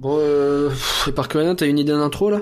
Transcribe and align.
Bon, 0.00 0.16
euh, 0.18 0.70
et 1.06 1.12
par 1.12 1.28
que 1.28 1.52
t'as 1.52 1.66
une 1.66 1.78
idée 1.78 1.92
d'intro 1.92 2.30
là? 2.30 2.38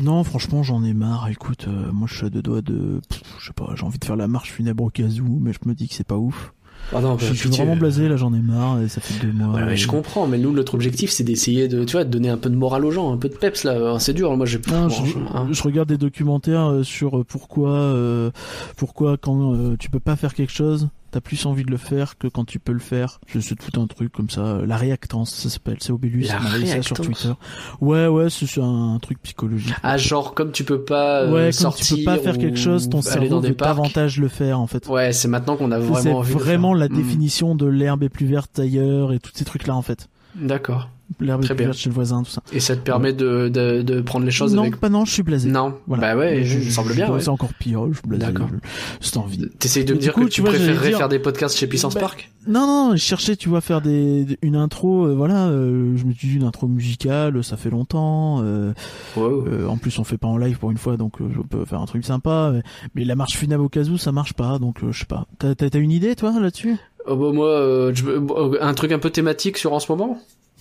Non, 0.00 0.24
franchement, 0.24 0.64
j'en 0.64 0.82
ai 0.82 0.94
marre. 0.94 1.28
Écoute, 1.28 1.66
euh, 1.68 1.92
moi, 1.92 2.08
je 2.10 2.16
suis 2.16 2.26
à 2.26 2.30
deux 2.30 2.42
doigts 2.42 2.60
de, 2.60 3.00
pff, 3.08 3.22
je 3.38 3.46
sais 3.46 3.52
pas, 3.52 3.70
j'ai 3.76 3.84
envie 3.84 3.98
de 4.00 4.04
faire 4.04 4.16
la 4.16 4.26
marche 4.26 4.50
funèbre 4.50 4.82
au 4.82 4.90
casou, 4.90 5.38
mais 5.40 5.52
je 5.52 5.58
me 5.68 5.74
dis 5.74 5.88
que 5.88 5.94
c'est 5.94 6.06
pas 6.06 6.16
ouf. 6.16 6.52
Ah 6.92 7.00
non, 7.00 7.18
je, 7.18 7.26
bah, 7.26 7.32
je 7.32 7.38
suis 7.38 7.48
vraiment 7.50 7.76
blasé, 7.76 8.08
là, 8.08 8.16
j'en 8.16 8.32
ai 8.34 8.40
marre, 8.40 8.80
et 8.80 8.88
ça 8.88 9.00
fait 9.00 9.24
deux 9.24 9.32
mois. 9.32 9.54
Ouais, 9.54 9.64
mais 9.64 9.74
et- 9.74 9.76
je 9.76 9.86
comprends, 9.86 10.26
mais 10.26 10.38
nous, 10.38 10.52
notre 10.52 10.74
objectif, 10.74 11.10
c'est 11.10 11.22
d'essayer 11.24 11.68
de, 11.68 11.84
tu 11.84 11.92
vois, 11.92 12.04
de 12.04 12.10
donner 12.10 12.30
un 12.30 12.36
peu 12.38 12.50
de 12.50 12.56
morale 12.56 12.84
aux 12.84 12.90
gens, 12.90 13.12
un 13.12 13.16
peu 13.16 13.28
de 13.28 13.34
peps 13.36 13.62
là. 13.64 13.98
C'est 14.00 14.14
dur, 14.14 14.36
moi, 14.36 14.46
j'ai. 14.46 14.58
Non, 14.68 14.86
bon, 14.86 14.88
je, 14.88 15.18
hein. 15.18 15.46
regarde 15.64 15.88
des 15.88 15.98
documentaires 15.98 16.70
euh, 16.70 16.82
sur 16.82 17.18
euh, 17.18 17.24
pourquoi, 17.24 17.70
euh, 17.70 18.30
pourquoi 18.76 19.16
quand 19.18 19.54
euh, 19.54 19.76
tu 19.78 19.90
peux 19.90 20.00
pas 20.00 20.16
faire 20.16 20.34
quelque 20.34 20.52
chose, 20.52 20.88
t'as 21.10 21.20
plus 21.20 21.46
envie 21.46 21.64
de 21.64 21.70
le 21.70 21.76
faire 21.76 22.18
que 22.18 22.26
quand 22.28 22.44
tu 22.44 22.58
peux 22.58 22.72
le 22.72 22.78
faire. 22.78 23.20
Je 23.26 23.40
sais 23.40 23.54
tout 23.54 23.80
un 23.80 23.86
truc 23.86 24.12
comme 24.12 24.30
ça. 24.30 24.58
La 24.66 24.76
réactance, 24.76 25.34
ça 25.34 25.48
s'appelle. 25.48 25.76
C'est 25.80 25.92
Obélus 25.92 26.22
qui 26.22 26.32
m'a 26.32 26.66
ça 26.66 26.82
sur 26.82 26.96
Twitter. 27.00 27.32
Ouais, 27.80 28.06
ouais, 28.06 28.30
c'est 28.30 28.60
un 28.60 28.98
truc 29.00 29.20
psychologique. 29.22 29.74
Ah, 29.82 29.96
genre, 29.96 30.34
comme 30.34 30.52
tu 30.52 30.64
peux 30.64 30.82
pas 30.84 31.22
euh, 31.22 31.32
ouais, 31.32 31.52
sortir. 31.52 31.84
tu 31.86 31.96
peux 31.96 32.04
pas 32.04 32.18
faire 32.18 32.38
quelque 32.38 32.58
chose, 32.58 32.88
ton 32.88 33.02
cerveau 33.02 33.40
veut 33.40 33.50
davantage 33.54 34.18
le 34.18 34.28
faire 34.28 34.60
en 34.60 34.66
fait. 34.66 34.86
Ouais, 34.88 35.12
c'est 35.12 35.28
maintenant 35.28 35.56
qu'on 35.56 35.72
a 35.72 35.78
vraiment 35.78 36.18
envie 36.18 36.34
de 36.34 36.38
vraiment 36.38 36.72
faire. 36.72 36.78
la 36.80 36.88
Hmm. 36.88 36.96
définition 36.96 37.54
de 37.54 37.66
l'herbe 37.66 38.02
est 38.02 38.08
plus 38.08 38.26
verte 38.26 38.58
ailleurs 38.58 39.12
et 39.12 39.18
tous 39.18 39.32
ces 39.34 39.44
trucs 39.44 39.66
là 39.66 39.74
en 39.74 39.82
fait. 39.82 40.08
D'accord. 40.34 40.88
L'herbe 41.20 41.42
est 41.42 41.46
plus 41.54 41.64
verte 41.64 41.76
chez 41.78 41.88
le 41.88 41.94
voisin, 41.94 42.22
tout 42.22 42.30
ça. 42.30 42.42
Et 42.52 42.60
ça 42.60 42.76
te 42.76 42.80
permet 42.82 43.12
de, 43.14 43.48
de, 43.48 43.80
de 43.82 44.00
prendre 44.02 44.26
les 44.26 44.30
choses 44.30 44.54
non, 44.54 44.62
avec. 44.62 44.76
pas 44.76 44.90
non, 44.90 45.04
je 45.06 45.12
suis 45.12 45.22
blasé. 45.22 45.48
Non. 45.48 45.74
Voilà. 45.86 46.14
Bah 46.14 46.20
ouais, 46.20 46.44
Je- 46.44 46.58
me 46.58 46.70
semble 46.70 46.94
bien. 46.94 47.06
je- 47.06 47.12
ouais. 47.12 47.20
C'est 47.20 47.30
encore 47.30 47.54
pire, 47.54 47.86
je 47.88 47.94
suis 47.98 48.06
blasé. 48.06 48.26
D'accord. 48.26 48.48
je- 49.00 49.08
J'ai 49.10 49.16
envie. 49.18 49.48
T'essayes 49.58 49.84
de 49.86 49.94
me 49.94 49.98
dire 49.98 50.12
coup, 50.12 50.24
que 50.26 50.28
tu 50.30 50.42
vois, 50.42 50.50
préférerais 50.50 50.88
dire- 50.90 50.98
faire 50.98 51.08
des 51.08 51.18
podcasts 51.18 51.56
chez 51.56 51.66
Puissance 51.66 51.94
Bah, 51.94 52.00
Park 52.00 52.30
Non, 52.46 52.66
non, 52.66 52.90
je 52.92 53.00
cherchais, 53.02 53.36
tu 53.36 53.48
vois, 53.48 53.60
faire 53.62 53.80
des 53.80 54.38
une 54.42 54.54
intro, 54.56 55.06
euh, 55.06 55.14
voilà, 55.14 55.46
euh, 55.48 55.96
je 55.96 56.04
me 56.04 56.12
suis 56.12 56.28
dit 56.28 56.34
une 56.36 56.44
intro 56.44 56.66
musicale, 56.68 57.42
ça 57.42 57.56
fait 57.56 57.70
longtemps. 57.70 58.42
euh, 58.42 58.72
Wow. 59.16 59.46
euh, 59.48 59.66
en 59.66 59.76
plus, 59.78 59.98
on 59.98 60.04
fait 60.04 60.18
pas 60.18 60.28
en 60.28 60.36
live 60.36 60.58
pour 60.58 60.70
une 60.70 60.78
fois, 60.78 60.96
donc 60.98 61.20
euh, 61.20 61.28
je 61.34 61.40
peux 61.40 61.64
faire 61.64 61.80
un 61.80 61.86
truc 61.86 62.04
sympa. 62.04 62.50
Mais, 62.52 62.62
mais 62.94 63.04
la 63.04 63.16
marche 63.16 63.36
funèbre 63.36 63.64
au 63.64 63.68
casou, 63.70 63.96
ça 63.96 64.12
marche 64.12 64.34
pas, 64.34 64.58
donc 64.58 64.82
euh, 64.84 64.92
je 64.92 65.00
sais 65.00 65.06
pas. 65.06 65.26
T'as 65.38 65.54
t'as- 65.54 65.70
t'as 65.70 65.78
une 65.78 65.90
idée, 65.90 66.14
toi, 66.16 66.32
là-dessus? 66.38 66.76
Oh, 67.06 67.16
bah, 67.16 67.32
moi, 67.32 67.48
euh, 67.48 67.92
je 67.94 68.04
un 68.62 68.74
truc 68.74 68.92
un 68.92 68.98
peu 68.98 69.08
thématique 69.10 69.56
sur 69.56 69.72
en 69.72 69.80
ce 69.80 69.90
moment? 69.90 70.18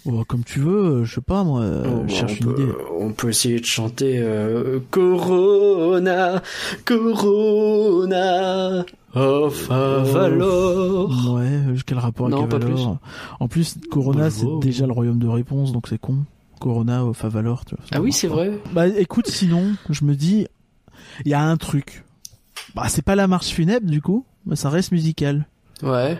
Oh, 0.09 0.23
Comme 0.27 0.43
tu 0.43 0.59
veux, 0.59 1.01
euh, 1.01 1.05
je 1.05 1.15
sais 1.15 1.21
pas, 1.21 1.43
moi. 1.43 1.61
euh, 1.61 1.83
Oh, 1.85 2.03
je 2.07 2.13
cherche 2.13 2.33
on 2.41 2.45
une 2.45 2.53
peut, 2.55 2.61
idée. 2.61 2.71
On 2.99 3.11
peut 3.11 3.29
essayer 3.29 3.59
de 3.59 3.65
chanter 3.65 4.19
euh, 4.19 4.79
Corona, 4.89 6.41
Corona, 6.85 8.85
of 9.13 9.71
Avalor. 9.71 11.33
Ouais, 11.33 11.59
quel 11.85 11.97
rapport 11.99 12.27
avec 12.27 12.37
Non, 12.39 12.45
Avalor 12.45 12.97
En 13.39 13.47
plus, 13.47 13.75
Corona, 13.91 14.25
Bah, 14.25 14.29
c'est 14.29 14.45
déjà 14.61 14.85
le 14.85 14.93
royaume 14.93 15.19
de 15.19 15.27
réponse, 15.27 15.71
donc 15.71 15.87
c'est 15.87 15.99
con. 15.99 16.17
Corona 16.59 17.05
au 17.05 17.13
Favalor, 17.13 17.65
tu 17.65 17.75
vois. 17.75 17.85
Ah 17.91 18.01
oui, 18.01 18.11
c'est 18.11 18.27
vrai. 18.27 18.51
Bah 18.73 18.87
écoute, 18.87 19.27
sinon, 19.27 19.73
je 19.91 20.03
me 20.05 20.15
dis, 20.15 20.47
il 21.23 21.31
y 21.31 21.35
a 21.35 21.41
un 21.43 21.55
truc. 21.57 22.03
Bah 22.75 22.85
c'est 22.89 23.03
pas 23.03 23.15
la 23.15 23.27
marche 23.27 23.47
funèbre 23.49 23.85
du 23.87 24.01
coup, 24.01 24.25
mais 24.45 24.55
ça 24.55 24.69
reste 24.71 24.91
musical. 24.91 25.45
Ouais. 25.83 26.17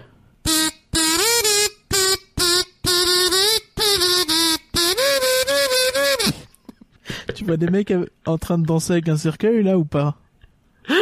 Vois 7.48 7.58
des 7.58 7.70
mecs 7.70 7.94
en 8.26 8.38
train 8.38 8.58
de 8.58 8.66
danser 8.66 8.94
avec 8.94 9.09
un 9.09 9.17
cercueil 9.17 9.64
là 9.64 9.78
ou 9.78 9.86
pas 9.86 10.17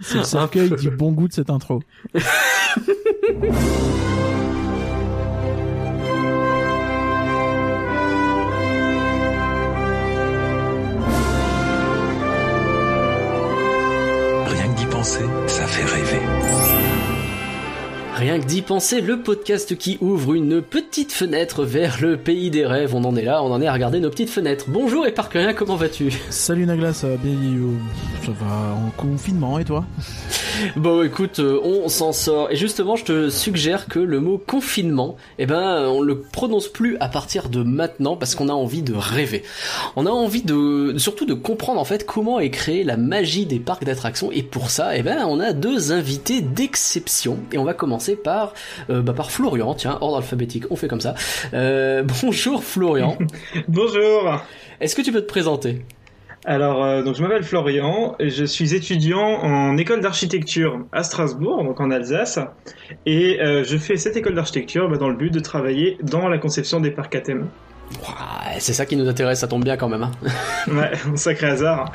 C'est 0.00 0.18
le 0.18 0.24
cercueil 0.24 0.70
du 0.70 0.90
bon 0.90 1.12
goût 1.12 1.28
de 1.28 1.32
cette 1.32 1.50
intro. 1.50 1.80
Rien 18.32 18.40
que 18.40 18.46
d'y 18.46 18.62
penser, 18.62 19.02
le 19.02 19.20
podcast 19.20 19.76
qui 19.76 19.98
ouvre 20.00 20.32
une 20.32 20.62
petite 20.62 21.12
fenêtre 21.12 21.66
vers 21.66 22.00
le 22.00 22.16
pays 22.16 22.50
des 22.50 22.64
rêves. 22.64 22.94
On 22.94 23.04
en 23.04 23.14
est 23.14 23.24
là, 23.24 23.42
on 23.42 23.52
en 23.52 23.60
est 23.60 23.66
à 23.66 23.74
regarder 23.74 24.00
nos 24.00 24.08
petites 24.08 24.30
fenêtres. 24.30 24.64
Bonjour 24.68 25.06
et 25.06 25.12
comment 25.54 25.76
vas-tu? 25.76 26.10
Salut 26.30 26.64
Nagla, 26.64 26.94
ça 26.94 27.08
va 27.08 27.16
bien 27.18 27.34
euh, 27.34 27.74
Ça 28.24 28.32
va 28.32 28.74
en 28.74 28.88
confinement 28.96 29.58
et 29.58 29.66
toi? 29.66 29.84
Bon, 30.76 31.02
écoute, 31.02 31.38
euh, 31.38 31.60
on 31.62 31.88
s'en 31.88 32.12
sort. 32.12 32.50
Et 32.50 32.56
justement, 32.56 32.96
je 32.96 33.04
te 33.04 33.30
suggère 33.30 33.86
que 33.86 33.98
le 33.98 34.20
mot 34.20 34.38
confinement, 34.38 35.16
eh 35.38 35.46
ben, 35.46 35.86
on 35.88 36.00
le 36.00 36.20
prononce 36.20 36.68
plus 36.68 36.96
à 37.00 37.08
partir 37.08 37.48
de 37.48 37.62
maintenant 37.62 38.16
parce 38.16 38.34
qu'on 38.34 38.48
a 38.48 38.52
envie 38.52 38.82
de 38.82 38.94
rêver. 38.94 39.42
On 39.96 40.06
a 40.06 40.10
envie 40.10 40.42
de, 40.42 40.94
surtout 40.98 41.26
de 41.26 41.34
comprendre 41.34 41.80
en 41.80 41.84
fait 41.84 42.06
comment 42.06 42.40
est 42.40 42.50
créée 42.50 42.84
la 42.84 42.96
magie 42.96 43.46
des 43.46 43.58
parcs 43.58 43.84
d'attractions. 43.84 44.30
Et 44.32 44.42
pour 44.42 44.70
ça, 44.70 44.96
eh 44.96 45.02
ben, 45.02 45.24
on 45.26 45.40
a 45.40 45.52
deux 45.52 45.92
invités 45.92 46.40
d'exception. 46.40 47.38
Et 47.52 47.58
on 47.58 47.64
va 47.64 47.74
commencer 47.74 48.16
par, 48.16 48.54
euh, 48.90 49.02
bah, 49.02 49.12
par 49.12 49.30
Florian. 49.30 49.74
Tiens, 49.74 49.98
ordre 50.00 50.18
alphabétique, 50.18 50.64
on 50.70 50.76
fait 50.76 50.88
comme 50.88 51.00
ça. 51.00 51.14
Euh, 51.54 52.02
bonjour 52.22 52.62
Florian. 52.62 53.16
Bonjour. 53.68 54.42
Est-ce 54.80 54.94
que 54.94 55.02
tu 55.02 55.12
peux 55.12 55.20
te 55.20 55.26
présenter? 55.26 55.82
Alors, 56.44 56.82
euh, 56.82 57.02
donc 57.04 57.14
je 57.14 57.22
m'appelle 57.22 57.44
Florian, 57.44 58.16
je 58.18 58.44
suis 58.44 58.74
étudiant 58.74 59.20
en 59.42 59.76
école 59.76 60.00
d'architecture 60.00 60.84
à 60.90 61.04
Strasbourg, 61.04 61.62
donc 61.62 61.80
en 61.80 61.92
Alsace, 61.92 62.40
et 63.06 63.40
euh, 63.40 63.62
je 63.62 63.76
fais 63.76 63.96
cette 63.96 64.16
école 64.16 64.34
d'architecture 64.34 64.88
bah, 64.88 64.96
dans 64.96 65.08
le 65.08 65.14
but 65.14 65.32
de 65.32 65.38
travailler 65.38 65.98
dans 66.02 66.28
la 66.28 66.38
conception 66.38 66.80
des 66.80 66.90
parcs 66.90 67.14
à 67.14 67.20
thème. 67.20 67.52
C'est 68.58 68.72
ça 68.74 68.86
qui 68.86 68.96
nous 68.96 69.08
intéresse, 69.08 69.40
ça 69.40 69.48
tombe 69.48 69.64
bien 69.64 69.76
quand 69.76 69.88
même. 69.88 70.02
hein. 70.02 70.10
Ouais, 70.68 70.92
un 71.12 71.16
sacré 71.16 71.48
hasard. 71.48 71.90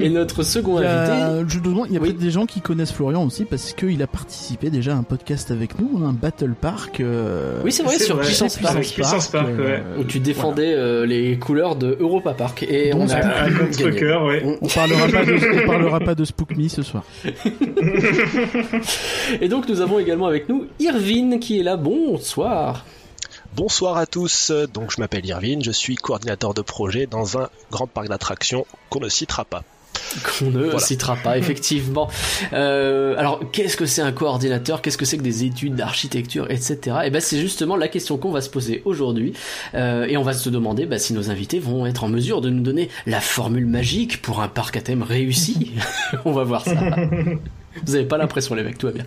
Et 0.00 0.08
notre 0.08 0.42
second 0.42 0.80
Il 0.80 0.84
y 0.84 0.86
invité. 0.86 1.22
a, 1.22 1.46
je 1.48 1.58
demande, 1.58 1.86
il 1.90 1.94
y 1.94 1.96
a 1.96 2.00
Oui. 2.00 2.08
peut-être 2.08 2.20
des 2.20 2.30
gens 2.30 2.46
qui 2.46 2.60
connaissent 2.60 2.92
Florian 2.92 3.24
aussi 3.24 3.44
parce 3.44 3.72
qu'il 3.74 4.02
a 4.02 4.06
participé 4.06 4.70
déjà 4.70 4.92
à 4.92 4.96
un 4.96 5.02
podcast 5.02 5.50
avec 5.50 5.78
nous, 5.78 6.02
un 6.04 6.12
Battle 6.12 6.54
Park. 6.58 7.00
euh, 7.00 7.60
Oui, 7.64 7.72
c'est 7.72 7.82
vrai, 7.82 7.98
sur 7.98 8.16
vrai. 8.16 8.24
Puissance 8.24 8.56
Park. 8.56 8.80
Puissance 8.80 9.28
Park, 9.28 9.48
ouais. 9.58 9.82
où 9.98 10.04
tu 10.04 10.20
défendais 10.20 10.72
euh, 10.74 11.04
les 11.04 11.38
couleurs 11.38 11.76
de 11.76 11.96
Europa 12.00 12.32
Park 12.32 12.62
et 12.62 12.92
on 12.94 13.08
a 13.10 13.50
notre 13.50 13.78
gagné. 13.78 13.98
cœur, 13.98 14.24
ouais. 14.24 14.42
On- 14.44 14.56
On 14.62 14.68
parlera 14.68 15.08
pas 15.08 15.24
de, 15.24 15.62
on 15.62 15.66
parlera 15.66 16.00
pas 16.00 16.14
de 16.14 16.24
Spook 16.24 16.56
Me 16.56 16.68
ce 16.68 16.82
soir. 16.82 17.04
Et 19.40 19.48
donc 19.48 19.68
nous 19.68 19.80
avons 19.80 19.98
également 19.98 20.26
avec 20.26 20.48
nous 20.48 20.66
Irvine 20.78 21.38
qui 21.40 21.60
est 21.60 21.62
là. 21.62 21.76
Bonsoir. 21.76 22.84
Bonsoir 23.56 23.96
à 23.96 24.04
tous, 24.04 24.52
donc 24.74 24.90
je 24.94 25.00
m'appelle 25.00 25.24
Irvine, 25.24 25.64
je 25.64 25.70
suis 25.70 25.96
coordinateur 25.96 26.52
de 26.52 26.60
projet 26.60 27.06
dans 27.06 27.38
un 27.38 27.48
grand 27.70 27.86
parc 27.86 28.08
d'attractions 28.08 28.66
qu'on 28.90 29.00
ne 29.00 29.08
citera 29.08 29.46
pas. 29.46 29.64
Qu'on 30.38 30.50
ne 30.50 30.64
Voilà. 30.64 30.78
citera 30.78 31.16
pas 31.16 31.38
effectivement. 31.38 32.10
Euh, 32.52 33.16
alors 33.16 33.40
qu'est-ce 33.52 33.78
que 33.78 33.86
c'est 33.86 34.02
un 34.02 34.12
coordinateur? 34.12 34.82
Qu'est-ce 34.82 34.98
que 34.98 35.06
c'est 35.06 35.16
que 35.16 35.22
des 35.22 35.44
études 35.44 35.74
d'architecture, 35.74 36.50
etc. 36.50 36.98
Et 37.06 37.10
ben 37.10 37.20
c'est 37.22 37.40
justement 37.40 37.76
la 37.76 37.88
question 37.88 38.18
qu'on 38.18 38.30
va 38.30 38.42
se 38.42 38.50
poser 38.50 38.82
aujourd'hui 38.84 39.32
Euh, 39.72 40.04
et 40.04 40.18
on 40.18 40.22
va 40.22 40.34
se 40.34 40.50
demander 40.50 40.84
bah, 40.84 40.98
si 40.98 41.14
nos 41.14 41.30
invités 41.30 41.58
vont 41.58 41.86
être 41.86 42.04
en 42.04 42.08
mesure 42.08 42.42
de 42.42 42.50
nous 42.50 42.62
donner 42.62 42.90
la 43.06 43.22
formule 43.22 43.64
magique 43.66 44.20
pour 44.20 44.42
un 44.42 44.48
parc 44.48 44.76
à 44.76 44.82
thème 44.82 45.02
réussi. 45.02 45.72
on 46.26 46.32
va 46.32 46.44
voir 46.44 46.62
ça. 46.62 46.74
Vous 47.86 47.94
avez 47.94 48.04
pas 48.04 48.18
l'impression 48.18 48.54
les 48.54 48.62
mecs, 48.64 48.76
tout 48.78 48.86
va 48.88 48.92
bien. 48.92 49.04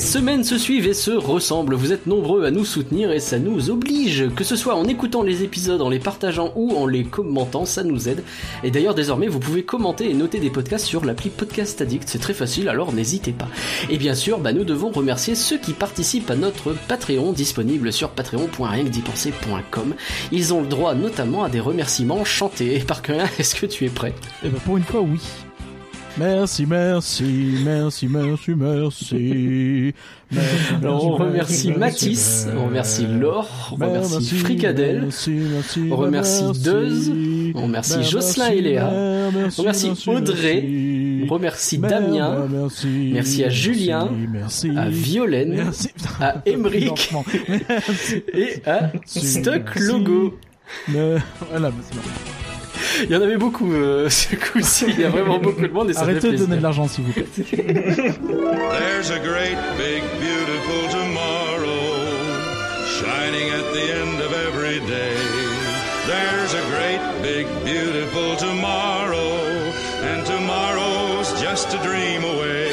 Semaines 0.00 0.44
se 0.44 0.58
suivent 0.58 0.86
et 0.86 0.94
se 0.94 1.10
ressemblent. 1.10 1.74
Vous 1.74 1.92
êtes 1.92 2.06
nombreux 2.06 2.44
à 2.44 2.50
nous 2.50 2.64
soutenir 2.64 3.12
et 3.12 3.20
ça 3.20 3.38
nous 3.38 3.70
oblige. 3.70 4.28
Que 4.34 4.44
ce 4.44 4.56
soit 4.56 4.74
en 4.74 4.84
écoutant 4.86 5.22
les 5.22 5.42
épisodes, 5.42 5.82
en 5.82 5.88
les 5.88 5.98
partageant 5.98 6.52
ou 6.56 6.74
en 6.76 6.86
les 6.86 7.04
commentant, 7.04 7.66
ça 7.66 7.84
nous 7.84 8.08
aide. 8.08 8.24
Et 8.64 8.70
d'ailleurs, 8.70 8.94
désormais, 8.94 9.28
vous 9.28 9.40
pouvez 9.40 9.62
commenter 9.62 10.10
et 10.10 10.14
noter 10.14 10.40
des 10.40 10.50
podcasts 10.50 10.86
sur 10.86 11.04
l'appli 11.04 11.30
Podcast 11.30 11.80
Addict. 11.80 12.08
C'est 12.08 12.18
très 12.18 12.34
facile, 12.34 12.68
alors 12.68 12.92
n'hésitez 12.92 13.32
pas. 13.32 13.48
Et 13.90 13.98
bien 13.98 14.14
sûr, 14.14 14.38
bah, 14.38 14.52
nous 14.52 14.64
devons 14.64 14.90
remercier 14.90 15.34
ceux 15.34 15.58
qui 15.58 15.72
participent 15.72 16.30
à 16.30 16.36
notre 16.36 16.74
Patreon 16.88 17.32
disponible 17.32 17.92
sur 17.92 18.10
patreon.rienquedipenser.com. 18.10 19.94
Ils 20.32 20.54
ont 20.54 20.62
le 20.62 20.68
droit 20.68 20.94
notamment 20.94 21.44
à 21.44 21.48
des 21.48 21.60
remerciements 21.60 22.24
chantés. 22.24 22.78
Par 22.80 23.02
est-ce 23.38 23.54
que 23.54 23.66
tu 23.66 23.84
es 23.84 23.90
prêt? 23.90 24.14
Et 24.44 24.48
ben 24.48 24.60
pour 24.60 24.76
une 24.76 24.84
fois, 24.84 25.00
oui. 25.00 25.20
Merci, 26.20 26.66
merci, 26.66 27.24
merci, 27.64 28.06
merci, 28.08 28.54
merci. 28.54 29.94
Merci, 30.30 30.74
Alors, 30.74 31.06
on 31.06 31.18
merci, 31.18 31.22
remercie 31.22 31.68
merci, 31.68 31.78
Matisse, 31.78 32.48
on 32.54 32.66
remercie 32.66 33.06
Laure, 33.06 33.48
on 33.72 33.74
remercie 33.76 34.12
Merci, 34.12 34.34
Fricadelle, 34.36 35.08
on 35.90 35.96
remercie 35.96 36.44
merci. 36.44 36.62
Deuse, 36.62 37.12
on 37.54 37.62
remercie 37.62 38.02
Jocelyn 38.02 38.48
et 38.50 38.60
Léa, 38.60 38.90
on 38.92 39.30
remercie 39.56 39.92
Audrey, 40.06 41.24
on 41.26 41.32
remercie 41.32 41.78
Damien, 41.78 42.46
merci, 43.12 43.42
à 43.42 43.48
Julien, 43.48 44.10
à 44.76 44.88
Violaine 44.90 45.70
à 46.20 46.42
Emeric. 46.46 47.12
Et 48.34 48.62
à 48.66 48.92
Stock. 49.06 49.74
Logo. 49.76 50.38
Voilà, 50.86 51.70
bon. 51.70 52.00
Il 53.04 53.10
y 53.10 53.16
en 53.16 53.22
avait 53.22 53.36
beaucoup 53.36 53.72
euh, 53.72 54.08
ce 54.10 54.34
coup-ci. 54.36 54.86
Il 54.88 55.00
y 55.00 55.04
a 55.04 55.10
vraiment 55.10 55.38
beaucoup 55.42 55.62
de 55.66 55.72
monde 55.72 55.90
et 55.90 55.94
ça 55.94 56.00
fait 56.04 56.10
Arrêtez 56.12 56.20
de 56.20 56.28
plaisir. 56.30 56.46
donner 56.46 56.58
de 56.58 56.62
l'argent, 56.62 56.88
s'il 56.88 57.04
vous 57.04 57.12
plaît. 57.12 57.26
There's 57.34 59.10
a 59.10 59.18
great 59.18 59.58
big 59.78 60.02
beautiful 60.20 60.88
tomorrow 60.90 61.80
shining 62.98 63.48
at 63.50 63.72
the 63.72 63.86
end 64.02 64.20
of 64.20 64.32
every 64.48 64.80
day. 64.86 65.16
There's 66.06 66.54
a 66.54 66.62
great 66.74 67.00
big 67.22 67.46
beautiful 67.64 68.36
tomorrow 68.36 69.38
and 70.02 70.24
tomorrow's 70.26 71.32
just 71.40 71.72
a 71.74 71.78
dream 71.82 72.24
away. 72.24 72.69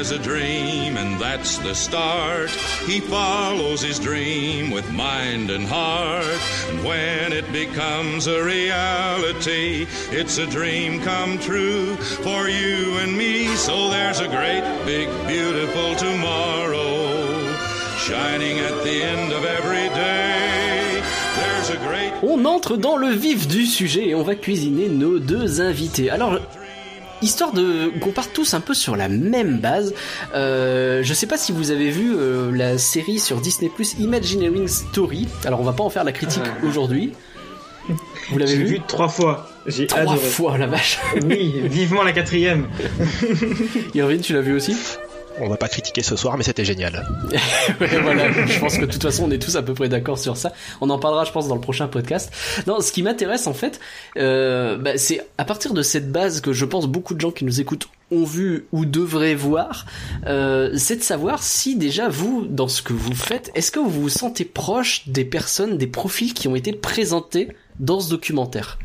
Has 0.00 0.12
a 0.12 0.18
dream 0.18 0.96
and 0.96 1.20
that's 1.20 1.58
the 1.58 1.74
start. 1.74 2.48
He 2.86 3.00
follows 3.00 3.82
his 3.82 3.98
dream 3.98 4.70
with 4.70 4.90
mind 4.92 5.50
and 5.50 5.66
heart. 5.66 6.24
And 6.70 6.82
when 6.82 7.34
it 7.34 7.52
becomes 7.52 8.26
a 8.26 8.42
reality, 8.42 9.86
it's 10.10 10.38
a 10.38 10.46
dream 10.46 11.02
come 11.02 11.38
true 11.38 11.96
for 11.96 12.48
you 12.48 12.96
and 12.96 13.14
me. 13.14 13.54
So 13.56 13.90
there's 13.90 14.20
a 14.20 14.28
great, 14.28 14.64
big, 14.86 15.08
beautiful 15.28 15.94
tomorrow 15.96 17.54
shining 17.98 18.58
at 18.58 18.82
the 18.82 19.02
end 19.02 19.34
of 19.34 19.44
every 19.44 19.88
day. 19.94 21.02
There's 21.36 21.68
a 21.68 21.76
great 21.76 22.12
On 22.22 22.46
entre 22.46 22.78
dans 22.78 22.96
le 22.96 23.10
vif 23.10 23.46
du 23.46 23.66
sujet 23.66 24.08
et 24.08 24.14
on 24.14 24.22
va 24.22 24.34
cuisiner 24.34 24.88
nos 24.88 25.18
deux 25.18 25.60
invités. 25.60 26.08
Alors, 26.08 26.38
histoire 27.22 27.52
de 27.52 27.90
qu'on 28.00 28.10
parte 28.10 28.32
tous 28.32 28.54
un 28.54 28.60
peu 28.60 28.74
sur 28.74 28.96
la 28.96 29.08
même 29.08 29.58
base, 29.58 29.94
euh, 30.34 31.02
je 31.02 31.14
sais 31.14 31.26
pas 31.26 31.36
si 31.36 31.52
vous 31.52 31.70
avez 31.70 31.90
vu 31.90 32.14
euh, 32.16 32.50
la 32.52 32.78
série 32.78 33.18
sur 33.18 33.40
Disney 33.40 33.70
Plus 33.74 33.94
Imagineering 33.98 34.68
Story. 34.68 35.28
Alors, 35.44 35.60
on 35.60 35.64
va 35.64 35.72
pas 35.72 35.84
en 35.84 35.90
faire 35.90 36.04
la 36.04 36.12
critique 36.12 36.42
Ah. 36.46 36.66
aujourd'hui. 36.66 37.12
Vous 38.30 38.38
l'avez 38.38 38.50
J'ai 38.52 38.56
vu, 38.58 38.66
vu 38.66 38.80
trois 38.86 39.08
fois. 39.08 39.48
J'ai 39.66 39.86
Trois 39.86 40.02
adoré. 40.02 40.18
fois 40.18 40.56
la 40.58 40.66
vache. 40.66 40.98
Oui, 41.24 41.60
vivement 41.64 42.02
la 42.02 42.12
quatrième. 42.12 42.66
Irvine, 43.94 44.20
tu 44.20 44.32
l'as 44.32 44.40
vu 44.40 44.54
aussi? 44.54 44.76
On 45.40 45.48
va 45.48 45.56
pas 45.56 45.68
critiquer 45.68 46.02
ce 46.02 46.16
soir, 46.16 46.36
mais 46.36 46.44
c'était 46.44 46.64
génial. 46.64 47.06
Je 47.80 48.60
pense 48.60 48.76
que 48.76 48.84
de 48.84 48.90
toute 48.90 49.02
façon 49.02 49.24
on 49.26 49.30
est 49.30 49.38
tous 49.38 49.56
à 49.56 49.62
peu 49.62 49.74
près 49.74 49.88
d'accord 49.88 50.18
sur 50.18 50.36
ça. 50.36 50.52
On 50.80 50.90
en 50.90 50.98
parlera, 50.98 51.24
je 51.24 51.32
pense, 51.32 51.48
dans 51.48 51.54
le 51.54 51.60
prochain 51.60 51.88
podcast. 51.88 52.32
Non, 52.66 52.80
ce 52.80 52.92
qui 52.92 53.02
m'intéresse 53.02 53.46
en 53.46 53.54
fait, 53.54 53.80
euh, 54.18 54.76
bah, 54.76 54.96
c'est 54.96 55.26
à 55.38 55.44
partir 55.44 55.72
de 55.72 55.82
cette 55.82 56.12
base 56.12 56.40
que 56.40 56.52
je 56.52 56.64
pense 56.64 56.86
beaucoup 56.86 57.14
de 57.14 57.20
gens 57.20 57.30
qui 57.30 57.44
nous 57.44 57.60
écoutent 57.60 57.88
ont 58.10 58.24
vu 58.24 58.66
ou 58.72 58.84
devraient 58.84 59.34
voir, 59.34 59.86
euh, 60.26 60.72
c'est 60.76 60.96
de 60.96 61.02
savoir 61.02 61.42
si 61.42 61.76
déjà 61.76 62.08
vous, 62.08 62.46
dans 62.48 62.68
ce 62.68 62.82
que 62.82 62.92
vous 62.92 63.14
faites, 63.14 63.50
est-ce 63.54 63.70
que 63.70 63.78
vous 63.78 64.02
vous 64.02 64.08
sentez 64.08 64.44
proche 64.44 65.08
des 65.08 65.24
personnes, 65.24 65.78
des 65.78 65.86
profils 65.86 66.34
qui 66.34 66.48
ont 66.48 66.56
été 66.56 66.72
présentés 66.72 67.48
dans 67.78 68.00
ce 68.00 68.10
documentaire? 68.10 68.78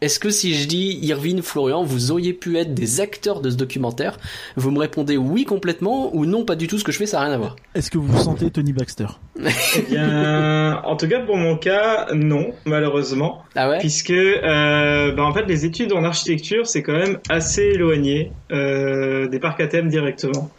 Est-ce 0.00 0.18
que 0.20 0.30
si 0.30 0.54
je 0.54 0.66
dis 0.68 0.98
Irvine, 1.02 1.42
Florian, 1.42 1.84
vous 1.84 2.10
auriez 2.10 2.32
pu 2.32 2.58
être 2.58 2.74
des 2.74 3.00
acteurs 3.00 3.40
de 3.40 3.50
ce 3.50 3.56
documentaire, 3.56 4.18
vous 4.56 4.70
me 4.70 4.78
répondez 4.78 5.16
oui 5.16 5.44
complètement 5.44 6.14
ou 6.14 6.26
non 6.26 6.44
pas 6.44 6.56
du 6.56 6.66
tout, 6.66 6.78
ce 6.78 6.84
que 6.84 6.92
je 6.92 6.98
fais 6.98 7.06
ça 7.06 7.18
n'a 7.20 7.26
rien 7.26 7.34
à 7.34 7.38
voir 7.38 7.56
Est-ce 7.74 7.90
que 7.90 7.98
vous 7.98 8.16
sentez 8.18 8.50
Tony 8.50 8.72
Baxter? 8.72 9.06
Eh 9.38 9.82
bien, 9.90 10.80
en 10.84 10.96
tout 10.96 11.08
cas 11.08 11.20
pour 11.20 11.36
mon 11.36 11.56
cas, 11.56 12.06
non, 12.14 12.52
malheureusement, 12.64 13.42
Ah 13.54 13.68
ouais? 13.68 13.78
Puisque 13.78 14.10
euh, 14.10 15.12
bah, 15.12 15.22
en 15.24 15.32
fait 15.32 15.44
les 15.46 15.64
études 15.64 15.92
en 15.92 16.04
architecture 16.04 16.66
c'est 16.66 16.82
quand 16.82 16.96
même 16.96 17.18
assez 17.28 17.62
éloigné 17.62 18.32
euh, 18.52 19.28
des 19.28 19.38
parcs 19.38 19.60
à 19.60 19.66
thème 19.66 19.88
directement. 19.88 20.50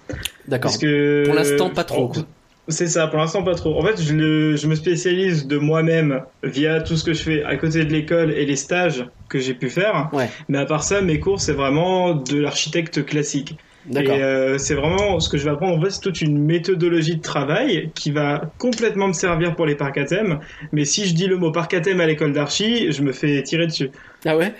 D'accord. 0.48 0.72
Parce 0.72 0.78
que 0.78 1.24
Pour 1.25 1.33
l'instant, 1.36 1.69
pas 1.69 1.83
trop, 1.83 2.06
en-. 2.06 2.25
C'est 2.69 2.88
ça, 2.88 3.08
pour 3.08 3.19
l'instant 3.19 3.44
pas 3.44 3.56
trop. 3.56 3.80
En 3.80 3.84
fait, 3.84 4.02
je, 4.02 4.14
le, 4.14 4.56
je 4.56 4.68
me 4.68 4.75
spécialise 4.75 5.48
de 5.48 5.58
moi-même 5.58 6.22
via 6.44 6.81
tout 6.81 6.98
ce 6.98 7.04
que 7.04 7.14
je 7.14 7.22
fais 7.22 7.44
à 7.44 7.56
côté 7.56 7.86
de 7.86 7.92
l'école 7.94 8.31
et 8.31 8.46
les 8.46 8.58
stages 8.58 9.06
que 9.30 9.40
j'ai 9.40 9.54
pu 9.54 9.69
faire. 9.69 10.10
Ouais. 10.12 10.30
Mais 10.50 10.58
à 10.58 10.66
part 10.66 10.84
ça, 10.84 11.02
mes 11.02 11.19
cours 11.19 11.40
c'est 11.40 11.54
vraiment 11.54 12.14
de 12.14 12.38
l'architecte 12.38 13.06
classique. 13.06 13.58
D'accord. 13.86 14.18
Et 14.18 14.22
euh, 14.22 14.58
c'est 14.58 14.74
vraiment 14.74 15.19
ce 15.19 15.30
que 15.30 15.38
je 15.38 15.46
vais 15.46 15.52
apprendre. 15.52 15.78
En 15.78 15.81
fait, 15.81 15.92
c'est 15.92 16.02
toute 16.02 16.19
une 16.22 16.38
méthodologie 16.38 17.16
de 17.16 17.22
travail 17.22 17.90
qui 17.96 18.12
va 18.12 18.52
complètement 18.58 19.08
me 19.08 19.14
servir 19.14 19.56
pour 19.56 19.66
les 19.66 19.75
parcs 19.75 19.98
à 19.98 20.04
thème. 20.04 20.40
Mais 20.74 20.84
si 20.84 21.08
je 21.08 21.14
dis 21.14 21.28
le 21.28 21.38
mot 21.38 21.52
parc 21.52 21.74
à 21.74 21.80
thème 21.80 22.02
à 22.02 22.06
l'école 22.06 22.34
d'archi, 22.34 22.92
je 22.92 23.02
me 23.02 23.14
fais 23.14 23.42
tirer 23.44 23.68
dessus. 23.68 23.90
Ah 24.28 24.38
ouais 24.38 24.54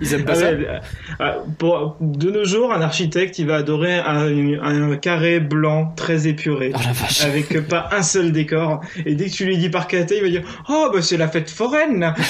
Ils 0.00 0.14
aiment 0.14 0.24
pas 0.24 0.32
Ah 0.32 0.36
ça 0.36 0.52
ouais, 0.52 0.66
euh, 0.68 0.78
euh, 1.20 1.32
pour, 1.58 1.96
de 2.00 2.30
nos 2.30 2.44
jours, 2.44 2.72
un 2.72 2.80
architecte, 2.80 3.38
il 3.38 3.46
va 3.46 3.56
adorer 3.56 3.98
un, 3.98 4.62
un 4.62 4.96
carré 4.96 5.40
blanc 5.40 5.92
très 5.96 6.26
épuré. 6.26 6.72
Oh 6.74 6.78
la 6.84 6.92
vache. 6.92 7.24
Avec 7.24 7.66
pas 7.68 7.88
un 7.92 8.02
seul 8.02 8.32
décor. 8.32 8.80
Et 9.06 9.14
dès 9.14 9.26
que 9.26 9.32
tu 9.32 9.44
lui 9.44 9.56
dis 9.56 9.70
thème, 9.70 10.06
il 10.10 10.22
va 10.22 10.28
dire 10.28 10.42
Oh, 10.68 10.90
bah 10.92 11.02
c'est 11.02 11.16
la 11.16 11.28
fête 11.28 11.50
foraine. 11.50 12.14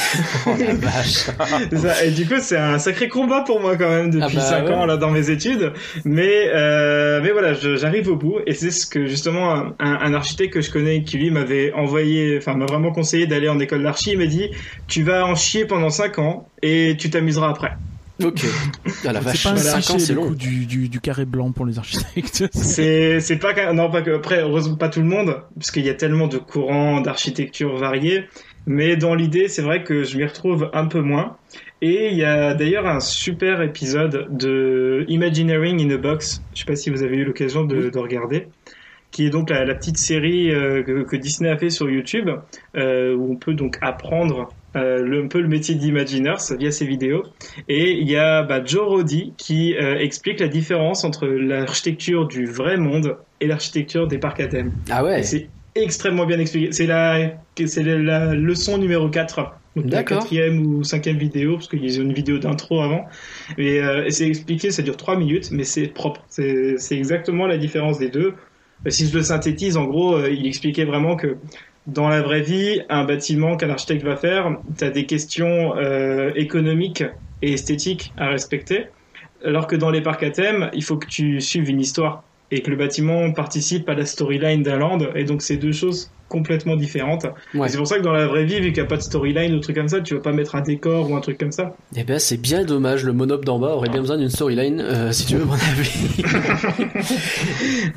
Oh 0.47 0.51
la 0.59 0.75
vache. 0.75 1.31
Ça. 1.77 2.05
Et 2.05 2.11
du 2.11 2.27
coup, 2.27 2.35
c'est 2.39 2.57
un 2.57 2.79
sacré 2.79 3.09
combat 3.09 3.43
pour 3.43 3.61
moi 3.61 3.77
quand 3.77 3.89
même 3.89 4.11
depuis 4.11 4.37
Ah 4.39 4.41
bah 4.41 4.41
5 4.41 4.67
ouais. 4.67 4.75
ans 4.75 4.87
là 4.87 4.97
dans 4.97 5.11
mes 5.11 5.31
études. 5.31 5.73
Mais 6.05 6.51
euh, 6.55 7.21
mais 7.23 7.31
voilà, 7.31 7.55
j'arrive 7.55 8.09
au 8.09 8.17
bout 8.17 8.39
et 8.47 8.53
c'est 8.53 8.71
ce 8.71 8.87
que 8.87 9.07
justement 9.07 9.55
un, 9.55 9.75
un 9.79 10.15
architecte 10.15 10.55
que 10.55 10.61
je 10.61 10.71
connais 10.71 11.03
qui 11.03 11.19
lui 11.19 11.31
m'avait 11.31 11.73
envoyé, 11.73 12.37
enfin 12.39 12.55
m'a 12.55 12.67
vraiment 12.67 12.93
conseillé 12.93 13.27
d'aller 13.27 13.49
en 13.49 13.59
école 13.59 13.83
d'archi. 13.83 14.13
Il 14.13 14.19
m'a 14.19 14.27
dit 14.27 14.51
tu 14.87 15.03
vas 15.03 15.25
en 15.25 15.35
chier 15.35 15.65
pendant 15.65 15.91
5 15.91 16.19
ans 16.19 16.49
et 16.65 16.97
tu 16.97 17.11
t'amuseras 17.11 17.51
après. 17.51 17.73
Ok. 18.23 18.45
Ah 19.07 19.13
la 19.13 19.21
C'est 19.21 19.25
vache. 19.27 19.43
pas 19.45 19.51
un 19.51 19.57
5 19.57 19.95
ans, 19.95 19.99
c'est 19.99 20.13
le 20.13 20.21
long. 20.21 20.29
coup 20.29 20.35
du, 20.37 20.67
du, 20.67 20.89
du 20.89 21.01
carré 21.01 21.25
blanc 21.25 21.51
pour 21.51 21.67
les 21.67 21.79
architectes. 21.79 22.45
C'est 22.53 23.19
c'est 23.21 23.37
pas 23.39 23.73
non 23.73 23.91
pas 23.91 24.03
que 24.03 24.13
après 24.13 24.41
heureusement 24.43 24.77
pas 24.77 24.89
tout 24.89 25.01
le 25.01 25.07
monde 25.07 25.43
parce 25.57 25.73
qu'il 25.73 25.85
y 25.85 25.91
a 25.91 25.95
tellement 25.95 26.29
de 26.29 26.39
courants 26.39 27.01
d'architecture 27.01 27.77
variés. 27.77 28.25
Mais 28.67 28.97
dans 28.97 29.15
l'idée, 29.15 29.49
c'est 29.49 29.61
vrai 29.63 29.83
que 29.83 30.05
je 30.05 30.17
m'y 30.17 30.25
retrouve 30.25 30.71
un 30.73 30.87
peu 30.87 31.01
moins. 31.03 31.37
Et 31.83 32.09
il 32.13 32.17
y 32.17 32.25
a 32.25 32.55
d'ailleurs 32.55 32.87
un 32.87 33.01
super 33.01 33.61
épisode 33.61 34.29
de 34.31 35.05
Imagineering 35.09 35.83
in 35.85 35.91
a 35.95 35.99
Box. 35.99 36.41
Je 36.55 36.61
sais 36.61 36.65
pas 36.67 36.77
si 36.77 36.89
vous 36.91 37.03
avez 37.03 37.17
eu 37.17 37.25
l'occasion 37.25 37.65
de, 37.65 37.91
de 37.91 37.99
regarder. 37.99 38.47
Qui 39.11 39.27
est 39.27 39.31
donc 39.31 39.51
la, 39.51 39.65
la 39.67 39.75
petite 39.75 39.99
série 39.99 40.51
euh, 40.55 40.83
que, 40.83 41.03
que 41.03 41.17
Disney 41.17 41.51
a 41.51 41.59
fait 41.59 41.69
sur 41.69 41.91
YouTube, 41.91 42.31
euh, 42.77 43.15
où 43.15 43.33
on 43.33 43.37
peut 43.37 43.55
donc 43.55 43.77
apprendre 43.83 44.49
le, 44.75 45.25
un 45.25 45.29
peu 45.29 45.41
le 45.41 45.49
métier 45.49 45.75
d'imagineurs 45.75 46.41
via 46.59 46.71
ses 46.71 46.87
vidéos. 46.87 47.25
Et 47.69 47.93
il 47.93 48.09
y 48.09 48.17
a 48.17 48.43
bah, 48.43 48.63
Joe 48.65 48.87
Roddy 48.87 49.35
qui 49.37 49.75
euh, 49.77 49.99
explique 49.99 50.41
la 50.41 50.49
différence 50.49 51.05
entre 51.05 51.27
l'architecture 51.27 52.27
du 52.27 52.47
vrai 52.47 52.77
monde 52.77 53.19
et 53.41 53.47
l'architecture 53.47 54.07
des 54.09 54.19
parcs 54.19 54.41
à 54.41 54.49
thème. 54.49 54.73
Ah 54.91 55.05
ouais. 55.05 55.23
C'est 55.23 55.51
extrêmement 55.75 56.27
bien 56.27 56.39
expliqué. 56.39 56.73
C'est 56.73 56.87
la, 56.87 57.33
c'est 57.67 57.83
la, 57.83 57.99
la 57.99 58.35
leçon 58.35 58.79
numéro 58.79 59.09
4. 59.09 59.61
Donc 59.77 59.91
la 59.91 60.05
quatrième 60.05 60.65
ou 60.65 60.85
cinquième 60.85 61.19
vidéo, 61.19 61.55
parce 61.57 61.69
qu'ils 61.69 61.99
ont 62.01 62.05
une 62.05 62.13
vidéo 62.13 62.39
d'intro 62.39 62.81
avant. 62.81 63.07
Et, 63.59 63.81
euh, 63.81 64.05
et 64.05 64.11
c'est 64.11 64.27
expliqué, 64.29 64.71
ça 64.71 64.83
dure 64.83 64.97
3 64.97 65.17
minutes, 65.17 65.51
mais 65.51 65.65
c'est 65.65 65.89
propre. 65.89 66.25
C'est 66.29 66.77
c'est 66.79 66.97
exactement 66.97 67.47
la 67.47 67.59
différence 67.59 67.99
des 67.99 68.09
deux. 68.09 68.35
Euh, 68.87 68.91
Si 68.91 69.07
je 69.09 69.17
le 69.17 69.23
synthétise, 69.23 69.77
en 69.77 69.85
gros, 69.87 70.15
euh, 70.17 70.31
il 70.31 70.47
expliquait 70.47 70.85
vraiment 70.85 71.17
que 71.17 71.39
dans 71.87 72.09
la 72.09 72.23
vraie 72.23 72.41
vie, 72.43 72.83
un 72.89 73.05
bâtiment 73.05 73.57
qu'un 73.57 73.71
architecte 73.71 74.05
va 74.05 74.17
faire, 74.17 74.57
tu 74.79 74.85
as 74.85 74.91
des 74.91 75.07
questions 75.07 75.77
euh, 75.77 76.33
économiques 76.35 77.05
et 77.43 77.53
esthétiques 77.53 78.13
à 78.17 78.29
respecter. 78.29 78.87
Alors 79.45 79.67
que 79.67 79.77
dans 79.77 79.91
les 79.91 80.01
parcs 80.01 80.23
à 80.23 80.31
thème, 80.31 80.71
il 80.73 80.83
faut 80.83 80.97
que 80.97 81.07
tu 81.07 81.41
suives 81.41 81.69
une 81.69 81.81
histoire 81.81 82.25
et 82.51 82.63
que 82.63 82.71
le 82.71 82.77
bâtiment 82.77 83.33
participe 83.33 83.89
à 83.89 83.95
la 83.95 84.07
storyline 84.07 84.63
d'un 84.63 84.79
land. 84.79 84.99
Et 85.15 85.25
donc, 85.25 85.43
c'est 85.43 85.59
deux 85.59 85.73
choses 85.73 86.15
complètement. 86.35 86.75
Ouais. 87.55 87.67
Et 87.67 87.69
C'est 87.69 87.77
pour 87.77 87.87
ça 87.87 87.99
que 87.99 88.03
dans 88.03 88.13
la 88.13 88.27
vraie 88.27 88.45
vie, 88.45 88.61
vu 88.61 88.73
qu'il 88.73 88.83
n'y 88.83 88.87
a 88.87 88.87
pas 88.87 88.97
de 88.97 89.03
storyline 89.03 89.55
ou 89.55 89.61
truc 89.61 89.77
comme 89.77 89.89
ça, 89.89 90.01
tu 90.01 90.15
vas 90.15 90.21
pas 90.21 90.33
mettre 90.33 90.55
un 90.55 90.61
décor 90.61 91.11
ou 91.11 91.17
un 91.17 91.21
truc 91.21 91.39
comme 91.39 91.53
ça. 91.53 91.75
Eh 91.97 92.05
ben 92.05 92.19
c'est 92.19 92.37
bien 92.37 92.65
dommage, 92.65 93.05
le 93.05 93.13
monop 93.13 93.45
d'en 93.45 93.59
bas 93.59 93.75
aurait 93.75 93.89
bien 93.89 94.01
besoin 94.01 94.19
d'une 94.19 94.31
storyline, 94.31 94.81
euh, 94.81 95.13
si 95.13 95.27
tu 95.27 95.37
veux 95.37 95.45
mon 95.45 95.55
avis. 95.55 96.23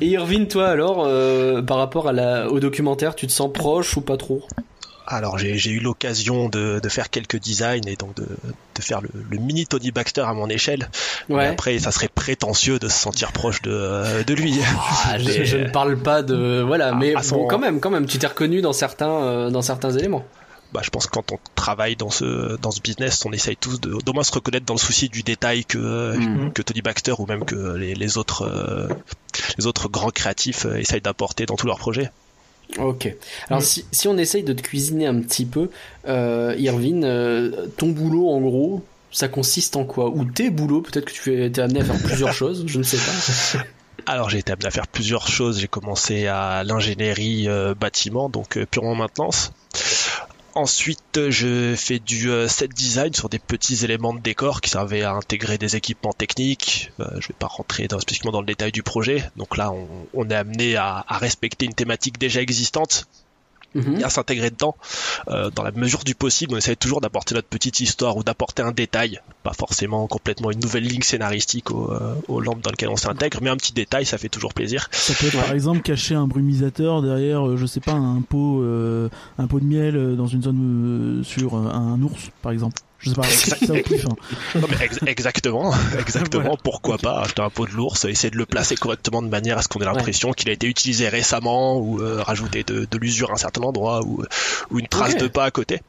Et 0.00 0.06
Irvine, 0.06 0.46
toi 0.48 0.68
alors, 0.68 1.04
euh, 1.06 1.62
par 1.62 1.78
rapport 1.78 2.08
à 2.08 2.12
la, 2.12 2.50
au 2.50 2.60
documentaire, 2.60 3.14
tu 3.14 3.26
te 3.26 3.32
sens 3.32 3.52
proche 3.52 3.96
ou 3.96 4.00
pas 4.00 4.16
trop? 4.16 4.42
Alors 5.10 5.38
j'ai 5.38 5.70
eu 5.70 5.80
l'occasion 5.80 6.50
de, 6.50 6.80
de 6.82 6.88
faire 6.90 7.08
quelques 7.08 7.38
designs 7.40 7.86
et 7.86 7.96
donc 7.96 8.14
de, 8.16 8.24
de 8.24 8.82
faire 8.82 9.00
le, 9.00 9.08
le 9.30 9.38
mini 9.38 9.66
Tony 9.66 9.90
Baxter 9.90 10.20
à 10.20 10.34
mon 10.34 10.48
échelle. 10.50 10.90
Mais 11.30 11.34
Ouais. 11.36 11.46
après, 11.46 11.78
ça 11.78 11.90
serait 11.92 12.08
prétentieux 12.08 12.78
de 12.78 12.88
se 12.88 12.98
sentir 12.98 13.32
proche 13.32 13.62
de, 13.62 13.70
euh, 13.72 14.22
de 14.22 14.34
lui. 14.34 14.60
Ah, 15.06 15.18
je, 15.18 15.44
je 15.44 15.56
ne 15.56 15.70
parle 15.70 15.96
pas 15.98 16.22
de 16.22 16.62
voilà, 16.66 16.92
mais 16.94 17.14
son- 17.22 17.36
bon, 17.36 17.46
quand 17.48 17.58
même, 17.58 17.80
quand 17.80 17.90
même, 17.90 18.06
tu 18.06 18.18
t'es 18.18 18.26
reconnu 18.26 18.60
dans 18.60 18.74
certains, 18.74 19.10
euh, 19.22 19.50
dans 19.50 19.62
certains 19.62 19.90
éléments. 19.92 20.24
Bah, 20.74 20.82
je 20.84 20.90
pense 20.90 21.06
que 21.06 21.12
quand 21.12 21.32
on 21.32 21.38
travaille 21.54 21.96
dans 21.96 22.10
ce 22.10 22.58
dans 22.60 22.70
ce 22.70 22.82
business, 22.82 23.24
on 23.24 23.32
essaye 23.32 23.56
tous 23.56 23.80
de 23.80 23.96
d'au 24.04 24.12
moins 24.12 24.22
se 24.22 24.32
reconnaître 24.32 24.66
dans 24.66 24.74
le 24.74 24.78
souci 24.78 25.08
du 25.08 25.22
détail 25.22 25.64
que 25.64 26.14
Mhm. 26.14 26.52
que 26.52 26.60
Tony 26.60 26.82
Baxter 26.82 27.14
ou 27.18 27.24
même 27.24 27.46
que 27.46 27.74
les, 27.76 27.94
les 27.94 28.18
autres 28.18 28.42
euh, 28.42 28.86
les 29.56 29.66
autres 29.66 29.88
grands 29.88 30.10
créatifs 30.10 30.66
essayent 30.66 31.00
d'apporter 31.00 31.46
dans 31.46 31.56
tous 31.56 31.66
leurs 31.66 31.78
projets. 31.78 32.10
Ok. 32.76 33.14
Alors 33.48 33.62
Mm. 33.62 33.64
si, 33.64 33.84
si 33.92 34.08
on 34.08 34.18
essaye 34.18 34.42
de 34.42 34.52
te 34.52 34.60
cuisiner 34.62 35.06
un 35.06 35.20
petit 35.20 35.46
peu, 35.46 35.70
euh, 36.06 36.54
Irvine, 36.58 37.04
euh, 37.04 37.66
ton 37.76 37.88
boulot 37.88 38.28
en 38.28 38.40
gros, 38.40 38.84
ça 39.10 39.28
consiste 39.28 39.76
en 39.76 39.84
quoi? 39.84 40.10
Ou 40.10 40.24
tes 40.26 40.50
boulots, 40.50 40.82
peut-être 40.82 41.06
que 41.06 41.12
tu 41.12 41.50
t'es 41.50 41.60
amené 41.62 41.80
à 41.80 41.84
faire 41.84 41.98
plusieurs 42.04 42.32
choses, 42.34 42.64
je 42.66 42.78
ne 42.78 42.82
sais 42.82 42.98
pas. 42.98 43.64
Alors 44.06 44.30
j'ai 44.30 44.38
été 44.38 44.52
amené 44.52 44.66
à 44.66 44.70
faire 44.70 44.86
plusieurs 44.86 45.28
choses. 45.28 45.60
J'ai 45.60 45.68
commencé 45.68 46.26
à 46.26 46.62
l'ingénierie 46.64 47.48
euh, 47.48 47.74
bâtiment, 47.74 48.28
donc 48.28 48.56
euh, 48.56 48.66
purement 48.66 48.94
maintenance. 48.94 49.52
Ensuite, 50.58 51.30
je 51.30 51.76
fais 51.76 52.00
du 52.00 52.30
euh, 52.30 52.48
set 52.48 52.74
design 52.74 53.14
sur 53.14 53.28
des 53.28 53.38
petits 53.38 53.84
éléments 53.84 54.12
de 54.12 54.18
décor 54.18 54.60
qui 54.60 54.70
servaient 54.70 55.04
à 55.04 55.12
intégrer 55.12 55.56
des 55.56 55.76
équipements 55.76 56.12
techniques. 56.12 56.90
Euh, 56.98 57.04
je 57.20 57.28
vais 57.28 57.34
pas 57.38 57.46
rentrer 57.46 57.84
spécifiquement 57.84 58.32
dans 58.32 58.40
le 58.40 58.46
détail 58.46 58.72
du 58.72 58.82
projet. 58.82 59.22
Donc 59.36 59.56
là, 59.56 59.72
on, 60.14 60.28
est 60.28 60.34
amené 60.34 60.74
à 60.74 61.04
respecter 61.10 61.64
une 61.64 61.74
thématique 61.74 62.18
déjà 62.18 62.42
existante 62.42 63.06
Mhm. 63.74 64.00
et 64.00 64.04
à 64.04 64.08
s'intégrer 64.08 64.50
dedans 64.50 64.76
euh, 65.28 65.50
dans 65.50 65.62
la 65.62 65.72
mesure 65.72 66.04
du 66.04 66.14
possible. 66.14 66.54
On 66.54 66.56
essaie 66.56 66.76
toujours 66.76 67.00
d'apporter 67.00 67.34
notre 67.34 67.48
petite 67.48 67.80
histoire 67.80 68.16
ou 68.16 68.24
d'apporter 68.24 68.62
un 68.62 68.72
détail, 68.72 69.20
pas 69.42 69.52
forcément 69.52 70.06
complètement 70.06 70.50
une 70.50 70.60
nouvelle 70.60 70.84
ligne 70.84 71.02
scénaristique 71.02 71.70
au, 71.70 71.92
euh, 71.92 72.14
aux 72.28 72.40
lampes 72.40 72.62
dans 72.62 72.70
lesquelles 72.70 72.88
on 72.88 72.96
s'intègre, 72.96 73.38
mais 73.42 73.50
un 73.50 73.56
petit 73.56 73.72
détail, 73.72 74.06
ça 74.06 74.16
fait 74.18 74.28
toujours 74.28 74.54
plaisir. 74.54 74.88
Ça 74.92 75.14
peut 75.14 75.26
être 75.26 75.38
par 75.40 75.52
exemple 75.52 75.80
cacher 75.82 76.14
un 76.14 76.26
brumisateur 76.26 77.02
derrière, 77.02 77.46
euh, 77.46 77.56
je 77.56 77.66
sais 77.66 77.80
pas, 77.80 77.92
un 77.92 78.22
pot, 78.22 78.62
euh, 78.62 79.08
un 79.38 79.46
pot 79.46 79.60
de 79.60 79.66
miel 79.66 79.96
euh, 79.96 80.16
dans 80.16 80.26
une 80.26 80.42
zone 80.42 81.20
euh, 81.20 81.22
sur 81.22 81.54
euh, 81.54 81.70
un 81.70 82.00
ours, 82.02 82.30
par 82.42 82.52
exemple. 82.52 82.80
Je 83.00 83.10
sais 83.10 83.14
pas, 83.14 83.22
Exact. 83.28 83.64
ça 83.66 83.72
au 83.72 83.82
pif, 83.82 84.06
hein. 84.06 84.16
Non, 84.56 84.66
mais 84.68 84.84
ex- 84.84 84.98
exactement, 85.06 85.72
exactement. 86.00 86.42
Voilà. 86.44 86.60
Pourquoi 86.62 86.98
pas 86.98 87.20
acheter 87.20 87.42
un 87.42 87.50
pot 87.50 87.66
de 87.66 87.72
l'ours, 87.72 88.04
essayer 88.04 88.30
de 88.30 88.36
le 88.36 88.46
placer 88.46 88.74
correctement 88.76 89.22
de 89.22 89.28
manière 89.28 89.56
à 89.58 89.62
ce 89.62 89.68
qu'on 89.68 89.80
ait 89.80 89.84
l'impression 89.84 90.32
qu'il 90.32 90.48
a 90.48 90.52
été 90.52 90.66
utilisé 90.66 91.08
récemment 91.08 91.76
ou 91.78 92.00
euh, 92.00 92.22
rajouter 92.22 92.64
de, 92.64 92.86
de 92.90 92.98
l'usure 92.98 93.30
à 93.30 93.34
un 93.34 93.36
certain 93.36 93.62
endroit 93.62 94.02
ou, 94.04 94.24
ou 94.70 94.78
une 94.78 94.88
trace 94.88 95.16
de 95.16 95.28
pas 95.28 95.44
à 95.44 95.50
côté. 95.50 95.80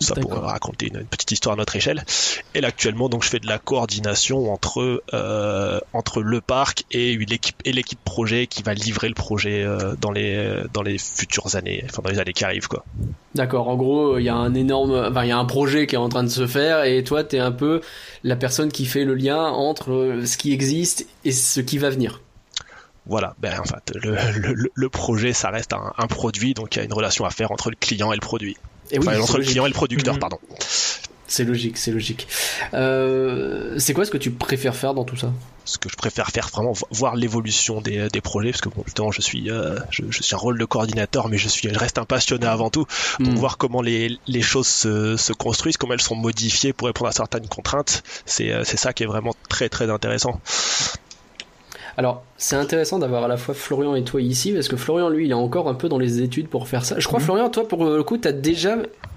Ça 0.00 0.14
pour 0.16 0.32
raconter 0.34 0.88
une, 0.88 1.00
une 1.00 1.06
petite 1.06 1.30
histoire 1.30 1.52
à 1.54 1.56
notre 1.56 1.76
échelle. 1.76 2.04
Et 2.54 2.60
là 2.60 2.68
actuellement, 2.68 3.08
donc 3.08 3.22
je 3.24 3.28
fais 3.28 3.38
de 3.38 3.46
la 3.46 3.58
coordination 3.58 4.52
entre 4.52 5.02
euh, 5.14 5.80
entre 5.92 6.20
le 6.22 6.40
parc 6.40 6.84
et 6.90 7.16
l'équipe 7.16 7.56
et 7.64 7.72
l'équipe 7.72 8.02
projet 8.04 8.46
qui 8.46 8.62
va 8.62 8.74
livrer 8.74 9.08
le 9.08 9.14
projet 9.14 9.62
euh, 9.62 9.94
dans 10.00 10.10
les 10.10 10.62
dans 10.72 10.82
les 10.82 10.98
futures 10.98 11.54
années, 11.56 11.84
enfin 11.88 12.02
dans 12.02 12.10
les 12.10 12.18
années 12.18 12.32
qui 12.32 12.44
arrivent 12.44 12.68
quoi. 12.68 12.84
D'accord, 13.34 13.68
en 13.68 13.76
gros, 13.76 14.18
il 14.18 14.24
y 14.24 14.28
a 14.28 14.34
un 14.36 14.54
énorme, 14.54 14.92
enfin, 15.10 15.24
il 15.24 15.28
y 15.28 15.32
a 15.32 15.38
un 15.38 15.44
projet 15.44 15.86
qui 15.88 15.96
est 15.96 15.98
en 15.98 16.08
train 16.08 16.22
de 16.22 16.28
se 16.28 16.46
faire 16.46 16.84
et 16.84 17.02
toi, 17.02 17.24
t'es 17.24 17.40
un 17.40 17.50
peu 17.50 17.80
la 18.22 18.36
personne 18.36 18.70
qui 18.70 18.86
fait 18.86 19.04
le 19.04 19.14
lien 19.14 19.42
entre 19.42 19.90
euh, 19.92 20.24
ce 20.26 20.36
qui 20.36 20.52
existe 20.52 21.06
et 21.24 21.32
ce 21.32 21.60
qui 21.60 21.78
va 21.78 21.90
venir. 21.90 22.20
Voilà, 23.06 23.34
ben 23.40 23.58
en 23.60 23.64
fait, 23.64 23.92
le, 24.02 24.16
le, 24.54 24.70
le 24.72 24.88
projet, 24.88 25.32
ça 25.32 25.50
reste 25.50 25.72
un, 25.72 25.92
un 25.98 26.06
produit, 26.06 26.54
donc 26.54 26.74
il 26.74 26.78
y 26.78 26.82
a 26.82 26.84
une 26.84 26.92
relation 26.92 27.24
à 27.24 27.30
faire 27.30 27.50
entre 27.50 27.70
le 27.70 27.76
client 27.76 28.12
et 28.12 28.16
le 28.16 28.20
produit. 28.20 28.56
Et 28.90 28.98
oui, 28.98 29.04
enfin, 29.08 29.16
c'est 29.16 29.22
entre 29.22 29.38
le 29.38 29.44
client 29.44 29.66
et 29.66 29.68
le 29.68 29.74
producteur, 29.74 30.14
Mhm. 30.14 30.20
pardon. 30.20 30.38
C'est 31.26 31.44
logique, 31.44 31.78
c'est 31.78 31.90
logique. 31.90 32.28
Euh, 32.74 33.74
c'est 33.78 33.94
quoi 33.94 34.04
ce 34.04 34.10
que 34.10 34.18
tu 34.18 34.30
préfères 34.30 34.76
faire 34.76 34.92
dans 34.94 35.04
tout 35.04 35.16
ça? 35.16 35.32
Ce 35.64 35.78
que 35.78 35.88
je 35.88 35.96
préfère 35.96 36.28
faire, 36.28 36.48
vraiment 36.52 36.72
vo- 36.72 36.86
voir 36.90 37.16
l'évolution 37.16 37.80
des, 37.80 38.08
des 38.10 38.20
projets, 38.20 38.50
parce 38.50 38.60
que 38.60 38.68
bon, 38.68 38.82
justement, 38.84 39.10
je 39.10 39.22
suis, 39.22 39.50
euh, 39.50 39.78
je, 39.88 40.02
je 40.10 40.22
suis 40.22 40.34
un 40.34 40.38
rôle 40.38 40.58
de 40.58 40.64
coordinateur, 40.66 41.28
mais 41.30 41.38
je 41.38 41.48
suis, 41.48 41.70
je 41.72 41.78
reste 41.78 41.96
un 41.96 42.04
passionné 42.04 42.46
avant 42.46 42.68
tout. 42.68 42.84
Donc 43.20 43.34
Hmm. 43.34 43.38
voir 43.38 43.56
comment 43.56 43.80
les, 43.80 44.18
les 44.26 44.42
choses 44.42 44.66
se, 44.66 45.16
se 45.16 45.32
construisent, 45.32 45.78
comment 45.78 45.94
elles 45.94 46.02
sont 46.02 46.14
modifiées 46.16 46.74
pour 46.74 46.88
répondre 46.88 47.08
à 47.08 47.12
certaines 47.12 47.48
contraintes, 47.48 48.02
c'est, 48.26 48.52
euh, 48.52 48.62
c'est 48.64 48.76
ça 48.76 48.92
qui 48.92 49.04
est 49.04 49.06
vraiment 49.06 49.34
très 49.48 49.70
très 49.70 49.88
intéressant. 49.90 50.38
Alors, 51.96 52.24
c'est 52.36 52.56
intéressant 52.56 52.98
d'avoir 52.98 53.24
à 53.24 53.28
la 53.28 53.36
fois 53.36 53.54
Florian 53.54 53.94
et 53.94 54.02
toi 54.04 54.20
ici, 54.20 54.52
parce 54.52 54.68
que 54.68 54.76
Florian, 54.76 55.08
lui, 55.08 55.26
il 55.26 55.30
est 55.30 55.34
encore 55.34 55.68
un 55.68 55.74
peu 55.74 55.88
dans 55.88 55.98
les 55.98 56.20
études 56.22 56.48
pour 56.48 56.66
faire 56.68 56.84
ça. 56.84 56.98
Je 56.98 57.06
crois, 57.06 57.20
Mhm. 57.20 57.24
Florian, 57.24 57.48
toi, 57.50 57.66
pour 57.68 57.84
le 57.84 58.02
coup, 58.02 58.18
t'as 58.18 58.32
déjà 58.32 58.76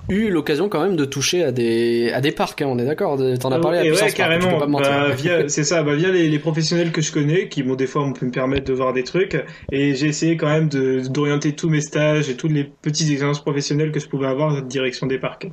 eu 0.09 0.29
l'occasion 0.29 0.69
quand 0.69 0.81
même 0.81 0.95
de 0.95 1.05
toucher 1.05 1.43
à 1.43 1.51
des, 1.51 2.11
à 2.13 2.21
des 2.21 2.31
parcs, 2.31 2.61
hein, 2.61 2.67
on 2.69 2.77
est 2.79 2.85
d'accord 2.85 3.17
T'en 3.39 3.51
as 3.51 3.59
parlé 3.59 3.79
à 3.79 3.81
ouais, 3.81 4.11
carrément. 4.13 4.65
Bah, 4.67 5.09
via, 5.09 5.49
c'est 5.49 5.63
ça, 5.63 5.83
bah, 5.83 5.95
via 5.95 6.11
les, 6.11 6.29
les 6.29 6.39
professionnels 6.39 6.91
que 6.91 7.01
je 7.01 7.11
connais, 7.11 7.49
qui 7.49 7.63
m'ont 7.63 7.75
des 7.75 7.87
fois 7.87 8.03
on 8.03 8.13
peut 8.13 8.25
me 8.25 8.31
permettre 8.31 8.65
de 8.65 8.73
voir 8.73 8.93
des 8.93 9.03
trucs, 9.03 9.37
et 9.71 9.95
j'ai 9.95 10.07
essayé 10.07 10.37
quand 10.37 10.47
même 10.49 10.69
de, 10.69 11.07
d'orienter 11.07 11.53
tous 11.53 11.69
mes 11.69 11.81
stages 11.81 12.29
et 12.29 12.37
toutes 12.37 12.51
les 12.51 12.63
petites 12.63 13.09
expériences 13.09 13.41
professionnelles 13.41 13.91
que 13.91 13.99
je 13.99 14.07
pouvais 14.07 14.27
avoir 14.27 14.49
dans 14.49 14.55
la 14.55 14.61
direction 14.61 15.07
des 15.07 15.19
parcs. 15.19 15.47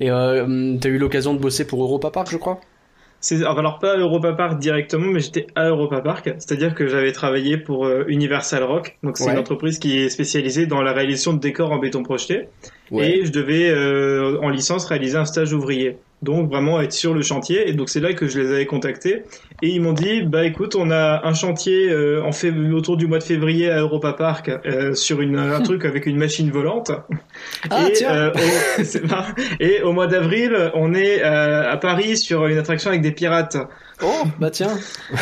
Et 0.00 0.10
euh, 0.10 0.76
t'as 0.80 0.88
eu 0.88 0.98
l'occasion 0.98 1.34
de 1.34 1.38
bosser 1.38 1.66
pour 1.66 1.82
Europa 1.82 2.10
Park, 2.10 2.28
je 2.30 2.36
crois? 2.36 2.60
Alors 3.44 3.78
pas 3.78 3.92
à 3.94 3.96
Europa 3.96 4.32
Park 4.32 4.58
directement, 4.58 5.06
mais 5.06 5.20
j'étais 5.20 5.46
à 5.54 5.68
Europa 5.68 6.00
Park, 6.00 6.34
c'est-à-dire 6.38 6.74
que 6.74 6.86
j'avais 6.86 7.12
travaillé 7.12 7.56
pour 7.56 7.86
euh, 7.86 8.04
Universal 8.08 8.62
Rock, 8.62 8.96
donc 9.02 9.18
c'est 9.18 9.24
Ouais. 9.26 9.32
une 9.32 9.38
entreprise 9.38 9.78
qui 9.78 9.98
est 9.98 10.08
spécialisée 10.10 10.66
dans 10.66 10.82
la 10.82 10.92
réalisation 10.92 11.32
de 11.32 11.40
décors 11.40 11.72
en 11.72 11.78
béton 11.78 12.02
projeté, 12.02 12.48
Ouais. 12.90 13.18
et 13.18 13.26
je 13.26 13.32
devais 13.32 13.68
euh, 13.70 14.38
en 14.42 14.48
licence 14.50 14.86
réaliser 14.86 15.16
un 15.18 15.24
stage 15.24 15.52
ouvrier. 15.52 15.96
Donc 16.22 16.48
vraiment 16.48 16.80
être 16.80 16.92
sur 16.92 17.12
le 17.14 17.22
chantier. 17.22 17.68
Et 17.68 17.72
donc 17.74 17.88
c'est 17.90 18.00
là 18.00 18.12
que 18.14 18.26
je 18.26 18.40
les 18.40 18.50
avais 18.50 18.66
contactés. 18.66 19.22
Et 19.62 19.68
ils 19.68 19.80
m'ont 19.82 19.92
dit 19.92 20.22
bah 20.22 20.44
écoute 20.44 20.74
on 20.74 20.90
a 20.90 21.26
un 21.26 21.34
chantier 21.34 21.90
euh, 21.90 22.22
en 22.24 22.30
fév- 22.30 22.72
autour 22.72 22.96
du 22.96 23.06
mois 23.06 23.18
de 23.18 23.22
février 23.22 23.70
à 23.70 23.80
Europa 23.80 24.12
Park 24.14 24.50
euh, 24.64 24.94
sur 24.94 25.20
une, 25.20 25.38
un 25.38 25.60
truc 25.60 25.84
avec 25.84 26.06
une 26.06 26.16
machine 26.16 26.50
volante. 26.50 26.90
Ah, 27.70 27.88
et, 27.88 27.92
tiens. 27.92 28.12
euh, 28.14 28.30
au, 28.32 29.60
et 29.60 29.82
au 29.82 29.92
mois 29.92 30.06
d'avril 30.06 30.70
on 30.74 30.94
est 30.94 31.22
euh, 31.22 31.70
à 31.70 31.76
Paris 31.76 32.16
sur 32.16 32.46
une 32.46 32.56
attraction 32.58 32.90
avec 32.90 33.02
des 33.02 33.12
pirates 33.12 33.56
Oh, 34.02 34.24
bah 34.38 34.50
tiens 34.50 34.76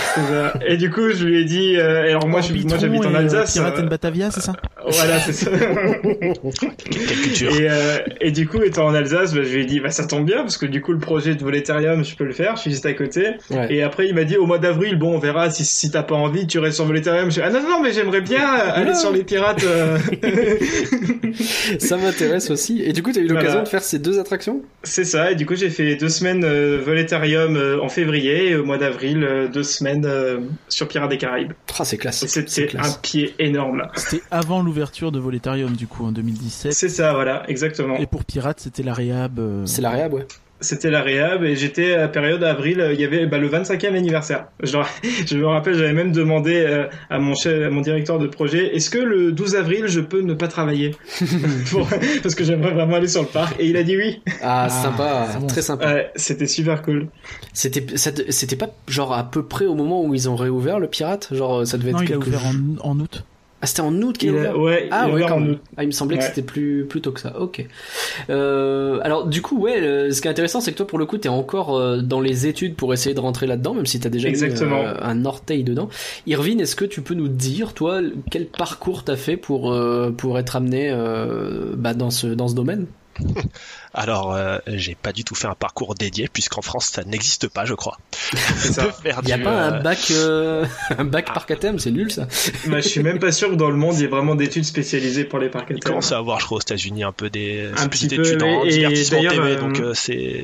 et 0.66 0.76
du 0.76 0.90
coup 0.90 1.10
je 1.10 1.24
lui 1.24 1.40
ai 1.40 1.44
dit 1.44 1.76
euh, 1.76 2.08
alors 2.10 2.26
moi 2.26 2.40
je- 2.40 2.52
moi 2.52 2.62
Orbitron 2.74 2.78
j'habite 2.80 3.06
en 3.06 3.14
euh, 3.14 3.18
Alsace 3.18 3.52
Pirate 3.52 3.78
euh, 3.78 3.82
and 3.82 3.86
Batavia, 3.86 4.30
c'est 4.32 4.40
ça 4.40 4.52
voilà 4.82 5.20
c'est 5.20 5.32
ça 5.32 5.50
Quelle 5.52 7.20
culture 7.22 7.50
Et, 7.56 7.68
euh, 7.70 7.98
et 8.20 8.30
du 8.32 8.46
coup, 8.46 8.60
étant 8.62 8.86
en 8.86 8.94
Alsace, 8.94 9.32
bah, 9.34 9.40
je 9.42 9.54
lui 9.54 9.62
ai 9.62 9.64
dit, 9.64 9.80
bah, 9.80 9.90
ça 9.90 10.06
tombe 10.06 10.26
bien, 10.26 10.38
parce 10.38 10.58
que 10.58 10.66
du 10.66 10.82
coup, 10.82 10.92
le 10.92 10.98
projet 10.98 11.34
de 11.34 11.42
Voletarium, 11.42 12.04
je 12.04 12.14
peux 12.16 12.24
le 12.24 12.32
faire, 12.34 12.56
je 12.56 12.60
suis 12.62 12.70
juste 12.70 12.84
à 12.84 12.92
côté. 12.92 13.28
Ouais. 13.50 13.66
Et 13.70 13.82
après, 13.82 14.06
il 14.08 14.14
m'a 14.14 14.24
dit, 14.24 14.36
au 14.36 14.44
mois 14.44 14.58
d'avril, 14.58 14.96
bon, 14.98 15.14
on 15.14 15.18
verra 15.18 15.48
si, 15.50 15.64
si 15.64 15.90
t'as 15.90 16.02
pas 16.02 16.14
envie, 16.16 16.46
tu 16.46 16.58
restes 16.58 16.76
sur 16.76 16.84
Voletarium. 16.84 17.30
Je 17.30 17.36
dis, 17.36 17.40
ah 17.42 17.48
non, 17.50 17.62
non, 17.62 17.80
mais 17.82 17.92
j'aimerais 17.92 18.20
bien 18.20 18.44
aller 18.46 18.94
sur 18.94 19.10
les 19.10 19.24
pirates. 19.24 19.64
euh. 19.64 19.96
Ça 21.78 21.96
m'intéresse 21.96 22.50
aussi. 22.50 22.82
Et 22.84 22.92
du 22.92 23.02
coup, 23.02 23.10
t'as 23.12 23.20
eu 23.20 23.26
l'occasion 23.26 23.48
Voilà. 23.50 23.64
de 23.64 23.68
faire 23.68 23.82
ces 23.82 23.98
deux 23.98 24.18
attractions? 24.18 24.60
C'est 24.82 25.04
ça, 25.04 25.30
et 25.30 25.34
du 25.34 25.46
coup, 25.46 25.54
j'ai 25.54 25.70
fait 25.70 25.96
deux 25.96 26.08
semaines 26.10 26.44
euh, 26.44 26.78
Voletarium 26.84 27.56
euh, 27.56 27.80
en 27.80 27.88
février, 27.88 28.50
et 28.50 28.56
au 28.64 28.66
mois 28.66 28.78
d'avril, 28.78 29.23
euh, 29.23 29.47
deux 29.47 29.62
semaines 29.62 30.06
euh, 30.06 30.40
sur 30.68 30.88
Pirates 30.88 31.11
des 31.11 31.18
Caraïbes. 31.18 31.52
Ah, 31.78 31.85
c'est 31.85 31.99
classe. 31.99 32.23
Et 32.23 32.28
C'est 32.28 32.49
c'était 32.49 32.78
un 32.78 32.90
pied 33.02 33.35
énorme, 33.38 33.78
là. 33.78 33.92
C'était 33.94 34.23
avant 34.30 34.62
l'ouverture 34.62 35.12
de 35.12 35.18
Voletarium, 35.18 35.73
du 35.76 35.87
coup, 35.87 36.04
en 36.06 36.12
2017. 36.12 36.73
C'est 36.73 36.88
ça, 36.88 37.12
voilà, 37.12 37.42
exactement. 37.49 37.97
Et 37.97 38.06
pour 38.06 38.25
Pirate, 38.25 38.59
c'était 38.61 38.83
la 38.83 38.94
réhab. 38.94 39.38
euh, 39.38 39.66
C'est 39.66 39.83
la 39.83 39.90
réhab, 39.90 40.14
ouais. 40.14 40.26
C'était 40.61 40.88
la 40.90 41.02
réhab 41.02 41.44
et 41.44 41.56
j'étais 41.56 41.92
à 41.92 41.99
la 42.02 42.08
période 42.08 42.42
avril, 42.42 42.80
euh, 42.80 42.94
il 42.94 43.00
y 43.00 43.04
avait 43.04 43.26
bah, 43.26 43.37
le 43.38 43.49
25e 43.50 43.94
anniversaire. 43.94 44.46
Je, 44.62 44.78
je 45.26 45.37
me 45.37 45.46
rappelle, 45.46 45.75
j'avais 45.75 45.92
même 45.92 46.12
demandé 46.12 46.54
euh, 46.66 46.87
à 47.11 47.18
mon 47.18 47.34
chef, 47.34 47.66
à 47.66 47.70
mon 47.70 47.80
directeur 47.82 48.18
de 48.18 48.26
projet, 48.28 48.75
est-ce 48.75 48.88
que 48.88 48.99
le 48.99 49.32
12 49.32 49.56
avril 49.56 49.84
je 49.88 50.00
peux 50.00 50.20
ne 50.23 50.32
pas 50.32 50.49
travailler? 50.49 50.92
Pour- 51.70 51.88
Parce 52.23 52.34
que 52.34 52.44
j'aimerais 52.44 52.73
vraiment 52.73 52.96
aller 52.96 53.08
sur 53.08 53.20
le 53.23 53.28
parc. 53.28 53.56
Et 53.61 53.66
il 53.66 53.76
a 53.76 53.82
dit 53.82 53.96
oui. 53.96 54.23
Ah, 54.42 54.64
Ah, 54.64 54.68
sympa, 54.70 55.28
bon. 55.40 55.46
très 55.49 55.61
sympa. 55.62 55.87
Ouais, 55.92 56.11
c'était 56.16 56.46
super 56.46 56.80
cool. 56.82 57.08
C'était, 57.52 57.84
c'était 57.96 58.56
pas 58.56 58.70
genre 58.88 59.12
à 59.12 59.28
peu 59.30 59.44
près 59.44 59.66
au 59.66 59.75
moment 59.75 60.02
où 60.04 60.14
ils 60.14 60.28
ont 60.30 60.37
réouvert 60.37 60.78
le 60.78 60.88
pirate, 60.88 61.28
genre 61.32 61.66
ça 61.66 61.76
devait 61.78 61.90
être 61.90 61.99
il 62.00 62.04
a 62.04 62.06
quelques 62.06 62.26
ouvert 62.28 62.40
jours- 62.40 62.87
en, 62.87 62.90
en 62.92 63.00
août. 63.00 63.25
Ah, 63.64 63.66
c'était 63.66 63.80
en 63.80 63.94
août 64.02 64.18
qu'il 64.18 64.30
ouvert. 64.33 64.54
a- 64.54 64.59
ouais, 64.59 64.88
Ah 64.90 65.06
il 65.09 65.14
ouais, 65.14 65.25
quand 65.26 65.40
même. 65.40 65.56
Ah, 65.78 65.85
il 65.85 65.87
me 65.87 65.92
semblait 65.92 66.18
que 66.18 66.23
Ouais. 66.23 66.28
c'était 66.28 66.42
plus 66.42 66.85
plus 66.87 67.00
tôt 67.00 67.12
que 67.12 67.21
ça. 67.21 67.40
Ok. 67.40 67.64
Euh, 68.28 68.99
alors 69.02 69.26
du 69.26 69.40
coup, 69.40 69.59
ouais, 69.59 69.80
le- 69.80 70.11
ce 70.12 70.21
qui 70.21 70.28
est 70.28 70.30
intéressant, 70.30 70.61
c'est 70.61 70.73
que 70.73 70.76
toi, 70.76 70.87
pour 70.87 70.99
le 70.99 71.06
coup, 71.06 71.16
t'es 71.16 71.30
encore 71.30 71.76
euh, 71.76 72.02
dans 72.02 72.21
les 72.21 72.47
études 72.47 72.75
pour 72.76 72.92
essayer 72.92 73.14
de 73.14 73.21
rentrer 73.21 73.47
là-dedans, 73.47 73.73
même 73.75 73.87
si 73.87 73.99
t'as 74.00 74.11
déjà 74.11 74.28
mis 74.28 74.33
Exactement. 74.35 74.83
euh, 74.83 74.94
un 75.00 75.25
orteil 75.25 75.64
dedans. 75.64 75.88
Irvine, 76.26 76.61
est-ce 76.61 76.76
que 76.76 76.85
tu 76.85 77.00
peux 77.00 77.14
nous 77.14 77.28
dire, 77.28 77.73
toi, 77.73 78.00
quel 78.30 78.47
parcours 78.47 79.02
t'as 79.04 79.16
fait 79.16 79.37
pour 79.38 79.73
euh, 79.73 80.11
pour 80.11 80.38
être 80.38 80.56
amené 80.56 80.90
euh, 80.90 81.73
bah, 81.76 81.94
dans 81.94 82.11
ce 82.11 82.26
dans 82.26 82.49
ce 82.49 82.54
domaine? 82.54 82.87
Alors, 83.94 84.35
euh, 84.35 84.59
j'ai 84.66 84.97
pas 84.97 85.12
du 85.12 85.23
tout 85.25 85.35
fait 85.35 85.47
un 85.47 85.54
parcours 85.54 85.94
dédié, 85.94 86.28
puisqu'en 86.33 86.62
France, 86.62 86.87
ça 86.87 87.04
n'existe 87.04 87.49
pas, 87.49 87.64
je 87.64 87.75
crois. 87.75 87.99
Il 89.25 89.28
y 89.28 89.33
a 89.33 89.37
du, 89.37 89.42
pas 89.44 89.50
euh, 89.68 89.71
un 89.78 89.83
bac 89.83 89.99
euh, 90.11 90.66
un 90.99 91.04
bac 91.04 91.33
parc 91.33 91.50
à 91.52 91.56
thème, 91.56 91.78
c'est 91.78 91.90
nul 91.92 92.11
ça. 92.11 92.26
Bah, 92.66 92.80
je 92.80 92.88
suis 92.88 93.02
même 93.02 93.18
pas 93.18 93.33
sûr 93.33 93.50
que 93.50 93.54
dans 93.54 93.71
le 93.71 93.76
monde 93.76 93.94
il 93.97 94.00
y 94.02 94.04
ait 94.04 94.09
vraiment 94.09 94.35
d'études 94.35 94.64
spécialisées 94.64 95.25
pour 95.25 95.38
les 95.38 95.49
parcs 95.49 95.71
à 95.71 95.75
Il 95.75 95.80
commence 95.80 96.12
à 96.12 96.18
avoir, 96.18 96.40
je 96.40 96.47
crois, 96.47 96.59
aux 96.59 96.61
États-Unis 96.61 97.04
un 97.04 97.12
peu 97.12 97.30
des 97.30 97.68
Un 97.76 97.88
petites 97.88 98.11
petit 98.11 98.16
peu, 98.16 98.23
études 98.26 98.42
en 98.42 98.64
et- 98.64 98.68
et 98.68 98.71
divertissement 98.71 99.18
d'ailleurs, 99.18 99.33
TV, 99.35 99.50
euh, 99.52 99.61
donc 99.61 99.80
euh, 99.80 99.94
c'est. 99.94 100.42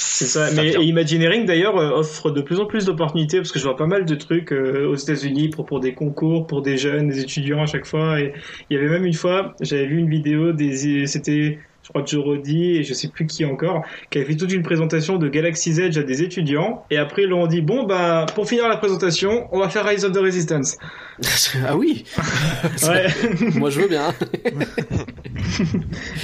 C'est 0.00 0.26
ça. 0.26 0.48
Mais 0.52 0.68
et 0.68 0.82
Imagineering 0.84 1.44
d'ailleurs 1.44 1.76
euh, 1.76 1.90
offre 1.90 2.30
de 2.30 2.40
plus 2.40 2.60
en 2.60 2.66
plus 2.66 2.84
d'opportunités 2.84 3.38
parce 3.38 3.50
que 3.50 3.58
je 3.58 3.64
vois 3.64 3.76
pas 3.76 3.86
mal 3.88 4.04
de 4.04 4.14
trucs 4.14 4.52
euh, 4.52 4.86
aux 4.88 4.94
États-Unis 4.94 5.48
pour 5.48 5.66
pour 5.66 5.80
des 5.80 5.92
concours 5.92 6.46
pour 6.46 6.62
des 6.62 6.76
jeunes, 6.76 7.08
des 7.08 7.20
étudiants 7.20 7.62
à 7.62 7.66
chaque 7.66 7.84
fois. 7.86 8.20
Et 8.20 8.32
il 8.70 8.76
y 8.76 8.78
avait 8.78 8.88
même 8.88 9.04
une 9.04 9.14
fois, 9.14 9.54
j'avais 9.60 9.86
vu 9.86 9.98
une 9.98 10.08
vidéo 10.08 10.52
des, 10.52 11.06
c'était 11.08 11.58
je 11.88 11.92
crois 11.94 12.02
Joe 12.04 12.22
Roddy 12.22 12.76
et 12.76 12.82
je 12.82 12.92
sais 12.92 13.08
plus 13.08 13.26
qui 13.26 13.46
encore, 13.46 13.82
qui 14.10 14.18
avait 14.18 14.26
fait 14.26 14.36
toute 14.36 14.52
une 14.52 14.62
présentation 14.62 15.16
de 15.16 15.26
Galaxy's 15.26 15.78
Edge 15.78 15.96
à 15.96 16.02
des 16.02 16.22
étudiants. 16.22 16.84
Et 16.90 16.98
après 16.98 17.22
ils 17.22 17.28
leur 17.30 17.38
ont 17.38 17.46
dit 17.46 17.62
bon 17.62 17.84
bah 17.84 18.26
pour 18.34 18.46
finir 18.46 18.68
la 18.68 18.76
présentation, 18.76 19.48
on 19.52 19.58
va 19.58 19.70
faire 19.70 19.86
Rise 19.86 20.04
of 20.04 20.12
the 20.12 20.18
Resistance. 20.18 20.76
ah 21.66 21.76
oui, 21.76 22.04
Ouais. 22.86 23.06
moi 23.54 23.70
je 23.70 23.80
veux 23.80 23.88
bien. 23.88 24.12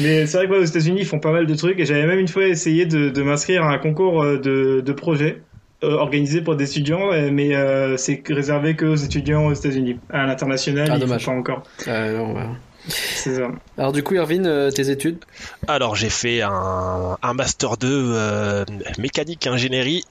Mais 0.00 0.26
c'est 0.26 0.36
vrai 0.36 0.46
que 0.46 0.52
ouais, 0.52 0.58
aux 0.58 0.64
États-Unis, 0.64 1.00
ils 1.00 1.06
font 1.06 1.18
pas 1.18 1.32
mal 1.32 1.46
de 1.46 1.54
trucs. 1.54 1.78
Et 1.80 1.84
j'avais 1.86 2.06
même 2.06 2.18
une 2.18 2.28
fois 2.28 2.46
essayé 2.46 2.86
de, 2.86 3.08
de 3.08 3.22
m'inscrire 3.22 3.64
à 3.64 3.72
un 3.72 3.78
concours 3.78 4.22
euh, 4.22 4.38
de, 4.38 4.80
de 4.84 4.92
projet 4.92 5.40
euh, 5.82 5.92
organisé 5.94 6.40
pour 6.42 6.56
des 6.56 6.64
étudiants, 6.70 7.12
euh, 7.12 7.30
mais 7.32 7.54
euh, 7.54 7.96
c'est 7.96 8.22
réservé 8.28 8.74
que 8.76 8.84
aux 8.86 8.94
étudiants 8.96 9.46
aux 9.46 9.52
États-Unis. 9.54 9.98
À 10.10 10.26
l'international, 10.26 10.88
Ah, 10.90 10.94
ils 10.96 11.00
dommage. 11.00 11.24
pas 11.26 11.32
encore. 11.32 11.62
Euh, 11.88 12.16
non, 12.18 12.34
ouais. 12.34 12.42
C'est 12.88 13.36
ça. 13.36 13.48
Alors 13.78 13.92
du 13.92 14.02
coup, 14.02 14.14
Irvine, 14.14 14.46
euh, 14.46 14.70
tes 14.70 14.90
études? 14.90 15.18
Alors 15.66 15.96
j'ai 15.96 16.10
fait 16.10 16.42
un, 16.42 17.16
un 17.22 17.34
master 17.34 17.76
2 17.76 17.88
euh, 18.14 18.64
mécanique 18.98 19.46
ingénierie 19.46 20.04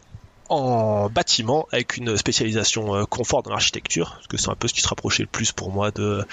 en 0.50 1.10
bâtiment 1.10 1.68
avec 1.72 1.98
une 1.98 2.18
spécialisation 2.18 2.96
euh, 2.96 3.06
confort 3.06 3.44
dans 3.44 3.52
l'architecture 3.52 4.12
parce 4.16 4.28
que 4.28 4.38
c'est 4.38 4.50
un 4.50 4.56
peu 4.56 4.68
ce 4.68 4.74
qui 4.74 4.82
se 4.82 4.88
rapprochait 4.88 5.24
le 5.24 5.30
plus 5.30 5.52
pour 5.52 5.72
moi 5.72 5.92
de 5.92 6.24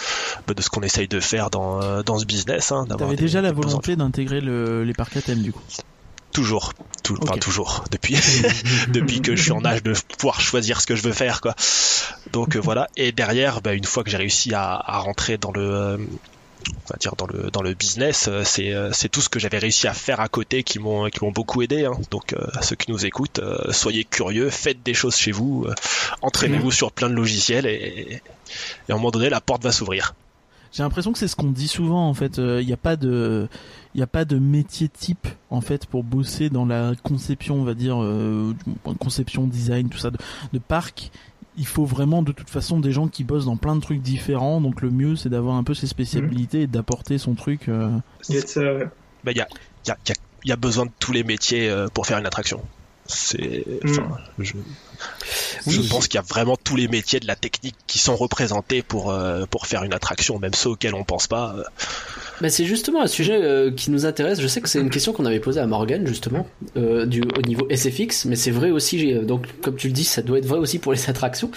bah, 0.46 0.54
de 0.54 0.62
ce 0.62 0.68
qu'on 0.70 0.82
essaye 0.82 1.08
de 1.08 1.20
faire 1.20 1.50
dans 1.50 1.80
euh, 1.82 2.02
dans 2.02 2.18
ce 2.18 2.24
business. 2.24 2.72
Hein, 2.72 2.84
d'avoir 2.88 3.10
T'avais 3.10 3.16
déjà 3.16 3.40
la 3.40 3.52
volonté 3.52 3.96
d'intégrer 3.96 4.40
le- 4.40 4.84
les 4.84 4.94
parcs 4.94 5.16
à 5.16 5.22
thème 5.22 5.42
du 5.42 5.52
coup? 5.52 5.62
Toujours, 6.32 6.72
tout, 7.02 7.18
enfin 7.22 7.38
toujours, 7.38 7.84
depuis 7.90 8.16
depuis 8.88 9.20
que 9.20 9.34
je 9.34 9.42
suis 9.42 9.52
en 9.52 9.64
âge 9.64 9.82
de 9.82 9.94
pouvoir 10.16 10.40
choisir 10.40 10.80
ce 10.80 10.86
que 10.86 10.94
je 10.94 11.02
veux 11.02 11.12
faire, 11.12 11.40
quoi. 11.40 11.54
Donc 12.32 12.54
euh, 12.56 12.60
voilà. 12.60 12.88
Et 12.96 13.10
derrière, 13.12 13.60
bah, 13.62 13.72
une 13.74 13.84
fois 13.84 14.04
que 14.04 14.10
j'ai 14.10 14.16
réussi 14.16 14.54
à, 14.54 14.74
à 14.74 14.98
rentrer 14.98 15.36
dans 15.38 15.50
le, 15.50 15.60
euh, 15.62 15.96
on 15.98 16.92
va 16.92 16.96
dire 17.00 17.16
dans 17.16 17.26
le 17.26 17.50
dans 17.50 17.62
le 17.62 17.74
business, 17.74 18.28
euh, 18.28 18.42
c'est 18.44 18.72
c'est 18.92 19.08
tout 19.08 19.20
ce 19.20 19.28
que 19.28 19.40
j'avais 19.40 19.58
réussi 19.58 19.88
à 19.88 19.92
faire 19.94 20.20
à 20.20 20.28
côté 20.28 20.62
qui 20.62 20.78
m'ont 20.78 21.08
qui 21.08 21.24
m'ont 21.24 21.32
beaucoup 21.32 21.62
aidé. 21.62 21.84
hein. 21.84 21.98
Donc 22.12 22.32
euh, 22.32 22.46
à 22.54 22.62
ceux 22.62 22.76
qui 22.76 22.92
nous 22.92 23.04
écoutent, 23.06 23.40
soyez 23.70 24.04
curieux, 24.04 24.50
faites 24.50 24.82
des 24.84 24.94
choses 24.94 25.16
chez 25.16 25.32
vous, 25.32 25.66
entraînez-vous 26.22 26.70
sur 26.70 26.92
plein 26.92 27.08
de 27.10 27.14
logiciels 27.14 27.66
et, 27.66 28.22
et 28.88 28.92
à 28.92 28.94
un 28.94 28.96
moment 28.98 29.10
donné, 29.10 29.30
la 29.30 29.40
porte 29.40 29.64
va 29.64 29.72
s'ouvrir. 29.72 30.14
J'ai 30.72 30.82
l'impression 30.82 31.12
que 31.12 31.18
c'est 31.18 31.28
ce 31.28 31.36
qu'on 31.36 31.50
dit 31.50 31.68
souvent 31.68 32.08
en 32.08 32.14
fait. 32.14 32.38
Il 32.38 32.64
n'y 32.66 32.72
a 32.72 32.76
pas 32.76 32.96
de, 32.96 33.48
il 33.94 34.00
y 34.00 34.02
a 34.02 34.06
pas 34.06 34.24
de 34.24 34.38
métier 34.38 34.88
type 34.88 35.26
en 35.50 35.60
fait 35.60 35.86
pour 35.86 36.04
bosser 36.04 36.48
dans 36.48 36.64
la 36.64 36.92
conception, 37.02 37.56
on 37.56 37.64
va 37.64 37.74
dire 37.74 38.00
euh, 38.02 38.54
conception, 39.00 39.46
design, 39.46 39.88
tout 39.88 39.98
ça 39.98 40.10
de, 40.10 40.18
de 40.52 40.58
parc. 40.58 41.10
Il 41.58 41.66
faut 41.66 41.84
vraiment 41.84 42.22
de 42.22 42.30
toute 42.32 42.48
façon 42.48 42.78
des 42.78 42.92
gens 42.92 43.08
qui 43.08 43.24
bossent 43.24 43.46
dans 43.46 43.56
plein 43.56 43.74
de 43.74 43.80
trucs 43.80 44.00
différents. 44.00 44.60
Donc 44.60 44.80
le 44.80 44.90
mieux 44.90 45.16
c'est 45.16 45.28
d'avoir 45.28 45.56
un 45.56 45.64
peu 45.64 45.74
ses 45.74 45.88
spécialités 45.88 46.62
et 46.62 46.66
d'apporter 46.68 47.18
son 47.18 47.34
truc. 47.34 47.68
euh. 47.68 47.90
Il 48.28 48.36
bah, 49.24 49.32
y 49.32 49.40
a, 49.40 49.48
il 49.84 49.88
y, 49.88 49.90
a, 49.90 49.96
il 50.06 50.08
y 50.10 50.12
a- 50.12 50.14
il 50.44 50.48
y 50.48 50.52
a 50.52 50.56
besoin 50.56 50.86
de 50.86 50.90
tous 50.98 51.12
les 51.12 51.22
métiers 51.24 51.68
euh, 51.68 51.88
pour 51.92 52.06
faire 52.06 52.16
une 52.16 52.24
attraction. 52.24 52.62
C'est, 53.04 53.66
enfin, 53.84 54.08
je, 54.38 54.54
je 55.66 55.80
pense 55.88 56.08
qu'il 56.08 56.16
y 56.16 56.22
a 56.22 56.26
vraiment 56.26 56.56
tous 56.56 56.76
les 56.76 56.88
métiers 56.88 57.20
de 57.20 57.26
la 57.26 57.36
technique 57.36 57.76
qui 57.86 57.98
sont 57.98 58.16
représentés 58.16 58.82
pour 58.82 59.10
euh, 59.10 59.46
pour 59.46 59.66
faire 59.66 59.84
une 59.84 59.94
attraction, 59.94 60.38
même 60.38 60.54
ceux 60.54 60.70
auxquels 60.70 60.94
on 60.94 61.04
pense 61.04 61.26
pas. 61.26 61.56
Euh. 62.40 62.44
Bah, 62.44 62.48
c'est 62.50 62.64
justement 62.64 63.02
un 63.02 63.06
sujet 63.06 63.40
euh, 63.42 63.70
qui 63.70 63.90
nous 63.90 64.06
intéresse. 64.06 64.40
Je 64.40 64.46
sais 64.46 64.60
que 64.60 64.68
c'est 64.68 64.80
une 64.80 64.90
question 64.90 65.12
qu'on 65.12 65.24
avait 65.26 65.40
posée 65.40 65.60
à 65.60 65.66
Morgan 65.66 66.06
justement 66.06 66.46
euh, 66.76 67.06
du 67.06 67.22
au 67.22 67.42
niveau 67.42 67.66
SFX, 67.70 68.24
mais 68.26 68.36
c'est 68.36 68.50
vrai 68.50 68.70
aussi. 68.70 68.98
j'ai- 68.98 69.20
Donc 69.20 69.46
comme 69.62 69.76
tu 69.76 69.88
le 69.88 69.92
dis, 69.92 70.04
ça 70.04 70.22
doit 70.22 70.38
être 70.38 70.46
vrai 70.46 70.58
aussi 70.58 70.78
pour 70.78 70.92
les 70.92 71.00
attractions. 71.10 71.50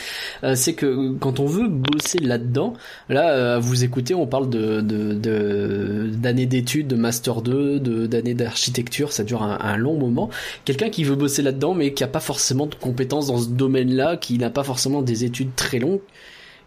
Euh, 0.43 0.55
c'est 0.55 0.73
que 0.73 0.85
euh, 0.85 1.15
quand 1.19 1.39
on 1.39 1.45
veut 1.45 1.67
bosser 1.69 2.19
là-dedans, 2.19 2.73
là, 3.09 3.31
euh, 3.31 3.59
vous 3.59 3.83
écouter, 3.83 4.13
on 4.13 4.27
parle 4.27 4.49
de 4.49 4.81
de- 4.81 5.13
de- 5.13 6.09
d'années 6.13 6.45
d'études, 6.45 6.87
de 6.87 6.95
master 6.95 7.41
2, 7.41 7.79
de 7.79 8.05
d'années 8.07 8.33
d'architecture. 8.33 9.11
Ça 9.11 9.23
dure 9.23 9.43
un, 9.43 9.57
un 9.61 9.77
long 9.77 9.97
moment. 9.97 10.29
Quelqu'un 10.65 10.89
qui 10.89 11.03
veut 11.03 11.15
bosser 11.15 11.41
là-dedans, 11.41 11.73
mais 11.73 11.93
qui 11.93 12.03
a 12.03 12.07
pas 12.07 12.19
forcément 12.19 12.65
de 12.67 12.75
compétences 12.75 13.27
dans 13.27 13.37
ce 13.39 13.47
domaine-là, 13.49 14.17
qui 14.17 14.37
n'a 14.37 14.49
pas 14.49 14.63
forcément 14.63 15.01
des 15.01 15.23
études 15.23 15.55
très 15.55 15.79
longues. 15.79 16.01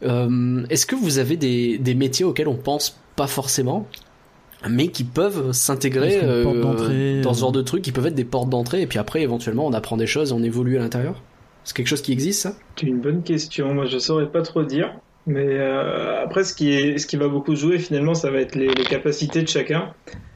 Euh, 0.03 0.65
Est-ce 0.71 0.87
que 0.87 0.95
vous 0.95 1.19
avez 1.19 1.37
des, 1.37 1.79
des 1.79 1.95
métiers 1.95 2.25
auxquels 2.25 2.49
on 2.49 2.57
pense 2.57 2.99
pas 3.17 3.27
forcément, 3.27 3.87
mais 4.69 4.89
qui 4.89 5.05
peuvent 5.05 5.53
s'intégrer 5.53 6.21
euh, 6.23 6.61
d'entrée, 6.61 7.21
dans 7.21 7.35
ce 7.35 7.39
euh, 7.39 7.41
genre 7.41 7.53
de 7.53 7.63
trucs, 7.63 7.83
qui 7.83 7.93
peuvent 7.93 8.07
être 8.07 8.15
des 8.15 8.25
portes 8.25 8.49
d'entrée, 8.49 8.83
et 8.83 8.87
puis 8.87 8.99
après 8.99 9.23
éventuellement 9.23 9.67
on 9.67 9.73
apprend 9.73 9.97
des 9.97 10.07
choses 10.07 10.31
et 10.31 10.35
on 10.35 10.43
évolue 10.43 10.77
à 10.79 10.81
l'intérieur 10.81 11.23
C'est 11.65 11.77
quelque 11.77 11.89
chose 11.89 12.03
qui 12.03 12.13
existe 12.13 12.43
ça? 12.43 12.55
C'est 12.77 12.87
une 12.87 13.01
bonne 13.01 13.23
question. 13.23 13.75
Moi, 13.75 13.87
je 13.87 13.99
saurais 13.99 14.31
pas 14.31 14.43
trop 14.43 14.63
dire. 14.63 14.95
Mais 15.27 15.45
euh, 15.45 16.23
après, 16.23 16.45
ce 16.45 16.55
qui, 16.55 16.73
est, 16.73 16.99
ce 16.99 17.07
qui 17.07 17.17
va 17.17 17.29
beaucoup 17.29 17.57
jouer, 17.57 17.79
finalement, 17.79 18.15
ça 18.15 18.31
va 18.31 18.41
être 18.41 18.55
les, 18.55 18.69
les 18.69 18.85
capacités 18.85 19.43
de 19.43 19.49
chacun. 19.49 19.93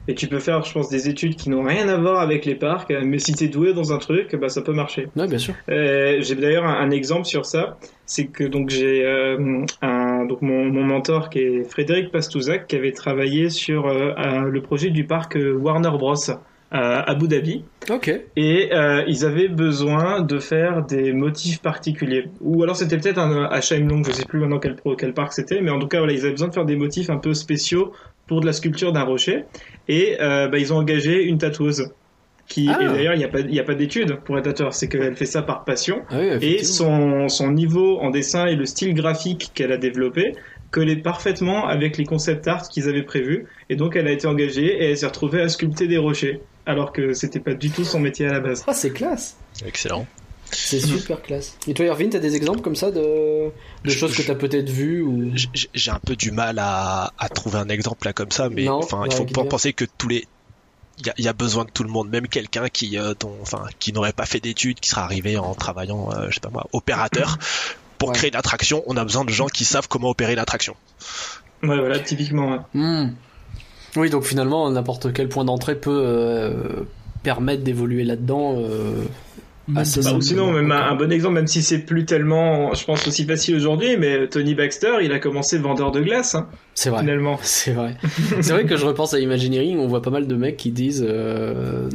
Et 0.09 0.15
tu 0.15 0.27
peux 0.27 0.41
faire, 0.41 0.65
je 0.65 0.73
pense, 0.73 0.89
des 0.89 1.09
études 1.09 1.37
qui 1.37 1.51
n'ont 1.51 1.63
rien 1.63 1.89
à 1.89 1.97
voir 1.97 2.21
avec 2.21 2.45
les 2.45 2.57
parcs, 2.57 2.93
mais 3.05 3.19
si 3.19 3.35
t'es 3.35 3.47
doué 3.47 3.75
dans 3.75 3.93
un 3.93 3.99
truc, 3.99 4.35
bah, 4.35 4.49
ça 4.49 4.63
peut 4.63 4.73
marcher. 4.73 5.07
Ouais, 5.15 5.29
bien 5.29 5.39
sûr. 5.39 5.55
Euh, 5.69 6.17
j'ai 6.21 6.35
d'ailleurs 6.35 6.65
un, 6.65 6.81
un 6.81 6.91
exemple 6.91 7.27
sur 7.27 7.47
ça. 7.47 7.79
C'est 8.07 8.27
que 8.27 8.43
donc 8.43 8.71
j'ai 8.71 9.05
euh, 9.05 9.65
un 9.83 10.25
donc 10.25 10.43
mon, 10.43 10.65
mon 10.65 10.83
mentor 10.83 11.31
qui 11.31 11.39
est 11.39 11.65
Frédéric 11.71 12.11
Pastouzac 12.11 12.67
qui 12.67 12.75
avait 12.75 12.91
travaillé 12.91 13.51
sur 13.51 13.87
euh, 13.87 14.41
le 14.51 14.63
projet 14.63 14.91
du 14.91 15.05
parc 15.05 15.37
euh, 15.37 15.53
Warner 15.53 15.91
Bros 15.91 16.17
à 16.71 17.01
Abu 17.11 17.27
Dhabi 17.27 17.65
Ok. 17.91 18.09
et 18.37 18.69
euh, 18.73 19.03
ils 19.09 19.25
avaient 19.25 19.49
besoin 19.49 20.21
de 20.23 20.39
faire 20.39 20.85
des 20.87 21.13
motifs 21.13 21.61
particuliers 21.61 22.27
ou 22.41 22.63
alors 22.63 22.77
c'était 22.77 22.97
peut-être 22.97 23.19
un 23.19 23.45
à 23.45 23.61
Long 23.79 24.03
je 24.05 24.13
sais 24.13 24.25
plus 24.25 24.39
maintenant 24.39 24.59
quel 24.61 24.77
pro, 24.77 24.95
quel 24.95 25.13
parc 25.13 25.33
c'était 25.33 25.61
mais 25.61 25.71
en 25.71 25.79
tout 25.81 25.89
cas 25.89 25.99
voilà 25.99 26.13
ils 26.13 26.21
avaient 26.21 26.31
besoin 26.31 26.49
de 26.49 26.55
faire 26.55 26.65
des 26.65 26.77
motifs 26.77 27.11
un 27.11 27.17
peu 27.19 27.35
spéciaux 27.35 27.93
pour 28.29 28.41
de 28.41 28.47
la 28.47 28.53
sculpture 28.53 28.93
d'un 28.93 29.03
rocher 29.03 29.45
et 29.89 30.17
euh, 30.21 30.47
bah, 30.49 30.59
ils 30.59 30.73
ont 30.73 30.77
engagé 30.77 31.25
une 31.25 31.39
tatoueuse 31.39 31.91
qui 32.47 32.69
Ah. 32.69 32.79
et 32.81 32.87
d'ailleurs 32.87 33.15
il 33.15 33.19
n'y 33.19 33.25
a 33.25 33.29
pas 33.29 33.41
il 33.41 33.55
y 33.55 33.61
a 33.61 33.65
pas 33.65 33.75
d'études 33.75 34.17
pour 34.25 34.39
être 34.39 34.45
tatoueur 34.45 34.73
c'est 34.73 34.89
qu'elle 34.89 35.17
fait 35.17 35.25
ça 35.27 35.43
par 35.43 35.65
passion 35.65 36.03
Ah 36.11 36.19
oui, 36.21 36.39
et 36.47 36.63
son, 36.65 37.29
son 37.29 37.51
niveau 37.51 37.99
en 37.99 38.11
dessin 38.11 38.47
et 38.47 38.55
le 38.55 38.67
style 38.67 38.95
graphique 38.95 39.51
qu'elle 39.55 39.73
a 39.73 39.77
développé 39.77 40.35
collait 40.71 40.97
parfaitement 40.97 41.67
avec 41.67 41.97
les 41.97 42.05
concept 42.05 42.47
art 42.47 42.69
qu'ils 42.69 42.89
avaient 42.89 43.03
prévus. 43.03 43.47
Et 43.71 43.75
donc 43.77 43.97
elle 43.97 44.07
a 44.07 44.13
été 44.13 44.29
engagée 44.29 44.67
et 44.67 44.91
elle 44.91 44.97
s'est 44.97 45.07
retrouvée 45.07 45.41
à 45.43 45.49
sculpter 45.49 45.89
des 45.89 45.99
rochers. 45.99 46.41
Alors 46.67 46.93
que 46.93 47.13
c'était 47.15 47.41
pas 47.41 47.55
du 47.55 47.71
tout 47.71 47.85
son 47.85 47.99
métier 48.01 48.27
à 48.27 48.33
la 48.33 48.41
base. 48.41 48.65
Ah, 48.67 48.75
c'est 48.75 48.91
classe. 48.91 49.37
Excellent. 49.65 50.07
C'est 50.53 50.81
super 50.81 51.23
classe. 51.23 51.57
Et 51.69 51.75
toi, 51.75 51.85
Irvine, 51.87 52.11
t'as 52.11 52.19
des 52.19 52.35
exemples 52.35 52.61
comme 52.61 52.75
ça 52.75 52.91
de, 52.91 53.01
de 53.01 53.51
Je- 53.85 53.91
choses 53.97 54.17
que 54.17 54.23
t'as 54.23 54.35
peut-être 54.35 54.69
vues 54.69 55.01
ou? 55.01 55.33
J'ai 55.75 55.91
un 55.93 56.01
peu 56.01 56.17
du 56.17 56.33
mal 56.33 56.59
à, 56.59 57.13
à 57.19 57.29
trouver 57.29 57.59
un 57.59 57.69
exemple 57.69 58.07
là 58.07 58.13
comme 58.13 58.33
ça, 58.33 58.49
mais 58.49 58.65
Non, 58.65 58.79
enfin, 58.83 59.03
il 59.07 59.11
ouais, 59.11 59.17
faut 59.17 59.25
Guillaume. 59.25 59.49
penser 59.49 59.73
que 59.73 59.85
tous 59.97 60.09
les 60.09 60.27
il 60.99 61.07
y 61.07 61.11
a, 61.11 61.15
il 61.19 61.25
y 61.25 61.29
a 61.29 61.33
besoin 61.33 61.65
de 61.65 61.71
tout 61.71 61.83
le 61.83 61.89
monde, 61.89 62.11
même 62.11 62.29
quelqu'un 62.29 62.69
qui, 62.69 62.99
euh, 62.99 63.15
dont, 63.19 63.35
enfin, 63.41 63.65
qui 63.79 63.93
n'aurait 63.93 64.13
pas 64.13 64.27
fait 64.27 64.41
d'études, 64.41 64.81
qui 64.81 64.91
sera 64.91 65.03
arrivé 65.05 65.39
en 65.39 65.55
travaillant, 65.55 66.11
euh, 66.13 66.27
je 66.29 66.35
sais 66.35 66.41
pas 66.41 66.51
moi, 66.51 66.67
opérateur. 66.73 67.39
Pour 67.99 68.09
Ouais. 68.11 68.15
créer 68.15 68.31
une 68.31 68.37
attraction, 68.37 68.83
on 68.87 68.97
a 68.97 69.05
besoin 69.05 69.25
de 69.25 69.31
gens 69.31 69.47
qui 69.47 69.65
savent 69.65 69.87
comment 69.89 70.09
opérer 70.11 70.35
l'attraction. 70.35 70.75
Ouais, 71.63 71.79
voilà, 71.79 71.99
typiquement. 72.01 72.51
ouais. 72.53 72.59
Hmm. 72.75 73.13
Oui, 73.97 74.11
donc 74.11 74.23
finalement, 74.25 74.71
n'importe 74.71 75.13
quel 75.13 75.29
point 75.29 75.45
d'entrée 75.45 75.75
peut 75.75 76.03
euh, 76.05 76.53
permettre 77.23 77.63
d'évoluer 77.65 78.05
là-dedans. 78.05 78.55
euh. 78.59 79.03
Bah, 79.69 79.85
sinon, 79.85 80.51
même 80.53 80.73
un, 80.73 80.83
un 80.91 80.95
bon 80.97 81.13
exemple, 81.13 81.35
même 81.35 81.47
si 81.47 81.63
c'est 81.63 81.79
plus 81.79 82.05
tellement, 82.05 82.75
je 82.75 82.85
pense, 82.85 83.07
aussi 83.07 83.25
facile 83.25 83.55
aujourd'hui, 83.55 83.97
mais 83.97 84.27
Tony 84.27 84.57
Baxter, 84.57 84.95
il 85.01 85.13
a 85.13 85.21
commencé 85.21 85.59
vendeur 85.59 85.93
de 85.93 86.01
glace, 86.01 86.35
hein, 86.35 86.49
C'est 86.75 86.91
vrai. 86.91 87.01
finalement. 87.03 87.39
C'est 87.43 87.71
vrai. 87.73 87.97
C'est 88.41 88.53
vrai 88.53 88.65
que 88.65 88.77
je 88.77 88.85
repense 88.85 89.15
à 89.15 89.21
Imagineering, 89.21 89.79
on 89.79 89.87
voit 89.87 90.03
pas 90.03 90.11
mal 90.11 90.27
de 90.27 90.35
mecs 90.35 90.57
qui 90.57 90.73
disent, 90.73 91.07
euh, 91.09 91.89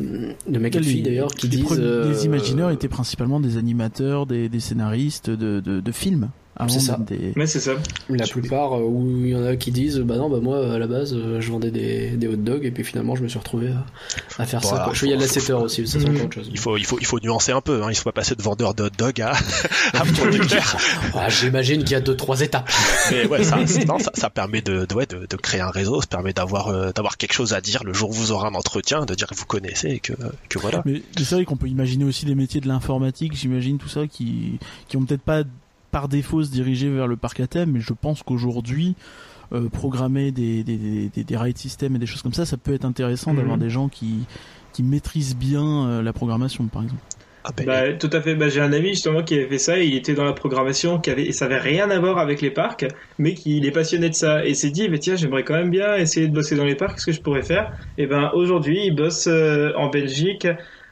de 0.48 0.58
mecs 0.58 0.74
et 0.76 0.80
de 0.80 0.84
Les- 0.86 0.90
filles 0.90 1.02
d'ailleurs, 1.04 1.28
qui 1.36 1.48
les 1.50 1.58
disent. 1.58 1.66
premiers- 1.66 1.82
euh, 1.84 2.08
Les 2.10 2.24
imagineurs 2.26 2.72
étaient 2.72 2.88
principalement 2.88 3.42
des 3.42 3.58
animateurs, 3.58 4.26
des, 4.26 4.48
des 4.48 4.60
scénaristes 4.62 5.30
de, 5.30 5.60
de, 5.60 5.82
de 5.82 5.92
films. 5.92 6.30
Avant 6.58 6.70
C'est 6.70 6.80
ça. 6.80 6.98
Des... 7.06 7.34
Mais 7.36 7.48
c'est 7.48 7.60
ça. 7.60 7.74
La 8.10 8.26
plupart, 8.28 8.74
euh, 8.78 8.84
où 8.84 9.26
il 9.26 9.30
y 9.32 9.36
en 9.36 9.44
a 9.46 9.56
qui 9.58 9.72
disent, 9.72 10.00
bah 10.00 10.16
non, 10.16 10.30
bah 10.30 10.40
moi 10.42 10.74
à 10.74 10.80
la 10.80 10.88
base, 10.88 11.14
euh, 11.14 11.42
je 11.42 11.52
vendais 11.52 11.70
des, 11.72 12.12
des 12.12 12.28
hot 12.28 12.38
dogs 12.38 12.64
et 12.64 12.72
puis 12.72 12.84
finalement 12.86 13.16
je 13.16 13.24
me 13.24 13.28
suis 13.28 13.38
retrouvé 13.40 13.70
à, 13.70 14.42
à 14.42 14.46
faire 14.46 14.64
ça. 14.64 14.82
Quoi. 14.86 14.94
Je 14.94 14.98
suis 15.00 15.08
il 15.08 15.10
y 15.10 15.14
a 15.14 15.18
de 15.18 15.22
la 15.22 15.28
faut- 15.28 15.34
7 15.40 15.50
heures 15.50 15.62
aussi, 15.62 15.86
ça 15.86 16.00
c'est 16.00 16.08
encore 16.10 16.24
autre 16.26 16.34
chose. 16.36 16.50
Il 16.52 16.58
faut, 16.58 16.78
il 16.78 16.86
faut, 16.86 16.98
il 17.00 17.06
faut 17.06 17.20
nuancer 17.20 17.52
un 17.52 17.62
peu. 17.62 17.84
Hein. 17.84 17.88
Il 17.90 17.96
faut 17.96 18.04
pas 18.06 18.14
passer 18.14 18.36
de 18.36 18.42
vendeur 18.42 18.74
de 18.74 18.84
hot 18.84 18.90
dog 18.98 19.20
à, 19.22 19.32
à 19.94 20.06
producteur. 20.16 20.78
Ah, 21.14 21.28
J'imagine 21.30 21.82
qu'il 21.84 21.92
y 21.92 21.96
a 21.96 22.00
deux 22.02 22.16
trois 22.16 22.40
étapes. 22.42 22.70
Mais 23.12 23.28
ouais, 23.28 23.44
ça, 23.44 23.58
c'est- 23.68 23.86
non, 23.86 24.00
ça, 24.00 24.12
ça 24.14 24.30
permet 24.30 24.62
de, 24.62 24.86
de, 24.86 24.96
ouais, 24.96 25.06
de, 25.08 25.28
de 25.30 25.36
créer 25.36 25.60
un 25.62 25.70
réseau, 25.72 26.00
ça 26.02 26.08
permet 26.08 26.32
d'avoir, 26.34 26.70
euh, 26.70 26.92
d'avoir 26.94 27.18
quelque 27.18 27.34
chose 27.34 27.52
à 27.54 27.60
dire 27.62 27.84
le 27.84 27.94
jour 27.94 28.12
où 28.12 28.14
vous 28.14 28.32
aurez 28.32 28.48
un 28.48 28.56
entretien, 28.56 29.06
de 29.06 29.14
dire 29.14 29.28
que 29.28 29.36
vous 29.36 29.46
connaissez 29.46 29.90
et 29.90 30.00
que, 30.00 30.14
que 30.50 30.58
voilà. 30.60 30.82
Mais, 30.86 31.02
mais 31.18 31.24
c'est 31.26 31.36
vrai 31.36 31.44
qu'on 31.46 31.58
peut 31.58 31.68
imaginer 31.68 32.06
aussi 32.06 32.26
des 32.26 32.36
métiers 32.36 32.62
de 32.62 32.68
l'informatique, 32.70 33.34
j'imagine 33.36 33.78
tout 33.78 33.90
ça, 33.90 34.08
qui 34.08 34.58
qui 34.88 34.96
ont 34.98 35.04
peut-être 35.04 35.22
pas 35.22 35.44
par 35.96 36.10
défaut 36.10 36.44
se 36.44 36.52
diriger 36.52 36.90
vers 36.90 37.08
le 37.08 37.16
parc 37.16 37.40
à 37.40 37.48
thème, 37.48 37.72
mais 37.72 37.80
je 37.80 37.94
pense 37.94 38.22
qu'aujourd'hui 38.22 38.96
euh, 39.54 39.70
programmer 39.70 40.34
des 40.34 40.62
des, 40.66 40.78
des, 41.24 41.38
ride 41.38 41.58
systems 41.58 41.96
et 41.96 42.00
des 42.00 42.06
choses 42.06 42.22
comme 42.22 42.34
ça, 42.34 42.46
ça 42.46 42.58
peut 42.58 42.74
être 42.74 42.84
intéressant 42.84 43.32
Mhm. 43.32 43.38
d'avoir 43.38 43.58
des 43.58 43.70
gens 43.70 43.88
qui 43.88 44.26
qui 44.74 44.84
maîtrisent 44.84 45.38
bien 45.38 45.88
euh, 45.88 46.02
la 46.02 46.12
programmation, 46.12 46.66
par 46.66 46.84
exemple. 46.84 47.02
Ah 47.46 47.52
ben, 47.56 47.66
Bah, 47.66 47.94
tout 47.94 48.10
à 48.12 48.20
fait. 48.20 48.36
Bah, 48.36 48.50
j'ai 48.50 48.60
un 48.60 48.74
ami 48.74 48.90
justement 48.90 49.24
qui 49.24 49.36
avait 49.36 49.48
fait 49.48 49.58
ça. 49.58 49.80
Il 49.80 49.96
était 49.96 50.16
dans 50.16 50.26
la 50.26 50.34
programmation, 50.34 51.00
qui 51.00 51.12
avait, 51.12 51.28
et 51.28 51.32
ça 51.32 51.46
avait 51.46 51.60
rien 51.60 51.90
à 51.90 51.98
voir 52.00 52.18
avec 52.18 52.42
les 52.42 52.52
parcs, 52.52 52.86
mais 53.18 53.34
qu'il 53.36 53.66
est 53.66 53.72
passionné 53.72 54.10
de 54.10 54.16
ça. 54.16 54.44
Et 54.46 54.54
s'est 54.54 54.72
dit, 54.72 54.90
mais 54.90 55.00
tiens, 55.00 55.16
j'aimerais 55.16 55.44
quand 55.44 55.54
même 55.54 55.70
bien 55.70 55.96
essayer 55.96 56.28
de 56.28 56.34
bosser 56.34 56.56
dans 56.58 56.66
les 56.66 56.76
parcs. 56.76 56.96
Qu'est-ce 56.96 57.06
que 57.06 57.12
je 57.14 57.22
pourrais 57.22 57.44
faire? 57.44 57.72
Et 57.98 58.08
ben 58.08 58.32
aujourd'hui, 58.34 58.80
il 58.88 58.96
bosse 58.96 59.28
euh, 59.28 59.72
en 59.78 59.88
Belgique. 59.90 60.48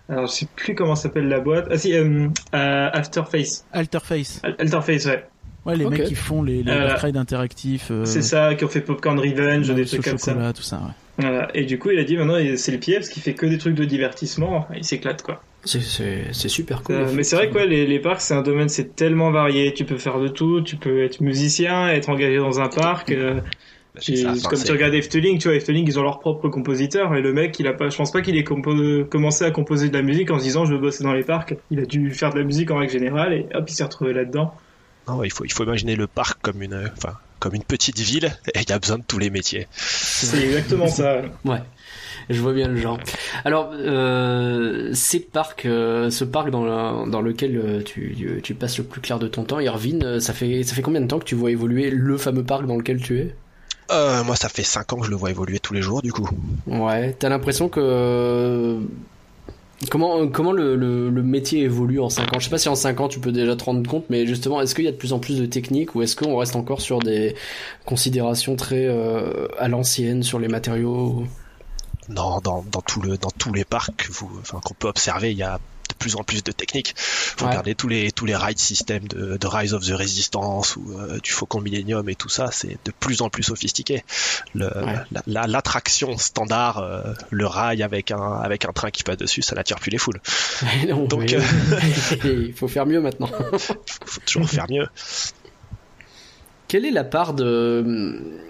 Alors, 0.10 0.28
je 0.28 0.32
sais 0.34 0.48
plus 0.56 0.76
comment 0.76 0.96
s'appelle 0.96 1.28
la 1.30 1.40
boîte. 1.40 1.68
Ah 1.72 1.78
si, 1.78 1.94
euh, 1.94 2.28
euh, 2.54 2.90
Afterface. 2.94 3.66
Alterface. 3.72 4.42
Al- 4.44 4.56
Alterface, 4.60 5.06
ouais. 5.06 5.24
Ouais, 5.66 5.78
les 5.78 5.86
mecs 5.86 6.04
qui 6.04 6.16
font 6.16 6.44
les, 6.44 6.62
les 6.62 6.72
Euh, 6.72 6.88
Dark 6.88 7.00
Ride 7.00 7.16
interactifs. 7.16 7.88
euh, 7.90 8.04
C'est 8.04 8.22
ça, 8.22 8.54
qui 8.56 8.66
ont 8.66 8.68
fait 8.68 8.82
Popcorn 8.82 9.18
Revenge, 9.18 9.70
des 9.74 9.86
trucs 9.86 10.04
comme 10.04 10.18
ça. 10.18 10.52
tout 10.54 10.62
ça. 10.62 10.78
Ouais. 10.78 10.92
Voilà. 11.20 11.48
Et 11.56 11.64
du 11.64 11.80
coup, 11.80 11.90
il 11.92 12.00
a 12.00 12.04
dit 12.04 12.18
maintenant, 12.18 12.38
c'est 12.58 12.72
le 12.74 12.80
pied 12.80 12.96
parce 12.96 13.08
qu'il 13.08 13.24
fait 13.24 13.34
que 13.34 13.46
des 13.46 13.58
trucs 13.58 13.76
de 13.76 13.86
divertissement. 13.86 14.68
Il 14.76 14.84
s'éclate, 14.84 15.22
quoi. 15.22 15.42
C'est- 15.64 15.80
C'est 15.80 16.24
c'est 16.34 16.50
super 16.50 16.84
cool. 16.84 16.96
Euh, 16.96 17.06
mais 17.16 17.24
c'est 17.24 17.38
vrai 17.38 17.50
que 17.50 17.54
ouais, 17.56 17.68
les, 17.68 17.86
les 17.88 18.00
parcs, 18.00 18.20
c'est 18.20 18.34
un 18.34 18.42
domaine, 18.42 18.68
c'est 18.68 18.98
tellement 18.98 19.32
varié. 19.32 19.74
Tu 19.74 19.86
peux 19.86 19.98
faire 19.98 20.20
de 20.20 20.28
tout. 20.28 20.60
Tu 20.62 20.76
peux 20.76 21.02
être 21.06 21.22
musicien, 21.22 21.88
être 21.88 22.10
engagé 22.10 22.38
dans 22.40 22.60
un 22.60 22.68
parc. 22.68 23.12
Bah, 23.96 24.02
c'est 24.04 24.24
comme 24.50 24.64
tu 24.64 24.72
regardes 24.72 24.94
Efteling, 24.96 25.38
tu 25.38 25.48
vois, 25.48 25.56
Efteling, 25.56 25.86
ils 25.88 26.00
ont 26.00 26.04
leur 26.04 26.20
propre 26.20 26.50
compositeur, 26.50 27.14
et 27.16 27.22
le 27.22 27.32
mec, 27.32 27.60
il 27.60 27.68
a 27.68 27.74
pas, 27.74 27.90
je 27.90 27.96
pense 27.98 28.12
pas 28.12 28.22
qu'il 28.22 28.36
ait 28.38 28.44
compo- 28.44 29.06
commencé 29.06 29.46
à 29.46 29.52
composer 29.52 29.90
de 29.90 29.94
la 29.94 30.02
musique 30.02 30.32
en 30.32 30.40
se 30.40 30.44
disant 30.44 30.66
je 30.66 30.74
veux 30.74 30.80
bosser 30.80 31.04
dans 31.04 31.14
les 31.14 31.24
parcs. 31.24 31.56
Il 31.70 31.80
a 31.80 31.86
dû 31.86 32.12
faire 32.12 32.34
de 32.34 32.40
la 32.40 32.44
musique 32.46 32.72
en 32.72 32.78
règle 32.78 32.92
générale, 32.92 33.34
et 33.34 33.46
hop, 33.54 33.66
il 33.70 33.74
s'est 33.74 33.84
retrouvé 33.84 34.14
là-dedans. 34.14 34.56
Non, 35.08 35.24
il 35.24 35.32
faut, 35.32 35.46
il 35.46 35.52
faut 35.52 35.64
imaginer 35.64 35.96
le 35.96 36.08
parc 36.08 36.42
comme 36.42 36.62
une, 36.64 36.90
enfin, 36.98 37.14
comme 37.40 37.54
une 37.54 37.64
petite 37.64 38.00
ville, 38.00 38.32
et 38.56 38.62
il 38.62 38.70
y 38.70 38.72
a 38.72 38.80
besoin 38.80 38.98
de 38.98 39.04
tous 39.08 39.20
les 39.20 39.30
métiers. 39.30 39.68
C'est 39.76 40.42
exactement 40.42 40.88
ça. 40.88 41.22
Ouais, 41.46 41.62
je 42.30 42.40
vois 42.42 42.54
bien 42.54 42.70
le 42.70 42.78
genre. 42.78 43.00
Alors, 43.46 43.72
euh, 43.74 44.90
ces 44.94 45.20
parcs, 45.20 45.66
euh, 45.66 46.10
ce 46.10 46.24
parc 46.24 46.50
dans, 46.50 46.64
le- 46.64 47.12
dans 47.12 47.22
lequel 47.22 47.58
euh, 47.58 47.82
tu, 47.84 48.40
tu 48.42 48.56
passes 48.56 48.78
le 48.78 48.86
plus 48.86 49.02
clair 49.02 49.20
de 49.20 49.28
ton 49.28 49.44
temps, 49.44 49.60
Irvine, 49.60 50.20
ça 50.20 50.34
fait, 50.34 50.64
ça 50.64 50.74
fait 50.74 50.82
combien 50.82 51.02
de 51.02 51.08
temps 51.08 51.20
que 51.20 51.26
tu 51.26 51.36
vois 51.36 51.52
évoluer 51.52 51.92
le 51.92 52.18
fameux 52.18 52.44
parc 52.44 52.66
dans 52.66 52.78
lequel 52.78 53.02
tu 53.02 53.20
es? 53.20 53.36
Euh, 53.92 54.24
moi, 54.24 54.36
ça 54.36 54.50
fait 54.50 54.64
5 54.64 54.94
ans 54.94 54.98
que 54.98 55.06
je 55.06 55.12
le 55.12 55.16
vois 55.18 55.30
évoluer 55.30 55.60
tous 55.60 55.74
les 55.74 55.82
jours, 55.82 56.02
du 56.02 56.12
coup. 56.12 56.28
Ouais, 56.68 57.14
t'as 57.14 57.30
l'impression 57.30 57.70
que... 57.70 58.80
Comment, 59.90 60.28
comment 60.30 60.54
le, 60.54 60.78
le, 60.78 61.10
le 61.10 61.24
métier 61.24 61.64
évolue 61.64 62.00
en 62.00 62.10
5 62.10 62.34
ans? 62.34 62.40
Je 62.40 62.46
sais 62.46 62.50
pas 62.50 62.58
si 62.58 62.70
en 62.70 62.76
5 62.76 63.02
ans 63.02 63.08
tu 63.10 63.20
peux 63.20 63.34
déjà 63.34 63.56
te 63.58 63.66
rendre 63.66 63.88
compte, 63.90 64.06
mais 64.10 64.26
justement, 64.26 64.62
est-ce 64.62 64.76
qu'il 64.76 64.86
y 64.86 64.88
a 64.88 64.92
de 64.92 64.98
plus 64.98 65.12
en 65.12 65.20
plus 65.20 65.38
de 65.38 65.46
techniques 65.46 65.94
ou 65.96 66.02
est-ce 66.02 66.16
qu'on 66.16 66.38
reste 66.38 66.56
encore 66.56 66.80
sur 66.80 67.00
des 67.00 67.36
considérations 67.86 68.56
très 68.56 68.86
euh, 68.86 69.48
à 69.60 69.68
l'ancienne 69.68 70.24
sur 70.24 70.40
les 70.40 70.48
matériaux 70.48 71.26
Non, 72.08 72.40
dans, 72.40 72.64
dans, 72.72 72.82
tout 72.82 73.02
le, 73.02 73.18
dans 73.18 73.32
tous 73.38 73.52
les 73.52 73.66
parcs 73.66 74.08
vous, 74.10 74.32
enfin, 74.40 74.62
qu'on 74.64 74.74
peut 74.74 74.88
observer, 74.88 75.32
il 75.32 75.38
y 75.38 75.44
a 75.44 75.60
plus 76.04 76.16
en 76.18 76.24
plus 76.24 76.44
de 76.44 76.52
techniques. 76.52 76.94
Faut 76.98 77.46
Ouais. 77.46 77.50
regarder 77.52 77.76
tous 77.76 77.88
les, 77.88 78.12
tous 78.12 78.26
les 78.26 78.36
ride 78.36 78.60
systems 78.60 79.08
de, 79.08 79.38
de 79.38 79.48
Rise 79.48 79.74
of 79.74 79.86
the 79.86 79.92
Resistance 79.94 80.76
ou 80.76 80.98
euh, 81.00 81.20
du 81.20 81.32
Faucon 81.32 81.62
Millennium 81.62 82.08
et 82.10 82.16
tout 82.16 82.30
ça, 82.30 82.50
c'est 82.52 82.78
de 82.86 82.92
plus 83.00 83.22
en 83.22 83.30
plus 83.30 83.44
sophistiqué. 83.44 84.04
Le, 84.54 84.66
Ouais. 84.66 84.96
la- 85.12 85.24
la- 85.28 85.48
L'attraction 85.48 86.18
standard, 86.18 86.80
euh, 86.80 87.14
le 87.30 87.46
rail 87.48 87.84
avec 87.84 88.12
un, 88.12 88.34
avec 88.42 88.66
un 88.66 88.72
train 88.74 88.92
qui 88.92 89.04
passe 89.04 89.18
dessus, 89.18 89.42
ça 89.42 89.56
n'attire 89.56 89.80
plus 89.80 89.92
les 89.92 89.98
foules. 89.98 90.20
Non, 90.90 91.06
Donc, 91.06 91.32
euh, 91.34 91.42
il 92.26 92.54
faut 92.54 92.68
faire 92.68 92.86
mieux 92.86 93.00
maintenant. 93.02 93.30
Faut, 93.58 93.76
faut 94.06 94.22
toujours 94.26 94.50
faire 94.50 94.66
mieux. 94.70 94.88
Quelle 96.68 96.86
est 96.86 96.92
la 96.92 97.04
part 97.04 97.34
de 97.34 98.42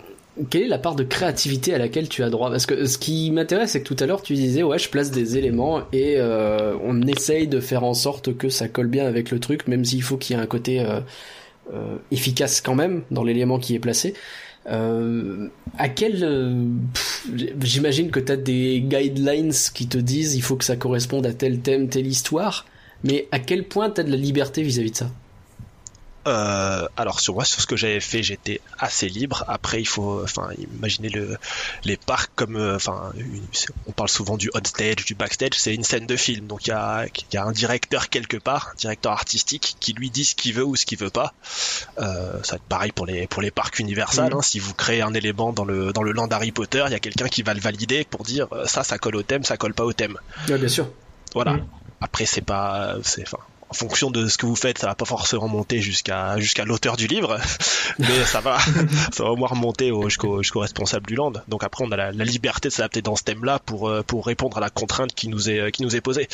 quelle 0.49 0.63
est 0.63 0.67
la 0.67 0.79
part 0.79 0.95
de 0.95 1.03
créativité 1.03 1.73
à 1.73 1.77
laquelle 1.77 2.09
tu 2.09 2.23
as 2.23 2.29
droit? 2.29 2.49
Parce 2.49 2.65
que 2.65 2.85
ce 2.85 2.97
qui 2.97 3.29
m'intéresse, 3.31 3.71
c'est 3.71 3.83
que 3.83 3.87
tout 3.87 4.01
à 4.03 4.07
l'heure 4.07 4.21
tu 4.21 4.33
disais 4.33 4.63
ouais, 4.63 4.79
je 4.79 4.89
place 4.89 5.11
des 5.11 5.37
éléments 5.37 5.81
et 5.91 6.15
euh, 6.17 6.75
on 6.83 7.01
essaye 7.03 7.47
de 7.47 7.59
faire 7.59 7.83
en 7.83 7.93
sorte 7.93 8.35
que 8.35 8.49
ça 8.49 8.67
colle 8.67 8.87
bien 8.87 9.05
avec 9.05 9.31
le 9.31 9.39
truc, 9.39 9.67
même 9.67 9.85
s'il 9.85 10.01
faut 10.01 10.17
qu'il 10.17 10.35
y 10.35 10.39
ait 10.39 10.41
un 10.41 10.47
côté 10.47 10.79
euh, 10.79 11.01
euh, 11.73 11.97
efficace 12.11 12.61
quand 12.61 12.75
même 12.75 13.03
dans 13.11 13.23
l'élément 13.23 13.59
qui 13.59 13.75
est 13.75 13.79
placé. 13.79 14.15
Euh, 14.69 15.49
à 15.77 15.89
quel 15.89 16.23
euh, 16.23 16.65
j'imagine 17.61 18.11
que 18.11 18.19
tu 18.19 18.31
as 18.31 18.37
des 18.37 18.81
guidelines 18.81 19.51
qui 19.73 19.87
te 19.87 19.97
disent 19.97 20.35
il 20.35 20.41
faut 20.41 20.55
que 20.55 20.63
ça 20.63 20.77
corresponde 20.77 21.25
à 21.25 21.33
tel 21.33 21.59
thème, 21.59 21.89
telle 21.89 22.07
histoire, 22.07 22.65
mais 23.03 23.27
à 23.31 23.39
quel 23.39 23.65
point 23.65 23.89
tu 23.89 24.01
as 24.01 24.03
de 24.03 24.11
la 24.11 24.17
liberté 24.17 24.63
vis-à-vis 24.63 24.91
de 24.91 24.95
ça? 24.95 25.11
Euh, 26.25 26.87
alors 26.95 27.19
sur 27.19 27.33
moi, 27.33 27.43
sur 27.45 27.59
ce 27.61 27.67
que 27.67 27.75
j'avais 27.75 27.99
fait, 27.99 28.23
j'étais 28.23 28.61
assez 28.79 29.09
libre. 29.09 29.43
Après, 29.47 29.81
il 29.81 29.85
faut, 29.87 30.21
enfin, 30.23 30.49
imaginer 30.75 31.09
le, 31.09 31.37
les 31.83 31.97
parcs 31.97 32.31
comme, 32.35 32.55
euh, 32.55 32.75
enfin, 32.75 33.11
une- 33.17 33.41
on 33.87 33.91
parle 33.91 34.09
souvent 34.09 34.37
du 34.37 34.49
on 34.53 34.63
stage, 34.63 35.03
du 35.05 35.15
backstage, 35.15 35.51
c'est 35.55 35.73
une 35.75 35.83
scène 35.83 36.05
de 36.07 36.15
film. 36.15 36.47
Donc 36.47 36.65
il 36.67 36.69
y 36.69 36.73
a, 36.73 37.05
y 37.33 37.37
a 37.37 37.43
un 37.43 37.51
directeur 37.51 38.09
quelque 38.09 38.37
part, 38.37 38.69
un 38.73 38.75
directeur 38.77 39.11
artistique, 39.11 39.75
qui 39.79 39.93
lui 39.93 40.09
dit 40.09 40.23
ce 40.25 40.35
qu'il 40.35 40.53
veut 40.53 40.63
ou 40.63 40.75
ce 40.75 40.85
qu'il 40.85 40.97
veut 40.97 41.09
pas. 41.09 41.33
Euh, 41.99 42.41
ça 42.43 42.51
va 42.53 42.55
être 42.55 42.63
pareil 42.69 42.91
pour 42.91 43.05
les 43.05 43.27
pour 43.27 43.41
les 43.41 43.51
parcs 43.51 43.79
Universal. 43.79 44.31
Mhm. 44.31 44.37
hein. 44.37 44.41
Si 44.41 44.59
vous 44.59 44.73
créez 44.73 45.01
un 45.01 45.13
élément 45.13 45.51
dans 45.51 45.65
le 45.65 45.91
dans 45.91 46.03
le 46.03 46.11
land 46.13 46.27
Harry 46.31 46.51
Potter, 46.51 46.83
il 46.87 46.91
y 46.91 46.95
a 46.95 46.99
quelqu'un 46.99 47.27
qui 47.27 47.41
va 47.43 47.53
le 47.53 47.59
valider 47.59 48.05
pour 48.05 48.23
dire 48.23 48.47
euh, 48.53 48.65
ça, 48.65 48.83
ça 48.83 48.97
colle 48.97 49.15
au 49.17 49.23
thème, 49.23 49.43
ça 49.43 49.57
colle 49.57 49.73
pas 49.73 49.83
au 49.83 49.93
thème. 49.93 50.17
Ouais, 50.47 50.57
bien 50.57 50.67
sûr. 50.69 50.87
Voilà. 51.33 51.53
Mhm. 51.53 51.65
Après, 52.01 52.25
c'est 52.25 52.41
pas, 52.41 52.95
c'est, 53.03 53.23
enfin, 53.23 53.37
en 53.73 53.75
fonction 53.75 54.11
de 54.11 54.27
ce 54.27 54.37
que 54.37 54.45
vous 54.45 54.55
faites, 54.55 54.77
ça 54.77 54.85
va 54.87 54.93
pas 54.95 55.05
forcément 55.05 55.47
monter 55.47 55.81
jusqu'à 55.81 56.37
jusqu'à 56.37 56.63
l'auteur 56.63 56.95
du 56.95 57.07
livre, 57.07 57.39
mais 57.99 58.23
ça 58.23 58.39
va, 58.39 58.59
ça 59.11 59.23
va 59.23 59.31
au 59.31 59.35
moins 59.35 59.47
remonter 59.49 59.89
au- 59.91 60.09
jusqu'au 60.09 60.43
jusqu'au 60.43 60.59
responsable 60.59 61.07
du 61.07 61.15
land. 61.15 61.33
Donc 61.47 61.63
après, 61.63 61.83
on 61.83 61.91
a 61.91 61.95
la, 61.97 62.11
la 62.11 62.23
liberté 62.23 62.69
de 62.69 62.73
s'adapter 62.73 63.01
dans 63.01 63.15
ce 63.15 63.23
thème-là 63.23 63.57
pour 63.59 63.89
euh, 63.89 64.03
pour 64.03 64.25
répondre 64.27 64.57
à 64.57 64.61
la 64.61 64.69
contrainte 64.69 65.13
qui 65.15 65.27
nous 65.27 65.49
est 65.49 65.59
euh, 65.59 65.69
qui 65.71 65.81
nous 65.81 65.95
est 65.95 66.01
posée. 66.01 66.29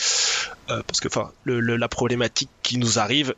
Euh, 0.69 0.84
parce 0.86 0.99
que, 0.99 1.08
enfin, 1.08 1.32
le, 1.45 1.62
le- 1.62 1.78
la 1.78 1.88
problématique 1.88 2.49
qui 2.62 2.78
nous 2.78 2.99
arrive. 2.99 3.34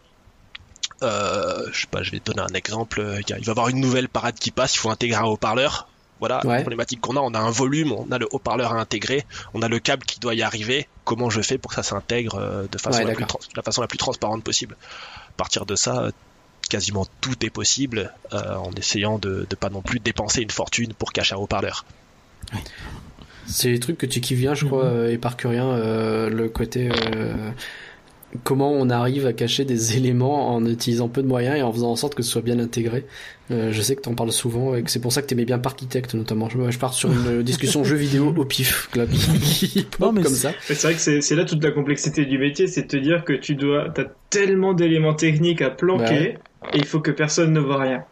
Euh, 1.04 1.68
je 1.72 1.82
sais 1.82 1.88
pas, 1.88 2.04
je 2.04 2.12
vais 2.12 2.20
te 2.20 2.32
donner 2.32 2.42
un 2.48 2.54
exemple. 2.56 3.02
Il 3.28 3.34
va 3.34 3.40
y 3.40 3.50
avoir 3.50 3.70
une 3.70 3.80
nouvelle 3.80 4.08
parade 4.10 4.36
qui 4.36 4.52
passe, 4.52 4.76
il 4.76 4.80
faut 4.80 4.90
intégrer 4.90 5.20
un 5.20 5.26
haut-parleur. 5.26 5.88
Voilà, 6.22 6.40
Ouais. 6.46 6.56
la 6.56 6.62
problématique 6.62 7.02
qu'on 7.02 7.18
a, 7.18 7.20
on 7.20 7.34
a 7.34 7.40
un 7.40 7.52
volume, 7.52 7.92
on 7.92 8.10
a 8.12 8.18
le 8.18 8.28
haut-parleur 8.32 8.72
à 8.74 8.80
intégrer, 8.80 9.26
on 9.54 9.62
a 9.62 9.68
le 9.68 9.80
câble 9.80 10.04
qui 10.06 10.20
doit 10.22 10.34
y 10.36 10.42
arriver. 10.44 10.88
Comment 11.04 11.30
je 11.30 11.42
fais 11.42 11.58
pour 11.58 11.70
que 11.72 11.76
ça 11.76 11.84
s'intègre 11.84 12.36
euh, 12.36 12.68
de 12.72 12.78
façon 12.78 13.00
Ouais, 13.00 13.06
la, 13.06 13.14
plus 13.16 13.24
d'accord. 13.24 13.40
trans- 13.40 13.50
la 13.58 13.64
façon 13.64 13.82
la 13.82 13.88
plus 13.88 13.98
transparente 13.98 14.44
possible? 14.44 14.78
À 15.30 15.34
partir 15.36 15.66
de 15.66 15.76
ça, 15.76 16.12
quasiment 16.70 17.06
tout 17.20 17.44
est 17.46 17.50
possible 17.50 18.14
euh, 18.34 18.56
en 18.56 18.72
essayant 18.74 19.18
de 19.20 19.48
ne 19.50 19.56
pas 19.58 19.70
non 19.70 19.82
plus 19.82 20.00
dépenser 20.00 20.42
une 20.42 20.52
fortune 20.52 20.94
pour 20.94 21.12
cacher 21.12 21.34
un 21.34 21.40
haut-parleur. 21.40 21.84
C'est 23.48 23.70
les 23.70 23.80
trucs 23.80 23.98
que 23.98 24.06
tu 24.06 24.22
kiffes 24.22 24.40
bien, 24.40 24.54
je 24.54 24.66
crois, 24.66 24.86
Mhm. 24.86 24.96
euh, 24.98 25.12
éparcurien, 25.12 25.66
euh, 25.70 26.30
le 26.30 26.48
côté 26.50 26.90
euh, 26.92 27.50
comment 28.44 28.72
on 28.72 28.90
arrive 28.90 29.26
à 29.26 29.34
cacher 29.34 29.66
des 29.66 29.98
éléments 29.98 30.54
en 30.56 30.66
utilisant 30.66 31.08
peu 31.10 31.22
de 31.22 31.28
moyens 31.28 31.58
et 31.58 31.62
en 31.62 31.72
faisant 31.72 31.92
en 31.92 31.96
sorte 31.96 32.16
que 32.16 32.24
ce 32.24 32.32
soit 32.32 32.42
bien 32.42 32.60
intégré. 32.60 33.06
Euh, 33.52 33.72
je 33.74 33.82
sais 33.82 33.96
que 33.98 34.02
t'en 34.02 34.14
parles 34.16 34.32
souvent 34.32 34.76
et 34.76 34.82
que 34.84 34.90
c'est 34.90 35.02
pour 35.02 35.12
ça 35.12 35.22
que 35.22 35.28
t'aimais 35.28 35.44
bien 35.46 35.60
Parkitect 35.60 36.14
notamment. 36.14 36.48
Je, 36.50 36.58
je 36.72 36.80
pars 36.80 36.94
sur 36.94 37.12
une 37.12 37.42
discussion 37.44 37.84
jeu 37.84 37.98
vidéo 37.98 38.34
au 38.38 38.46
pif, 38.46 38.90
là, 38.96 39.06
qui 39.08 39.86
pop 39.92 40.00
Non, 40.08 40.12
mais 40.14 40.22
comme 40.22 40.32
c'est- 40.34 40.48
ça. 40.50 40.54
C'est 40.62 40.82
vrai 40.84 40.94
que 40.94 41.00
c'est 41.02 41.22
c'est 41.22 41.36
là 41.36 41.44
toute 41.46 41.62
la 41.64 41.72
complexité 41.72 42.26
du 42.26 42.38
métier, 42.38 42.68
c'est 42.68 42.84
de 42.84 42.88
te 42.88 42.98
dire 42.98 43.26
que 43.26 43.34
tu 43.34 43.56
dois, 43.56 43.90
t'as 43.94 44.06
tellement 44.30 44.74
d'éléments 44.74 45.14
techniques 45.16 45.62
à 45.62 45.70
planquer, 45.70 46.36
et 46.74 46.78
il 46.78 46.86
faut 46.86 47.00
que 47.02 47.12
personne 47.12 47.52
ne 47.52 47.60
voit 47.60 47.80
rien. 47.80 48.04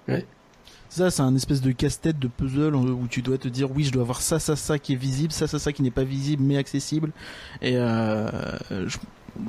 Ça, 0.89 1.11
c'est 1.11 1.21
un 1.21 1.35
espèce 1.35 1.61
de 1.61 1.71
casse-tête 1.71 2.17
de 2.19 2.27
puzzle 2.27 2.73
en- 2.75 2.83
où 2.83 3.07
tu 3.09 3.21
dois 3.21 3.37
te 3.37 3.47
dire 3.47 3.69
oui, 3.71 3.83
je 3.83 3.91
dois 3.91 4.01
avoir 4.01 4.21
ça, 4.21 4.39
ça, 4.39 4.55
ça 4.55 4.79
qui 4.79 4.93
est 4.93 4.97
visible, 4.97 5.31
ça, 5.31 5.45
ça, 5.47 5.59
ça 5.59 5.71
qui 5.71 5.83
n'est 5.83 5.91
pas 5.91 6.03
visible 6.03 6.43
mais 6.43 6.57
accessible. 6.57 7.11
Et 7.61 7.73
euh, 7.77 8.27
je- 8.87 8.97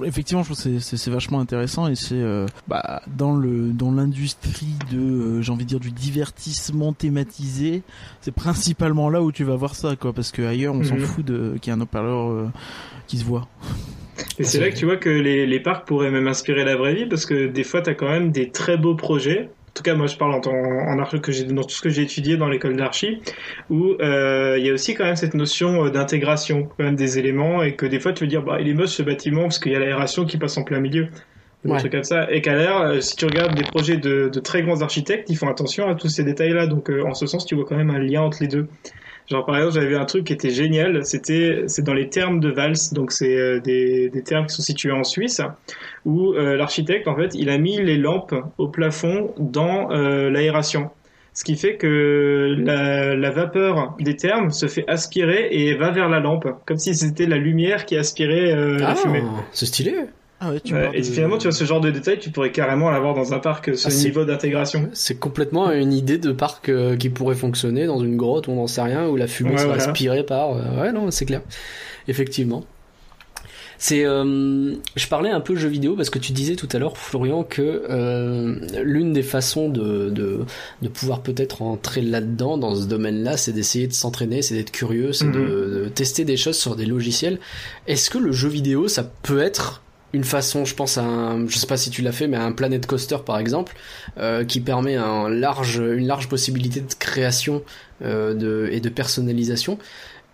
effectivement, 0.04 0.42
je 0.42 0.52
trouve 0.52 0.62
que 0.62 0.78
c'est- 0.80 1.10
vachement 1.10 1.40
intéressant 1.40 1.88
et 1.88 1.94
c'est 1.94 2.14
euh, 2.14 2.44
bah, 2.68 3.00
dans 3.16 3.34
le 3.34 3.70
dans 3.72 3.90
l'industrie 3.90 4.76
de 4.92 4.98
euh, 4.98 5.42
j'ai 5.42 5.50
envie 5.50 5.64
de 5.64 5.68
dire 5.70 5.80
du 5.80 5.90
divertissement 5.90 6.92
thématisé, 6.92 7.82
c'est 8.20 8.34
principalement 8.34 9.08
là 9.08 9.22
où 9.22 9.32
tu 9.32 9.42
vas 9.44 9.56
voir 9.56 9.74
ça 9.74 9.96
quoi, 9.96 10.12
parce 10.12 10.30
que 10.32 10.42
ailleurs 10.42 10.74
on 10.74 10.84
s'en 10.84 10.96
Mhm. 10.96 11.00
fout 11.06 11.24
de 11.24 11.56
qu'il 11.60 11.72
y 11.72 11.74
ait 11.74 11.78
un 11.78 11.80
haut-parleur 11.80 12.30
euh, 12.30 12.48
qui 13.06 13.16
se 13.16 13.24
voit. 13.24 13.48
Et 14.38 14.44
c'est 14.44 14.60
là 14.60 14.70
que 14.70 14.76
tu 14.76 14.84
vois 14.84 14.98
que 14.98 15.08
les, 15.08 15.46
les 15.46 15.60
parcs 15.60 15.88
pourraient 15.88 16.10
même 16.10 16.28
inspirer 16.28 16.64
la 16.64 16.76
vraie 16.76 16.94
vie, 16.94 17.06
parce 17.06 17.24
que 17.24 17.46
des 17.48 17.64
fois, 17.64 17.80
t'as 17.80 17.94
quand 17.94 18.08
même 18.10 18.30
des 18.30 18.50
très 18.50 18.76
beaux 18.76 18.94
projets. 18.94 19.48
En 19.70 19.72
tout 19.74 19.82
cas, 19.84 19.94
moi, 19.94 20.06
je 20.08 20.16
parle 20.16 20.34
en, 20.34 20.40
en 20.46 20.98
archi 20.98 21.20
que 21.20 21.30
j'ai 21.32 21.44
dans 21.44 21.62
tout 21.62 21.70
ce 21.74 21.80
que 21.80 21.90
j'ai 21.90 22.02
étudié 22.02 22.36
dans 22.36 22.48
l'école 22.48 22.76
d'archi, 22.76 23.22
où 23.68 23.92
euh, 24.00 24.56
il 24.58 24.66
y 24.66 24.70
a 24.70 24.72
aussi 24.72 24.94
quand 24.94 25.04
même 25.04 25.16
cette 25.16 25.34
notion 25.34 25.86
euh, 25.86 25.90
d'intégration, 25.90 26.64
quand 26.64 26.84
même 26.84 26.96
des 26.96 27.18
éléments, 27.18 27.62
et 27.62 27.76
que 27.76 27.86
des 27.86 28.00
fois, 28.00 28.12
tu 28.12 28.24
veux 28.24 28.28
dire, 28.28 28.42
bah, 28.42 28.60
il 28.60 28.68
est 28.68 28.74
moche 28.74 28.90
ce 28.90 29.02
bâtiment 29.02 29.42
parce 29.42 29.58
qu'il 29.60 29.72
y 29.72 29.76
a 29.76 29.78
l'aération 29.78 30.26
qui 30.26 30.38
passe 30.38 30.58
en 30.58 30.64
plein 30.64 30.80
milieu, 30.80 31.08
ou 31.64 31.68
Ouais. 31.68 31.74
des 31.76 31.76
trucs 31.76 31.92
comme 31.92 32.04
ça. 32.04 32.30
Et 32.32 32.42
qu'à 32.42 32.54
l'air, 32.56 32.78
euh, 32.78 33.00
si 33.00 33.16
tu 33.16 33.26
regardes 33.26 33.54
des 33.54 33.64
projets 33.64 33.96
de, 33.96 34.28
de 34.28 34.40
très 34.40 34.62
grands 34.62 34.82
architectes, 34.82 35.30
ils 35.30 35.36
font 35.36 35.48
attention 35.48 35.88
à 35.88 35.94
tous 35.94 36.08
ces 36.08 36.24
détails-là. 36.24 36.66
Donc, 36.66 36.90
euh, 36.90 37.04
en 37.04 37.14
ce 37.14 37.26
sens, 37.26 37.46
tu 37.46 37.54
vois 37.54 37.64
quand 37.64 37.76
même 37.76 37.90
un 37.90 37.98
lien 38.00 38.22
entre 38.22 38.38
les 38.42 38.48
deux. 38.48 38.68
Genre 39.30 39.46
par 39.46 39.56
exemple, 39.56 39.74
j'avais 39.74 39.86
vu 39.88 39.96
un 39.96 40.04
truc 40.06 40.24
qui 40.24 40.32
était 40.32 40.50
génial, 40.50 41.04
c'était 41.04 41.64
c'est 41.68 41.82
dans 41.82 41.94
les 41.94 42.08
termes 42.08 42.40
de 42.40 42.50
Vals, 42.50 42.74
donc 42.92 43.12
c'est 43.12 43.36
euh, 43.36 43.60
des, 43.60 44.08
des 44.10 44.22
termes 44.22 44.46
qui 44.46 44.54
sont 44.56 44.62
situés 44.62 44.90
en 44.92 45.04
Suisse, 45.04 45.40
où 46.04 46.32
euh, 46.34 46.56
l'architecte 46.56 47.06
en 47.06 47.14
fait 47.16 47.34
il 47.34 47.48
a 47.48 47.56
mis 47.58 47.80
les 47.80 47.96
lampes 47.96 48.34
au 48.58 48.66
plafond 48.68 49.32
dans 49.38 49.92
euh, 49.92 50.30
l'aération, 50.30 50.90
ce 51.32 51.44
qui 51.44 51.54
fait 51.54 51.76
que 51.76 52.56
la, 52.58 53.14
la 53.14 53.30
vapeur 53.30 53.94
des 54.00 54.16
termes 54.16 54.50
se 54.50 54.66
fait 54.66 54.84
aspirer 54.88 55.46
et 55.52 55.74
va 55.76 55.92
vers 55.92 56.08
la 56.08 56.18
lampe, 56.18 56.48
comme 56.66 56.78
si 56.78 56.94
c'était 56.96 57.26
la 57.26 57.36
lumière 57.36 57.86
qui 57.86 57.96
aspirait 57.96 58.52
euh, 58.52 58.78
la 58.78 58.90
Ah, 58.90 58.94
fumée. 58.96 59.22
c'est 59.52 59.66
stylé. 59.66 59.94
Ah 60.42 60.50
ouais, 60.52 60.60
tu 60.60 60.72
parles 60.72 60.96
et 60.96 61.00
de- 61.00 61.04
finalement, 61.04 61.36
tu 61.36 61.44
vois 61.48 61.52
ce 61.52 61.64
genre 61.64 61.80
de 61.82 61.90
détail, 61.90 62.18
tu 62.18 62.30
pourrais 62.30 62.50
carrément 62.50 62.90
l'avoir 62.90 63.14
dans 63.14 63.34
un 63.34 63.38
parc, 63.40 63.76
ce 63.76 63.88
Ah, 63.88 63.94
niveau 63.94 64.24
d'intégration. 64.24 64.88
C'est 64.94 65.18
complètement 65.18 65.70
une 65.70 65.92
idée 65.92 66.16
de 66.18 66.32
parc 66.32 66.68
euh, 66.70 66.96
qui 66.96 67.10
pourrait 67.10 67.34
fonctionner 67.34 67.86
dans 67.86 68.02
une 68.02 68.16
grotte, 68.16 68.48
on 68.48 68.54
n'en 68.56 68.66
sait 68.66 68.80
rien, 68.82 69.06
où 69.06 69.16
la 69.16 69.26
fumée 69.26 69.50
Ouais, 69.50 69.56
serait 69.58 69.66
voilà. 69.68 69.84
aspirée 69.88 70.24
par. 70.24 70.56
euh, 70.56 70.80
Ouais, 70.80 70.92
non, 70.92 71.10
c'est 71.10 71.26
clair. 71.26 71.42
Effectivement. 72.08 72.64
C'est, 73.82 74.04
euh, 74.04 74.74
je 74.94 75.06
parlais 75.08 75.30
un 75.30 75.40
peu 75.40 75.56
jeux 75.56 75.68
vidéo 75.70 75.94
parce 75.96 76.10
que 76.10 76.18
tu 76.18 76.32
disais 76.32 76.54
tout 76.54 76.68
à 76.72 76.78
l'heure, 76.78 76.98
Florian, 76.98 77.44
que 77.44 77.84
euh, 77.88 78.56
l'une 78.82 79.14
des 79.14 79.22
façons 79.22 79.70
de, 79.70 80.10
de, 80.10 80.40
de 80.82 80.88
pouvoir 80.88 81.20
peut-être 81.22 81.62
entrer 81.62 82.02
là-dedans, 82.02 82.58
dans 82.58 82.74
ce 82.76 82.84
domaine-là, 82.86 83.38
c'est 83.38 83.52
d'essayer 83.52 83.86
de 83.86 83.94
s'entraîner, 83.94 84.42
c'est 84.42 84.54
d'être 84.54 84.70
curieux, 84.70 85.14
c'est 85.14 85.24
Mhm. 85.26 85.32
de, 85.32 85.80
de 85.84 85.88
tester 85.88 86.24
des 86.26 86.36
choses 86.36 86.58
sur 86.58 86.76
des 86.76 86.84
logiciels. 86.84 87.38
Est-ce 87.86 88.10
que 88.10 88.18
le 88.18 88.32
jeu 88.32 88.48
vidéo, 88.50 88.86
ça 88.86 89.02
peut 89.22 89.40
être 89.40 89.82
une 90.12 90.24
façon, 90.24 90.64
je 90.64 90.74
pense 90.74 90.98
à 90.98 91.02
un, 91.02 91.46
je 91.48 91.56
sais 91.56 91.66
pas 91.66 91.76
si 91.76 91.90
tu 91.90 92.02
l'as 92.02 92.12
fait, 92.12 92.26
mais 92.26 92.36
à 92.36 92.44
un 92.44 92.52
Planet 92.52 92.84
Coaster 92.86 93.18
par 93.24 93.38
exemple, 93.38 93.76
euh, 94.18 94.44
qui 94.44 94.60
permet 94.60 94.96
un 94.96 95.28
large, 95.28 95.78
une 95.78 96.06
large 96.06 96.28
possibilité 96.28 96.80
de 96.80 96.94
création 96.98 97.62
euh, 98.02 98.34
de, 98.34 98.68
et 98.72 98.80
de 98.80 98.88
personnalisation. 98.88 99.78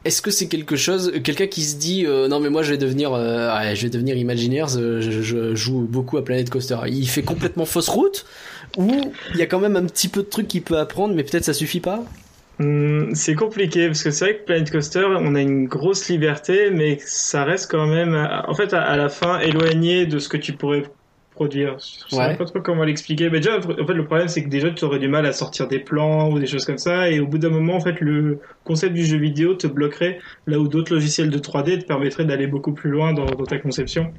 Est-ce 0.05 0.23
que 0.23 0.31
c'est 0.31 0.47
quelque 0.47 0.77
chose, 0.77 1.13
quelqu'un 1.25 1.49
qui 1.49 1.65
se 1.65 1.77
dit 1.77 2.07
euh, 2.07 2.29
non 2.29 2.39
mais 2.39 2.49
moi 2.49 2.63
je 2.63 2.71
vais 2.71 2.79
devenir, 2.79 3.13
euh, 3.13 3.49
ah, 3.51 3.75
je 3.75 3.83
vais 3.83 3.91
devenir 3.91 4.17
Imagineers, 4.17 4.77
euh, 4.77 5.01
je, 5.01 5.21
je 5.21 5.55
joue 5.57 5.81
beaucoup 5.81 6.17
à 6.17 6.25
Planet 6.25 6.49
Coaster. 6.49 6.77
Il 6.87 7.09
fait 7.09 7.23
complètement 7.23 7.65
fausse 7.65 7.89
route? 7.89 8.25
Ou 8.77 8.93
il 9.33 9.39
y 9.39 9.43
a 9.43 9.47
quand 9.47 9.59
même 9.59 9.77
un 9.77 9.85
petit 9.85 10.09
peu 10.09 10.23
de 10.23 10.29
trucs 10.29 10.49
qu'il 10.49 10.63
peut 10.63 10.79
apprendre, 10.79 11.15
mais 11.15 11.25
peut-être 11.25 11.45
ça 11.45 11.55
suffit 11.55 11.81
pas? 11.81 12.05
Hum, 12.59 13.15
c'est 13.15 13.35
compliqué 13.35 13.87
parce 13.89 14.03
que 14.03 14.11
c'est 14.11 14.25
vrai 14.25 14.39
que 14.39 14.45
Planet 14.45 14.71
Coaster, 14.71 15.05
on 15.05 15.35
a 15.35 15.43
une 15.43 15.67
grosse 15.69 16.09
liberté, 16.09 16.71
mais 16.71 16.99
ça 17.01 17.45
reste 17.45 17.71
quand 17.71 17.87
même, 17.87 18.15
en 18.15 18.55
fait, 18.55 18.73
à, 18.73 18.83
à 18.83 18.97
la 18.97 19.11
fin, 19.11 19.41
éloigné 19.41 20.07
de 20.07 20.19
ce 20.19 20.29
que 20.31 20.39
tu 20.39 20.57
pourrais 20.57 20.83
produire. 21.29 21.77
Je 21.79 22.15
sais 22.15 22.31
Ouais. 22.31 22.35
pas 22.35 22.47
trop 22.47 22.63
comment 22.63 22.85
l'expliquer. 22.85 23.29
Mais 23.29 23.41
déjà, 23.41 23.59
en 23.59 23.61
fait, 23.63 23.93
le 23.93 24.07
problème, 24.07 24.29
c'est 24.29 24.43
que 24.43 24.49
déjà, 24.49 24.71
tu 24.71 24.85
aurais 24.87 24.99
du 24.99 25.09
mal 25.09 25.27
à 25.27 25.35
sortir 25.35 25.69
des 25.69 25.81
plans 25.81 26.31
ou 26.33 26.39
des 26.39 26.47
choses 26.47 26.65
comme 26.65 26.79
ça, 26.79 27.11
et 27.11 27.21
au 27.21 27.27
bout 27.27 27.37
d'un 27.37 27.51
moment, 27.51 27.75
en 27.77 27.81
fait, 27.81 28.01
le 28.01 28.41
concept 28.65 28.95
du 28.95 29.05
jeu 29.05 29.19
vidéo 29.19 29.55
te 29.55 29.67
bloquerait 29.67 30.19
là 30.47 30.59
où 30.59 30.67
d'autres 30.69 30.95
logiciels 30.95 31.29
de 31.31 31.39
3D 31.39 31.79
te 31.79 31.85
permettraient 31.85 32.25
d'aller 32.25 32.47
beaucoup 32.47 32.73
plus 32.73 32.89
loin 32.91 33.13
dans, 33.13 33.35
dans 33.35 33.47
ta 33.47 33.59
conception. 33.59 34.15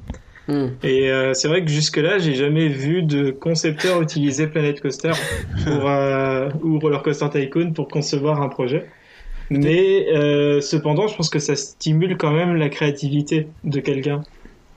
Hmm. 0.48 0.68
Et 0.82 1.10
euh, 1.10 1.34
c'est 1.34 1.46
vrai 1.46 1.62
que 1.64 1.70
jusque-là, 1.70 2.18
j'ai 2.18 2.34
jamais 2.34 2.68
vu 2.68 3.02
de 3.02 3.30
concepteur 3.30 4.00
utiliser 4.00 4.46
Planet 4.46 4.80
Coaster 4.80 5.12
pour, 5.64 5.88
euh, 5.88 6.48
ou 6.62 6.78
Roller 6.78 7.02
Coaster 7.02 7.28
Tycoon 7.30 7.72
pour 7.72 7.88
concevoir 7.88 8.40
un 8.42 8.48
projet. 8.48 8.86
Mais 9.50 10.06
euh, 10.14 10.60
cependant, 10.60 11.06
je 11.06 11.16
pense 11.16 11.30
que 11.30 11.38
ça 11.38 11.54
stimule 11.56 12.16
quand 12.16 12.32
même 12.32 12.56
la 12.56 12.68
créativité 12.68 13.48
de 13.64 13.80
quelqu'un. 13.80 14.22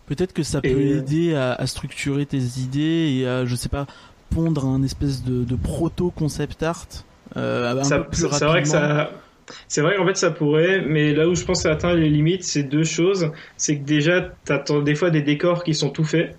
Peut-être 0.07 0.33
que 0.33 0.43
ça 0.43 0.61
peut 0.61 0.67
Et- 0.69 0.97
aider 0.97 1.35
à, 1.35 1.53
à 1.53 1.67
structurer 1.67 2.25
tes 2.25 2.37
idées 2.59 3.17
et 3.19 3.27
à, 3.27 3.45
je 3.45 3.55
sais 3.55 3.69
pas, 3.69 3.87
pondre 4.29 4.65
un 4.65 4.83
espèce 4.83 5.23
de, 5.23 5.43
de 5.43 5.55
proto-concept 5.55 6.63
art. 6.63 6.87
Euh, 7.37 7.79
un 7.79 7.83
Ça- 7.83 7.99
peu 7.99 8.09
plus 8.09 8.17
C'est 8.29 8.45
vrai 8.45 8.63
que 8.63 8.69
rapidement. 8.69 8.71
ça. 8.73 9.11
C'est 9.67 9.81
vrai 9.81 9.95
qu'en 9.95 10.05
fait 10.05 10.17
ça 10.17 10.31
pourrait, 10.31 10.81
mais 10.81 11.13
là 11.13 11.27
où 11.27 11.35
je 11.35 11.43
pense 11.45 11.59
que 11.59 11.63
ça 11.63 11.71
atteint 11.71 11.95
les 11.95 12.09
limites, 12.09 12.43
c'est 12.43 12.63
deux 12.63 12.83
choses. 12.83 13.31
C'est 13.57 13.77
que 13.77 13.83
déjà, 13.83 14.21
t'attends 14.45 14.81
des 14.81 14.95
fois 14.95 15.09
des 15.09 15.21
décors 15.21 15.63
qui 15.63 15.73
sont 15.73 15.89
tout 15.89 16.03
faits. 16.03 16.35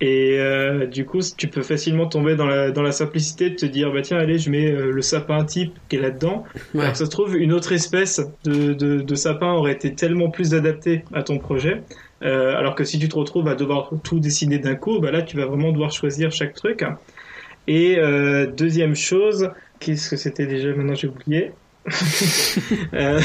Et 0.00 0.38
euh, 0.40 0.86
du 0.86 1.06
coup, 1.06 1.20
tu 1.38 1.48
peux 1.48 1.62
facilement 1.62 2.06
tomber 2.06 2.34
dans 2.34 2.46
la, 2.46 2.72
dans 2.72 2.82
la 2.82 2.90
simplicité 2.92 3.50
de 3.50 3.54
te 3.54 3.64
dire, 3.64 3.92
bah 3.92 4.02
tiens, 4.02 4.18
allez, 4.18 4.38
je 4.38 4.50
mets 4.50 4.70
euh, 4.70 4.90
le 4.90 5.00
sapin 5.02 5.44
type 5.44 5.78
qui 5.88 5.96
est 5.96 6.00
là-dedans. 6.00 6.44
Ouais. 6.74 6.80
Alors 6.80 6.92
que 6.92 6.98
ça 6.98 7.06
se 7.06 7.10
trouve, 7.10 7.36
une 7.36 7.52
autre 7.52 7.72
espèce 7.72 8.20
de, 8.42 8.74
de, 8.74 9.00
de 9.00 9.14
sapin 9.14 9.52
aurait 9.52 9.72
été 9.72 9.94
tellement 9.94 10.30
plus 10.30 10.52
adaptée 10.52 11.04
à 11.14 11.22
ton 11.22 11.38
projet. 11.38 11.82
Euh, 12.22 12.56
alors 12.56 12.74
que 12.74 12.84
si 12.84 12.98
tu 12.98 13.08
te 13.08 13.16
retrouves 13.16 13.48
à 13.48 13.54
devoir 13.54 13.92
tout 14.02 14.18
dessiner 14.18 14.58
d'un 14.58 14.74
coup, 14.74 14.98
bah 14.98 15.12
là, 15.12 15.22
tu 15.22 15.36
vas 15.36 15.46
vraiment 15.46 15.70
devoir 15.70 15.92
choisir 15.92 16.32
chaque 16.32 16.54
truc. 16.54 16.84
Et 17.66 17.96
deuxième 18.56 18.94
chose, 18.94 19.50
qu'est-ce 19.78 20.10
que 20.10 20.16
c'était 20.16 20.46
déjà? 20.46 20.74
Maintenant, 20.74 20.94
j'ai 20.94 21.08
oublié. 21.08 21.52
Euh, 22.94 23.20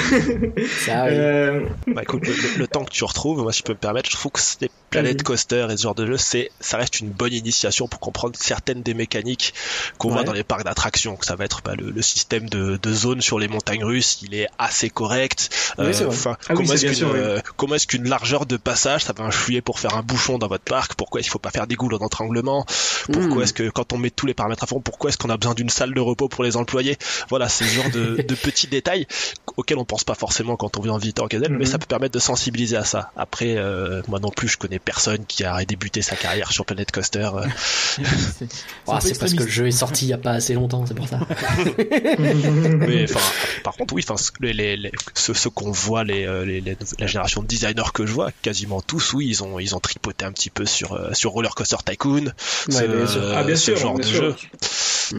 Ça 0.85 1.05
euh, 1.05 1.65
Bah 1.87 2.03
écoute, 2.03 2.23
le, 2.57 2.67
temps 2.67 2.83
que 2.83 2.91
tu 2.91 3.03
retrouves, 3.03 3.41
moi 3.41 3.53
si 3.53 3.59
je 3.59 3.63
peux 3.63 3.73
me 3.73 3.77
permettre, 3.77 4.09
je 4.09 4.15
trouve 4.17 4.31
que 4.31 4.39
les 4.61 4.69
Planet. 4.89 5.23
Coaster 5.23 5.67
et 5.71 5.77
ce 5.77 5.83
genre 5.83 5.95
de 5.95 6.05
jeu, 6.05 6.17
c'est, 6.17 6.51
ça 6.59 6.77
reste 6.77 6.99
une 6.99 7.09
bonne 7.09 7.33
initiation 7.33 7.87
pour 7.87 7.99
comprendre 7.99 8.35
certaines 8.39 8.81
des 8.81 8.93
mécaniques 8.93 9.53
qu'on 9.97 10.09
voit 10.09 10.23
dans 10.23 10.33
les 10.33 10.43
parcs 10.43 10.63
d'attractions. 10.63 11.17
Ça 11.21 11.35
va 11.35 11.45
être 11.45 11.61
bah, 11.63 11.73
le, 11.77 11.91
le 11.91 12.01
système 12.01 12.49
de, 12.49 12.77
de 12.81 12.93
zone 12.93 13.21
sur 13.21 13.39
les 13.39 13.47
montagnes 13.47 13.83
russes, 13.83 14.19
il 14.21 14.33
est 14.35 14.47
assez 14.57 14.89
correct. 14.89 15.49
Oui, 15.77 15.91
enfin, 16.07 16.37
Ah 16.47 16.53
comment 16.53 16.73
est-ce 16.73 16.85
qu'une 16.87 17.05
oui. 17.11 17.19
euh, 17.19 17.39
comment 17.57 17.75
est-ce 17.75 17.87
qu'une 17.87 18.07
largeur 18.09 18.45
de 18.45 18.57
passage, 18.57 19.03
ça 19.03 19.13
va 19.13 19.23
influer 19.25 19.61
pour 19.61 19.79
faire 19.79 19.95
un 19.95 20.01
bouchon 20.03 20.37
dans 20.37 20.47
votre 20.47 20.63
parc? 20.63 20.95
Pourquoi 20.95 21.21
qu'il 21.21 21.29
faut 21.29 21.39
pas 21.39 21.51
faire 21.51 21.67
des 21.67 21.75
goulots 21.75 21.99
d'entranglement? 21.99 22.65
Pourquoi 23.11 23.39
Hmm. 23.39 23.41
est-ce 23.43 23.53
que 23.53 23.69
quand 23.69 23.93
on 23.93 23.97
met 23.97 24.09
tous 24.09 24.25
les 24.25 24.33
paramètres 24.33 24.63
à 24.63 24.67
fond, 24.67 24.79
pourquoi 24.81 25.09
est-ce 25.09 25.17
qu'on 25.17 25.29
a 25.29 25.37
besoin 25.37 25.53
d'une 25.53 25.69
salle 25.69 25.93
de 25.93 25.99
repos 26.01 26.27
pour 26.27 26.43
les 26.43 26.57
employés? 26.57 26.97
Voilà, 27.29 27.47
c'est 27.49 27.65
ce 27.65 27.75
genre 27.75 27.89
de, 27.91 28.21
de 28.27 28.35
petits 28.35 28.67
détails 28.67 29.07
auxquels 29.57 29.77
on 29.77 29.85
pense 29.85 30.03
pas 30.03 30.15
forcément 30.15 30.55
quand 30.57 30.77
on 30.77 30.81
vient 30.81 30.93
en 30.93 30.97
visite 30.97 31.19
en 31.19 31.27
Gazelle, 31.27 31.51
mais 31.51 31.59
Mhm. 31.65 31.71
ça 31.71 31.77
peut 31.77 31.85
permettre 31.85 32.13
de 32.13 32.19
sensibiliser 32.19 32.77
à 32.77 32.83
ça. 32.85 33.11
Après, 33.15 33.55
euh, 33.57 34.01
moi 34.07 34.19
non 34.19 34.29
plus, 34.31 34.47
je 34.47 34.57
connais 34.57 34.78
personne 34.79 35.25
qui 35.25 35.43
a 35.43 35.63
débuté 35.65 36.01
sa 36.01 36.15
carrière 36.15 36.51
sur 36.51 36.65
Planet 36.65 36.89
Coaster. 36.91 37.29
euh. 37.35 37.45
C'est- 37.97 38.47
Ah, 38.87 38.99
c'est 39.01 39.19
parce 39.19 39.33
que 39.33 39.43
le 39.43 39.49
jeu 39.49 39.67
est 39.67 39.71
sorti 39.71 40.05
il 40.05 40.09
y 40.09 40.13
a 40.13 40.17
pas 40.17 40.31
assez 40.31 40.53
longtemps, 40.53 40.85
c'est 40.85 40.93
pour 40.95 41.07
ça. 41.07 41.19
mais 42.17 43.03
enfin, 43.03 43.19
par 43.63 43.75
contre, 43.75 43.93
oui, 43.93 44.03
enfin, 44.07 44.17
ce- 44.17 44.31
les, 44.41 44.53
les, 44.53 44.77
les- 44.77 44.91
ceux, 45.13 45.33
ceux 45.33 45.49
qu'on 45.49 45.71
voit, 45.71 46.03
les, 46.03 46.25
euh, 46.25 46.45
les, 46.45 46.61
les- 46.61 46.77
la 46.99 47.07
génération 47.07 47.41
de 47.41 47.47
designers 47.47 47.91
que 47.93 48.05
je 48.05 48.13
vois, 48.13 48.31
quasiment 48.41 48.81
tous, 48.81 49.13
oui, 49.13 49.27
ils 49.27 49.43
ont, 49.43 49.59
ils 49.59 49.75
ont 49.75 49.79
tripoté 49.79 50.25
un 50.25 50.31
petit 50.31 50.49
peu 50.49 50.65
sur, 50.65 50.93
euh, 50.93 51.13
sur 51.13 51.31
Roller 51.31 51.53
Coaster 51.55 51.77
Tycoon, 51.85 52.31
ce, 52.37 52.85
bien 52.85 53.07
sûr. 53.07 53.21
Ah 53.35 53.43
bien 53.43 53.55
ce 53.55 53.61
sûr, 53.63 53.77
genre 53.77 53.93
bien 53.95 54.07
de 54.07 54.11
sûr. 54.13 54.37
jeu. 55.11 55.17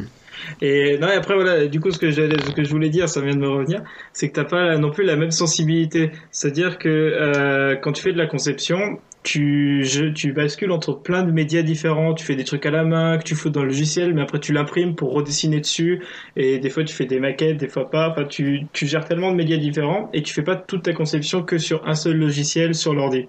Et 0.62 0.98
non, 0.98 1.08
et 1.08 1.12
après 1.14 1.34
voilà, 1.34 1.66
du 1.66 1.80
coup 1.80 1.90
ce 1.90 1.98
que 1.98 2.10
j'allais- 2.10 2.42
ce 2.44 2.50
que 2.50 2.64
je 2.64 2.70
voulais 2.70 2.88
dire, 2.88 3.08
ça 3.08 3.20
vient 3.20 3.34
de 3.34 3.38
me 3.40 3.48
revenir, 3.48 3.82
c'est 4.12 4.28
que 4.30 4.34
t'as 4.34 4.44
pas 4.44 4.78
non 4.78 4.90
plus 4.90 5.04
la 5.04 5.14
même 5.16 5.30
sensibilité. 5.30 6.12
C'est-à-dire 6.32 6.78
que 6.78 6.88
euh, 6.88 7.76
quand 7.76 7.92
tu 7.92 8.02
fais 8.02 8.12
de 8.12 8.18
la 8.18 8.26
conception, 8.26 8.98
tu 9.22 9.84
je, 9.84 10.06
tu 10.06 10.32
bascules 10.32 10.70
entre 10.72 10.92
plein 10.94 11.22
de 11.22 11.30
médias 11.32 11.62
différents. 11.62 12.14
Tu 12.14 12.24
fais 12.24 12.36
des 12.36 12.44
trucs 12.44 12.64
à 12.66 12.70
la 12.70 12.84
main 12.84 13.18
que 13.18 13.24
tu 13.24 13.34
fous 13.34 13.50
dans 13.50 13.62
le 13.62 13.68
logiciel, 13.68 14.14
mais 14.14 14.22
après 14.22 14.40
tu 14.40 14.52
l'imprimes 14.52 14.94
pour 14.94 15.12
redessiner 15.12 15.60
dessus. 15.60 16.02
Et 16.36 16.58
des 16.58 16.70
fois 16.70 16.84
tu 16.84 16.94
fais 16.94 17.06
des 17.06 17.20
maquettes, 17.20 17.58
des 17.58 17.68
fois 17.68 17.90
pas. 17.90 18.10
Enfin, 18.10 18.24
tu 18.24 18.66
tu 18.72 18.86
gères 18.86 19.04
tellement 19.04 19.30
de 19.30 19.36
médias 19.36 19.58
différents 19.58 20.10
et 20.12 20.22
tu 20.22 20.32
fais 20.34 20.42
pas 20.42 20.56
toute 20.56 20.82
ta 20.84 20.92
conception 20.92 21.42
que 21.42 21.58
sur 21.58 21.86
un 21.86 21.94
seul 21.94 22.16
logiciel 22.16 22.74
sur 22.74 22.94
l'ordi. 22.94 23.28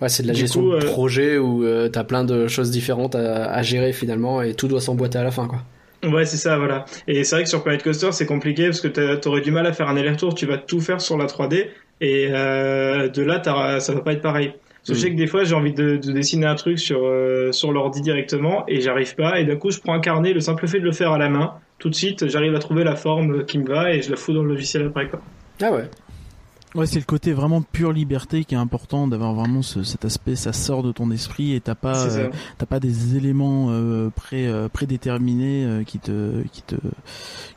Ouais, 0.00 0.08
c'est 0.08 0.22
de 0.22 0.28
la 0.28 0.34
Du 0.34 0.40
gestion 0.40 0.62
coup, 0.62 0.70
de 0.70 0.76
euh, 0.76 0.80
projet 0.80 1.38
où 1.38 1.64
euh, 1.64 1.88
t'as 1.88 2.04
plein 2.04 2.24
de 2.24 2.48
choses 2.48 2.70
différentes 2.70 3.14
à, 3.14 3.50
à 3.52 3.62
gérer 3.62 3.92
finalement 3.92 4.42
et 4.42 4.54
tout 4.54 4.68
doit 4.68 4.80
s'emboîter 4.80 5.18
à 5.18 5.24
la 5.24 5.30
fin, 5.30 5.46
quoi. 5.46 5.62
Ouais, 6.02 6.24
c'est 6.24 6.38
ça, 6.38 6.56
voilà. 6.56 6.86
Et 7.06 7.24
c'est 7.24 7.36
vrai 7.36 7.42
que 7.44 7.50
sur 7.50 7.62
Planet 7.62 7.82
Coaster, 7.82 8.12
c'est 8.12 8.24
compliqué 8.24 8.64
parce 8.66 8.80
que 8.80 9.16
t'aurais 9.16 9.42
du 9.42 9.50
mal 9.50 9.66
à 9.66 9.72
faire 9.74 9.88
un 9.88 9.96
aller-retour. 9.96 10.34
Tu 10.34 10.46
vas 10.46 10.56
tout 10.56 10.80
faire 10.80 11.00
sur 11.00 11.18
la 11.18 11.26
3D 11.26 11.68
et 12.00 12.28
euh, 12.30 13.08
de 13.08 13.22
là, 13.22 13.42
ça 13.80 13.92
va 13.92 14.00
pas 14.00 14.12
être 14.14 14.22
pareil. 14.22 14.54
Parce 14.86 14.88
que 14.88 14.94
Je 14.94 14.98
Mm. 14.98 15.02
sais 15.02 15.10
que 15.12 15.16
des 15.16 15.26
fois, 15.26 15.44
j'ai 15.44 15.54
envie 15.54 15.72
de, 15.74 15.96
de 15.96 16.12
dessiner 16.12 16.46
un 16.46 16.54
truc 16.54 16.78
sur 16.78 17.00
euh, 17.04 17.52
sur 17.52 17.70
l'ordi 17.72 18.00
directement 18.00 18.64
et 18.66 18.80
j'arrive 18.80 19.14
pas. 19.14 19.38
Et 19.40 19.44
d'un 19.44 19.56
coup, 19.56 19.70
je 19.70 19.78
prends 19.80 19.94
un 19.94 20.00
carnet. 20.00 20.32
Le 20.32 20.40
simple 20.40 20.66
fait 20.66 20.80
de 20.80 20.84
le 20.84 20.92
faire 20.92 21.12
à 21.12 21.18
la 21.18 21.28
main, 21.28 21.54
tout 21.78 21.90
de 21.90 21.94
suite, 21.94 22.28
j'arrive 22.28 22.54
à 22.54 22.58
trouver 22.60 22.82
la 22.84 22.96
forme 22.96 23.44
qui 23.44 23.58
me 23.58 23.66
va 23.68 23.92
et 23.92 24.00
je 24.02 24.10
la 24.10 24.16
fous 24.16 24.32
dans 24.32 24.42
le 24.42 24.48
logiciel 24.48 24.86
après. 24.86 25.08
Quoi. 25.08 25.20
Ah 25.62 25.70
ouais. 25.72 25.90
Ouais, 26.76 26.86
c'est 26.86 27.00
le 27.00 27.04
côté 27.04 27.32
vraiment 27.32 27.62
pure 27.62 27.92
liberté 27.92 28.44
qui 28.44 28.54
est 28.54 28.58
important 28.58 29.08
d'avoir 29.08 29.34
vraiment 29.34 29.60
ce- 29.60 29.82
cet 29.82 30.04
aspect, 30.04 30.36
ça 30.36 30.52
sort 30.52 30.84
de 30.84 30.92
ton 30.92 31.10
esprit 31.10 31.52
et 31.54 31.60
t'as 31.60 31.74
pas, 31.74 32.06
euh, 32.06 32.28
t'as 32.58 32.66
pas 32.66 32.78
des 32.78 33.16
éléments 33.16 33.66
euh, 33.70 34.08
pré, 34.14 34.46
euh, 34.46 34.68
prédéterminés 34.68 35.64
euh, 35.64 35.82
qui 35.82 35.98
te, 35.98 36.42
qui 36.52 36.62
te, 36.62 36.76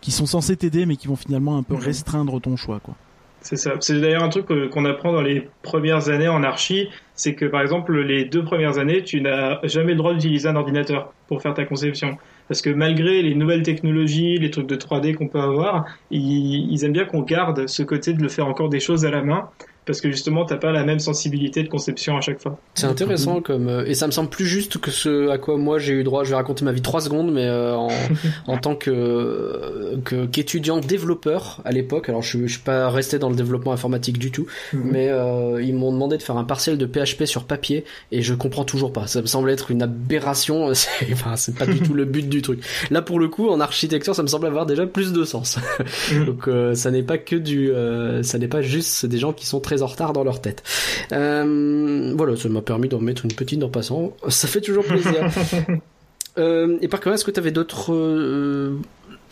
qui 0.01 0.09
sont 0.09 0.25
censés 0.25 0.57
t'aider 0.57 0.87
mais 0.87 0.95
qui 0.95 1.07
vont 1.07 1.15
finalement 1.15 1.57
un 1.57 1.63
peu 1.63 1.75
Mhm. 1.75 1.81
restreindre 1.81 2.41
ton 2.41 2.55
choix, 2.57 2.79
quoi. 2.79 2.95
C'est 3.43 3.57
ça. 3.57 3.73
C'est 3.81 3.99
d'ailleurs 3.99 4.23
un 4.23 4.29
truc 4.29 4.49
euh, 4.51 4.69
qu'on 4.69 4.85
apprend 4.85 5.11
dans 5.11 5.21
les 5.21 5.49
premières 5.63 6.07
années 6.07 6.29
en 6.29 6.43
archi, 6.43 6.87
c'est 7.13 7.35
que 7.35 7.43
par 7.43 7.61
exemple 7.61 7.93
les 7.99 8.23
deux 8.23 8.43
premières 8.45 8.77
années, 8.77 9.03
tu 9.03 9.19
n'as 9.19 9.59
jamais 9.67 9.91
le 9.91 9.97
droit 9.97 10.13
d'utiliser 10.13 10.47
un 10.47 10.55
ordinateur 10.55 11.13
pour 11.27 11.41
faire 11.41 11.53
ta 11.53 11.65
conception. 11.65 12.17
Parce 12.47 12.61
que 12.61 12.69
malgré 12.69 13.21
les 13.21 13.35
nouvelles 13.35 13.63
technologies, 13.63 14.37
les 14.37 14.49
trucs 14.49 14.67
de 14.67 14.77
3D 14.77 15.15
qu'on 15.15 15.27
peut 15.27 15.41
avoir, 15.41 15.85
ils, 16.09 16.71
ils 16.71 16.85
aiment 16.85 16.93
bien 16.93 17.03
qu'on 17.03 17.21
garde 17.21 17.67
ce 17.67 17.83
côté 17.83 18.13
de 18.13 18.21
le 18.21 18.29
faire 18.29 18.47
encore 18.47 18.69
des 18.69 18.79
choses 18.79 19.05
à 19.05 19.11
la 19.11 19.21
main, 19.21 19.49
parce 19.85 20.01
que 20.01 20.09
justement 20.11 20.45
t'as 20.45 20.57
pas 20.57 20.71
la 20.71 20.83
même 20.83 20.99
sensibilité 20.99 21.63
de 21.63 21.67
conception 21.69 22.17
à 22.17 22.21
chaque 22.21 22.41
fois. 22.41 22.59
C'est 22.75 22.85
intéressant 22.87 23.41
comme 23.41 23.67
euh, 23.67 23.85
et 23.85 23.93
ça 23.93 24.07
me 24.07 24.11
semble 24.11 24.29
plus 24.29 24.45
juste 24.45 24.77
que 24.79 24.91
ce 24.91 25.29
à 25.29 25.37
quoi 25.37 25.57
moi 25.57 25.79
j'ai 25.79 25.93
eu 25.93 26.03
droit. 26.03 26.23
Je 26.23 26.29
vais 26.29 26.35
raconter 26.35 26.63
ma 26.65 26.71
vie 26.71 26.81
trois 26.81 27.01
secondes, 27.01 27.31
mais 27.33 27.45
euh, 27.45 27.75
en, 27.75 27.89
en 28.47 28.57
tant 28.57 28.75
que 28.75 29.97
que 30.05 30.25
qu'étudiant 30.25 30.79
développeur 30.79 31.61
à 31.65 31.71
l'époque. 31.71 32.09
Alors 32.09 32.21
je, 32.21 32.29
suis- 32.37 32.47
je 32.47 32.53
suis 32.53 32.61
pas 32.61 32.89
resté 32.89 33.19
dans 33.19 33.29
le 33.29 33.35
développement 33.35 33.73
informatique 33.73 34.17
du 34.17 34.31
tout, 34.31 34.45
mais 34.73 35.09
euh, 35.09 35.61
ils 35.61 35.73
m'ont 35.75 35.91
demandé 35.91 36.17
de 36.17 36.23
faire 36.23 36.37
un 36.37 36.43
partiel 36.43 36.77
de 36.77 36.85
PHP 36.85 37.25
sur 37.25 37.43
papier 37.45 37.83
et 38.11 38.21
je 38.21 38.33
comprends 38.33 38.63
toujours 38.65 38.91
pas. 38.93 39.07
Ça 39.07 39.21
me 39.21 39.27
semble 39.27 39.49
être 39.49 39.71
une 39.71 39.81
aberration. 39.81 40.73
C'est 40.73 41.11
enfin 41.13 41.35
c'est 41.35 41.55
pas 41.57 41.65
du 41.65 41.79
tout 41.79 41.93
le 41.93 42.05
but 42.05 42.27
du 42.27 42.41
truc. 42.41 42.59
Là 42.91 43.01
pour 43.01 43.19
le 43.19 43.27
coup 43.27 43.49
en 43.49 43.59
architecture 43.59 44.15
ça 44.15 44.23
me 44.23 44.27
semble 44.27 44.47
avoir 44.47 44.65
déjà 44.65 44.85
plus 44.85 45.13
de 45.13 45.23
sens. 45.23 45.57
Mhm. 46.11 46.25
Donc 46.25 46.47
euh, 46.47 46.75
ça 46.75 46.91
n'est 46.91 47.03
pas 47.03 47.17
que 47.17 47.35
du, 47.35 47.71
euh, 47.71 48.23
ça 48.23 48.37
n'est 48.37 48.47
pas 48.47 48.61
juste 48.61 49.05
des 49.05 49.17
gens 49.17 49.33
qui 49.33 49.45
sont 49.45 49.59
très 49.59 49.72
en 49.81 49.87
retard 49.87 50.13
dans 50.13 50.23
leur 50.23 50.41
tête. 50.41 50.63
Euh, 51.11 52.13
voilà, 52.15 52.35
ça 52.37 52.49
m'a 52.49 52.61
permis 52.61 52.89
d'en 52.89 52.99
mettre 52.99 53.25
une 53.25 53.33
petite 53.33 53.63
en 53.63 53.69
passant. 53.69 54.13
Ça 54.29 54.47
fait 54.47 54.61
toujours 54.61 54.83
plaisir. 54.85 55.29
euh, 56.37 56.77
et 56.81 56.87
par 56.87 56.99
contre, 56.99 57.15
est-ce 57.15 57.25
que 57.25 57.31
tu 57.31 57.39
avais 57.39 57.51
d'autres 57.51 57.93
euh, 57.93 58.77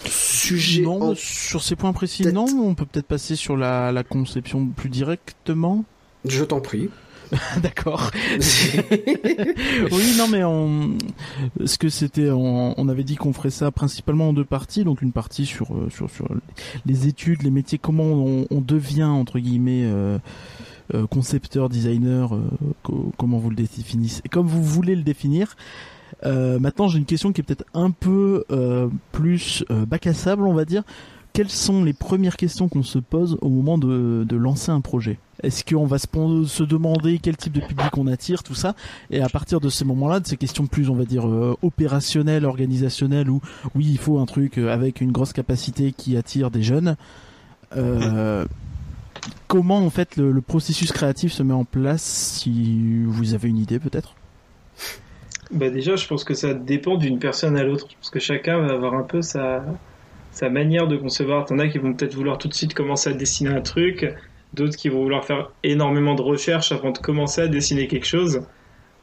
sujets 0.06 0.82
Non, 0.82 1.02
en- 1.12 1.16
sur 1.16 1.62
ces 1.64 1.76
points 1.76 1.94
précis, 1.94 2.26
non. 2.34 2.46
On 2.46 2.74
peut 2.76 2.86
peut-être 2.86 3.06
passer 3.08 3.36
sur 3.36 3.56
la, 3.58 3.92
la 3.92 4.04
conception 4.04 4.66
plus 4.68 4.90
directement. 4.90 5.84
Je 6.26 6.44
t'en 6.44 6.60
prie. 6.62 6.90
D'accord. 7.62 8.12
oui, 8.92 10.16
non, 10.18 10.28
mais 10.30 10.44
on, 10.44 10.98
ce 11.66 11.78
que 11.78 11.90
c'était, 11.90 12.30
on, 12.30 12.90
avait 12.90 13.04
dit 13.04 13.16
qu'on 13.16 13.34
ferait 13.34 13.50
ça 13.50 13.72
principalement 13.72 14.30
en 14.30 14.34
deux 14.34 14.46
parties, 14.46 14.84
donc 14.84 15.02
une 15.02 15.12
partie 15.12 15.46
sur 15.46 15.74
euh, 15.74 15.90
sur 15.90 16.10
sur 16.10 16.28
les 16.86 17.08
études, 17.08 17.44
les 17.44 17.52
métiers, 17.52 17.78
comment 17.78 18.04
on, 18.04 18.62
devient 18.62 19.04
entre 19.04 19.40
guillemets 19.40 19.84
euh, 19.86 20.18
euh, 20.94 21.08
concepteur, 21.08 21.70
designer, 21.70 22.36
euh, 22.36 22.42
co- 22.84 23.12
comment 23.18 23.38
vous 23.38 23.50
le 23.50 23.56
définissez, 23.56 24.22
comme 24.30 24.48
vous 24.48 24.64
voulez 24.64 24.96
le 24.96 25.04
définir. 25.04 25.56
Euh, 26.26 26.60
maintenant, 26.60 26.88
j'ai 26.88 26.98
une 27.00 27.06
question 27.06 27.32
qui 27.32 27.42
est 27.42 27.44
peut-être 27.44 27.66
un 27.74 27.92
peu 27.92 28.44
euh, 28.52 28.90
plus 29.12 29.64
bac 29.70 30.06
à 30.06 30.14
sable, 30.14 30.44
on 30.44 30.54
va 30.54 30.66
dire. 30.66 30.84
Quelles 31.34 31.50
sont 31.50 31.84
les 31.84 31.94
premières 31.94 32.36
questions 32.36 32.68
qu'on 32.68 32.84
se 32.84 33.00
pose 33.00 33.38
au 33.42 33.48
moment 33.48 33.78
de, 33.78 34.36
lancer 34.36 34.70
un 34.70 34.82
projet 34.82 35.18
Est-ce 35.44 35.64
qu'on 35.64 35.86
va 35.86 35.98
se, 35.98 36.64
demander 36.64 37.20
quel 37.20 37.38
type 37.38 37.54
de 37.54 37.62
public 37.62 37.98
on 37.98 38.08
attire, 38.08 38.44
tout 38.44 38.56
ça 38.56 38.76
Et 39.12 39.22
à 39.22 39.30
partir 39.30 39.62
de 39.62 39.70
ces 39.70 39.86
moments-là, 39.86 40.20
de 40.20 40.28
ces 40.28 40.36
questions 40.36 40.68
plus, 40.68 40.90
on 40.90 40.96
va 40.96 41.06
dire, 41.06 41.28
euh, 41.28 41.56
opérationnelles, 41.62 42.46
organisationnelles, 42.46 43.30
où 43.30 43.40
oui, 43.76 43.88
il 43.90 43.98
faut 43.98 44.20
un 44.20 44.26
truc 44.26 44.58
euh, 44.58 44.74
avec 44.74 45.00
une 45.00 45.14
grosse 45.14 45.32
capacité 45.32 45.94
qui 45.94 46.18
attire 46.18 46.52
des 46.52 46.64
jeunes. 46.64 46.98
Euh, 47.78 48.46
comment 49.48 49.78
en 49.78 49.90
fait 49.90 50.18
le, 50.18 50.34
le 50.34 50.42
processus 50.42 50.92
créatif 50.92 51.32
se 51.32 51.44
met 51.44 51.54
en 51.54 51.64
place 51.64 52.04
Si 52.04 53.06
vous 53.06 53.34
avez 53.34 53.48
une 53.48 53.58
idée, 53.58 53.80
peut-être? 53.80 54.16
Bah 55.50 55.70
déjà, 55.70 55.96
je 55.96 56.08
pense 56.08 56.26
que 56.26 56.34
ça 56.34 56.54
dépend 56.54 56.98
d'une 56.98 57.20
personne 57.20 57.56
à 57.56 57.64
l'autre. 57.64 57.88
Parce 58.00 58.10
que 58.10 58.20
chacun 58.20 58.60
va 58.60 58.74
avoir 58.74 58.94
un 58.96 59.04
peu 59.04 59.22
sa, 59.22 59.64
sa 60.32 60.50
manière 60.50 60.88
de 60.88 60.98
concevoir. 60.98 61.46
T'en 61.46 61.60
as 61.60 61.68
qui 61.68 61.78
vont 61.78 61.94
peut-être 61.94 62.16
vouloir 62.16 62.38
tout 62.38 62.48
de 62.48 62.54
suite 62.54 62.74
commencer 62.74 63.10
à 63.10 63.14
dessiner 63.14 63.50
un 63.52 63.62
truc, 63.62 64.14
d'autres 64.54 64.76
qui 64.76 64.90
vont 64.90 65.02
vouloir 65.04 65.26
faire 65.26 65.52
énormément 65.64 66.16
de 66.16 66.22
recherches 66.22 66.72
avant 66.72 66.92
de 66.92 66.98
commencer 66.98 67.42
à 67.42 67.48
dessiner 67.48 67.88
quelque 67.88 68.08
chose. 68.08 68.42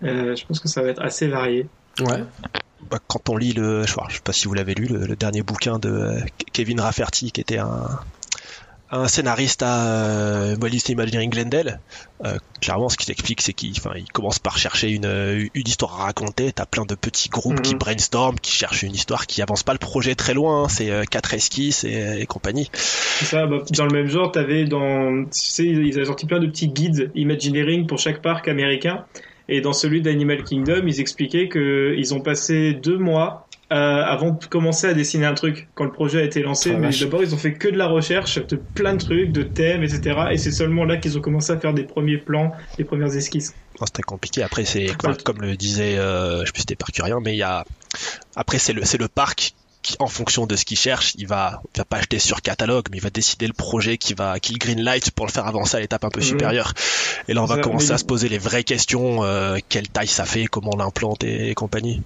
Euh, 0.03 0.37
je 0.37 0.47
pense 0.47 0.61
que 0.61 0.69
ça 0.69 0.83
va 0.83 0.88
être 0.88 1.03
assez 1.03 1.27
varié. 1.29 1.67
Ouais. 2.01 2.23
Bah, 2.91 2.99
quand 3.07 3.29
on 3.29 3.37
lit 3.37 3.53
le, 3.53 3.83
je 3.83 3.88
sais 3.88 3.95
pas- 3.97 4.07
je 4.09 4.14
sais 4.17 4.23
pas 4.23 4.33
si 4.33 4.47
vous 4.47 4.55
l'avez 4.55 4.75
lu, 4.75 4.87
le, 4.87 5.07
le 5.07 5.17
dernier 5.17 5.43
bouquin 5.43 5.79
de 5.79 5.88
euh, 5.91 6.21
Kevin 6.53 6.81
Rafferty, 6.81 7.33
qui 7.33 7.41
était 7.41 7.59
un, 7.59 7.88
un 8.90 9.07
scénariste 9.09 9.62
à 9.62 9.87
euh, 9.87 10.57
Wallis 10.62 10.85
Imagineering 10.88 11.31
Glendale, 11.31 11.81
euh, 12.24 12.38
clairement, 12.61 12.88
ce 12.88 12.96
qu'il 12.96 13.11
explique, 13.11 13.40
c'est 13.42 13.53
qu'il 13.53 13.72
il 13.96 14.12
commence 14.12 14.38
par 14.38 14.57
chercher 14.59 14.90
une, 14.90 15.05
euh, 15.05 15.46
une 15.55 15.68
histoire 15.68 16.01
à 16.01 16.05
raconter. 16.05 16.53
T'as 16.53 16.64
plein 16.66 16.85
de 16.87 16.94
petits 16.94 17.29
groupes 17.29 17.57
Mhm. 17.59 17.62
qui 17.62 17.74
brainstorment, 17.74 18.38
qui 18.40 18.53
cherchent 18.53 18.83
une 18.83 18.94
histoire, 18.94 19.27
qui 19.27 19.42
avance 19.42 19.62
pas 19.62 19.72
le 19.72 19.79
projet 19.79 20.14
très 20.14 20.35
loin. 20.35 20.64
hein. 20.64 20.68
c'est 20.68 20.90
euh, 20.90 21.05
quatre 21.05 21.35
esquisses 21.35 21.85
et, 21.85 22.20
et 22.20 22.27
compagnie. 22.27 22.70
C'est 22.72 23.27
ça, 23.27 23.46
bah, 23.46 23.59
dans 23.70 23.85
le 23.85 23.92
même 23.92 24.09
genre, 24.09 24.33
t'avais 24.33 24.64
dans, 24.64 25.24
tu 25.24 25.31
sais, 25.33 25.64
ils 25.66 25.96
avaient 25.96 26.07
sorti 26.07 26.27
plein 26.27 26.38
de 26.38 26.46
petits 26.46 26.68
guides 26.68 27.11
Imagineering 27.14 27.87
pour 27.87 27.98
chaque 27.98 28.22
parc 28.22 28.48
américain. 28.48 29.05
Et 29.51 29.62
dans 29.62 29.72
celui 29.72 30.03
d'Animal 30.03 30.44
Kingdom, 30.44 30.83
ils 30.87 31.01
expliquaient 31.01 31.48
que 31.48 31.94
ils 31.96 32.12
ont 32.12 32.20
passé 32.20 32.74
deux 32.74 32.98
mois 32.98 33.48
euh, 33.70 33.74
avant 33.76 34.31
de 34.31 34.44
commencer 34.46 34.87
à 34.87 34.94
dessiner 34.94 35.26
un 35.26 35.35
truc 35.35 35.68
quand 35.74 35.85
le 35.85 35.92
projet 35.92 36.20
a 36.20 36.24
été 36.24 36.40
lancé. 36.42 36.72
Ah, 36.74 36.78
mais 36.78 36.90
d'abord, 36.90 37.22
ils 37.22 37.35
ont 37.35 37.38
fait 37.38 37.52
que 37.52 37.68
de 37.68 37.76
la 37.76 37.87
recherche 37.87 38.37
de 38.46 38.57
plein 38.57 38.94
de 38.94 38.98
trucs, 39.04 39.31
de 39.33 39.42
thèmes, 39.42 39.83
etc. 39.83 40.18
Et 40.31 40.38
c'est 40.38 40.52
seulement 40.52 40.85
là 40.85 40.96
qu'ils 40.96 41.18
ont 41.18 41.20
commencé 41.20 41.52
à 41.52 41.59
faire 41.59 41.74
des 41.74 41.85
premiers 41.85 42.16
plans, 42.18 42.52
les 42.78 42.85
premières 42.85 43.14
esquisses. 43.14 43.54
Non, 43.81 43.87
C'était 43.87 44.02
compliqué. 44.02 44.42
Après, 44.42 44.64
c'est 44.64 44.87
comme 45.24 45.42
le 45.42 45.57
disait, 45.57 45.98
euh, 45.98 46.40
je 46.40 46.46
sais 46.46 46.52
plus 46.52 46.61
si 46.61 46.62
c'était 46.62 46.76
Parcurien, 46.76 47.18
mais 47.22 47.35
il 47.35 47.38
y 47.38 47.42
a. 47.42 47.64
Après, 48.37 48.59
c'est 48.59 48.72
le 48.72 48.85
c'est 48.85 48.98
le 48.98 49.09
parc 49.09 49.52
qui, 49.83 49.94
en 50.00 50.07
fonction 50.09 50.46
de 50.46 50.57
ce 50.57 50.64
qu'il 50.64 50.76
cherche, 50.78 51.12
il 51.16 51.26
va 51.26 51.61
il 51.74 51.78
va 51.78 51.85
pas 51.85 51.98
acheter 51.98 52.18
sur 52.18 52.42
catalogue, 52.42 52.87
mais 52.90 52.96
il 52.96 53.02
va 53.02 53.11
décider 53.11 53.46
le 53.46 53.52
projet 53.52 53.96
qui 53.98 54.14
va 54.14 54.40
qui 54.40 54.52
le 54.52 54.59
greenlight 54.59 55.11
pour 55.12 55.26
le 55.26 55.31
faire 55.31 55.46
avancer 55.46 55.76
à 55.76 55.81
l'étape 55.81 56.04
un 56.04 56.11
peu 56.11 56.20
Mhm. 56.20 56.26
supérieure. 56.26 56.72
Et 57.28 57.35
là, 57.35 57.42
on 57.42 57.46
va 57.46 57.57
Ça, 57.57 57.61
commencer 57.61 57.88
mais- 57.88 57.94
à 57.94 57.98
se 57.98 58.04
poser 58.04 58.28
les 58.28 58.38
vraies 58.38 58.64
questions 58.64 59.22
euh, 59.24 59.59
quelle 59.68 59.88
taille 59.88 60.09
ça 60.09 60.24
fait, 60.24 60.46
comment 60.46 60.70
on 60.74 60.78
l'implante 60.78 61.22
et, 61.22 61.54
compagnie. 61.54 62.02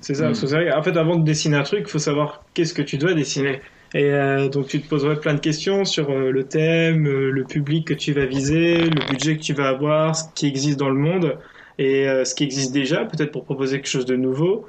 C'est 0.00 0.14
ça. 0.14 0.28
Mm. 0.28 0.32
que 0.32 0.38
c'est 0.38 0.46
vrai, 0.46 0.72
en 0.72 0.82
fait, 0.82 0.96
avant 0.96 1.16
de 1.16 1.24
dessiner 1.24 1.56
un 1.56 1.62
truc, 1.62 1.80
il 1.86 1.90
faut 1.90 1.98
savoir 1.98 2.44
qu'est-ce 2.54 2.74
que 2.74 2.82
tu 2.82 2.98
dois 2.98 3.14
dessiner. 3.14 3.60
Et 3.94 4.04
euh, 4.04 4.48
donc, 4.48 4.66
tu 4.66 4.80
te 4.82 4.88
poserais 4.88 5.18
plein 5.18 5.34
de 5.34 5.40
questions 5.40 5.84
sur 5.84 6.10
euh, 6.10 6.30
le 6.30 6.44
thème, 6.44 7.06
euh, 7.06 7.30
le 7.30 7.44
public 7.44 7.86
que 7.86 7.94
tu 7.94 8.12
vas 8.12 8.26
viser, 8.26 8.82
le 8.82 9.08
budget 9.08 9.36
que 9.36 9.42
tu 9.42 9.54
vas 9.54 9.68
avoir, 9.68 10.14
ce 10.14 10.24
qui 10.34 10.46
existe 10.46 10.78
dans 10.78 10.90
le 10.90 10.98
monde 10.98 11.38
et 11.78 12.08
ce 12.24 12.34
qui 12.34 12.42
existe 12.42 12.72
déjà, 12.72 13.04
peut-être 13.04 13.30
pour 13.30 13.44
proposer 13.44 13.76
quelque 13.76 13.88
chose 13.88 14.04
de 14.04 14.16
nouveau. 14.16 14.66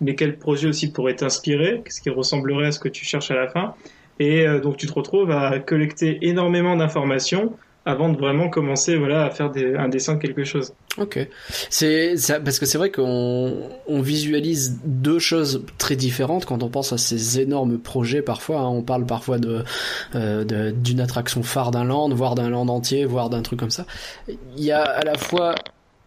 Mais 0.00 0.14
quel 0.14 0.38
projet 0.38 0.66
aussi 0.66 0.90
pourrait 0.90 1.14
t'inspirer, 1.14 1.82
qu'est-ce 1.84 2.00
qui 2.00 2.08
ressemblerait 2.08 2.68
à 2.68 2.72
ce 2.72 2.80
que 2.80 2.88
tu 2.88 3.04
cherches 3.04 3.30
à 3.30 3.34
la 3.34 3.48
fin? 3.48 3.74
Et 4.18 4.46
donc, 4.62 4.78
tu 4.78 4.86
te 4.86 4.94
retrouves 4.94 5.30
à 5.30 5.58
collecter 5.58 6.20
énormément 6.22 6.74
d'informations 6.74 7.52
avant 7.84 8.08
de 8.10 8.16
vraiment 8.16 8.48
commencer, 8.48 8.96
voilà, 8.96 9.24
à 9.24 9.30
faire 9.30 9.50
des- 9.50 9.74
un 9.74 9.88
dessin 9.88 10.14
de 10.14 10.20
quelque 10.20 10.44
chose. 10.44 10.72
Ok. 10.98 11.18
C'est 11.70 12.14
parce 12.44 12.58
que 12.58 12.66
c'est 12.66 12.78
vrai 12.78 12.90
qu'on 12.90 13.54
on 13.88 14.00
visualise 14.02 14.78
deux 14.84 15.18
choses 15.18 15.64
très 15.78 15.96
différentes 15.96 16.44
quand 16.44 16.62
on 16.62 16.68
pense 16.68 16.92
à 16.92 16.98
ces 16.98 17.40
énormes 17.40 17.78
projets. 17.78 18.22
Parfois, 18.22 18.60
hein. 18.60 18.68
on 18.68 18.82
parle 18.82 19.04
parfois 19.06 19.38
de 19.38 19.64
euh, 20.14 20.72
d'une 20.72 21.00
attraction 21.00 21.42
phare 21.42 21.70
d'un 21.70 21.84
land, 21.84 22.08
voire 22.10 22.34
d'un 22.34 22.50
land 22.50 22.68
entier, 22.68 23.04
voire 23.04 23.30
d'un 23.30 23.42
truc 23.42 23.58
comme 23.58 23.70
ça. 23.70 23.86
Il 24.28 24.62
y 24.62 24.70
a 24.72 24.82
à 24.82 25.02
la 25.02 25.16
fois 25.18 25.54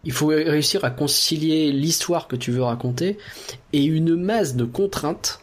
il 0.04 0.12
faut 0.12 0.28
réussir 0.28 0.84
à 0.84 0.90
concilier 0.90 1.72
l'histoire 1.72 2.28
que 2.28 2.36
tu 2.36 2.52
veux 2.52 2.62
raconter 2.62 3.18
et 3.72 3.82
une 3.84 4.14
masse 4.14 4.54
de 4.54 4.64
contraintes. 4.64 5.40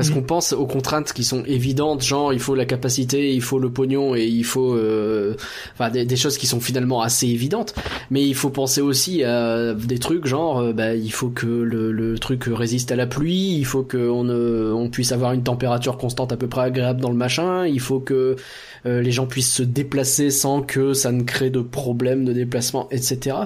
Parce 0.00 0.08
Mhm. 0.08 0.14
qu'on 0.14 0.22
pense 0.22 0.52
aux 0.54 0.64
contraintes 0.66 1.12
qui 1.12 1.24
sont 1.24 1.44
évidentes, 1.44 2.00
genre 2.02 2.32
il 2.32 2.40
faut 2.40 2.54
la 2.54 2.64
capacité, 2.64 3.34
il 3.34 3.42
faut 3.42 3.58
le 3.58 3.70
pognon 3.70 4.14
et 4.16 4.24
il 4.24 4.44
faut, 4.44 4.74
euh, 4.74 5.34
enfin 5.74 5.90
des, 5.90 6.06
des 6.06 6.16
choses 6.16 6.38
qui 6.38 6.46
sont 6.46 6.58
finalement 6.58 7.02
assez 7.02 7.26
évidentes. 7.26 7.74
Mais 8.10 8.26
il 8.26 8.34
faut 8.34 8.48
penser 8.48 8.80
aussi 8.80 9.22
à 9.24 9.74
des 9.74 9.98
trucs 9.98 10.24
genre, 10.26 10.60
euh, 10.60 10.72
bah, 10.72 10.94
il 10.94 11.12
faut 11.12 11.28
que 11.28 11.44
le, 11.46 11.92
le 11.92 12.18
truc 12.18 12.44
résiste 12.46 12.92
à 12.92 12.96
la 12.96 13.06
pluie, 13.06 13.56
il 13.58 13.66
faut 13.66 13.82
qu'on 13.82 14.26
euh, 14.30 14.72
on 14.72 14.88
puisse 14.88 15.12
avoir 15.12 15.32
une 15.34 15.42
température 15.42 15.98
constante 15.98 16.32
à 16.32 16.38
peu 16.38 16.46
près 16.48 16.62
agréable 16.62 17.02
dans 17.02 17.10
le 17.10 17.16
machin, 17.16 17.66
il 17.66 17.80
faut 17.80 18.00
que 18.00 18.36
euh, 18.86 19.02
les 19.02 19.10
gens 19.12 19.26
puissent 19.26 19.52
se 19.52 19.62
déplacer 19.62 20.30
sans 20.30 20.62
que 20.62 20.94
ça 20.94 21.12
ne 21.12 21.22
crée 21.24 21.50
de 21.50 21.60
problèmes 21.60 22.24
de 22.24 22.32
déplacement, 22.32 22.88
etc. 22.90 23.36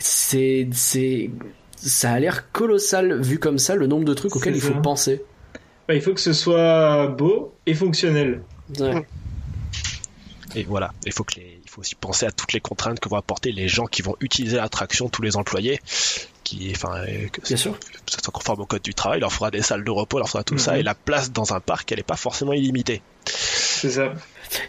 C'est, 0.00 0.68
c'est, 0.72 1.30
ça 1.76 2.10
a 2.10 2.18
l'air 2.18 2.50
colossal 2.50 3.20
vu 3.22 3.38
comme 3.38 3.58
ça 3.58 3.76
le 3.76 3.86
nombre 3.86 4.04
de 4.04 4.14
trucs 4.14 4.34
auxquels 4.34 4.56
il 4.56 4.60
faut 4.60 4.74
ça. 4.74 4.80
penser. 4.80 5.22
Bah, 5.90 5.96
il 5.96 6.02
faut 6.02 6.14
que 6.14 6.20
ce 6.20 6.32
soit 6.32 7.08
beau 7.08 7.52
et 7.66 7.74
fonctionnel. 7.74 8.42
Ouais. 8.78 9.04
Et 10.54 10.62
voilà, 10.62 10.92
il 11.04 11.12
faut 11.12 11.24
que 11.24 11.34
les, 11.34 11.58
il 11.64 11.68
faut 11.68 11.80
aussi 11.80 11.96
penser 11.96 12.26
à 12.26 12.30
toutes 12.30 12.52
les 12.52 12.60
contraintes 12.60 13.00
que 13.00 13.08
vont 13.08 13.16
apporter 13.16 13.50
les 13.50 13.66
gens 13.66 13.86
qui 13.86 14.00
vont 14.02 14.14
utiliser 14.20 14.58
l'attraction, 14.58 15.08
tous 15.08 15.22
les 15.22 15.36
employés, 15.36 15.80
qui, 16.44 16.70
enfin, 16.76 16.94
euh, 17.08 17.26
que 17.32 17.40
Bien 17.40 17.56
sûr. 17.56 17.76
ça 18.08 18.18
soit 18.22 18.32
conforme 18.32 18.60
au 18.60 18.66
code 18.66 18.82
du 18.82 18.94
travail, 18.94 19.18
il 19.18 19.22
leur 19.22 19.32
faudra 19.32 19.50
des 19.50 19.62
salles 19.62 19.82
de 19.82 19.90
repos, 19.90 20.18
il 20.18 20.20
leur 20.20 20.28
faudra 20.28 20.44
tout 20.44 20.58
ça, 20.58 20.74
Mhm. 20.74 20.78
et 20.78 20.82
la 20.84 20.94
place 20.94 21.32
dans 21.32 21.54
un 21.54 21.58
parc, 21.60 21.90
elle 21.90 21.98
est 21.98 22.04
pas 22.04 22.14
forcément 22.14 22.52
illimitée. 22.52 23.02
C'est 23.24 23.90
ça. 23.90 24.12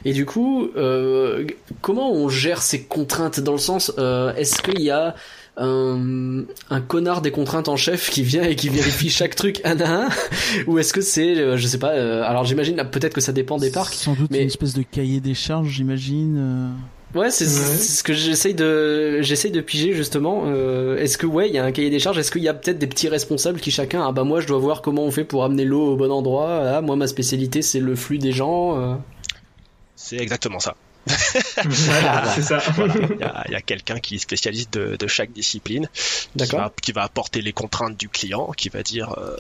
Et 0.06 0.14
du 0.14 0.26
coup, 0.26 0.72
euh, 0.76 1.46
comment 1.82 2.12
on 2.12 2.30
gère 2.30 2.64
ces 2.64 2.82
contraintes 2.86 3.40
dans 3.42 3.52
le 3.52 3.60
sens, 3.60 3.92
euh, 4.00 4.34
est-ce 4.34 4.60
qu'il 4.64 4.82
y 4.82 4.90
a 4.90 5.14
un, 5.58 6.44
un 6.70 6.82
connard 6.82 7.22
des 7.22 7.32
contraintes 7.32 7.68
en 7.70 7.76
chef 7.76 8.10
qui 8.10 8.24
vient 8.24 8.44
et 8.44 8.56
qui 8.56 8.70
vérifie 8.70 9.10
chaque 9.12 9.36
truc 9.36 9.62
un 9.64 9.80
à 9.80 10.04
un, 10.06 10.10
ou 10.68 10.80
est-ce 10.80 10.94
que 10.94 11.02
c'est, 11.02 11.38
euh, 11.38 11.58
je 11.58 11.68
sais 11.68 11.78
pas, 11.80 11.92
euh, 11.92 12.24
alors 12.24 12.46
j'imagine 12.46 12.78
peut-être 12.92 13.14
que 13.14 13.22
ça 13.22 13.32
dépend 13.34 13.58
des 13.58 13.72
parcs. 13.72 13.94
Sans 13.94 14.14
doute 14.14 14.30
mais- 14.32 14.42
une 14.42 14.48
espèce 14.48 14.74
de 14.74 14.84
cahier 14.84 15.20
des 15.20 15.34
charges, 15.34 15.70
j'imagine. 15.70 16.38
euh. 16.38 17.20
Ouais, 17.20 17.30
c'est 17.30 17.44
Ouais. 17.44 17.76
ce 17.78 18.04
que 18.04 18.14
j'essaye 18.14 18.54
de 18.54 19.22
j'essaye 19.22 19.52
de 19.52 19.60
piger 19.60 19.92
justement. 19.94 20.44
Euh, 20.46 20.96
est-ce 20.98 21.18
que 21.18 21.26
ouais, 21.26 21.50
il 21.50 21.54
y 21.54 21.58
a 21.58 21.66
un 21.66 21.74
cahier 21.74 21.90
des 21.90 22.00
charges 22.00 22.18
Est-ce 22.18 22.32
qu'il 22.32 22.42
y 22.42 22.48
a 22.48 22.54
peut-être 22.54 22.80
des 22.80 22.88
petits 22.88 23.10
responsables 23.10 23.60
qui 23.60 23.70
chacun 23.70 24.02
ah 24.08 24.14
bah 24.14 24.24
moi 24.24 24.40
je 24.40 24.48
dois 24.48 24.60
voir 24.60 24.82
comment 24.82 25.04
on 25.04 25.12
fait 25.12 25.26
pour 25.26 25.44
amener 25.44 25.66
l'eau 25.66 25.92
au 25.92 25.96
bon 25.98 26.10
endroit. 26.10 26.62
Ah 26.78 26.80
moi 26.80 26.96
ma 26.96 27.08
spécialité 27.08 27.62
c'est 27.62 27.82
le 27.82 27.98
flux 27.98 28.18
des 28.18 28.32
gens. 28.32 28.80
euh. 28.80 28.94
C'est 29.98 30.16
exactement 30.20 30.60
ça. 30.60 30.76
Voilà, 31.08 32.26
c'est 32.36 32.42
ça. 32.42 32.58
Voilà. 32.76 32.94
Il 33.48 33.52
y 33.52 33.56
a, 33.56 33.62
quelqu'un 33.62 34.00
qui 34.00 34.16
est 34.16 34.20
spécialiste 34.20 34.74
de, 34.74 34.96
de 34.96 35.08
chaque 35.08 35.32
discipline, 35.32 35.88
qui 35.94 36.30
D'accord. 36.36 36.60
va, 36.60 36.74
qui 36.82 36.92
va 36.92 37.04
apporter 37.04 37.42
les 37.42 37.54
contraintes 37.54 37.98
du 37.98 38.10
client, 38.10 38.52
qui 38.52 38.70
va 38.70 38.84
dire, 38.84 39.16
euh, 39.18 39.36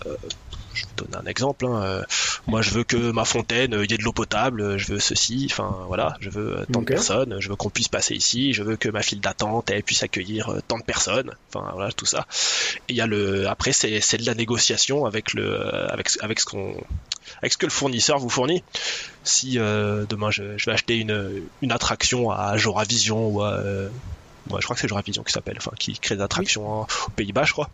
je 0.74 0.86
vais 0.86 0.92
donner 0.98 1.18
un 1.18 1.26
exemple, 1.26 1.66
hein, 1.66 1.82
euh, 1.84 2.04
moi 2.48 2.62
je 2.62 2.72
veux 2.72 2.84
que 2.84 3.12
ma 3.12 3.26
fontaine, 3.26 3.74
euh, 3.74 3.86
il 3.86 3.92
y 3.92 3.94
ait 3.94 3.98
de 3.98 4.04
l'eau 4.04 4.14
potable, 4.14 4.62
euh, 4.62 4.78
je 4.78 4.94
veux 4.94 5.00
ceci, 5.00 5.48
enfin 5.50 5.76
voilà, 5.88 6.16
je 6.20 6.30
veux 6.30 6.66
tant 6.72 6.82
de 6.82 6.86
personnes, 6.86 7.38
je 7.40 7.50
veux 7.50 7.56
qu'on 7.56 7.70
puisse 7.70 7.88
passer 7.88 8.16
ici, 8.16 8.54
je 8.54 8.64
veux 8.64 8.76
que 8.78 8.90
ma 8.90 9.02
file 9.02 9.22
d'attente 9.22 9.70
elle 9.70 9.84
puisse 9.84 10.04
accueillir 10.04 10.54
tant 10.68 10.78
de 10.78 10.84
personnes, 10.84 11.32
enfin 11.50 11.70
voilà 11.74 11.92
tout 11.92 12.06
ça. 12.06 12.26
Et 12.88 12.94
il 12.94 12.96
y 12.96 13.02
a 13.02 13.08
le, 13.08 13.48
après 13.48 13.72
c'est 13.72 14.02
c'est 14.02 14.18
de 14.18 14.26
la 14.26 14.36
négociation 14.36 15.06
avec 15.06 15.34
le, 15.34 15.62
avec 15.92 16.10
avec 16.22 16.40
ce 16.40 16.46
qu'on, 16.46 16.76
avec 17.42 17.54
ce 17.54 17.58
que 17.58 17.66
le 17.66 17.72
fournisseur 17.72 18.20
vous 18.20 18.30
fournit. 18.30 18.64
Si 19.24 19.60
euh, 19.60 20.06
demain 20.08 20.32
je, 20.32 20.58
je 20.58 20.66
vais 20.66 20.74
acheter 20.74 20.98
une 20.98 21.44
une 21.62 21.72
attraction 21.72 22.32
à 22.32 22.58
Joravision 22.58 23.28
ou 23.28 23.42
à 23.42 23.54
euh, 23.54 23.90
ouais, 24.50 24.60
je 24.60 24.66
crois 24.66 24.76
que 24.76 24.82
c'est 24.82 24.88
Joravision 24.88 25.24
qui 25.24 25.32
s'appelle, 25.32 25.58
enfin 25.58 25.72
qui 25.78 25.98
crée 26.00 26.16
des 26.16 26.22
attractions 26.22 26.82
aux 26.82 27.12
Pays-Bas, 27.16 27.44
je 27.44 27.54
crois. 27.54 27.70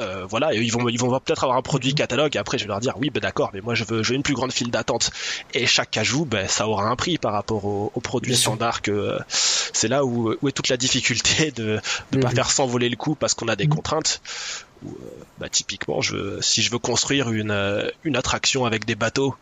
Euh, 0.00 0.24
voilà, 0.28 0.54
et 0.54 0.58
ils 0.60 0.72
vont 0.72 0.88
ils 0.88 0.98
vont 0.98 1.08
peut-être 1.20 1.44
avoir 1.44 1.58
un 1.58 1.62
produit 1.62 1.94
catalogue. 1.94 2.34
Et 2.36 2.38
après, 2.38 2.58
je 2.58 2.64
vais 2.64 2.68
leur 2.68 2.80
dire 2.80 2.94
oui, 2.98 3.10
ben 3.10 3.20
d'accord, 3.20 3.50
mais 3.54 3.60
moi 3.60 3.74
je 3.74 3.84
veux 3.84 4.02
je 4.02 4.10
veux 4.10 4.16
une 4.16 4.22
plus 4.22 4.34
grande 4.34 4.52
file 4.52 4.70
d'attente. 4.70 5.10
Et 5.52 5.66
chaque 5.66 5.96
ajout, 5.96 6.24
ben 6.24 6.48
ça 6.48 6.66
aura 6.68 6.84
un 6.88 6.96
prix 6.96 7.18
par 7.18 7.32
rapport 7.32 7.64
au, 7.64 7.92
au 7.94 8.00
produit 8.00 8.36
standard. 8.36 8.82
Que 8.82 8.90
euh, 8.90 9.18
c'est 9.28 9.88
là 9.88 10.04
où, 10.04 10.34
où 10.40 10.48
est 10.48 10.52
toute 10.52 10.68
la 10.68 10.76
difficulté 10.76 11.50
de 11.56 11.80
ne 12.12 12.20
pas 12.20 12.28
Mhm. 12.30 12.34
faire 12.34 12.50
s'envoler 12.50 12.88
le 12.88 12.96
coup 12.96 13.14
parce 13.14 13.34
qu'on 13.34 13.48
a 13.48 13.56
des 13.56 13.66
Mhm. 13.66 13.74
contraintes. 13.74 14.20
Euh, 14.84 14.88
bah, 15.38 15.48
typiquement, 15.48 16.00
je, 16.00 16.40
si 16.40 16.62
je 16.62 16.70
veux 16.70 16.78
construire 16.78 17.30
une, 17.30 17.50
euh, 17.50 17.88
une 18.04 18.16
attraction 18.16 18.64
avec 18.66 18.84
des 18.84 18.94
bateaux 18.96 19.34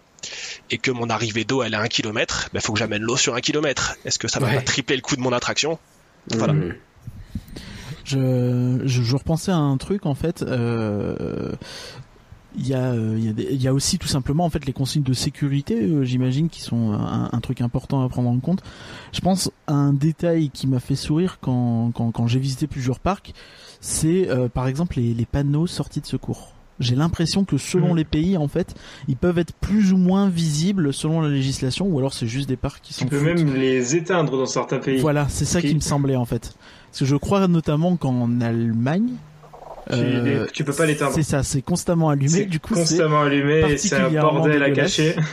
et 0.70 0.78
que 0.78 0.91
mon 0.91 1.09
arrivée 1.11 1.45
d'eau 1.45 1.62
elle 1.62 1.74
est 1.74 1.76
à 1.76 1.80
un 1.80 1.89
kilomètre, 1.89 2.49
il 2.55 2.61
faut 2.61 2.72
que 2.72 2.78
j'amène 2.78 3.03
l'eau 3.03 3.16
sur 3.16 3.35
un 3.35 3.41
kilomètre. 3.41 3.97
Est-ce 4.05 4.18
que 4.18 4.28
ça 4.28 4.39
va 4.39 4.49
Ouais. 4.49 4.55
pas 4.57 4.62
tripler 4.62 4.97
le 4.97 5.03
coût 5.03 5.16
de 5.16 5.20
mon 5.22 5.33
attraction? 5.33 5.78
Voilà. 6.30 6.53
Mhm. 6.53 6.74
Je, 8.05 8.81
je, 8.85 9.03
je 9.03 9.17
repensais 9.17 9.53
à 9.53 9.57
un 9.57 9.77
truc 9.77 10.07
en 10.07 10.15
fait. 10.15 10.43
euh, 10.43 11.53
Il 12.55 12.67
y, 12.67 12.75
a, 12.75 12.93
euh, 12.93 13.15
il 13.17 13.25
y, 13.25 13.29
a 13.31 13.33
des- 13.33 13.49
il 13.51 13.63
y 13.63 13.67
a 13.67 13.73
aussi 13.73 13.99
tout 13.99 14.09
simplement 14.09 14.45
en 14.45 14.51
fait 14.51 14.67
les 14.67 14.75
consignes 14.75 15.03
de 15.03 15.15
sécurité, 15.15 15.83
euh, 15.85 16.05
j'imagine, 16.05 16.51
qui 16.51 16.61
sont 16.61 16.93
un, 16.93 17.41
truc 17.41 17.63
important 17.63 18.03
à 18.05 18.09
prendre 18.11 18.29
en 18.29 18.39
compte. 18.41 18.63
Je 19.13 19.21
pense 19.21 19.51
à 19.67 19.73
un 19.73 19.95
détail 19.95 20.51
qui 20.51 20.67
m'a 20.67 20.79
fait 20.79 20.95
sourire 20.97 21.39
quand, 21.41 21.93
quand, 21.95 22.11
quand 22.13 22.27
j'ai 22.27 22.39
visité 22.39 22.67
plusieurs 22.67 23.01
parcs, 23.01 23.33
c'est 23.81 24.29
euh, 24.29 24.49
par 24.51 24.67
exemple 24.69 24.99
les, 24.99 25.15
les 25.15 25.25
panneaux 25.25 25.67
sortis 25.67 26.03
de 26.03 26.07
secours. 26.07 26.53
J'ai 26.83 26.95
l'impression 26.97 27.45
que 27.45 27.57
selon 27.59 27.91
Mhm. 27.93 27.97
les 27.97 28.05
pays, 28.05 28.37
en 28.37 28.49
fait, 28.49 28.74
ils 29.09 29.16
peuvent 29.16 29.39
être 29.39 29.55
plus 29.55 29.93
ou 29.93 29.97
moins 29.97 30.28
visibles 30.28 30.93
selon 30.93 31.20
la 31.22 31.28
législation, 31.28 31.87
ou 31.87 31.99
alors 31.99 32.12
c'est 32.12 32.26
juste 32.26 32.49
des 32.49 32.57
parcs 32.57 32.80
qui 32.83 32.93
Tu 32.93 33.01
sont 33.01 33.07
peux 33.07 33.20
même 33.20 33.55
les 33.55 33.97
éteindre 33.97 34.37
dans 34.37 34.47
certains 34.47 34.78
pays. 34.78 34.99
voilà, 34.99 35.26
c'est 35.30 35.45
ça 35.45 35.61
Qui- 35.61 35.68
qui 35.68 35.74
me 35.76 35.80
semblait 35.80 36.16
en 36.16 36.24
fait. 36.26 36.53
Parce 36.91 36.99
que 37.01 37.05
je 37.07 37.16
crois 37.16 37.47
notamment 37.49 37.97
qu'en 37.97 38.41
Allemagne, 38.41 39.12
Tu, 39.89 39.95
euh, 39.99 40.47
tu 40.53 40.62
peux 40.64 40.72
pas 40.72 40.87
l'éteindre. 40.87 41.12
c'est 41.14 41.22
ça, 41.24 41.43
c'est 41.43 41.62
constamment 41.62 42.09
allumé. 42.11 42.45
Du 42.45 42.61
coup, 42.61 42.74
constamment 42.74 43.22
allumé, 43.22 43.72
et 43.72 43.76
c'est 43.78 43.95
un 43.97 44.11
bordel 44.11 44.62
à 44.62 44.70
cacher. 44.70 45.16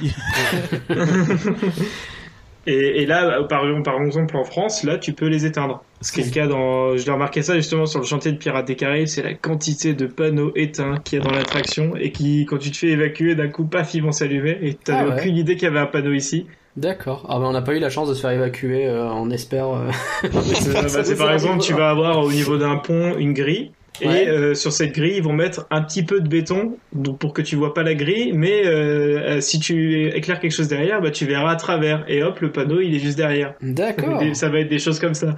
Et, 2.67 3.01
et 3.01 3.05
là, 3.05 3.43
par 3.43 3.63
exemple, 3.65 3.83
par 3.83 4.01
exemple, 4.01 4.37
en 4.37 4.43
France, 4.43 4.83
là, 4.83 4.97
tu 4.97 5.13
peux 5.13 5.27
les 5.27 5.45
éteindre. 5.45 5.83
Ce 6.01 6.11
qui 6.11 6.21
est 6.21 6.25
le 6.25 6.31
cas 6.31 6.47
dans, 6.47 6.95
je 6.95 7.05
l'ai 7.05 7.11
remarqué 7.11 7.41
ça 7.41 7.55
justement 7.55 7.85
sur 7.85 7.99
le 7.99 8.05
chantier 8.05 8.31
de 8.31 8.37
Pirates 8.37 8.67
des 8.67 8.75
Caraïbes, 8.75 9.07
c'est 9.07 9.23
la 9.23 9.33
quantité 9.33 9.93
de 9.93 10.05
panneaux 10.05 10.51
éteints 10.55 10.97
qu'il 11.03 11.19
y 11.19 11.21
a 11.21 11.25
dans 11.25 11.31
l'attraction 11.31 11.93
et 11.97 12.11
qui, 12.11 12.45
quand 12.45 12.57
tu 12.57 12.71
te 12.71 12.77
fais 12.77 12.87
évacuer, 12.87 13.35
d'un 13.35 13.49
coup, 13.49 13.65
paf, 13.65 13.93
ils 13.95 14.03
vont 14.03 14.11
s'allumer 14.13 14.57
et 14.61 14.75
t'avais 14.75 14.99
Ah 15.03 15.07
ouais. 15.09 15.19
aucune 15.19 15.35
idée 15.35 15.55
qu'il 15.55 15.63
y 15.63 15.67
avait 15.67 15.79
un 15.79 15.87
panneau 15.87 16.13
ici. 16.13 16.45
D'accord. 16.77 17.25
Ah 17.27 17.39
ben 17.39 17.45
on 17.47 17.51
n'a 17.51 17.61
pas 17.61 17.73
eu 17.75 17.79
la 17.79 17.89
chance 17.89 18.07
de 18.07 18.13
se 18.13 18.21
faire 18.21 18.29
évacuer, 18.29 18.85
euh, 18.87 19.09
on 19.11 19.29
espère. 19.31 19.67
euh, 19.69 19.89
C'est 20.53 20.71
bah, 20.73 21.03
c'est 21.03 21.17
par 21.17 21.33
exemple, 21.33 21.61
tu 21.61 21.73
vas 21.73 21.89
avoir 21.89 22.19
au 22.19 22.31
niveau 22.31 22.57
d'un 22.57 22.77
pont 22.77 23.17
une 23.17 23.33
grille. 23.33 23.71
Ouais. 24.01 24.23
Et 24.25 24.29
euh, 24.29 24.53
sur 24.55 24.71
cette 24.71 24.93
grille, 24.93 25.17
ils 25.17 25.23
vont 25.23 25.33
mettre 25.33 25.67
un 25.71 25.81
petit 25.81 26.03
peu 26.03 26.21
de 26.21 26.27
béton, 26.27 26.77
donc 26.93 27.19
pour 27.19 27.33
que 27.33 27.41
tu 27.41 27.55
vois 27.55 27.73
pas 27.73 27.83
la 27.83 27.95
grille, 27.95 28.31
mais 28.33 28.65
euh, 28.65 29.37
euh, 29.37 29.41
si 29.41 29.59
tu 29.59 30.07
éclaires 30.15 30.39
quelque 30.39 30.51
chose 30.55 30.67
derrière, 30.67 31.01
bah 31.01 31.11
tu 31.11 31.25
verras 31.25 31.51
à 31.51 31.55
travers. 31.55 32.05
Et 32.07 32.23
hop, 32.23 32.39
le 32.39 32.51
panneau, 32.51 32.79
il 32.81 32.95
est 32.95 32.99
juste 32.99 33.17
derrière. 33.17 33.53
D'accord. 33.61 34.21
Ça 34.33 34.49
va 34.49 34.59
être 34.59 34.69
des 34.69 34.79
choses 34.79 34.99
comme 34.99 35.13
ça. 35.13 35.35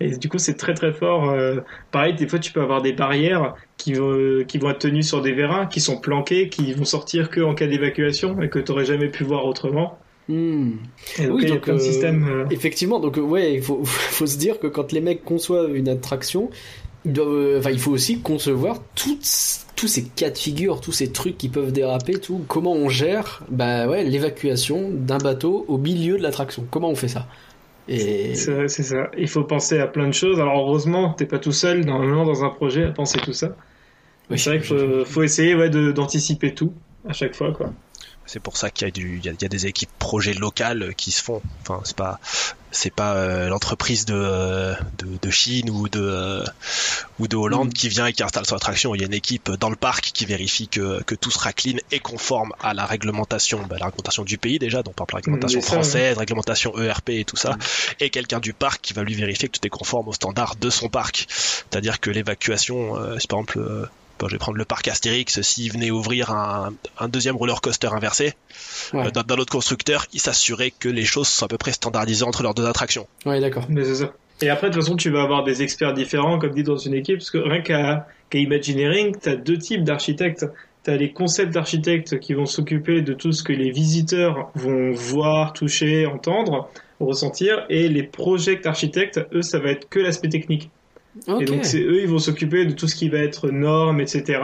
Et 0.00 0.16
du 0.16 0.28
coup, 0.28 0.38
c'est 0.38 0.54
très 0.56 0.74
très 0.74 0.92
fort. 0.92 1.30
euh, 1.30 1.60
pareil, 1.92 2.14
des 2.14 2.26
fois, 2.26 2.38
tu 2.40 2.52
peux 2.52 2.60
avoir 2.60 2.82
des 2.82 2.92
barrières 2.92 3.54
qui 3.76 3.92
vont, 3.94 4.44
qui 4.46 4.58
vont 4.58 4.70
être 4.70 4.78
tenues 4.80 5.02
sur 5.04 5.22
des 5.22 5.32
vérins, 5.32 5.66
qui 5.66 5.80
sont 5.80 6.00
planquées, 6.00 6.48
qui 6.48 6.72
vont 6.72 6.84
sortir 6.84 7.30
que 7.30 7.40
en 7.40 7.54
cas 7.54 7.66
d'évacuation 7.68 8.40
et 8.42 8.48
que 8.48 8.58
tu 8.58 8.72
aurais 8.72 8.84
jamais 8.84 9.08
pu 9.08 9.22
voir 9.24 9.46
autrement. 9.46 9.98
Et 11.18 11.26
donc, 11.26 11.36
Oui, 11.36 11.44
donc, 11.46 11.68
euh, 11.68 11.78
systèmes. 11.78 12.26
euh, 12.28 12.46
Effectivement, 12.50 12.98
donc 12.98 13.18
euh, 13.18 13.20
ouais, 13.20 13.54
il 13.54 13.62
faut, 13.62 13.84
faut 13.84 14.26
se 14.26 14.38
dire 14.38 14.58
que 14.58 14.66
quand 14.66 14.90
les 14.92 15.00
mecs 15.00 15.22
conçoivent 15.24 15.76
une 15.76 15.88
attraction, 15.88 16.50
euh, 16.50 16.83
enfin, 17.06 17.70
il 17.70 17.78
faut 17.78 17.90
aussi 17.90 18.20
concevoir 18.20 18.80
toutes, 18.94 19.26
tous 19.76 19.88
ces 19.88 20.04
cas 20.04 20.30
de 20.30 20.38
figure, 20.38 20.80
tous 20.80 20.92
ces 20.92 21.12
trucs 21.12 21.38
qui 21.38 21.48
peuvent 21.48 21.72
déraper, 21.72 22.18
tout. 22.18 22.44
Comment 22.48 22.72
on 22.72 22.88
gère, 22.88 23.42
bah 23.50 23.86
ouais, 23.88 24.04
l'évacuation 24.04 24.90
d'un 24.90 25.18
bateau 25.18 25.64
au 25.68 25.78
milieu 25.78 26.16
de 26.16 26.22
l'attraction. 26.22 26.66
Comment 26.70 26.90
on 26.90 26.94
fait 26.94 27.08
ça? 27.08 27.26
Et 27.86 28.34
C'est 28.34 28.68
ça. 28.68 29.10
Il 29.18 29.28
faut 29.28 29.44
penser 29.44 29.78
à 29.78 29.86
plein 29.86 30.08
de 30.08 30.14
choses. 30.14 30.40
Alors 30.40 30.58
heureusement, 30.66 31.12
t'es 31.12 31.26
pas 31.26 31.38
tout 31.38 31.52
seul 31.52 31.84
normalement 31.84 32.24
dans 32.24 32.44
un 32.44 32.48
projet 32.48 32.84
à 32.84 32.90
penser 32.90 33.18
tout 33.20 33.34
ça. 33.34 33.54
Oui, 34.30 34.38
c'est 34.38 34.50
vrai 34.50 34.58
qu'il 34.58 34.68
faut, 34.68 35.04
faut 35.04 35.22
essayer 35.22 35.54
ouais, 35.54 35.68
d'anticiper 35.68 36.54
tout 36.54 36.72
à 37.06 37.12
chaque 37.12 37.34
fois. 37.34 37.52
Quoi. 37.52 37.72
C'est 38.26 38.40
pour 38.40 38.56
ça 38.56 38.70
qu'il 38.70 38.86
y 38.86 38.88
a 38.88 38.90
du, 38.90 39.18
il 39.18 39.24
y 39.24 39.28
a, 39.28 39.32
il 39.32 39.42
y 39.42 39.44
a 39.44 39.48
des 39.48 39.66
équipes 39.66 39.90
projets 39.98 40.34
locales 40.34 40.94
qui 40.96 41.12
se 41.12 41.22
font. 41.22 41.42
Enfin, 41.62 41.80
c'est 41.84 41.96
pas, 41.96 42.18
c'est 42.70 42.92
pas 42.92 43.14
euh, 43.14 43.48
l'entreprise 43.48 44.06
de, 44.06 44.14
euh, 44.14 44.74
de, 44.98 45.18
de 45.20 45.30
Chine 45.30 45.70
ou 45.70 45.88
de, 45.88 46.00
euh, 46.00 46.44
ou 47.18 47.28
de 47.28 47.36
Hollande 47.36 47.72
qui 47.72 47.88
vient 47.88 48.06
et 48.06 48.12
qui 48.12 48.22
installe 48.22 48.46
son 48.46 48.56
attraction. 48.56 48.94
Il 48.94 49.00
y 49.00 49.04
a 49.04 49.06
une 49.06 49.14
équipe 49.14 49.50
dans 49.52 49.70
le 49.70 49.76
parc 49.76 50.10
qui 50.12 50.24
vérifie 50.24 50.68
que, 50.68 51.02
que 51.02 51.14
tout 51.14 51.30
sera 51.30 51.52
clean 51.52 51.76
et 51.90 52.00
conforme 52.00 52.52
à 52.60 52.74
la 52.74 52.86
réglementation, 52.86 53.62
bah, 53.68 53.76
la 53.78 53.86
réglementation 53.86 54.24
du 54.24 54.38
pays 54.38 54.58
déjà, 54.58 54.82
donc 54.82 54.94
par 54.94 55.06
exemple 55.06 55.12
la 55.12 55.18
réglementation 55.18 55.60
ça, 55.60 55.66
française, 55.66 56.18
réglementation 56.18 56.78
ERP 56.78 57.10
et 57.10 57.24
tout 57.24 57.36
ça, 57.36 57.56
et 58.00 58.10
quelqu'un 58.10 58.40
du 58.40 58.52
parc 58.52 58.80
qui 58.80 58.92
va 58.94 59.02
lui 59.02 59.14
vérifier 59.14 59.48
que 59.48 59.58
tout 59.58 59.66
est 59.66 59.70
conforme 59.70 60.08
aux 60.08 60.12
standards 60.12 60.56
de 60.56 60.70
son 60.70 60.88
parc. 60.88 61.26
C'est-à-dire 61.28 62.00
que 62.00 62.10
l'évacuation, 62.10 62.96
euh, 62.96 63.06
par 63.06 63.16
exemple, 63.16 63.58
euh, 63.58 63.86
je 64.22 64.26
vais 64.32 64.38
prendre 64.38 64.56
le 64.58 64.64
parc 64.64 64.88
Astérix, 64.88 65.40
s'il 65.42 65.72
venait 65.72 65.90
ouvrir 65.90 66.30
un, 66.30 66.72
un 66.98 67.08
deuxième 67.08 67.36
roller 67.36 67.60
coaster 67.60 67.88
inversé, 67.92 68.34
Ouais. 68.92 69.06
euh, 69.06 69.10
d'un 69.10 69.36
autre 69.36 69.52
constructeur, 69.52 70.06
il 70.12 70.20
s'assurait 70.20 70.70
que 70.70 70.88
les 70.88 71.04
choses 71.04 71.28
sont 71.28 71.44
à 71.44 71.48
peu 71.48 71.58
près 71.58 71.72
standardisées 71.72 72.24
entre 72.24 72.42
leurs 72.42 72.54
deux 72.54 72.66
attractions. 72.66 73.06
ouais, 73.26 73.40
d'accord. 73.40 73.66
Mais 73.68 73.84
c'est 73.84 73.96
ça. 73.96 74.12
Et 74.40 74.48
après, 74.50 74.68
de 74.68 74.74
toute 74.74 74.82
façon, 74.82 74.96
tu 74.96 75.10
vas 75.10 75.22
avoir 75.22 75.44
des 75.44 75.62
experts 75.62 75.94
différents, 75.94 76.38
comme 76.38 76.52
dit 76.54 76.62
dans 76.64 76.76
une 76.76 76.94
équipe, 76.94 77.18
parce 77.18 77.30
que 77.30 77.38
rien 77.38 77.60
qu'à 77.60 78.06
qu'à 78.30 78.38
Imagineering, 78.38 79.14
tu 79.22 79.28
as 79.28 79.36
deux 79.36 79.58
types 79.58 79.84
d'architectes. 79.84 80.46
Tu 80.84 80.90
as 80.90 80.96
les 80.96 81.12
concepts 81.12 81.52
d'architectes 81.54 82.18
qui 82.20 82.34
vont 82.34 82.44
s'occuper 82.46 83.00
de 83.00 83.14
tout 83.14 83.32
ce 83.32 83.42
que 83.42 83.52
les 83.52 83.70
visiteurs 83.70 84.50
vont 84.54 84.92
voir, 84.92 85.52
toucher, 85.52 86.06
entendre, 86.06 86.68
ressentir, 87.00 87.64
et 87.70 87.88
les 87.88 88.02
project 88.02 88.66
architectes, 88.66 89.20
eux, 89.32 89.42
ça 89.42 89.58
va 89.60 89.70
être 89.70 89.88
que 89.88 89.98
l'aspect 90.00 90.28
technique. 90.28 90.70
Et 91.40 91.44
donc, 91.44 91.64
c'est 91.64 91.82
eux, 91.82 92.00
ils 92.02 92.08
vont 92.08 92.18
s'occuper 92.18 92.66
de 92.66 92.72
tout 92.72 92.88
ce 92.88 92.94
qui 92.94 93.08
va 93.08 93.18
être 93.18 93.50
normes, 93.50 94.00
etc. 94.00 94.40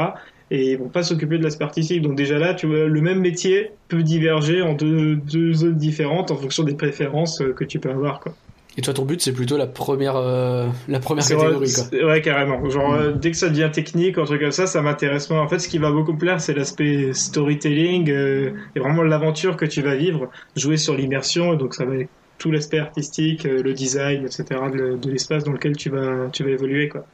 Et 0.51 0.73
ils 0.73 0.79
vont 0.79 0.89
pas 0.89 1.03
s'occuper 1.03 1.39
de 1.39 1.45
l'aspect 1.45 1.65
artistique. 1.65 2.03
Donc 2.03 2.17
déjà 2.17 2.39
là, 2.39 2.55
tu 2.55 2.67
vois, 2.67 2.87
le 2.87 3.01
même 3.01 3.21
métier 3.21 3.71
peut 3.89 4.03
diverger 4.03 4.63
en 4.63 4.75
deux, 4.75 5.15
deux 5.15 5.53
zones 5.53 5.77
différentes 5.77 6.31
en 6.31 6.37
fonction 6.37 6.65
des 6.65 6.75
préférences 6.75 7.41
euh, 7.41 7.53
que 7.53 7.65
tu 7.65 7.79
peux 7.79 7.91
avoir, 7.91 8.19
quoi. 8.19 8.35
Et 8.79 8.83
toi, 8.83 8.95
ton 8.95 9.05
but, 9.05 9.21
c'est 9.21 9.33
plutôt 9.33 9.57
la 9.57 9.67
première, 9.67 10.17
euh, 10.17 10.69
la 10.87 11.01
première 11.01 11.27
catégorie, 11.27 11.71
vrai, 11.71 11.89
quoi. 11.91 12.07
Ouais, 12.07 12.23
carrément. 12.23 12.69
Genre, 12.71 12.95
euh, 12.95 13.13
dès 13.13 13.33
que 13.33 13.37
ça 13.37 13.49
devient 13.49 13.69
technique, 13.73 14.17
un 14.17 14.25
truc 14.25 14.41
comme 14.41 14.53
ça, 14.53 14.67
ça 14.67 14.81
m'intéresse 14.81 15.29
moins. 15.29 15.41
En 15.41 15.49
fait, 15.49 15.59
ce 15.59 15.69
qui 15.69 15.79
va 15.79 15.91
beaucoup 15.91 16.15
plaire, 16.15 16.41
c'est 16.41 16.55
l'aspect 16.55 17.13
storytelling 17.13 18.11
euh, 18.11 18.53
et 18.77 18.81
vraiment 18.81 19.03
l'aventure 19.03 19.57
que 19.57 19.65
tu 19.65 19.83
vas 19.83 19.97
vivre, 19.97 20.31
jouer 20.55 20.77
sur 20.77 20.95
l'immersion. 20.95 21.55
Donc, 21.55 21.75
ça 21.75 21.85
va 21.85 21.97
être 21.97 22.11
tout 22.41 22.51
l'aspect 22.51 22.81
artistique, 22.81 23.47
euh, 23.47 23.63
le 23.63 23.73
design, 23.75 24.25
etc. 24.25 24.45
de, 24.73 24.97
de 24.97 25.11
l'espace 25.11 25.45
dans 25.45 25.53
lequel 25.53 25.77
tu 25.77 25.91
vas, 25.91 26.29
tu 26.33 26.43
vas 26.43 26.51
évoluer, 26.51 26.89
quoi. 26.89 27.07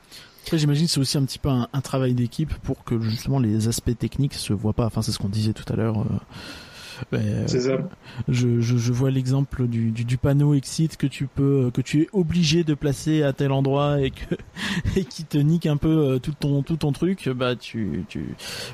Après, 0.44 0.56
j'imagine 0.58 0.86
que 0.86 0.92
c'est 0.92 1.00
aussi 1.00 1.18
un 1.18 1.24
petit 1.24 1.40
peu 1.40 1.48
un, 1.48 1.68
un 1.72 1.80
travail 1.80 2.14
d'équipe 2.14 2.54
pour 2.62 2.84
que 2.84 3.00
justement 3.00 3.40
les 3.40 3.66
aspects 3.66 3.98
techniques 3.98 4.34
se 4.34 4.52
voient 4.52 4.72
pas. 4.72 4.86
Enfin, 4.86 5.02
c'est 5.02 5.10
ce 5.10 5.18
qu'on 5.18 5.28
disait 5.28 5.52
tout 5.52 5.70
à 5.72 5.76
l'heure. 5.76 5.98
euh, 5.98 6.04
mais, 7.12 7.18
euh, 7.18 7.44
C'est 7.48 7.60
ça. 7.62 7.78
je, 8.28 8.60
je, 8.60 8.76
je 8.76 8.92
vois 8.92 9.10
l'exemple 9.10 9.66
du, 9.66 9.90
du, 9.90 10.04
du 10.04 10.16
panneau 10.16 10.54
exit 10.54 10.96
que 10.96 11.08
tu 11.08 11.26
peux, 11.26 11.70
que 11.74 11.80
tu 11.82 12.02
es 12.02 12.08
obligé 12.12 12.62
de 12.64 12.74
placer 12.74 13.22
à 13.24 13.32
tel 13.32 13.50
endroit 13.52 14.00
et 14.00 14.12
que 14.12 14.34
et 14.96 15.04
qui 15.04 15.24
te 15.24 15.36
nique 15.36 15.66
un 15.66 15.76
peu 15.76 16.20
tout 16.22 16.32
ton 16.38 16.62
tout 16.62 16.76
ton 16.76 16.92
truc. 16.92 17.28
Bah, 17.28 17.56
tu, 17.56 18.04
tu, 18.08 18.24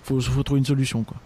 faut, 0.04 0.20
faut 0.20 0.42
trouver 0.42 0.58
une 0.58 0.66
solution 0.66 1.04
quoi. 1.04 1.16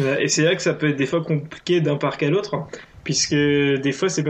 Et 0.20 0.28
c'est 0.28 0.42
vrai 0.44 0.56
que 0.56 0.62
ça 0.62 0.72
peut 0.74 0.88
être 0.88 0.96
des 0.96 1.06
fois 1.06 1.22
compliqué 1.22 1.80
d'un 1.80 1.96
parc 1.96 2.22
à 2.22 2.30
l'autre, 2.30 2.56
puisque 3.04 3.34
des 3.34 3.92
fois 3.92 4.08
c'est 4.08 4.24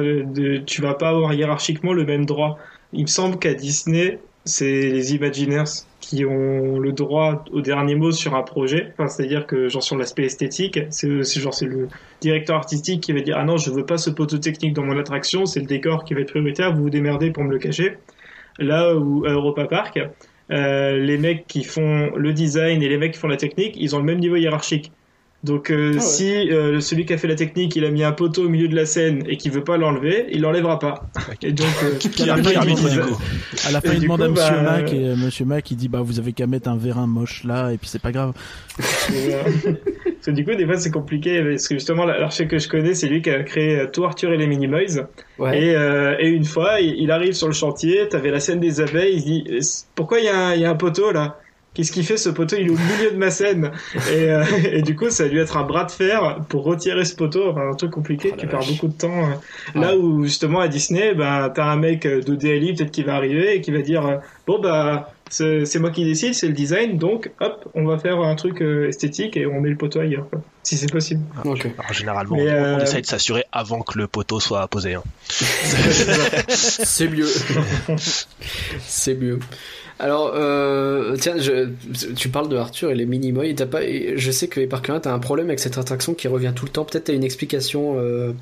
tu 0.67 0.83
vas 0.83 0.95
pas 0.95 1.11
avoir 1.11 1.33
hiérarchiquement 1.33 1.93
le 1.93 2.05
même 2.05 2.27
droit. 2.27 2.59
Il 2.93 3.03
me 3.03 3.09
semble 3.09 3.39
qu'à 3.39 3.55
Disney, 3.55 4.19
c'est 4.45 4.91
les 4.91 5.15
Imagineers 5.15 5.65
qui 6.01 6.25
ont 6.27 6.79
le 6.79 6.93
droit 6.93 7.45
au 7.51 7.63
dernier 7.63 7.95
mot 7.95 8.13
sur 8.13 8.35
un 8.35 8.43
projet. 8.43 8.93
C'est-à-dire 8.99 9.47
que 9.47 9.69
genre 9.69 9.83
sur 9.83 9.97
l'aspect 9.97 10.25
esthétique, 10.25 10.79
c'est 10.91 11.23
c'est 11.25 11.41
genre 11.41 11.55
c'est 11.55 11.67
le 11.67 11.89
directeur 12.21 12.57
artistique 12.57 13.01
qui 13.01 13.13
va 13.13 13.21
dire 13.21 13.37
ah 13.39 13.45
non 13.45 13.57
je 13.57 13.71
veux 13.71 13.87
pas 13.87 13.97
ce 13.97 14.11
poteau 14.11 14.39
technique 14.39 14.75
dans 14.75 14.85
mon 14.85 14.99
attraction, 14.99 15.47
c'est 15.47 15.61
le 15.61 15.67
décor 15.67 16.05
qui 16.05 16.15
va 16.15 16.21
être 16.21 16.31
prioritaire, 16.31 16.75
vous 16.75 16.83
vous 16.83 16.91
démerdez 16.91 17.31
pour 17.31 17.45
me 17.45 17.51
le 17.51 17.59
cacher. 17.59 17.97
Là 18.59 18.95
où 18.95 19.25
à 19.25 19.31
Europa 19.31 19.65
Park, 19.65 19.99
euh, 20.51 20.99
les 20.99 21.19
mecs 21.19 21.47
qui 21.47 21.65
font 21.65 22.13
le 22.15 22.33
design 22.33 22.83
et 22.83 22.89
les 22.89 22.99
mecs 22.99 23.13
qui 23.13 23.19
font 23.19 23.29
la 23.29 23.37
technique, 23.37 23.75
ils 23.79 23.97
ont 23.97 23.99
le 23.99 24.05
même 24.05 24.19
niveau 24.19 24.37
hiérarchique. 24.37 24.93
Donc 25.45 25.71
euh, 25.71 25.91
Ah 25.93 25.95
ouais. 25.97 26.01
si 26.01 26.51
euh, 26.51 26.81
celui 26.81 27.05
qui 27.05 27.13
a 27.13 27.19
fait 27.19 27.29
la 27.29 27.35
technique, 27.37 27.77
il 27.77 27.85
a 27.85 27.91
mis 27.91 28.03
un 28.03 28.13
poteau 28.13 28.47
au 28.47 28.49
milieu 28.49 28.67
de 28.67 28.75
la 28.75 28.87
scène 28.87 29.23
et 29.29 29.37
qu'il 29.37 29.53
veut 29.53 29.63
pas 29.63 29.77
l'enlever, 29.77 30.27
il 30.33 30.41
l'enlèvera 30.41 30.79
pas. 30.79 31.07
Et 31.43 31.53
donc 31.53 31.67
euh, 31.85 31.95
Qui 31.99 32.23
à 32.23 32.27
la 32.27 32.33
a 32.35 32.37
fin, 32.39 32.43
le 32.43 32.53
permis, 32.55 32.73
il 32.73 32.77
demande- 32.77 32.93
du 32.93 33.01
coup 33.15 33.21
À 33.69 33.71
la 33.71 33.81
fin, 33.83 33.93
Et 33.93 33.97
il 33.97 34.01
demande 34.03 34.21
coup, 34.21 34.25
à 34.25 34.29
Monsieur 34.31 34.55
bah, 34.57 34.63
Mac 34.63 34.93
et 34.93 35.05
euh, 35.11 35.17
Monsieur 35.17 35.45
Mac 35.45 35.71
il 35.71 35.77
dit 35.77 35.89
bah 35.89 36.01
vous 36.03 36.19
avez 36.19 36.33
qu'à 36.33 36.47
mettre 36.47 36.69
un 36.71 36.77
vérin 36.79 37.07
moche 37.07 37.45
là 37.45 37.71
et 37.73 37.77
puis 37.77 37.89
c'est 37.89 38.01
pas 38.03 38.11
grave. 38.13 38.33
Euh, 39.13 39.43
Parce 40.25 40.35
que 40.35 40.41
du 40.41 40.47
coup, 40.47 40.55
des 40.55 40.65
fois, 40.65 40.79
c'est 40.79 40.91
compliqué 40.91 41.43
parce 41.43 41.69
que 41.69 41.75
justement, 41.75 42.07
l'archer 42.07 42.47
que 42.47 42.57
je 42.59 42.67
connais, 42.67 42.95
c'est 42.95 43.09
lui 43.09 43.21
qui 43.21 43.29
a 43.29 43.43
créé 43.43 43.81
euh, 43.81 43.87
tout 43.93 44.05
Arthur 44.07 44.33
et 44.33 44.39
les 44.39 44.47
Minimoys. 44.47 45.05
Ouais. 45.39 45.61
Et, 45.63 45.77
euh, 45.77 46.15
et 46.19 46.29
une 46.31 46.47
fois, 46.47 46.81
il, 46.81 46.95
il 46.99 47.11
arrive 47.11 47.35
sur 47.35 47.47
le 47.47 47.53
chantier, 47.53 48.09
t'avais 48.09 48.31
la 48.31 48.41
scène 48.41 48.59
des 48.59 48.81
abeilles, 48.81 49.17
il 49.17 49.21
se 49.21 49.27
dit, 49.27 49.85
pourquoi 49.95 50.21
il 50.21 50.25
y, 50.25 50.29
a 50.29 50.47
un- 50.49 50.55
il 50.55 50.63
y 50.63 50.65
a 50.65 50.71
un 50.71 50.77
poteau 50.77 51.13
là? 51.13 51.37
Qu'est-ce 51.75 51.91
qu'il 51.93 52.05
fait 52.07 52.17
ce 52.17 52.29
poteau? 52.31 52.57
Il 52.59 52.69
est 52.69 52.71
au 52.71 52.77
milieu 52.79 53.11
de 53.11 53.17
ma 53.17 53.31
scène. 53.31 53.73
Et, 54.11 54.31
euh, 54.31 54.45
et 54.73 54.83
du 54.83 54.95
coup, 54.97 55.11
ça 55.11 55.25
a 55.25 55.29
dû 55.29 55.39
être 55.41 55.57
un 55.57 55.65
bras 55.65 55.85
de 55.85 55.91
fer 55.91 56.39
pour 56.49 56.65
retirer 56.65 57.05
ce 57.05 57.15
poteau. 57.17 57.51
Enfin, 57.51 57.69
un 57.73 57.75
truc 57.75 57.91
compliqué, 57.91 58.31
Oh 58.33 58.37
tu 58.39 58.47
perds 58.47 58.61
vache. 58.61 58.71
beaucoup 58.73 58.89
de 58.89 58.93
temps. 58.97 59.29
euh. 59.31 59.81
Là 59.81 59.97
où 59.97 60.25
justement 60.25 60.61
à 60.61 60.69
Disney, 60.69 61.15
ben 61.15 61.51
t'as 61.55 61.65
un 61.67 61.77
mec 61.77 62.07
de 62.07 62.35
DLI 62.35 62.75
peut-être 62.75 62.93
qui 62.93 63.03
va 63.03 63.17
arriver 63.17 63.57
et 63.57 63.61
qui 63.61 63.73
va 63.73 63.83
dire, 63.83 64.07
euh, 64.07 64.17
bon 64.47 64.61
bah 64.61 65.11
c'est 65.31 65.79
moi 65.81 65.91
qui 65.91 66.05
décide, 66.05 66.33
c'est 66.35 66.47
le 66.47 66.53
design, 66.53 66.97
donc 66.97 67.33
hop, 67.41 67.69
on 67.75 67.85
va 67.87 67.99
faire 67.99 68.21
un 68.21 68.37
truc 68.37 68.63
euh, 68.63 68.87
esthétique 68.89 69.37
et 69.37 69.47
on 69.47 69.61
met 69.61 69.71
le 69.71 69.77
poteau 69.77 69.99
ailleurs, 69.99 70.29
quoi. 70.31 70.41
si 70.63 70.77
c'est 70.77 70.93
possible. 70.93 71.23
Ok. 71.45 71.67
Alors, 71.77 71.93
généralement, 71.93 72.37
on, 72.37 72.41
on 72.41 72.47
euh, 72.47 72.79
essaye 72.81 73.03
de 73.03 73.07
s'assurer 73.07 73.45
avant 73.51 73.81
que 73.81 73.99
le 73.99 74.07
poteau 74.07 74.39
soit 74.39 74.69
posé. 74.69 74.95
hein. 74.95 75.03
C'est 76.49 77.09
mieux. 77.09 77.27
c'est 78.81 79.15
mieux. 79.15 79.41
Alors, 80.01 80.33
euh, 80.35 81.17
tiens, 81.17 81.35
je, 81.39 81.69
tu 82.17 82.29
parles 82.29 82.49
de 82.49 82.57
Arthur 82.57 82.91
et 82.91 82.95
les 82.95 83.07
Minimoy. 83.07 83.55
T'as 83.55 83.67
pas, 83.67 83.85
et 83.85 84.15
je 84.17 84.31
sais 84.31 84.49
que 84.49 84.65
Parker, 84.67 84.99
t'as 85.01 85.13
un 85.13 85.19
problème 85.21 85.47
avec 85.47 85.61
cette 85.61 85.79
attraction 85.79 86.15
qui 86.15 86.27
revient 86.29 86.53
tout 86.55 86.65
le 86.65 86.71
temps. 86.73 86.85
Peut-être 86.85 87.05
t'as 87.05 87.13
une 87.15 87.23
explication, 87.23 87.95
euh, 87.99 88.33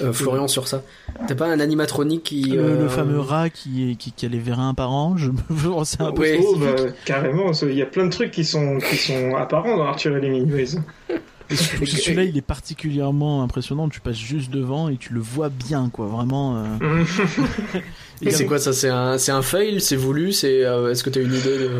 euh, 0.00 0.12
Florian, 0.12 0.48
sur 0.48 0.66
ça. 0.66 0.82
T'as 1.28 1.34
pas 1.34 1.46
un 1.46 1.60
animatronique 1.60 2.22
qui. 2.24 2.42
Le, 2.52 2.58
euh, 2.58 2.82
le 2.82 2.88
fameux 2.88 3.20
rat 3.20 3.50
qui, 3.50 3.90
est- 3.90 3.94
qui, 3.96 4.12
qui 4.12 4.24
a 4.26 4.28
les 4.30 4.38
vérins 4.38 4.70
apparents, 4.70 5.16
je 5.18 5.30
me 5.30 5.84
c'est 5.84 6.00
un 6.00 6.10
peu 6.12 6.22
Oui. 6.22 6.38
Oh, 6.42 6.56
bah, 6.56 6.74
carrément, 7.04 7.52
il 7.52 7.74
y 7.74 7.82
a 7.82 7.86
plein 7.86 8.06
de 8.06 8.10
trucs 8.10 8.30
qui 8.30 8.44
sont, 8.44 8.78
qui 8.78 8.96
sont 8.96 9.36
apparents 9.36 9.76
dans 9.76 9.84
Arthur 9.84 10.16
et 10.16 10.20
les 10.20 10.30
Minimoys. 10.30 10.80
Et 11.50 11.86
Celui-là, 11.86 12.24
il 12.24 12.36
est 12.36 12.42
particulièrement 12.46 13.42
impressionnant. 13.42 13.88
Tu 13.88 14.00
passes 14.00 14.16
juste 14.18 14.50
devant 14.50 14.88
et 14.88 14.96
tu 14.96 15.12
le 15.12 15.20
vois 15.20 15.48
bien, 15.48 15.88
quoi. 15.92 16.06
Vraiment. 16.06 16.56
euh, 16.56 17.04
Et 18.22 18.28
a- 18.28 18.30
c'est 18.32 18.44
quoi 18.46 18.58
ça 18.58 18.72
C'est 18.72 18.88
un, 18.90 19.16
c'est 19.18 19.32
un 19.32 19.40
fail? 19.42 19.80
C'est 19.80 19.96
voulu? 19.96 20.30
C'est 20.32 20.64
euh, 20.64 20.90
Est-ce 20.90 21.02
que 21.02 21.10
t'as 21.10 21.22
une 21.22 21.32
idée 21.34 21.58
de 21.58 21.70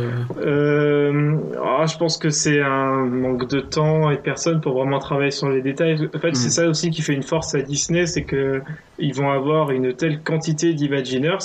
Euh, 0.44 1.36
ah, 1.62 1.84
je 1.86 1.96
pense 1.98 2.16
que 2.18 2.30
c'est 2.30 2.60
un 2.62 3.04
manque 3.06 3.48
de 3.48 3.60
temps 3.60 4.10
et 4.10 4.16
de 4.16 4.20
personnes 4.22 4.60
pour 4.60 4.74
vraiment 4.74 4.98
travailler 4.98 5.30
sur 5.30 5.48
les 5.50 5.62
détails. 5.62 6.08
En 6.14 6.18
fait, 6.18 6.30
Mm. 6.30 6.34
c'est 6.34 6.50
ça 6.50 6.66
aussi 6.68 6.90
qui 6.90 7.02
fait 7.02 7.12
une 7.12 7.22
force 7.22 7.54
à 7.54 7.60
Disney, 7.62 8.06
c'est 8.06 8.24
que 8.24 8.62
ils 8.98 9.14
vont 9.14 9.30
avoir 9.30 9.70
une 9.70 9.92
telle 9.94 10.20
quantité 10.22 10.72
d'Imagineers. 10.74 11.38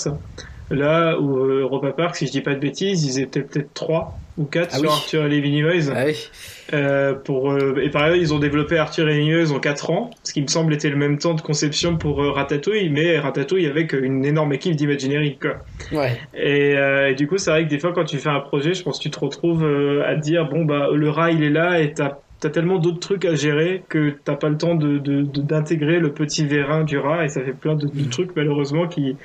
Là 0.72 1.20
où 1.20 1.38
Europa 1.38 1.92
Park, 1.92 2.16
si 2.16 2.26
je 2.28 2.32
dis 2.32 2.42
pas 2.42 2.56
de 2.56 2.60
bêtises, 2.60 3.06
ils 3.06 3.20
étaient 3.22 3.42
peut-être 3.42 3.74
trois 3.74 4.18
ou 4.38 4.46
quatre 4.46 4.72
Ah 4.74 4.78
sur 4.80 4.90
oui. 4.90 4.96
Arthur 4.96 5.26
et 5.26 5.30
les 5.30 5.42
Minimoys. 5.42 5.92
Ah 5.96 6.04
oui. 6.06 6.30
Euh, 6.74 7.14
pour 7.14 7.52
euh, 7.52 7.76
et 7.82 7.90
par 7.90 8.04
ailleurs, 8.04 8.18
ils 8.18 8.34
ont 8.34 8.40
développé 8.40 8.78
Arthur 8.78 9.08
et 9.08 9.14
les 9.14 9.20
Minimoys 9.20 9.52
en 9.52 9.60
quatre 9.60 9.92
ans, 9.92 10.10
ce 10.24 10.34
qui 10.34 10.42
me 10.42 10.48
semble 10.48 10.74
était 10.74 10.90
le 10.90 10.96
même 10.96 11.18
temps 11.20 11.36
de 11.36 11.42
conception 11.42 11.98
pour 11.98 12.22
euh, 12.24 12.32
Ratatouille, 12.32 12.90
mais 12.90 13.18
Ratatouille 13.20 13.68
avec 13.68 13.94
une 13.94 14.26
énorme 14.26 14.52
équipe 14.54 14.76
d'Imagineering 14.76 15.36
quoi. 15.40 15.58
Ouais. 15.92 16.18
Et, 16.34 16.76
euh, 16.76 17.10
et 17.12 17.16
du 17.16 17.28
coup, 17.28 17.38
c'est 17.38 17.52
vrai 17.52 17.64
que 17.66 17.70
des 17.70 17.80
fois, 17.80 17.94
quand 17.94 18.04
tu 18.06 18.18
fais 18.18 18.30
un 18.30 18.40
projet, 18.40 18.74
je 18.74 18.84
pense 18.84 18.98
que 18.98 19.04
tu 19.04 19.12
te 19.12 19.20
retrouves 19.20 19.64
euh, 19.64 20.04
à 20.08 20.16
te 20.16 20.22
dire 20.22 20.50
bon 20.50 20.66
bah 20.66 20.90
le 20.94 21.10
rat 21.10 21.32
il 21.32 21.44
est 21.44 21.50
là 21.50 21.80
et 21.80 21.94
t'as 21.94 22.18
t'as 22.42 22.50
tellement 22.50 22.80
d'autres 22.80 23.00
trucs 23.00 23.24
à 23.26 23.36
gérer 23.36 23.84
que 23.88 24.14
t'as 24.26 24.36
pas 24.36 24.50
le 24.50 24.58
temps 24.58 24.76
de 24.76 24.98
de- 24.98 25.22
d'intégrer 25.22 26.00
le 26.00 26.12
petit 26.14 26.46
vérin 26.46 26.84
du 26.84 26.98
rat 26.98 27.24
et 27.26 27.30
ça 27.30 27.42
fait 27.42 27.54
plein 27.54 27.76
de, 27.76 27.88
de 27.88 28.10
trucs 28.10 28.36
malheureusement 28.36 28.88
qui 28.88 29.16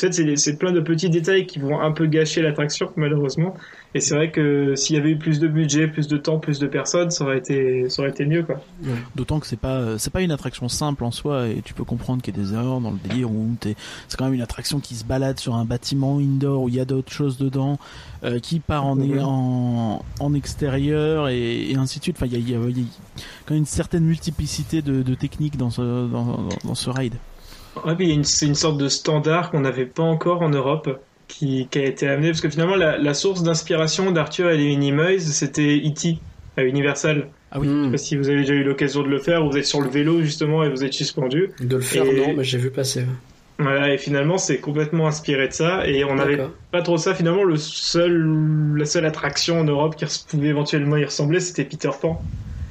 fait, 0.00 0.36
c'est 0.36 0.58
plein 0.58 0.72
de 0.72 0.80
petits 0.80 1.10
détails 1.10 1.46
qui 1.46 1.58
vont 1.58 1.80
un 1.80 1.92
peu 1.92 2.06
gâcher 2.06 2.42
l'attraction, 2.42 2.90
malheureusement. 2.96 3.54
Et 3.94 4.00
c'est 4.00 4.14
vrai 4.14 4.30
que 4.30 4.74
s'il 4.76 4.96
y 4.96 4.98
avait 4.98 5.10
eu 5.12 5.16
plus 5.16 5.40
de 5.40 5.48
budget, 5.48 5.88
plus 5.88 6.08
de 6.08 6.18
temps, 6.18 6.38
plus 6.38 6.58
de 6.58 6.66
personnes, 6.66 7.10
ça 7.10 7.24
aurait 7.24 7.38
été, 7.38 7.88
ça 7.88 8.02
aurait 8.02 8.10
été 8.10 8.26
mieux, 8.26 8.42
quoi. 8.42 8.60
D'autant 9.16 9.40
que 9.40 9.46
c'est 9.46 9.58
pas 9.58 9.76
euh, 9.78 9.96
c'est 9.98 10.12
pas 10.12 10.20
une 10.20 10.30
attraction 10.30 10.68
simple 10.68 11.04
en 11.04 11.10
soi 11.10 11.48
et 11.48 11.62
tu 11.64 11.72
peux 11.72 11.84
comprendre 11.84 12.20
qu'il 12.22 12.36
y 12.36 12.40
a 12.40 12.42
des 12.42 12.52
erreurs 12.52 12.80
dans 12.82 12.90
le 12.90 12.98
délire 13.08 13.30
où 13.30 13.48
c'est 13.62 14.16
quand 14.18 14.26
même 14.26 14.34
une 14.34 14.42
attraction 14.42 14.78
qui 14.80 14.94
se 14.94 15.04
balade 15.04 15.38
sur 15.40 15.54
un 15.54 15.64
bâtiment 15.64 16.18
indoor 16.18 16.62
où 16.64 16.68
il 16.68 16.74
y 16.74 16.80
a 16.80 16.84
d'autres 16.84 17.10
choses 17.12 17.38
dedans 17.38 17.78
euh, 18.24 18.38
qui 18.40 18.60
part 18.60 18.84
en, 18.86 18.98
en 19.00 20.02
en 20.20 20.34
extérieur 20.34 21.28
et, 21.28 21.70
et 21.70 21.76
ainsi 21.76 21.98
de 21.98 22.04
suite. 22.04 22.16
Enfin 22.18 22.26
il 22.26 22.32
y 22.32 22.36
a, 22.36 22.38
il 22.38 22.50
y 22.50 22.54
a- 22.54 22.68
il 22.68 22.78
y 22.78 22.82
a 22.82 22.84
quand 23.46 23.54
même 23.54 23.60
une 23.60 23.66
certaine 23.66 24.04
multiplicité 24.04 24.82
de, 24.82 25.02
de 25.02 25.14
techniques 25.14 25.56
dans 25.56 25.70
ce 25.70 25.80
dans, 25.80 26.24
dans- 26.24 26.48
dans 26.64 26.74
ce 26.74 26.90
ride. 26.90 27.14
Ouais, 27.86 27.94
puis 27.96 28.18
c'est 28.24 28.46
une 28.46 28.54
sorte 28.54 28.78
de 28.78 28.88
standard 28.88 29.50
qu'on 29.50 29.60
n'avait 29.60 29.86
pas 29.86 30.02
encore 30.02 30.42
en 30.42 30.48
Europe, 30.50 31.00
qui, 31.28 31.68
qui 31.70 31.78
a 31.78 31.84
été 31.84 32.08
amené, 32.08 32.28
parce 32.28 32.40
que 32.40 32.48
finalement, 32.48 32.76
la, 32.76 32.96
la 32.98 33.14
source 33.14 33.42
d'inspiration 33.42 34.10
d'Arthur 34.10 34.50
et 34.50 34.56
les 34.56 34.66
Minimoys, 34.68 35.20
c'était 35.20 35.82
E.T. 35.84 36.18
à 36.56 36.62
Universal. 36.64 37.28
Ah 37.50 37.60
oui. 37.60 37.66
Je 37.68 37.72
sais 37.72 37.86
Hmm. 37.88 37.90
pas 37.92 37.98
si 37.98 38.16
vous 38.16 38.28
avez 38.28 38.38
déjà 38.40 38.54
eu 38.54 38.64
l'occasion 38.64 39.02
de 39.02 39.08
le 39.08 39.18
faire, 39.18 39.44
vous 39.46 39.56
êtes 39.56 39.64
sur 39.66 39.80
le 39.80 39.88
vélo, 39.88 40.22
justement, 40.22 40.64
et 40.64 40.68
vous 40.70 40.84
êtes 40.84 40.92
suspendu. 40.92 41.50
De 41.60 41.76
le 41.76 41.82
faire, 41.82 42.04
Et- 42.04 42.16
non, 42.28 42.34
mais 42.36 42.44
j'ai 42.44 42.58
vu 42.58 42.70
passer. 42.70 43.04
Voilà, 43.60 43.92
et 43.92 43.98
finalement, 43.98 44.38
c'est 44.38 44.58
complètement 44.58 45.08
inspiré 45.08 45.48
de 45.48 45.52
ça, 45.52 45.84
et 45.86 46.04
on 46.04 46.14
n'avait 46.14 46.38
pas 46.70 46.80
trop 46.82 46.96
ça. 46.96 47.12
Finalement, 47.14 47.42
le 47.42 47.56
seul, 47.56 48.74
la 48.76 48.84
seule 48.84 49.04
attraction 49.04 49.58
en 49.60 49.64
Europe 49.64 49.96
qui 49.96 50.04
pouvait 50.28 50.48
éventuellement 50.48 50.96
y 50.96 51.04
ressembler, 51.04 51.40
c'était 51.40 51.64
Peter 51.64 51.90
Pan. 52.00 52.22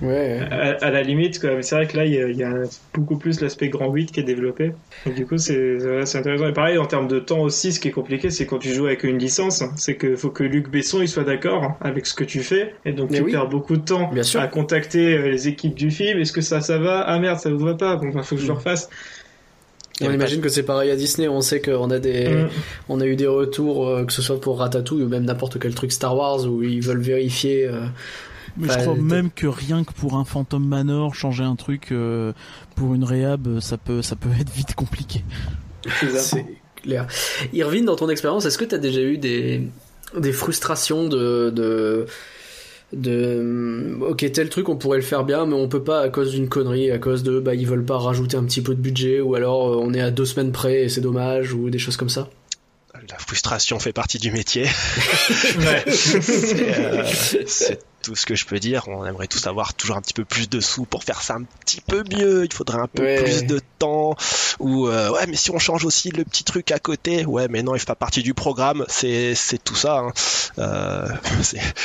Ouais. 0.02 0.40
À, 0.52 0.86
à 0.86 0.92
la 0.92 1.02
limite, 1.02 1.40
quoi. 1.40 1.56
Mais 1.56 1.64
c'est 1.64 1.76
vrai 1.76 1.88
que 1.88 1.98
là, 1.98 2.06
il 2.06 2.14
y 2.14 2.22
a, 2.22 2.28
il 2.28 2.38
y 2.38 2.44
a 2.44 2.54
beaucoup 2.94 3.18
plus 3.18 3.42
l'aspect 3.42 3.70
grand 3.70 3.92
8 3.92 4.12
qui 4.12 4.20
est 4.20 4.24
développé. 4.24 4.72
Donc, 5.06 5.16
du 5.16 5.26
coup, 5.26 5.38
c'est 5.38 5.78
intéressant. 6.16 6.48
Et 6.48 6.54
pareil, 6.54 6.78
en 6.78 6.86
termes 6.86 7.08
de 7.08 7.20
temps 7.20 7.40
aussi, 7.40 7.72
ce 7.74 7.80
qui 7.80 7.88
est 7.88 7.92
compliqué, 7.92 8.30
c'est 8.30 8.46
quand 8.46 8.60
tu 8.60 8.74
joues 8.74 8.86
avec 8.86 9.04
une 9.04 9.18
licence, 9.18 9.64
c'est 9.76 9.98
qu'il 9.98 10.16
faut 10.18 10.30
que 10.30 10.44
Luc 10.44 10.70
Besson 10.70 11.02
il 11.02 11.08
soit 11.08 11.24
d'accord 11.24 11.78
avec 11.82 12.06
ce 12.06 12.14
que 12.14 12.24
tu 12.24 12.42
fais. 12.42 12.76
Et 12.86 12.92
donc, 12.92 13.10
Mais 13.10 13.18
tu 13.18 13.24
oui. 13.24 13.32
perds 13.32 13.48
beaucoup 13.50 13.76
de 13.76 13.82
temps 13.82 14.12
Bien 14.14 14.24
sûr. 14.24 14.40
à 14.40 14.48
contacter 14.48 15.18
euh, 15.18 15.30
les 15.30 15.48
équipes 15.48 15.76
du 15.76 15.90
film. 15.90 16.20
Est-ce 16.20 16.32
que 16.34 16.42
ça, 16.42 16.62
ça 16.62 16.78
va? 16.78 17.02
Ah 17.02 17.18
merde, 17.20 17.40
ça 17.40 17.50
vous 17.50 17.58
va 17.66 17.74
pas 17.74 17.96
Bon, 17.96 18.10
bah, 18.10 18.22
faut 18.24 18.36
que 18.36 18.42
je 18.42 18.48
le 18.48 18.54
refasse. 18.54 18.90
On 20.00 20.12
imagine 20.12 20.42
que 20.42 20.50
c'est 20.50 20.62
pareil 20.62 20.92
à 20.92 20.96
Disney. 20.96 21.28
On 21.28 21.42
sait 21.42 21.60
qu'on 21.60 21.90
a 21.90 21.98
des, 21.98 22.28
Mm. 22.28 22.50
on 22.90 23.02
a 23.02 23.06
eu 23.08 23.16
des 23.16 23.26
retours, 23.26 23.88
euh, 23.90 24.06
que 24.06 24.14
ce 24.14 24.22
soit 24.22 24.40
pour 24.40 24.60
Ratatouille 24.60 25.02
ou 25.02 25.08
même 25.10 25.24
n'importe 25.26 25.58
quel 25.60 25.74
truc 25.74 25.92
Star 25.92 26.16
Wars 26.16 26.46
où 26.46 26.62
ils 26.62 26.82
veulent 26.84 27.02
vérifier. 27.02 27.66
euh, 27.66 27.82
Mais 28.58 28.68
je 28.70 28.78
crois 28.80 28.96
même 28.96 29.30
que 29.32 29.48
rien 29.48 29.84
que 29.84 29.94
pour 29.94 30.16
un 30.16 30.26
Phantom 30.26 30.66
Manor 30.66 31.16
changer 31.16 31.44
un 31.44 31.56
truc 31.56 31.92
euh, 31.92 32.34
pour 32.76 32.96
une 32.96 33.04
réhab 33.04 33.60
ça 33.60 33.78
peut 33.78 34.02
ça 34.02 34.16
peut 34.16 34.30
être 34.40 34.52
vite 34.52 34.76
compliqué. 34.76 35.24
C'est 36.18 36.46
clair. 36.76 37.08
Irvine, 37.54 37.86
dans 37.86 37.96
ton 37.96 38.10
expérience, 38.10 38.46
est-ce 38.46 38.58
que 38.58 38.66
tu 38.66 38.76
as 38.76 38.78
déjà 38.78 39.02
eu 39.02 39.18
des, 39.18 39.68
des 40.18 40.32
frustrations 40.34 41.08
de, 41.08 41.50
de, 41.50 42.06
de, 42.94 43.98
ok, 44.02 44.32
tel 44.32 44.50
truc, 44.50 44.70
on 44.70 44.76
pourrait 44.76 44.98
le 44.98 45.04
faire 45.04 45.24
bien, 45.24 45.46
mais 45.46 45.54
on 45.54 45.70
peut 45.70 45.84
pas 45.84 46.02
à 46.02 46.10
cause 46.10 46.32
d'une 46.32 46.50
connerie, 46.50 46.92
à 46.92 46.98
cause 46.98 47.24
de, 47.24 47.40
bah, 47.40 47.56
ils 47.56 47.68
veulent 47.68 47.86
pas 47.86 47.98
rajouter 47.98 48.38
un 48.38 48.44
petit 48.44 48.62
peu 48.62 48.76
de 48.76 48.82
budget, 48.82 49.22
ou 49.22 49.36
alors 49.36 49.70
euh, 49.70 49.80
on 49.82 49.94
est 49.94 50.02
à 50.02 50.12
deux 50.12 50.26
semaines 50.26 50.52
près 50.52 50.84
et 50.84 50.90
c'est 50.90 51.02
dommage, 51.02 51.54
ou 51.54 51.70
des 51.70 51.80
choses 51.80 51.98
comme 51.98 52.10
ça? 52.10 52.30
La 53.10 53.18
frustration 53.20 53.80
fait 53.80 53.94
partie 53.94 54.18
du 54.18 54.32
métier. 54.32 54.68
Ouais. 55.58 55.84
C'est 55.92 56.78
euh, 56.80 57.04
c'est 57.48 57.80
tout 58.04 58.16
ce 58.16 58.26
que 58.26 58.36
je 58.36 58.46
peux 58.46 58.60
dire. 58.60 58.84
On 58.88 59.06
aimerait 59.06 59.28
tous 59.28 59.46
avoir 59.48 59.74
toujours 59.74 59.98
un 59.98 60.02
petit 60.02 60.14
peu 60.14 60.24
plus 60.26 60.50
de 60.50 60.60
sous 60.60 60.86
pour 60.86 61.04
faire 61.04 61.22
ça 61.22 61.36
un 61.36 61.44
petit 61.44 61.82
peu 61.82 62.04
mieux. 62.12 62.46
Il 62.46 62.54
faudrait 62.54 62.80
un 62.80 62.88
peu 62.88 63.04
Ouais. 63.04 63.24
plus 63.24 63.46
de 63.46 63.60
temps. 63.80 64.16
Ou 64.60 64.88
euh, 64.88 65.10
ouais, 65.12 65.26
mais 65.28 65.36
si 65.36 65.52
on 65.52 65.60
change 65.60 65.86
aussi 65.86 66.10
le 66.12 66.24
petit 66.24 66.44
truc 66.44 66.72
à 66.72 66.80
côté, 66.80 67.26
ouais, 67.26 67.48
mais 67.50 67.64
non, 67.64 67.76
il 67.76 67.80
fait 67.80 67.86
pas 67.86 67.96
partie 67.96 68.24
du 68.24 68.34
programme. 68.34 68.86
C'est 68.88 69.36
c'est 69.36 69.62
tout 69.64 69.76
ça. 69.76 70.00
hein. 70.00 70.12
Euh, 70.60 71.08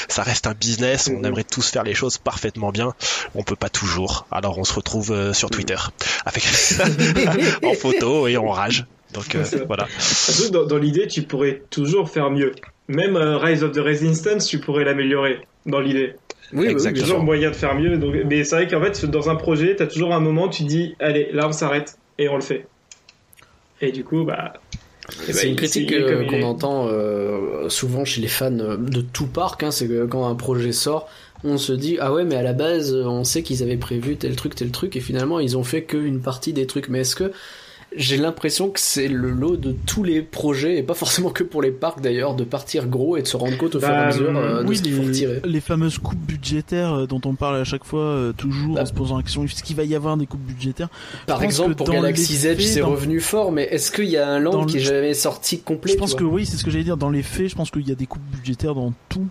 ça 0.09 0.23
reste 0.23 0.47
un 0.47 0.55
business. 0.55 1.09
On 1.09 1.19
Mhm. 1.19 1.25
aimerait 1.27 1.45
tous 1.45 1.69
faire 1.71 1.83
les 1.85 1.95
choses 1.95 2.19
parfaitement 2.19 2.71
bien. 2.71 2.95
On 3.35 3.43
peut 3.43 3.57
pas 3.57 3.69
toujours. 3.71 4.27
Alors 4.31 4.59
on 4.59 4.65
se 4.65 4.73
retrouve 4.75 5.33
sur 5.33 5.51
Twitter 5.51 5.77
avec 6.27 6.45
en 7.65 7.75
photo 7.75 8.27
et 8.29 8.37
on 8.39 8.49
rage. 8.51 8.87
Donc 9.15 9.35
euh, 9.35 9.45
voilà. 9.67 9.87
Dans, 10.53 10.65
dans 10.65 10.79
l'idée, 10.79 11.07
tu 11.07 11.23
pourrais 11.23 11.63
toujours 11.71 12.11
faire 12.11 12.31
mieux. 12.31 12.53
Même 12.89 13.17
euh, 13.17 13.39
Rise 13.39 13.63
of 13.63 13.73
the 13.73 13.79
Resistance, 13.79 14.47
tu 14.47 14.59
pourrais 14.59 14.85
l'améliorer 14.85 15.41
dans 15.67 15.81
l'idée. 15.81 16.15
Oui, 16.53 16.67
Exactement. 16.67 17.05
toujours 17.05 17.23
moyen 17.23 17.51
de 17.51 17.55
faire 17.57 17.75
mieux. 17.75 17.97
Donc, 17.97 18.15
mais 18.29 18.45
c'est 18.45 18.57
vrai 18.57 18.69
qu'en 18.69 18.83
fait, 18.83 19.07
dans 19.07 19.31
un 19.31 19.37
projet, 19.37 19.75
t'as 19.77 19.87
toujours 19.87 20.13
un 20.15 20.21
moment, 20.21 20.49
tu 20.49 20.65
dis, 20.65 20.95
allez, 21.01 21.29
là, 21.33 21.49
on 21.49 21.53
s'arrête 21.53 21.97
et 22.19 22.29
on 22.29 22.35
le 22.35 22.43
fait. 22.43 22.67
Et 23.81 23.91
du 23.93 24.05
coup, 24.05 24.25
bah. 24.25 24.53
eh 25.23 25.27
ben, 25.29 25.33
C'est 25.35 25.47
une 25.47 25.53
il- 25.55 25.57
critique 25.57 25.93
euh, 25.93 26.27
qu'on 26.27 26.43
entend 26.43 26.89
euh, 26.89 27.69
souvent 27.69 28.05
chez 28.05 28.21
les 28.21 28.29
fans 28.29 28.51
de 28.51 29.01
tout 29.01 29.27
parc, 29.27 29.63
hein, 29.63 29.71
c'est 29.71 29.89
que 29.89 30.05
quand 30.07 30.27
un 30.29 30.35
projet 30.35 30.73
sort, 30.73 31.09
on 31.45 31.59
se 31.59 31.73
dit 31.73 31.97
ah 32.01 32.13
ouais 32.13 32.25
mais 32.25 32.37
à 32.37 32.43
la 32.43 32.53
base 32.53 32.95
on 32.95 33.25
sait 33.25 33.43
qu'ils 33.43 33.65
avaient 33.65 33.77
prévu 33.77 34.17
tel 34.17 34.37
truc 34.37 34.55
tel 34.55 34.71
truc 34.71 34.95
et 34.95 35.01
finalement 35.01 35.41
ils 35.41 35.57
ont 35.59 35.65
fait 35.65 35.83
qu'une 35.83 36.21
partie 36.21 36.53
des 36.53 36.69
trucs. 36.69 36.89
Mais 36.89 37.01
est-ce 37.01 37.17
que 37.17 37.33
j'ai 37.97 38.17
l'impression 38.17 38.71
que 38.71 38.81
c'est 38.81 39.09
le 39.09 39.31
lot 39.31 39.57
de 39.57 39.75
tous 39.87 40.03
les 40.05 40.23
projets 40.23 40.79
et 40.79 40.83
pas 40.83 40.95
forcément 40.95 41.31
que 41.31 41.43
pour 41.45 41.61
les 41.63 41.71
parcs 41.71 42.01
d'ailleurs 42.01 42.35
de 42.35 42.45
partir 42.45 42.87
gros 42.87 43.17
et 43.17 43.23
de 43.23 43.27
se 43.27 43.37
rendre 43.37 43.57
compte 43.59 43.75
au 43.75 43.81
fur 43.81 43.89
et 43.89 43.93
à 43.93 44.01
Bah, 44.03 44.07
mesure 44.09 44.37
euh, 44.37 44.63
de 44.63 44.69
oui, 44.69 44.77
ce 44.77 44.83
qu'il 44.83 44.95
faut 44.95 45.03
les, 45.03 45.09
retirer. 45.09 45.41
les 45.45 45.61
fameuses 45.61 45.99
coupes 45.99 46.19
budgétaires 46.19 46.93
euh, 46.95 47.07
dont 47.07 47.21
on 47.25 47.35
parle 47.35 47.57
à 47.57 47.65
chaque 47.65 47.85
fois, 47.85 48.01
euh, 48.01 48.33
toujours 48.33 48.77
Bah. 48.77 48.83
en 48.83 48.87
se 48.87 48.93
posant 48.93 49.17
la 49.17 49.23
question 49.23 49.45
est-ce 49.45 49.63
qu'il 49.63 49.77
va 49.77 49.85
y 49.85 49.95
avoir 49.95 50.17
des 50.17 50.27
coupes 50.27 50.41
budgétaires? 50.41 50.89
Par 51.27 51.43
exemple 51.43 51.75
pour 51.75 51.89
Galaxy 51.91 52.37
Z 52.37 52.59
c'est 52.61 52.81
dans- 52.81 52.91
revenu 52.91 53.21
fort 53.21 53.53
mais 53.53 53.65
est-ce 53.65 53.91
qu'il 53.93 54.07
y 54.07 54.17
a 54.17 54.29
un 54.29 54.39
land 54.39 54.67
qui 54.67 54.79
est 54.79 54.81
jamais 54.81 55.15
sorti 55.15 55.61
complet 55.61 55.93
Je 55.93 55.99
pense 55.99 56.15
que 56.15 56.25
oui, 56.25 56.47
c'est 56.47 56.57
ce 56.57 56.65
que 56.65 56.71
j'allais 56.71 56.85
dire. 56.85 56.97
Dans 56.97 57.11
les 57.11 57.23
faits, 57.23 57.49
je 57.49 57.55
pense 57.55 57.71
qu'il 57.71 57.87
y 57.89 57.93
a 57.93 57.95
des 57.95 58.07
coupes 58.07 58.23
budgétaires 58.31 58.75
dans 58.75 58.93
tout. 59.09 59.27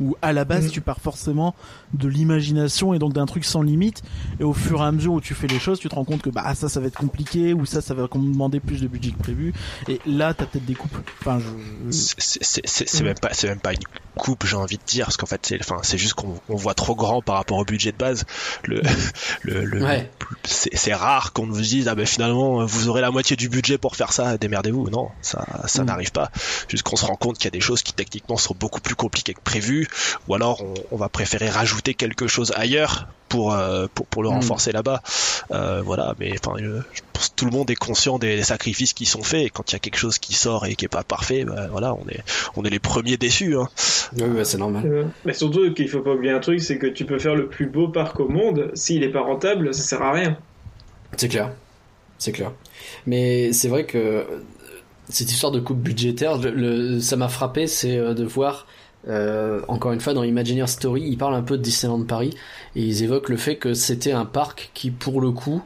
Où 0.00 0.16
à 0.22 0.32
la 0.32 0.44
base 0.44 0.64
Mhm. 0.66 0.70
tu 0.70 0.80
pars 0.80 1.00
forcément 1.00 1.54
de 1.94 2.08
l'imagination 2.08 2.92
et 2.94 2.98
donc 2.98 3.12
d'un 3.12 3.26
truc 3.26 3.44
sans 3.44 3.62
limite 3.62 4.02
et 4.40 4.44
au 4.44 4.52
fur 4.52 4.80
et 4.80 4.84
à 4.84 4.92
mesure 4.92 5.12
où 5.14 5.20
tu 5.20 5.34
fais 5.34 5.46
les 5.46 5.58
choses 5.58 5.78
tu 5.78 5.88
te 5.88 5.94
rends 5.94 6.04
compte 6.04 6.22
que 6.22 6.30
bah 6.30 6.54
ça 6.54 6.68
ça 6.68 6.80
va 6.80 6.86
être 6.86 6.98
compliqué 6.98 7.54
ou 7.54 7.64
ça 7.66 7.80
ça 7.80 7.94
va 7.94 8.06
demander 8.12 8.60
plus 8.60 8.80
de 8.80 8.88
budget 8.88 9.10
que 9.12 9.18
prévu 9.18 9.52
et 9.88 10.00
là 10.06 10.34
t'as 10.34 10.46
peut-être 10.46 10.64
des 10.66 10.74
coupes 10.74 10.96
enfin 11.20 11.38
je... 11.38 11.46
C'est- 11.90 13.00
Mm. 13.00 13.04
même 13.04 13.18
pas 13.18 13.30
c'est 13.32 13.48
même 13.48 13.60
pas 13.60 13.72
une 13.72 13.80
coupe 14.16 14.46
j'ai 14.46 14.56
envie 14.56 14.78
de 14.78 14.82
dire 14.86 15.06
parce 15.06 15.16
qu'en 15.16 15.26
fait 15.26 15.40
c'est 15.44 15.58
enfin 15.60 15.78
c'est 15.82 15.98
juste 15.98 16.14
qu'on 16.14 16.40
on 16.48 16.56
voit 16.56 16.74
trop 16.74 16.94
grand 16.94 17.20
par 17.22 17.36
rapport 17.36 17.58
au 17.58 17.64
budget 17.64 17.92
de 17.92 17.96
base 17.98 18.24
le 18.64 18.80
le, 19.42 19.64
le- 19.64 19.82
Ouais. 19.84 20.10
c'est 20.44 20.74
c'est 20.74 20.94
rare 20.94 21.32
qu'on 21.32 21.46
nous 21.46 21.60
dise 21.60 21.88
ah 21.88 21.94
ben 21.94 22.06
finalement 22.06 22.64
vous 22.64 22.88
aurez 22.88 23.00
la 23.02 23.10
moitié 23.10 23.36
du 23.36 23.48
budget 23.48 23.78
pour 23.78 23.94
faire 23.96 24.12
ça 24.12 24.38
démerdez-vous 24.38 24.88
non 24.90 25.08
ça 25.22 25.46
ça 25.66 25.82
Mm. 25.82 25.86
n'arrive 25.86 26.12
pas 26.12 26.30
juste 26.68 26.82
qu'on 26.82 26.96
se 26.96 27.04
rend 27.04 27.16
compte 27.16 27.36
qu'il 27.36 27.44
y 27.44 27.48
a 27.48 27.50
des 27.50 27.60
choses 27.60 27.82
qui 27.82 27.92
techniquement 27.92 28.36
sont 28.36 28.54
beaucoup 28.58 28.80
plus 28.80 28.94
compliquées 28.94 29.34
que 29.34 29.40
prévu 29.42 29.85
ou 30.28 30.34
alors 30.34 30.62
on, 30.62 30.74
on 30.92 30.96
va 30.96 31.08
préférer 31.08 31.48
rajouter 31.48 31.94
quelque 31.94 32.26
chose 32.26 32.52
ailleurs 32.56 33.08
pour 33.28 33.54
euh, 33.54 33.86
pour, 33.94 34.06
pour 34.06 34.22
le 34.22 34.28
Mm. 34.28 34.32
renforcer 34.34 34.72
là-bas 34.72 35.02
Euh, 35.52 35.82
voilà 35.84 36.14
mais 36.18 36.32
enfin 36.38 36.56
euh, 36.60 36.80
je 36.92 37.00
pense 37.12 37.28
que 37.28 37.34
tout 37.36 37.44
le 37.44 37.50
monde 37.52 37.70
est 37.70 37.76
conscient 37.76 38.18
des 38.18 38.42
sacrifices 38.42 38.92
qui 38.94 39.06
sont 39.06 39.22
faits 39.22 39.46
et 39.46 39.50
quand 39.50 39.70
il 39.70 39.74
y 39.74 39.76
a 39.76 39.78
quelque 39.78 39.98
chose 39.98 40.18
qui 40.18 40.34
sort 40.34 40.66
et 40.66 40.74
qui 40.74 40.84
est 40.84 40.88
pas 40.88 41.04
parfait 41.04 41.44
bah, 41.44 41.68
voilà 41.70 41.94
on 41.94 42.06
est 42.08 42.20
on 42.56 42.64
est 42.64 42.70
les 42.70 42.78
premiers 42.80 43.16
déçus 43.16 43.56
hein. 43.56 43.68
Oui, 44.16 44.24
c'est 44.44 44.58
normal. 44.58 45.06
Mais 45.24 45.34
surtout 45.34 45.72
qu'il 45.74 45.88
faut 45.88 46.00
pas 46.00 46.12
oublier 46.12 46.32
un 46.32 46.38
truc, 46.38 46.60
c'est 46.62 46.78
que 46.78 46.86
tu 46.86 47.04
peux 47.04 47.18
faire 47.18 47.34
le 47.34 47.48
plus 47.48 47.66
beau 47.66 47.88
parc 47.88 48.20
au 48.20 48.28
monde, 48.28 48.70
s'il 48.74 49.02
est 49.02 49.08
pas 49.10 49.22
rentable, 49.22 49.74
ça 49.74 49.82
sert 49.82 50.02
à 50.02 50.12
rien. 50.12 50.36
C'est 51.16 51.28
clair. 51.28 51.50
C'est 52.18 52.30
clair. 52.32 52.52
Mais 53.06 53.52
c'est 53.52 53.66
vrai 53.68 53.84
que 53.84 54.24
cette 55.08 55.30
histoire 55.30 55.50
de 55.52 55.58
coupe 55.60 55.78
budgétaire, 55.80 56.38
le, 56.38 56.50
le- 56.50 57.00
ça 57.00 57.16
m'a 57.16 57.28
frappé, 57.28 57.66
c'est 57.66 57.96
de 57.96 58.24
voir, 58.24 58.66
euh, 59.08 59.60
encore 59.68 59.92
une 59.92 60.00
fois, 60.00 60.14
dans 60.14 60.22
Imagineer 60.22 60.68
Story, 60.68 61.02
ils 61.06 61.16
parlent 61.16 61.34
un 61.34 61.42
peu 61.42 61.56
de 61.56 61.62
Disneyland 61.62 62.02
Paris, 62.04 62.30
et 62.74 62.82
ils 62.82 63.02
évoquent 63.02 63.28
le 63.28 63.36
fait 63.36 63.56
que 63.56 63.74
c'était 63.74 64.12
un 64.12 64.24
parc 64.24 64.70
qui, 64.74 64.90
pour 64.90 65.20
le 65.20 65.30
coup, 65.30 65.62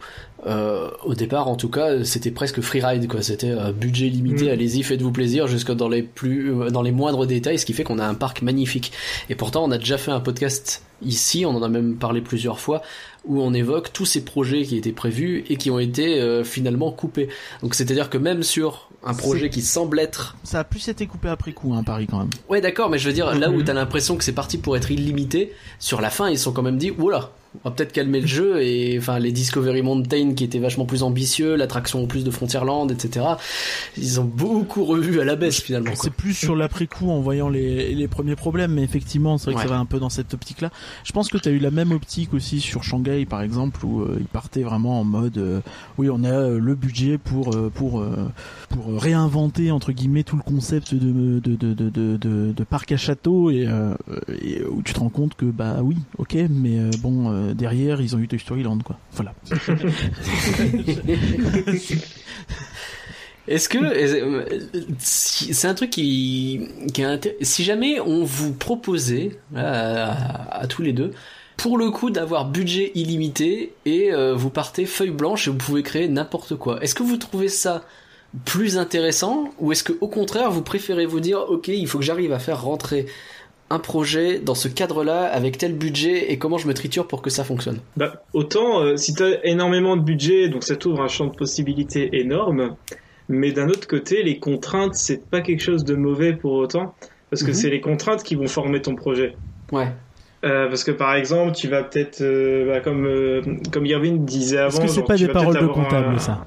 euh, 0.47 0.91
au 1.05 1.15
départ 1.15 1.49
en 1.49 1.57
tout 1.57 1.69
cas, 1.69 2.03
c'était 2.05 2.31
presque 2.31 2.61
freeride, 2.61 3.09
quoi. 3.09 3.23
C'était 3.23 3.51
euh, 3.51 3.73
budget 3.73 4.09
limité, 4.09 4.47
Mm. 4.47 4.53
allez-y, 4.53 4.83
faites-vous 4.83 5.13
plaisir, 5.13 5.47
jusque 5.47 5.73
dans 5.73 5.89
les 5.89 6.03
plus, 6.03 6.55
euh, 6.55 6.71
dans 6.71 6.83
les 6.83 6.93
moindres 6.93 7.27
détails, 7.27 7.59
ce 7.59 7.67
qui 7.67 7.73
fait 7.73 7.85
qu'on 7.85 7.99
a 7.99 8.07
un 8.07 8.15
parc 8.15 8.43
magnifique. 8.43 8.93
Et 9.29 9.35
pourtant, 9.35 9.65
on 9.65 9.71
a 9.71 9.79
déjà 9.79 9.99
fait 9.99 10.11
un 10.11 10.21
podcast 10.21 10.83
ici, 11.03 11.45
on 11.47 11.51
en 11.51 11.63
a 11.63 11.69
même 11.69 11.97
parlé 11.97 12.21
plusieurs 12.21 12.59
fois, 12.61 12.83
où 13.25 13.41
on 13.41 13.53
évoque 13.53 13.93
tous 13.93 14.07
ces 14.07 14.25
projets 14.25 14.63
qui 14.63 14.77
étaient 14.77 14.93
prévus 14.93 15.45
et 15.49 15.57
qui 15.57 15.71
ont 15.71 15.79
été 15.79 16.21
euh, 16.21 16.45
finalement 16.45 16.91
coupés. 16.91 17.29
Donc 17.63 17.75
c'est-à-dire 17.75 18.11
que 18.11 18.19
même 18.19 18.43
sur 18.43 18.90
un 19.05 19.15
projet 19.15 19.49
qui 19.51 19.63
semble 19.63 19.99
être... 19.99 20.37
ça 20.45 20.61
a 20.61 20.65
plus 20.65 20.89
été 20.89 21.07
coupé 21.07 21.29
après 21.29 21.53
coup 21.53 21.73
hein 21.75 21.83
Paris 21.83 22.07
quand 22.11 22.19
même 22.19 22.31
Ouais 22.49 22.61
d'accord, 22.61 22.91
mais 22.91 22.99
je 22.99 23.09
veux 23.09 23.15
dire, 23.15 23.35
là 23.35 23.51
où 23.51 23.59
Mhm. 23.59 23.65
t'as 23.65 23.73
l'impression 23.73 24.17
que 24.17 24.25
c'est 24.25 24.33
parti 24.33 24.59
pour 24.59 24.77
être 24.77 24.91
illimité, 24.91 25.53
sur 25.79 26.01
la 26.01 26.11
fin 26.11 26.29
ils 26.29 26.39
sont 26.39 26.53
quand 26.53 26.63
même 26.63 26.77
dit, 26.79 26.91
oula, 26.99 27.31
on 27.65 27.69
va 27.69 27.75
peut-être 27.75 27.93
calmer 27.93 28.21
le 28.21 28.27
jeu, 28.27 28.63
et 28.63 28.97
enfin 28.99 29.19
les 29.19 29.33
Discovery 29.33 29.83
Mountain 29.83 30.35
qui 30.35 30.45
étaient 30.45 30.59
vachement 30.61 30.85
plus 30.87 31.03
ambitieux, 31.03 31.57
l'attraction 31.57 32.07
plus 32.07 32.23
de 32.25 32.31
Frontierland, 32.31 32.91
etc. 32.91 33.27
Ils 33.97 34.21
ont 34.21 34.25
beaucoup 34.25 34.85
revu 34.85 35.21
à 35.21 35.25
la 35.25 35.35
baisse 35.37 35.61
finalement. 35.61 35.93
C'est 35.97 36.13
plus 36.13 36.35
sur 36.35 36.55
l'après 36.55 36.87
coup 36.87 37.11
en 37.11 37.21
voyant 37.21 37.49
les, 37.49 37.95
les 37.95 38.09
premiers 38.09 38.37
problèmes, 38.37 38.75
mais 38.75 38.83
effectivement, 38.83 39.37
c'est 39.37 39.47
vrai 39.47 39.55
Ouais. 39.57 39.63
que 39.63 39.69
ça 39.69 39.75
va 39.75 39.81
un 39.81 39.85
peu 39.85 39.99
dans 39.99 40.11
cette 40.11 40.33
optique-là. 40.33 40.71
Je 41.05 41.11
pense 41.13 41.29
que 41.29 41.39
tu 41.39 41.49
as 41.49 41.53
eu 41.53 41.59
la 41.59 41.73
même 41.73 41.91
optique 41.91 42.33
aussi 42.35 42.61
sur 42.61 42.85
Shanghai, 42.85 43.27
par 43.27 43.43
exemple, 43.43 43.85
où 43.85 44.01
euh, 44.03 44.17
ils 44.21 44.27
partaient 44.29 44.63
vraiment 44.63 45.01
en 45.01 45.05
mode, 45.05 45.39
euh, 45.39 45.61
oui, 45.99 46.09
on 46.09 46.23
a 46.23 46.29
euh, 46.31 46.59
le 46.61 46.75
budget 46.77 47.19
pour 47.19 47.51
pour 47.75 48.05
pour 48.69 49.03
réinventer 49.03 49.71
entre 49.73 49.91
guillemets 49.93 50.23
tout 50.23 50.37
le 50.37 50.43
concept 50.43 50.95
de 50.95 51.41
de 51.41 51.57
de 51.57 51.75
de 51.75 52.53
de, 52.53 52.65
parc 52.65 52.93
à 52.93 52.97
château 52.97 53.51
et, 53.51 53.67
et 54.43 54.63
où 54.65 54.83
tu 54.83 54.93
te 54.93 55.01
rends 55.01 55.09
compte 55.09 55.35
que 55.35 55.47
bah 55.47 55.79
oui, 55.83 55.97
ok, 56.19 56.37
mais 56.49 56.79
bon 57.03 57.31
euh, 57.41 57.55
derrière 57.55 58.01
ils 58.01 58.15
ont 58.15 58.19
eu 58.19 58.29
Toy 58.29 58.39
Story 58.39 58.63
Land 58.63 58.79
quoi. 58.85 58.99
Voilà. 59.13 59.35
Est-ce 63.49 63.69
que 63.69 63.79
euh, 63.79 64.45
c'est 64.99 65.67
un 65.67 65.75
truc 65.75 65.91
qui, 65.91 66.61
qui 66.93 67.03
est 67.03 67.37
si 67.45 67.65
jamais 67.65 67.99
on 68.01 68.23
vous 68.23 68.53
proposait 68.53 69.39
à, 69.57 70.13
à- 70.13 70.61
à 70.63 70.67
tous 70.67 70.83
les 70.83 70.93
deux 70.93 71.13
pour 71.57 71.77
le 71.79 71.91
coup 71.91 72.11
d'avoir 72.11 72.45
budget 72.49 72.93
illimité 72.95 73.73
et 73.87 74.13
euh, 74.13 74.35
vous 74.35 74.51
partez 74.51 74.87
feuille 74.87 75.11
blanche 75.11 75.49
et 75.49 75.51
vous 75.51 75.57
pouvez 75.57 75.83
créer 75.83 76.07
n'importe 76.09 76.55
quoi. 76.57 76.83
Est-ce 76.83 76.95
que 76.95 77.03
vous 77.03 77.17
trouvez 77.17 77.49
ça 77.49 77.83
plus 78.45 78.79
intéressant 78.79 79.51
ou 79.59 79.73
est-ce 79.73 79.83
que 79.83 79.95
au 80.01 80.07
contraire 80.07 80.53
vous 80.53 80.63
préférez 80.63 81.05
vous 81.05 81.19
dire 81.19 81.41
ok 81.49 81.67
il 81.69 81.89
faut 81.89 81.99
que 81.99 82.05
j'arrive 82.05 82.33
à 82.33 82.39
faire 82.39 82.63
rentrer 82.63 83.07
un 83.71 83.79
projet 83.79 84.39
dans 84.41 84.55
ce 84.57 84.69
cadre-là 84.69 85.25
avec 85.25 85.57
tel 85.59 85.75
budget 85.75 86.33
et 86.33 86.39
comment 86.39 86.59
je 86.59 86.67
me 86.67 86.75
triture 86.75 87.07
pour 87.07 87.23
que 87.23 87.31
ça 87.31 87.45
fonctionne 87.45 87.79
Bah, 87.97 88.23
autant 88.33 88.81
euh, 88.83 88.97
si 88.97 89.15
tu 89.15 89.23
as 89.23 89.45
énormément 89.47 89.97
de 89.97 90.03
budget, 90.03 90.49
donc 90.49 90.65
ça 90.65 90.75
t'ouvre 90.77 91.01
un 91.03 91.09
champ 91.09 91.27
de 91.27 91.35
possibilités 91.37 92.11
énorme, 92.21 92.75
mais 93.29 93.53
d'un 93.53 93.69
autre 93.69 93.87
côté, 93.87 94.23
les 94.25 94.39
contraintes, 94.41 94.95
c'est 94.97 95.25
pas 95.31 95.41
quelque 95.41 95.63
chose 95.63 95.85
de 95.85 95.95
mauvais 95.95 96.33
pour 96.33 96.53
autant, 96.55 96.95
parce 97.31 97.43
que 97.45 97.49
Mhm. 97.51 97.55
c'est 97.55 97.71
les 97.71 97.81
contraintes 97.81 98.23
qui 98.25 98.35
vont 98.35 98.49
former 98.49 98.83
ton 98.83 98.97
projet. 98.97 99.37
Ouais. 99.71 99.87
Euh, 100.45 100.69
parce 100.69 100.83
que 100.85 100.91
par 100.91 101.15
exemple, 101.15 101.53
tu 101.53 101.69
vas 101.69 101.83
peut-être, 101.85 102.23
euh, 102.23 102.67
bah, 102.67 102.81
comme 102.81 103.05
euh, 103.07 103.43
comme 103.73 103.87
Irvine 103.87 104.25
disait 104.25 104.57
avant, 104.59 104.69
Est-ce 104.69 104.81
que 104.81 104.89
c'est 104.89 104.95
genre, 104.97 105.05
pas 105.07 105.15
tu 105.17 105.27
des 105.27 105.33
vas 105.33 105.33
paroles 105.35 105.59
de 105.61 105.67
comptable 105.67 106.15
un- 106.15 106.19
ça 106.19 106.45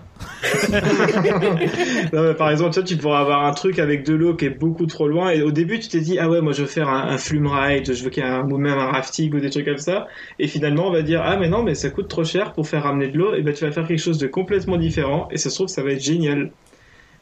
par 2.37 2.51
exemple, 2.51 2.73
toi, 2.73 2.83
tu 2.83 2.97
pourras 2.97 3.19
avoir 3.19 3.45
un 3.45 3.51
truc 3.51 3.79
avec 3.79 4.05
de 4.05 4.13
l'eau 4.13 4.35
qui 4.35 4.45
est 4.45 4.49
beaucoup 4.49 4.85
trop 4.85 5.07
loin. 5.07 5.31
Et 5.31 5.41
au 5.41 5.51
début, 5.51 5.79
tu 5.79 5.87
t'es 5.87 5.99
dit, 5.99 6.19
ah 6.19 6.29
ouais, 6.29 6.41
moi, 6.41 6.53
je 6.53 6.61
veux 6.61 6.67
faire 6.67 6.89
un, 6.89 7.17
flume 7.17 7.47
ride, 7.47 7.93
je 7.93 8.03
veux 8.03 8.09
qu'il 8.09 8.23
y 8.23 8.25
ait 8.25 8.29
un, 8.29 8.49
ou 8.49 8.57
même 8.57 8.77
un 8.77 8.91
rafting 8.91 9.33
ou 9.33 9.39
des 9.39 9.49
trucs 9.49 9.65
comme 9.65 9.77
ça. 9.77 10.07
Et 10.39 10.47
finalement, 10.47 10.87
on 10.87 10.91
va 10.91 11.01
dire, 11.01 11.21
ah 11.23 11.37
mais 11.37 11.49
non, 11.49 11.63
mais 11.63 11.75
ça 11.75 11.89
coûte 11.89 12.07
trop 12.07 12.23
cher 12.23 12.53
pour 12.53 12.67
faire 12.67 12.83
ramener 12.83 13.07
de 13.07 13.17
l'eau. 13.17 13.33
Et 13.33 13.41
ben, 13.41 13.53
tu 13.53 13.65
vas 13.65 13.71
faire 13.71 13.87
quelque 13.87 14.01
chose 14.01 14.17
de 14.17 14.27
complètement 14.27 14.77
différent. 14.77 15.27
Et 15.31 15.37
ça 15.37 15.49
se 15.49 15.55
trouve, 15.55 15.67
ça 15.67 15.83
va 15.83 15.91
être 15.91 16.03
génial. 16.03 16.51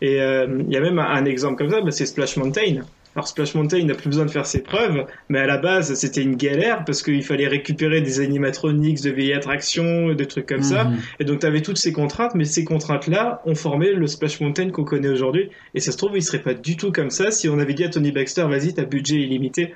Et 0.02 0.20
euh, 0.20 0.47
il 0.68 0.74
y 0.74 0.78
a 0.78 0.82
même 0.82 0.99
un, 0.99 1.26
exemple 1.26 1.58
comme 1.58 1.70
ça, 1.70 1.80
c'est 1.91 2.06
Splash 2.06 2.38
Mountain. 2.38 2.82
Alors 3.16 3.28
Splash 3.28 3.55
Mountain 3.55 3.84
n'a 3.84 3.93
plus 3.93 4.07
besoin 4.09 4.26
de 4.26 4.32
faire 4.32 4.45
ses 4.45 4.64
preuves, 4.64 5.05
mais 5.28 5.39
à 5.39 5.45
la 5.45 5.57
base 5.57 5.93
c'était 5.95 6.22
une 6.22 6.36
galère 6.38 6.86
parce 6.86 7.03
qu'il 7.03 7.24
fallait 7.24 7.47
récupérer 7.47 7.99
des 8.01 8.22
animatronics 8.22 9.01
de 9.03 9.09
vieilles 9.09 9.34
attractions, 9.34 10.14
des 10.14 10.28
trucs 10.28 10.45
comme 10.45 10.64
ça. 10.64 10.86
Mhm. 10.86 10.97
Et 11.20 11.26
donc 11.26 11.39
tu 11.39 11.45
avais 11.45 11.62
toutes 11.62 11.78
ces 11.78 11.91
contraintes, 11.91 12.36
mais 12.36 12.45
ces 12.45 12.64
contraintes-là 12.64 13.41
ont 13.45 13.55
formé 13.55 13.91
le 13.91 14.07
Splash 14.07 14.39
Mountain 14.39 14.70
qu'on 14.70 14.86
connaît 14.86 15.09
aujourd'hui. 15.09 15.49
Et 15.76 15.82
ça 15.82 15.91
se 15.91 15.97
trouve, 15.97 16.12
il 16.16 16.24
serait 16.24 16.41
pas 16.41 16.53
du 16.53 16.78
tout 16.78 16.93
comme 16.93 17.09
ça 17.09 17.32
si 17.32 17.49
on 17.49 17.59
avait 17.59 17.74
dit 17.74 17.84
à 17.84 17.89
Tony 17.89 18.12
Baxter, 18.14 18.43
vas-y, 18.49 18.74
t'as 18.74 18.86
budget 18.86 19.18
illimité. 19.18 19.74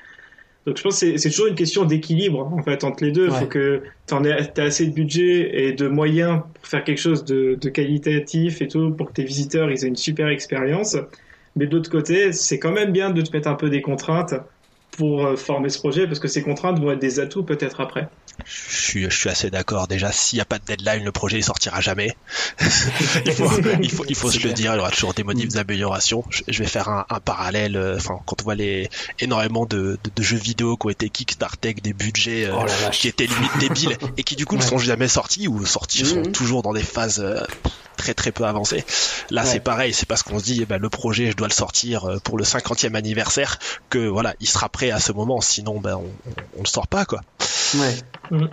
Donc 0.66 0.78
je 0.78 0.82
pense 0.84 1.00
que 1.02 1.18
c'est- 1.18 1.30
toujours 1.30 1.48
une 1.48 1.56
question 1.56 1.84
d'équilibre 1.86 2.40
en 2.40 2.64
fait 2.64 2.84
entre 2.86 3.04
les 3.04 3.12
deux. 3.12 3.26
Il 3.26 3.32
Ouais. 3.32 3.40
faut 3.42 3.46
que 3.48 3.82
t'en 4.08 4.24
aies 4.24 4.36
t'as 4.54 4.64
assez 4.64 4.88
de 4.88 4.94
budget 4.94 5.52
et 5.68 5.74
de 5.74 5.88
moyens 5.90 6.40
pour 6.54 6.66
faire 6.68 6.84
quelque 6.86 7.02
chose 7.02 7.26
de, 7.26 7.56
de 7.62 7.70
qualitatif 7.70 8.62
et 8.62 8.68
tout 8.70 8.92
pour 8.92 9.08
que 9.10 9.14
tes 9.14 9.24
visiteurs 9.26 9.70
ils 9.70 9.84
aient 9.84 9.90
une 9.90 9.96
super 9.98 10.30
expérience. 10.30 10.96
Mais 11.56 11.68
de 11.68 11.76
l'autre 11.76 11.90
côté, 11.90 12.34
c'est 12.34 12.60
quand 12.60 12.72
même 12.72 12.92
bien 12.92 13.12
de 13.12 13.22
te 13.22 13.32
mettre 13.32 13.48
un 13.48 13.56
peu 13.56 13.70
des 13.70 13.82
contraintes 13.82 14.34
pour 14.92 15.26
euh, 15.26 15.36
former 15.36 15.70
ce 15.70 15.80
projet 15.80 16.08
parce 16.08 16.20
que 16.20 16.28
ces 16.28 16.42
contraintes 16.44 16.80
vont 16.80 16.92
être 16.92 17.00
des 17.00 17.20
atouts 17.20 17.44
peut-être 17.44 17.82
après. 17.82 18.10
Je 18.46 18.76
suis, 18.82 19.04
je 19.10 19.16
suis 19.16 19.30
assez 19.30 19.50
d'accord. 19.50 19.88
Déjà, 19.88 20.12
s'il 20.12 20.38
n'y 20.38 20.42
a 20.42 20.46
pas 20.46 20.60
de 20.60 20.66
deadline, 20.66 21.04
le 21.04 21.12
projet 21.12 21.38
ne 21.38 21.42
sortira 21.42 21.82
jamais. 21.82 22.16
il 23.26 23.32
faut, 23.34 23.50
il 23.82 23.92
faut, 23.92 24.06
il 24.08 24.16
faut 24.16 24.30
se 24.32 24.40
le 24.40 24.54
dire. 24.54 24.74
Il 24.74 24.78
y 24.78 24.80
aura 24.80 24.92
toujours 24.92 25.14
des 25.14 25.24
modifs 25.24 25.50
Mm. 25.50 25.56
d'amélioration. 25.56 26.24
Je, 26.30 26.44
je 26.48 26.60
vais 26.64 26.70
faire 26.70 26.90
un, 26.90 27.06
un 27.10 27.20
parallèle. 27.20 27.76
euh, 27.78 27.96
Enfin, 27.98 28.20
quand 28.26 28.42
on 28.42 28.44
voit 28.44 28.56
les 28.56 28.90
énormément 29.20 29.66
de, 29.66 29.98
de, 30.04 30.12
de 30.16 30.24
jeux 30.24 30.38
vidéo 30.38 30.78
qui 30.78 30.88
ont 30.88 30.90
été 30.90 31.10
kickstartés 31.10 31.70
avec 31.70 31.82
des 31.82 31.94
budgets 31.94 32.46
euh, 32.46 32.54
Oh 32.56 32.66
qui 32.92 33.08
étaient 33.08 33.26
limite 33.28 33.58
débiles 33.60 33.98
et 34.18 34.24
qui 34.24 34.36
du 34.36 34.46
coup 34.46 34.58
ne 34.58 34.62
sont 34.62 34.78
jamais 34.78 35.08
sortis 35.08 35.48
ou 35.48 35.66
sortis 35.66 36.06
sont 36.06 36.16
Mhm. 36.22 36.32
toujours 36.32 36.62
dans 36.62 36.74
des 36.74 36.84
phases 36.84 37.20
euh, 37.20 37.40
très 37.98 38.14
très 38.14 38.32
peu 38.32 38.44
avancées. 38.46 38.84
Là, 39.30 39.44
Ouais. 39.44 39.50
c'est 39.50 39.60
pareil. 39.60 39.94
C'est 39.94 40.06
parce 40.08 40.24
qu'on 40.24 40.40
se 40.40 40.44
dit, 40.44 40.60
eh 40.62 40.66
ben, 40.66 40.78
le 40.78 40.90
projet, 40.90 41.32
je 41.32 41.36
dois 41.38 41.48
le 41.48 41.54
sortir 41.54 42.06
euh, 42.06 42.20
pour 42.20 42.38
le 42.38 42.44
50e 42.44 42.96
anniversaire 42.96 43.58
que 43.90 44.00
voilà, 44.08 44.34
il 44.40 44.48
sera 44.48 44.70
prêt 44.70 44.92
à 44.92 45.00
ce 45.00 45.12
moment. 45.12 45.42
Sinon, 45.42 45.80
ben, 45.80 45.96
on, 45.96 46.04
on, 46.30 46.32
on 46.58 46.62
le 46.64 46.68
sort 46.68 46.88
pas 46.88 47.06
quoi. 47.06 47.22
Ouais. 47.76 47.96
Mhm. 48.32 48.50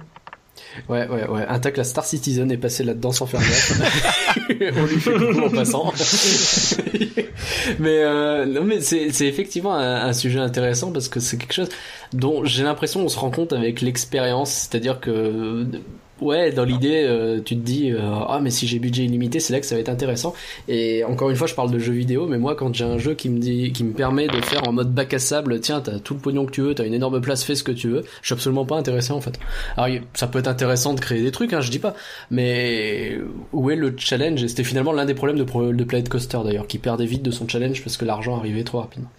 Ouais, 0.89 1.07
ouais, 1.09 1.29
ouais. 1.29 1.45
Un 1.49 1.59
tac, 1.59 1.77
la 1.77 1.85
Star 1.85 2.05
Citizen 2.05 2.51
est 2.51 2.57
passé 2.57 2.83
là-dedans 2.85 3.13
sans 3.13 3.27
faire 3.27 3.41
gaffe. 3.41 3.81
On 4.77 4.87
lui 4.87 5.01
fait 5.01 5.13
coucou 5.13 5.41
en 5.41 5.51
passant. 5.51 5.93
mais 7.79 8.03
euh, 8.03 8.47
non, 8.47 8.65
mais 8.65 8.81
c'est 8.81 9.13
c'est 9.13 9.27
effectivement 9.27 9.75
un, 9.75 10.07
un 10.07 10.13
sujet 10.13 10.39
intéressant 10.39 10.93
parce 10.93 11.09
que 11.09 11.21
c'est 11.21 11.37
quelque 11.37 11.53
chose 11.55 11.69
dont 12.13 12.45
j'ai 12.45 12.63
l'impression 12.63 13.01
on 13.01 13.09
se 13.09 13.19
rend 13.19 13.31
compte 13.31 13.53
avec 13.53 13.81
l'expérience. 13.81 14.51
C'est-à-dire 14.53 15.01
que 15.01 15.67
ouais, 16.23 16.53
dans 16.53 16.65
l'idée, 16.65 17.05
euh, 17.05 17.41
tu 17.45 17.57
te 17.57 17.61
dis 17.61 17.91
euh, 17.91 18.01
ah 18.01 18.41
mais 18.43 18.51
si 18.51 18.67
j'ai 18.67 18.79
budget 18.79 19.05
illimité, 19.05 19.41
c'est 19.41 19.53
là 19.53 19.61
que 19.61 19.67
ça 19.67 19.75
va 19.75 19.81
être 19.81 19.89
intéressant. 19.89 20.35
Et 20.69 21.05
encore 21.05 21.31
une 21.31 21.37
fois, 21.37 21.47
je 21.47 21.55
parle 21.55 21.71
de 21.71 21.79
jeux 21.79 21.93
vidéo, 21.93 22.27
mais 22.27 22.39
moi 22.39 22.55
quand 22.55 22.75
j'ai 22.75 22.85
un 22.85 22.99
jeu 22.99 23.15
qui 23.15 23.29
me 23.29 23.39
dit, 23.39 23.73
qui 23.73 23.85
me 23.85 23.93
permet 23.93 24.29
de 24.29 24.41
faire 24.41 24.67
en 24.69 24.73
mode 24.73 24.93
bac 24.93 25.13
à 25.15 25.19
sable, 25.19 25.61
tiens, 25.61 25.81
t'as 25.81 25.99
tout 25.99 26.15
le 26.15 26.21
pognon 26.21 26.47
que 26.47 26.53
tu 26.53 26.63
veux, 26.63 26.75
t'as 26.75 26.87
une 26.87 26.95
énorme 26.95 27.21
place, 27.21 27.45
fais 27.45 27.55
ce 27.55 27.65
que 27.65 27.73
tu 27.73 27.89
veux. 27.89 28.03
Je 28.23 28.27
suis 28.27 28.35
absolument 28.35 28.65
pas 28.65 28.77
intéressé 28.77 29.13
en 29.13 29.21
fait. 29.21 29.39
Alors 29.77 29.99
ça 30.15 30.27
peut 30.27 30.39
être 30.39 30.49
intéressant 30.49 30.95
de 30.95 31.01
créer 31.01 31.23
des 31.23 31.33
trucs, 31.33 31.53
hein, 31.53 31.61
je 31.61 31.71
dis 31.71 31.79
pas, 31.79 31.95
mais 32.31 33.19
où 33.53 33.71
est 33.71 33.77
le 33.77 33.95
challenge? 33.97 34.43
Et 34.43 34.49
c'était 34.49 34.65
finalement 34.65 34.93
l'un 34.93 35.05
des 35.05 35.15
problèmes 35.15 35.39
de, 35.39 35.73
de 35.73 35.85
Planet 35.85 36.09
Coaster 36.09 36.39
d'ailleurs, 36.45 36.67
qui 36.67 36.79
perdait 36.79 37.07
vite 37.07 37.23
de 37.23 37.31
son 37.31 37.49
challenge 37.49 37.83
parce 37.83 37.97
que 37.97 38.05
l'argent 38.05 38.37
arrivait 38.37 38.65
trop 38.65 38.81
rapidement. 38.81 39.11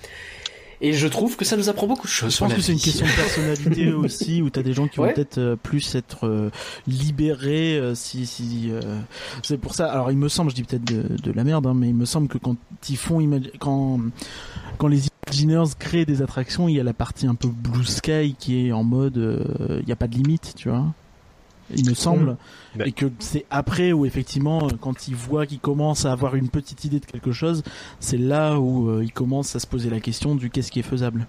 Et 0.85 0.91
je 0.91 1.07
trouve 1.07 1.37
que 1.37 1.45
ça 1.45 1.55
nous 1.55 1.69
apprend 1.69 1.87
beaucoup 1.87 2.07
de 2.07 2.11
choses. 2.11 2.33
Je 2.33 2.39
pense 2.39 2.53
que 2.53 2.61
c'est 2.61 2.73
une 2.73 2.79
question 2.79 3.05
de 3.05 3.11
personnalité 3.15 3.93
aussi, 3.93 4.41
où 4.41 4.49
t'as 4.49 4.63
des 4.63 4.73
gens 4.73 4.87
qui 4.89 4.97
vont 4.97 5.05
peut-être 5.13 5.37
euh, 5.37 5.55
plus 5.55 5.95
être 5.95 6.27
euh, 6.27 6.49
libérés 6.87 7.77
euh, 7.77 7.95
si 7.95 8.25
si. 8.25 8.69
euh, 8.69 8.99
C'est 9.43 9.57
pour 9.57 9.75
ça. 9.75 9.89
Alors 9.91 10.11
il 10.11 10.17
me 10.17 10.27
semble, 10.27 10.49
je 10.51 10.55
dis 10.55 10.63
peut-être 10.63 10.83
de, 10.83 11.03
de 11.21 11.31
la 11.31 11.43
merde, 11.45 11.65
hein, 11.67 11.73
mais 11.73 11.87
il 11.87 11.95
me 11.95 12.05
semble 12.05 12.27
que 12.27 12.37
quand 12.37 12.57
ils 12.89 12.97
font 12.97 13.19
quand 13.59 13.99
quand 14.77 14.87
les 14.87 15.03
Imagineers 15.27 15.71
créent 15.79 16.05
des 16.05 16.21
attractions, 16.21 16.67
il 16.67 16.75
y 16.75 16.79
a 16.79 16.83
la 16.83 16.93
partie 16.93 17.27
un 17.27 17.35
peu 17.35 17.47
blue 17.47 17.85
sky 17.85 18.35
qui 18.37 18.67
est 18.67 18.71
en 18.73 18.83
mode 18.83 19.17
euh, 19.17 19.79
il 19.79 19.85
n'y 19.85 19.93
a 19.93 19.95
pas 19.95 20.07
de 20.07 20.15
limite, 20.15 20.53
tu 20.57 20.67
vois. 20.69 20.85
Il 21.75 21.89
me 21.89 21.93
semble. 21.93 22.37
Ouais. 22.77 22.89
Et 22.89 22.91
que 22.91 23.05
c'est 23.19 23.45
après 23.49 23.91
où 23.91 24.05
effectivement, 24.05 24.67
quand 24.81 25.07
ils 25.07 25.15
voient 25.15 25.45
qu'ils 25.45 25.59
commencent 25.59 26.05
à 26.05 26.11
avoir 26.11 26.35
une 26.35 26.49
petite 26.49 26.85
idée 26.85 26.99
de 26.99 27.05
quelque 27.05 27.31
chose, 27.31 27.63
c'est 27.99 28.17
là 28.17 28.59
où 28.59 28.89
euh, 28.89 29.03
ils 29.03 29.11
commencent 29.11 29.55
à 29.55 29.59
se 29.59 29.67
poser 29.67 29.89
la 29.89 29.99
question 29.99 30.35
du 30.35 30.49
qu'est-ce 30.49 30.71
qui 30.71 30.79
est 30.79 30.83
faisable. 30.83 31.27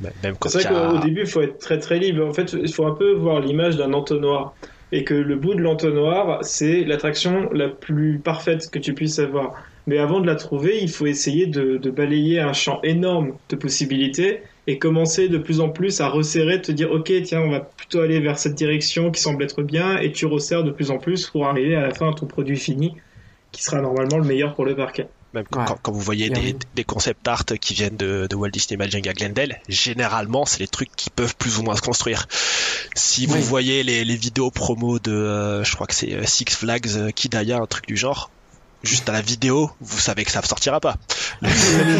Même 0.00 0.12
même 0.22 0.36
quand 0.38 0.48
C'est 0.48 0.62
il 0.62 0.68
vrai 0.68 0.92
qu'au 0.92 0.98
début, 0.98 1.22
il 1.22 1.26
faut 1.26 1.40
être 1.40 1.58
très 1.58 1.78
très 1.78 1.98
libre. 1.98 2.26
En 2.26 2.32
fait, 2.34 2.52
il 2.52 2.72
faut 2.72 2.86
un 2.86 2.94
peu 2.94 3.12
voir 3.14 3.40
l'image 3.40 3.76
d'un 3.76 3.92
entonnoir. 3.92 4.54
Et 4.92 5.02
que 5.02 5.14
le 5.14 5.34
bout 5.34 5.54
de 5.54 5.62
l'entonnoir, 5.62 6.44
c'est 6.44 6.84
l'attraction 6.84 7.50
la 7.52 7.68
plus 7.68 8.20
parfaite 8.22 8.70
que 8.70 8.78
tu 8.78 8.94
puisses 8.94 9.18
avoir. 9.18 9.54
Mais 9.88 9.98
avant 9.98 10.20
de 10.20 10.26
la 10.26 10.36
trouver, 10.36 10.78
il 10.80 10.90
faut 10.90 11.06
essayer 11.06 11.46
de, 11.46 11.76
de 11.76 11.90
balayer 11.90 12.40
un 12.40 12.52
champ 12.52 12.80
énorme 12.82 13.32
de 13.48 13.56
possibilités 13.56 14.42
et 14.66 14.78
commencer 14.78 15.28
de 15.28 15.38
plus 15.38 15.60
en 15.60 15.68
plus 15.70 16.00
à 16.00 16.08
resserrer, 16.08 16.60
te 16.60 16.72
dire, 16.72 16.90
ok, 16.90 17.12
tiens, 17.24 17.40
on 17.40 17.50
va 17.50 17.60
plutôt 17.60 18.00
aller 18.00 18.20
vers 18.20 18.38
cette 18.38 18.54
direction 18.54 19.10
qui 19.10 19.20
semble 19.20 19.42
être 19.44 19.62
bien, 19.62 19.98
et 19.98 20.12
tu 20.12 20.26
resserres 20.26 20.64
de 20.64 20.70
plus 20.72 20.90
en 20.90 20.98
plus 20.98 21.28
pour 21.30 21.46
arriver 21.46 21.76
à 21.76 21.82
la 21.82 21.94
fin 21.94 22.10
à 22.10 22.14
ton 22.14 22.26
produit 22.26 22.56
fini, 22.58 22.96
qui 23.52 23.62
sera 23.62 23.80
normalement 23.80 24.18
le 24.18 24.24
meilleur 24.24 24.54
pour 24.54 24.64
le 24.64 24.74
parquet. 24.74 25.08
Même 25.32 25.44
quand, 25.50 25.60
Ouais. 25.60 25.66
quand- 25.66 25.78
quand 25.82 25.92
vous 25.92 26.00
voyez 26.00 26.30
des, 26.30 26.56
des 26.74 26.84
concept 26.84 27.26
art 27.28 27.44
qui 27.60 27.74
viennent 27.74 27.96
de, 27.96 28.26
de 28.28 28.36
Walt 28.36 28.50
Disney 28.50 28.76
Imagining 28.76 29.08
à 29.08 29.12
Glendale, 29.12 29.58
généralement 29.68 30.46
c'est 30.46 30.60
les 30.60 30.68
trucs 30.68 30.94
qui 30.96 31.10
peuvent 31.10 31.36
plus 31.36 31.58
ou 31.58 31.62
moins 31.62 31.76
se 31.76 31.82
construire. 31.82 32.26
Si 32.94 33.26
vous 33.26 33.34
Oui. 33.34 33.40
voyez 33.42 33.82
les, 33.82 34.04
les 34.04 34.16
vidéos 34.16 34.50
promo 34.50 34.98
de, 34.98 35.12
euh, 35.12 35.64
je 35.64 35.74
crois 35.74 35.86
que 35.86 35.94
c'est 35.94 36.12
euh, 36.14 36.24
Six 36.24 36.46
Flags 36.50 36.88
euh, 36.96 37.10
Kidaya, 37.10 37.58
un 37.58 37.66
truc 37.66 37.86
du 37.86 37.96
genre, 37.96 38.30
juste 38.82 39.08
à 39.08 39.12
la 39.12 39.20
vidéo, 39.20 39.70
vous 39.80 39.98
savez 39.98 40.24
que 40.24 40.30
ça 40.30 40.40
ne 40.40 40.46
sortira 40.46 40.80
pas. 40.80 40.96
le- 41.42 41.48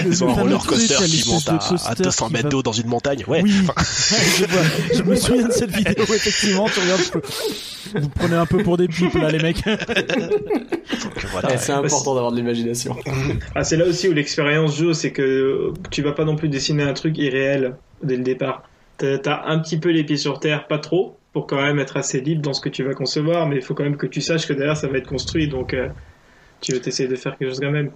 Ils 0.09 0.23
ont 0.23 0.29
le 0.29 0.33
un 0.33 0.37
roller 0.43 0.65
coaster 0.67 0.95
truc, 0.95 1.09
qui 1.09 1.29
monte 1.29 1.49
à, 1.49 1.59
à 1.87 1.95
200 1.95 2.27
qui 2.29 2.33
mètres 2.33 2.45
va- 2.45 2.51
d'eau 2.51 2.63
dans 2.63 2.73
une 2.73 2.87
montagne. 2.87 3.25
Ouais. 3.27 3.43
Oui, 3.43 3.53
Enfin, 3.63 3.75
je, 4.39 4.45
vois. 4.47 4.63
je 4.95 5.03
me 5.03 5.17
souviens 5.17 5.49
de 5.49 5.53
cette 5.53 5.71
vidéo, 5.71 6.05
effectivement, 6.15 6.69
tu 6.69 6.81
regardes, 6.81 7.01
je- 7.95 7.99
vous 8.01 8.09
prenez 8.11 8.35
un 8.37 8.47
peu 8.47 8.63
pour 8.63 8.77
des 8.77 8.89
pipes 8.89 9.15
là 9.15 9.31
les 9.31 9.39
mecs. 9.41 9.63
voilà. 11.31 11.49
Eh, 11.55 11.59
c'est 11.59 11.73
important 11.73 12.15
d'avoir 12.15 12.33
de 12.33 12.37
l'imagination. 12.37 12.97
Ah, 13.55 13.65
c'est 13.65 13.77
là 13.77 13.85
aussi 13.87 14.09
où 14.09 14.13
l'expérience 14.13 14.77
joue, 14.77 14.93
c'est 14.93 15.13
que 15.13 15.73
tu 15.91 16.03
vas 16.03 16.13
pas 16.13 16.25
non 16.25 16.37
plus 16.37 16.49
dessiner 16.49 16.83
un 16.83 16.93
truc 16.95 17.17
irréel 17.19 17.77
dès 18.03 18.17
le 18.17 18.23
départ. 18.23 18.63
T'as 18.99 19.19
t'as 19.19 19.43
un 19.47 19.59
petit 19.59 19.79
peu 19.79 19.91
les 19.91 20.05
pieds 20.05 20.17
sur 20.17 20.41
terre, 20.41 20.67
pas 20.67 20.79
trop, 20.79 21.19
pour 21.33 21.47
quand 21.47 21.61
même 21.61 21.79
être 21.79 21.97
assez 21.97 22.21
libre 22.21 22.43
dans 22.43 22.55
ce 22.55 22.61
que 22.61 22.69
tu 22.69 22.83
vas 22.83 22.95
concevoir, 22.95 23.47
mais 23.47 23.57
il 23.57 23.63
faut 23.63 23.75
quand 23.75 23.85
même 23.85 23.97
que 23.99 24.07
tu 24.07 24.21
saches 24.21 24.47
que 24.47 24.53
derrière 24.55 24.77
ça 24.77 24.89
va 24.89 24.99
être 24.99 25.09
construit, 25.09 25.49
donc 25.49 25.75
euh, 25.75 25.89
tu 26.61 26.73
vas 26.75 26.81
t'essayer 26.81 27.09
de 27.09 27.17
faire 27.17 27.37
quelque 27.39 27.49
chose 27.51 27.61
quand 27.61 27.71
même. 27.71 27.93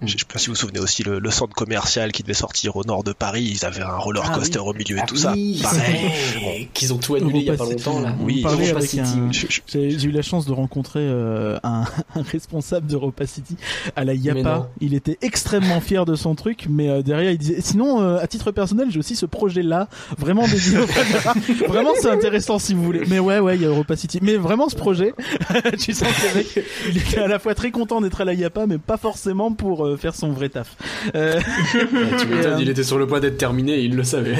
Je 0.00 0.16
sais 0.16 0.24
pas 0.32 0.38
si 0.38 0.46
vous 0.46 0.52
vous 0.52 0.56
souvenez 0.60 0.78
aussi 0.78 1.02
le, 1.02 1.18
le 1.18 1.30
centre 1.30 1.54
commercial 1.54 2.12
qui 2.12 2.22
devait 2.22 2.32
sortir 2.34 2.76
au 2.76 2.84
nord 2.84 3.02
de 3.02 3.12
Paris, 3.12 3.42
ils 3.42 3.64
avaient 3.64 3.82
un 3.82 3.96
roller 3.96 4.22
Ah 4.26 4.34
coaster 4.34 4.60
oui. 4.60 4.68
au 4.68 4.72
milieu 4.74 4.96
et 4.96 5.00
Ah 5.02 5.06
tout 5.06 5.16
ça. 5.16 5.34
Pareil. 5.62 6.10
vrai. 6.40 6.68
Qu'ils 6.72 6.92
ont 6.94 6.98
tout 6.98 7.16
annulé 7.16 7.38
il 7.40 7.44
y 7.46 7.50
a 7.50 7.54
pas 7.56 7.64
Europa 7.64 7.90
longtemps 7.90 8.00
là. 8.00 8.10
City, 8.10 8.22
Oui, 8.24 8.44
un- 8.46 9.32
Je- 9.32 9.46
je- 9.48 9.60
J'ai 9.98 10.04
eu 10.08 10.12
la 10.12 10.22
chance 10.22 10.46
de 10.46 10.52
rencontrer 10.52 11.00
euh, 11.02 11.58
un, 11.64 11.82
un 12.14 12.22
responsable 12.22 12.86
d'Europa 12.86 13.26
City 13.26 13.56
à 13.96 14.04
la 14.04 14.14
Yapa. 14.14 14.68
Il 14.80 14.94
était 14.94 15.18
extrêmement 15.20 15.80
fier 15.80 16.04
de 16.04 16.14
son 16.14 16.34
truc, 16.36 16.66
mais 16.70 16.88
euh, 16.88 17.02
derrière 17.02 17.32
il 17.32 17.38
disait 17.38 17.60
sinon 17.60 18.00
euh, 18.00 18.18
à 18.22 18.26
titre 18.28 18.52
personnel 18.52 18.88
j'ai 18.90 19.00
aussi 19.00 19.16
ce 19.16 19.26
projet 19.26 19.62
là, 19.62 19.88
vraiment 20.16 20.46
dédié. 20.46 20.78
Vraiment 21.68 21.90
c'est 22.00 22.10
intéressant 22.10 22.58
si 22.58 22.74
vous 22.74 22.82
voulez. 22.84 23.02
Mais 23.08 23.18
ouais 23.18 23.40
ouais 23.40 23.56
il 23.56 23.62
y 23.62 23.64
a 23.64 23.68
Europa 23.68 23.96
City. 23.96 24.20
Mais 24.22 24.36
vraiment 24.36 24.68
ce 24.68 24.76
projet, 24.76 25.12
tu 25.80 25.92
sens 25.92 26.08
que 26.08 26.28
le 26.28 26.34
mec 26.36 26.64
il 26.90 26.98
était 26.98 27.18
à 27.18 27.26
la 27.28 27.38
fois 27.38 27.54
très 27.54 27.70
content 27.70 28.00
d'être 28.00 28.20
à 28.20 28.24
la 28.24 28.34
Yapa, 28.34 28.66
mais 28.66 28.78
pas 28.78 28.96
forcément 28.96 29.52
pour 29.52 29.87
euh, 29.92 29.96
faire 29.96 30.14
son 30.14 30.30
vrai 30.32 30.48
taf. 30.48 30.76
Euh, 31.14 31.40
Ouais, 31.74 32.16
tu 32.20 32.26
m'étonnes, 32.26 32.52
euh, 32.54 32.58
il 32.60 32.68
était 32.68 32.82
sur 32.82 32.98
le 32.98 33.06
point 33.06 33.20
d'être 33.20 33.38
terminé, 33.38 33.78
il 33.80 33.96
le 33.96 34.04
savait. 34.04 34.36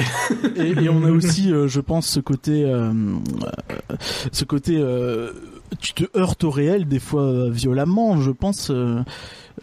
et, 0.55 0.83
et 0.83 0.89
on 0.89 1.03
a 1.03 1.09
aussi, 1.11 1.51
euh, 1.51 1.67
je 1.67 1.79
pense, 1.81 2.07
ce 2.07 2.19
côté, 2.19 2.63
euh, 2.65 2.91
euh, 2.91 3.95
ce 4.31 4.43
côté, 4.45 4.77
euh, 4.77 5.31
tu 5.79 5.93
te 5.93 6.03
heurtes 6.17 6.43
au 6.43 6.51
réel 6.51 6.85
des 6.87 6.99
fois 6.99 7.23
euh, 7.23 7.49
violemment. 7.49 8.19
Je 8.21 8.31
pense, 8.31 8.69
euh, 8.71 8.99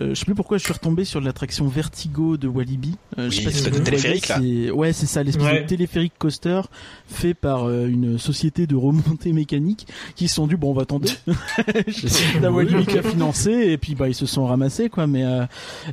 euh, 0.01 0.11
je 0.11 0.15
sais 0.15 0.25
plus 0.25 0.35
pourquoi 0.35 0.59
je 0.59 0.65
suis 0.65 0.73
retombé 0.73 1.05
sur 1.05 1.21
l'attraction 1.21 1.67
Vertigo 1.69 2.37
de 2.37 2.49
Walibi. 2.49 2.97
Euh, 3.19 3.31
je 3.31 3.37
sais 3.37 3.39
Oui, 3.41 3.45
pas 3.45 3.51
si 3.51 3.57
c'est 3.59 3.65
vous 3.65 3.71
voyez, 3.71 3.85
téléphérique, 3.85 4.29
là. 4.29 4.39
c'est- 4.41 4.71
Ouais, 4.71 4.93
c'est 4.93 5.07
ça, 5.07 5.23
l'espèce 5.23 5.45
Ouais. 5.47 5.63
de 5.63 5.67
téléphérique 5.67 6.13
coaster 6.19 6.61
fait 7.07 7.35
par 7.35 7.65
euh, 7.69 7.87
une 7.87 8.19
société 8.19 8.67
de 8.67 8.77
remontée 8.77 9.33
mécanique 9.33 9.87
qui 10.15 10.29
se 10.29 10.35
sont 10.37 10.47
dit 10.47 10.57
bon, 10.57 10.71
on 10.71 10.75
va 10.75 10.85
tenter. 10.85 11.13
La 12.43 12.51
Walibi 12.53 12.87
qui 12.87 12.99
a 12.99 13.03
financé 13.03 13.51
et 13.51 13.79
puis 13.79 13.95
bah 13.95 14.09
ils 14.09 14.15
se 14.15 14.27
sont 14.27 14.47
ramassés 14.47 14.89
quoi. 14.89 15.07
Mais 15.07 15.25
euh, 15.25 15.45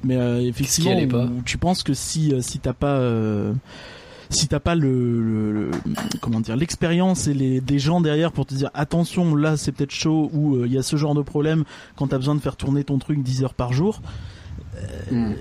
mais 0.03 0.18
euh, 0.18 0.41
effectivement, 0.41 0.97
où 0.97 1.41
tu 1.45 1.57
penses 1.57 1.84
que 1.84 1.93
si 1.93 2.34
euh, 2.34 2.41
si 2.41 2.59
t'as 2.59 2.74
pas 2.74 2.97
euh, 2.97 3.53
si 4.30 4.48
t'as 4.48 4.60
pas 4.60 4.76
le, 4.76 5.22
le- 5.22 5.52
le- 5.52 5.72
comment 6.22 6.40
dire 6.40 6.56
l'expérience 6.56 7.28
et 7.28 7.34
les 7.34 7.62
des 7.62 7.80
gens 7.80 8.02
derrière 8.02 8.32
pour 8.32 8.46
te 8.46 8.54
dire 8.54 8.70
attention 8.74 9.36
là 9.36 9.58
c'est 9.58 9.72
peut-être 9.72 9.92
chaud 9.92 10.30
ou 10.34 10.56
euh, 10.56 10.68
il 10.68 10.74
y 10.74 10.78
a 10.78 10.84
ce 10.84 10.96
genre 10.96 11.16
de 11.16 11.22
problème 11.22 11.64
quand 11.96 12.08
t'as 12.08 12.18
besoin 12.18 12.36
de 12.36 12.40
faire 12.42 12.56
tourner 12.56 12.84
ton 12.84 12.98
truc 13.00 13.22
10 13.24 13.44
heures 13.44 13.54
par 13.54 13.74
jour 13.74 14.02
Hmm. 15.12 15.34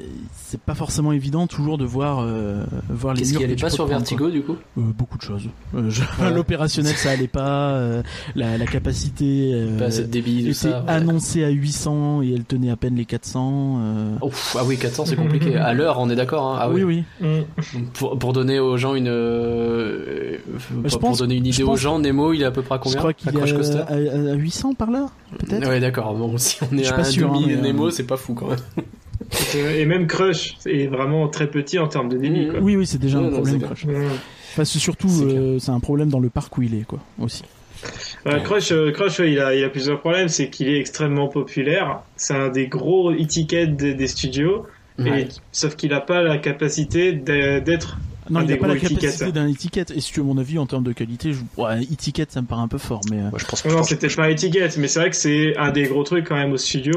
C'est 0.53 0.61
pas 0.61 0.75
forcément 0.75 1.13
évident 1.13 1.47
toujours 1.47 1.79
de 1.79 1.85
voir 1.87 2.19
euh, 2.21 2.65
voir 2.91 3.15
les 3.15 3.23
Qu'est-ce 3.23 3.39
qui 3.39 3.43
allait 3.45 3.57
pas 3.57 3.71
sur 3.71 3.87
prendre, 3.87 4.01
Vertigo 4.01 4.29
du 4.29 4.43
coup? 4.43 4.57
Euh, 4.77 4.83
beaucoup 4.97 5.17
de 5.17 5.23
choses 5.23 5.49
Euh, 5.75 5.89
je- 5.89 6.03
Ouais. 6.23 6.31
l'opérationnel 6.35 6.95
ça 6.95 7.11
allait 7.11 7.27
pas 7.27 7.71
euh, 7.71 8.03
la, 8.35 8.59
la 8.59 8.67
capacité 8.67 9.53
euh, 9.55 9.79
Pas 9.79 9.87
assez 9.87 10.03
de 10.03 10.09
débit, 10.09 10.43
tout 10.43 10.49
était 10.51 10.53
ça. 10.55 10.83
ouais. 10.83 10.91
annoncée 10.91 11.43
à 11.43 11.49
800 11.49 12.21
et 12.23 12.35
elle 12.35 12.45
tenait 12.45 12.71
à 12.71 12.77
peine 12.77 12.97
les 12.97 13.07
400 13.07 13.79
euh. 13.81 14.17
Ouf, 14.21 14.55
ah 14.59 14.63
oui, 14.67 14.77
400 14.77 15.07
c'est 15.07 15.17
compliqué. 15.17 15.57
À 15.63 15.73
l'heure, 15.73 15.99
on 15.99 16.11
est 16.11 16.17
d'accord. 16.17 16.53
Hein 16.55 16.59
ah 16.61 16.69
oui 16.71 16.83
oui. 16.85 17.05
oui 17.23 17.29
Mm. 17.75 17.85
Pour, 17.95 18.19
pour 18.19 18.33
donner 18.35 18.59
aux 18.61 18.77
gens 18.77 18.95
une, 18.95 19.09
euh, 19.09 20.37
je 20.85 20.91
pour 20.91 20.99
pense- 20.99 21.19
donner 21.19 21.37
une 21.37 21.45
je 21.47 21.61
idée 21.63 21.63
aux 21.63 21.77
gens, 21.77 21.99
Nemo, 21.99 22.33
il 22.33 22.43
est 22.43 22.45
à 22.45 22.51
peu 22.51 22.63
près 22.63 22.75
à 22.75 22.79
je 22.79 22.83
combien 22.83 22.99
crois 22.99 23.13
qu'il 23.15 23.29
à 23.31 23.33
est 23.33 23.77
à, 23.77 23.85
à- 23.87 24.33
à 24.33 24.35
800 24.35 24.75
par 24.75 24.91
là 24.91 25.07
peut-être 25.39 25.67
Ouais, 25.67 25.81
d'accord. 25.81 26.15
Bon, 26.15 26.37
si 26.37 26.59
on 26.63 26.67
Je 26.73 26.77
est 26.81 26.85
suis 26.85 26.93
à 26.93 26.97
pas 26.97 27.01
un 27.03 27.05
sûr, 27.05 27.29
demi 27.33 27.53
hein, 27.55 27.61
Nemo, 27.63 27.91
c'est 27.91 28.03
pas 28.07 28.17
fou 28.19 28.35
quand 28.35 28.49
même. 28.49 28.59
Et 29.55 29.87
même 29.87 30.07
Crush 30.07 30.57
est 30.67 30.87
vraiment 30.87 31.29
très 31.29 31.47
petit 31.49 31.79
en 31.79 31.89
termes 31.89 32.09
de 32.09 32.17
débit. 32.19 32.47
Mm. 32.47 32.51
Quoi. 32.51 32.61
oui 32.61 32.77
oui 32.77 32.87
c'est 32.87 32.99
déjà 32.99 33.19
Non, 33.19 33.27
un 33.27 33.31
non, 33.31 33.37
problème 33.37 33.59
c'est 33.61 33.67
Crush. 33.67 33.87
Enfin, 34.53 34.65
c'est 34.65 34.79
surtout 34.79 35.09
C'est 35.09 35.25
euh, 35.25 35.59
c'est 35.59 35.71
un 35.71 35.81
problème 35.81 36.09
dans 36.11 36.21
le 36.21 36.29
parc 36.29 36.57
où 36.59 36.63
il 36.63 36.75
est 36.75 36.85
quoi 36.85 36.99
aussi 37.19 37.43
Ouais, 38.27 38.41
Crush, 38.45 38.71
euh, 38.71 38.93
Crush 38.93 39.19
ouais, 39.19 39.33
il, 39.33 39.41
a, 39.41 39.55
il 39.55 39.65
a 39.65 39.69
plusieurs 39.69 39.99
problèmes. 40.01 40.29
C'est 40.29 40.51
qu'il 40.51 40.69
est 40.69 40.79
extrêmement 40.79 41.27
populaire. 41.29 42.03
C'est 42.17 42.35
un 42.35 42.49
des 42.49 42.69
gros 42.69 43.11
étiquettes 43.13 43.77
des, 43.77 43.95
des 43.95 44.07
studios. 44.07 44.67
Ouais. 44.99 45.23
Et, 45.23 45.29
sauf 45.51 45.75
qu'il 45.75 45.91
n'a 45.91 46.01
pas 46.01 46.23
la 46.23 46.39
capacité 46.39 47.13
d'être. 47.13 47.97
Non 48.31 48.41
Un 48.41 48.45
il 48.45 48.51
n'a 48.51 48.57
pas 48.57 48.69
la 48.69 48.77
capacité 48.77 49.33
d'un 49.33 49.49
étiquette 49.49 49.91
et 49.91 50.01
si 50.01 50.13
tu 50.13 50.21
veux 50.21 50.27
mon 50.27 50.39
avis 50.39 50.59
en 50.59 50.67
termes 50.67 50.85
de 50.85 50.93
qualité 50.93 51.33
je... 51.33 51.41
ouais, 51.57 51.83
étiquette 51.83 52.33
ça 52.33 52.43
me 52.43 52.47
paraît 52.47 52.63
un 52.63 52.69
peu 52.69 52.79
fort 52.79 53.01
mais 53.11 53.19
euh, 53.19 53.31
Moi, 53.31 53.39
je 53.39 53.45
pense 53.45 53.63
que 53.63 53.69
Non, 53.69 53.83
peut-être 53.83 54.17
pas 54.17 54.31
étiquette, 54.31 54.77
mais 54.79 54.89
c'est 54.89 55.01
vrai 55.01 55.11
que 55.11 55.17
c'est 55.17 55.57
un 55.57 55.71
des 55.71 55.85
gros 55.85 56.03
trucs 56.03 56.27
quand 56.29 56.37
même 56.37 56.53
au 56.53 56.57
studio. 56.57 56.93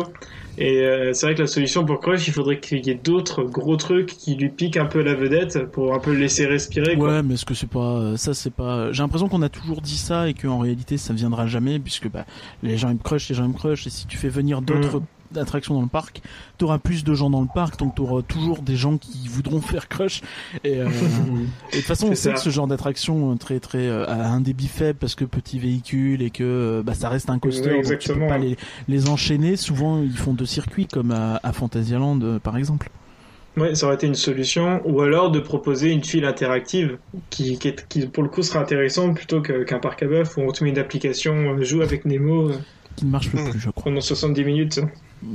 Et 0.57 0.80
euh, 0.80 1.11
c'est 1.13 1.26
vrai 1.26 1.36
que 1.36 1.41
la 1.41 1.47
solution 1.47 1.84
pour 1.84 1.99
Crush, 1.99 2.28
il 2.28 2.34
faudrait 2.34 2.59
qu'il 2.59 2.86
y 2.86 2.89
ait 2.89 2.99
d'autres 3.01 3.43
gros 3.43 3.76
trucs 3.76 4.07
qui 4.07 4.36
lui 4.36 4.49
piquent 4.49 4.78
un 4.78 4.86
peu 4.86 5.01
la 5.01 5.13
vedette 5.13 5.65
pour 5.71 5.93
un 5.93 5.99
peu 5.99 6.13
le 6.13 6.19
laisser 6.19 6.45
respirer. 6.45 6.95
Quoi. 6.95 7.15
Ouais, 7.15 7.23
mais 7.23 7.34
est-ce 7.34 7.45
que 7.45 7.53
c'est 7.53 7.69
pas 7.69 7.97
euh, 7.97 8.17
ça 8.17 8.34
c'est 8.34 8.53
pas 8.53 8.91
j'ai 8.91 9.03
l'impression 9.03 9.28
qu'on 9.28 9.41
a 9.41 9.49
toujours 9.49 9.82
dit 9.82 9.97
ça 9.97 10.30
et 10.30 10.34
qu'en 10.34 10.59
réalité 10.59 10.97
ça 10.97 11.13
viendra 11.13 11.47
jamais 11.47 11.80
puisque 11.80 12.09
bah 12.09 12.26
les 12.63 12.78
gens 12.78 12.89
aiment 12.89 12.99
crush, 12.99 13.28
les 13.30 13.36
gens 13.36 13.45
aiment 13.45 13.53
crush 13.53 13.86
et 13.88 13.89
si 13.89 14.07
tu 14.07 14.17
fais 14.17 14.30
venir 14.30 14.61
d'autres 14.61 15.01
attractions 15.38 15.74
dans 15.74 15.82
le 15.82 15.88
parc, 15.88 16.22
t'auras 16.58 16.78
plus 16.78 17.04
de 17.04 17.14
gens 17.14 17.30
dans 17.30 17.42
le 17.42 17.48
parc 17.54 17.80
donc 17.80 17.96
t'auras 17.96 18.22
toujours 18.22 18.62
des 18.62 18.76
gens 18.76 18.98
qui 18.98 19.28
voudront 19.28 19.62
faire 19.62 19.88
crush 19.88 20.22
et, 20.64 20.80
euh, 20.82 20.88
et 20.88 21.76
de 21.76 21.78
toute 21.78 21.86
façon 21.86 22.08
on 22.08 22.10
C'est 22.10 22.16
sait 22.16 22.34
que 22.34 22.40
ce 22.40 22.50
genre 22.50 22.68
d'attraction 22.68 23.32
euh, 23.32 23.36
très 23.36 23.60
très 23.60 23.88
euh, 23.88 24.06
a 24.08 24.28
un 24.28 24.42
débit 24.42 24.68
faible 24.68 25.00
parce 25.00 25.16
que 25.16 25.26
petit 25.26 25.60
véhicule 25.60 26.22
et 26.22 26.30
que 26.30 26.82
bah 26.86 26.94
ça 26.94 27.10
reste 27.10 27.30
un 27.30 27.40
coaster 27.40 27.74
Oui, 27.82 27.82
donc 27.90 28.00
tu 28.00 28.14
peux 28.14 28.20
pas 28.28 28.38
les, 28.38 28.58
les 28.88 29.10
enchaîner 29.10 29.56
souvent 29.56 30.02
ils 30.02 30.18
font 30.18 30.34
deux 30.34 30.46
circuits 30.46 30.88
comme 30.88 31.12
à, 31.12 31.40
à 31.44 31.54
Fantasyland 31.54 32.20
par 32.44 32.58
exemple. 32.58 32.90
Ouais, 33.58 33.74
ça 33.74 33.86
aurait 33.86 33.96
été 33.96 34.06
une 34.06 34.16
solution. 34.16 34.82
Ou 34.84 35.00
alors 35.02 35.32
de 35.32 35.40
proposer 35.40 35.90
une 35.92 36.04
file 36.04 36.26
interactive 36.26 36.98
qui, 37.30 37.58
qui, 37.58 37.70
est- 37.70 37.88
qui, 37.88 38.06
pour 38.06 38.22
le 38.22 38.28
coup 38.28 38.44
sera 38.44 38.60
intéressante 38.60 39.16
plutôt 39.16 39.42
qu'un 39.42 39.80
parc 39.80 40.04
à 40.04 40.08
bœuf 40.08 40.36
où 40.36 40.42
on 40.42 40.52
te 40.52 40.62
met 40.62 40.72
une 40.72 40.78
application, 40.78 41.34
euh, 41.58 41.64
joue 41.64 41.82
avec 41.82 42.04
Nemo 42.04 42.52
qui 42.98 43.06
ne 43.06 43.12
marche 43.12 43.30
Hmm. 43.34 43.50
plus 43.52 43.60
je 43.60 43.70
crois. 43.70 43.84
pendant 43.84 44.02
70 44.02 44.44
minutes. 44.44 44.82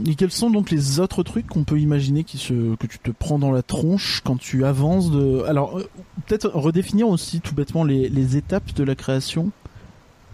Et 0.06 0.14
quels 0.14 0.30
sont 0.30 0.50
donc 0.50 0.70
les 0.70 1.00
autres 1.00 1.22
trucs 1.22 1.46
qu'on 1.46 1.64
peut 1.64 1.78
imaginer 1.80 2.24
qui 2.24 2.38
se, 2.38 2.74
que 2.76 2.86
tu 2.86 2.98
te 2.98 3.10
prends 3.10 3.38
dans 3.38 3.50
la 3.52 3.62
tronche 3.62 4.20
quand 4.24 4.38
tu 4.38 4.64
avances 4.64 5.10
de... 5.10 5.42
Alors, 5.48 5.78
euh, 5.78 5.88
peut-être 6.26 6.50
redéfinir 6.54 7.08
aussi 7.08 7.40
tout 7.40 7.54
bêtement 7.54 7.84
les, 7.84 8.08
les 8.08 8.36
étapes 8.36 8.74
de 8.74 8.84
la 8.84 8.94
création. 8.94 9.50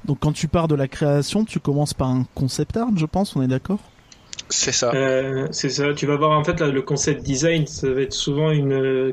Donc 0.05 0.19
quand 0.21 0.33
tu 0.33 0.47
pars 0.49 0.69
de 0.69 0.75
la 0.75 0.89
création, 0.89 1.45
tu 1.45 1.59
commences 1.59 1.95
par 1.95 2.09
un 2.09 2.27
concept 2.35 2.77
art, 2.77 2.89
je 2.97 3.07
pense, 3.07 3.35
on 3.35 3.43
est 3.43 3.49
d'accord? 3.49 3.81
C'est 4.49 4.73
ça. 4.73 4.93
Euh, 4.95 5.49
c'est 5.51 5.71
ça. 5.71 5.93
Tu 5.95 6.07
vas 6.07 6.17
voir 6.17 6.39
en 6.39 6.45
fait 6.45 6.61
là, 6.61 6.69
le 6.69 6.83
concept 6.83 7.25
design, 7.25 7.67
ça 7.67 7.91
va 7.91 8.03
être 8.03 8.13
souvent 8.13 8.51
une 8.53 8.73
euh, 8.73 9.13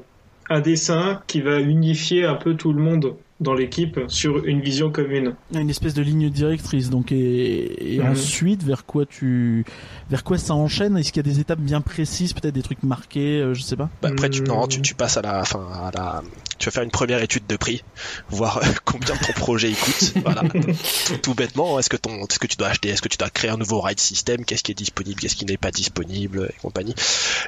un 0.49 0.59
dessin 0.59 1.21
qui 1.25 1.41
va 1.41 1.59
unifier 1.61 2.25
un 2.25 2.35
peu 2.35 2.55
tout 2.55 2.73
le 2.73 2.81
monde 2.81 3.15
dans 3.39 3.53
l'équipe 3.53 3.99
sur 4.07 4.45
une 4.45 4.61
vision 4.61 4.91
commune. 4.91 5.35
Une 5.53 5.69
espèce 5.69 5.93
de 5.93 6.01
ligne 6.01 6.29
directrice, 6.29 6.89
donc 6.89 7.11
et, 7.11 7.95
et 7.95 7.99
Mhm. 7.99 8.11
ensuite 8.11 8.63
vers 8.63 8.85
quoi 8.85 9.05
tu, 9.05 9.65
vers 10.13 10.23
quoi 10.23 10.37
ça 10.37 10.53
enchaîne? 10.53 10.95
Est-ce 10.95 11.11
qu'il 11.11 11.25
y 11.25 11.27
a 11.27 11.33
des 11.33 11.39
étapes 11.39 11.57
bien 11.57 11.81
précises, 11.81 12.33
peut-être 12.33 12.53
des 12.53 12.61
trucs 12.61 12.83
marqués, 12.83 13.39
euh, 13.41 13.55
je 13.55 13.63
sais 13.63 13.75
pas? 13.75 13.89
Bah, 14.03 14.09
après, 14.11 14.29
tu, 14.29 14.41
Hmm. 14.43 14.47
non, 14.47 14.67
tu, 14.67 14.79
tu 14.79 14.93
passes 14.93 15.17
à 15.17 15.23
la, 15.23 15.39
enfin, 15.41 15.67
à 15.73 15.89
la, 15.91 16.21
tu 16.59 16.65
vas 16.65 16.71
faire 16.71 16.83
une 16.83 16.91
première 16.91 17.19
étude 17.23 17.47
de 17.47 17.55
prix, 17.55 17.83
voir 18.29 18.57
euh, 18.57 18.61
combien 18.85 19.15
ton 19.15 19.33
projet 19.33 19.71
il 19.71 19.75
coûte. 19.75 20.13
Voilà, 20.23 20.43
tout, 21.07 21.17
tout 21.17 21.33
bêtement. 21.33 21.79
Est-ce 21.79 21.89
que 21.89 21.97
ton, 21.97 22.27
est-ce 22.27 22.37
que 22.37 22.45
tu 22.45 22.57
dois 22.57 22.67
acheter, 22.67 22.89
est-ce 22.89 23.01
que 23.01 23.07
tu 23.09 23.17
dois 23.17 23.31
créer 23.31 23.49
un 23.49 23.57
nouveau 23.57 23.81
ride 23.81 23.99
system, 23.99 24.45
qu'est-ce 24.45 24.61
qui 24.61 24.71
est 24.71 24.75
disponible, 24.75 25.19
qu'est-ce 25.19 25.35
qui 25.35 25.45
n'est 25.45 25.57
pas 25.57 25.71
disponible 25.71 26.51
et 26.53 26.61
compagnie. 26.61 26.93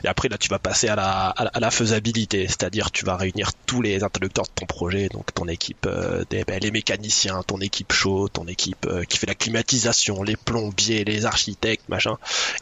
Et 0.04 0.08
après 0.08 0.28
là, 0.28 0.40
tu 0.40 0.50
vas 0.50 0.58
passer 0.58 0.88
à 0.88 0.96
la, 0.96 1.28
à 1.30 1.44
la, 1.44 1.50
à 1.52 1.60
la 1.60 1.70
faisabilité, 1.70 2.48
c'est-à-dire 2.48 2.90
tu 2.90 3.06
vas 3.06 3.16
réunir 3.16 3.52
tous 3.68 3.84
les 3.84 4.04
interlocuteurs 4.04 4.46
de 4.46 4.52
ton 4.56 4.66
projet, 4.66 5.08
donc 5.10 5.32
ton 5.36 5.48
équipe, 5.48 5.86
euh, 5.86 6.24
des, 6.32 6.44
ben, 6.44 6.60
les 6.60 6.72
mécaniciens, 6.72 7.44
ton 7.46 7.62
équipe 7.62 7.94
chaud, 7.94 8.28
ton 8.28 8.48
équipe 8.48 8.88
euh, 8.88 9.04
qui 9.04 9.20
fait 9.20 9.28
la 9.28 9.36
climatisation, 9.36 10.24
les 10.24 10.36
plombiers, 10.36 11.04
les 11.06 11.26
architectes, 11.28 11.88
machin, 11.90 12.18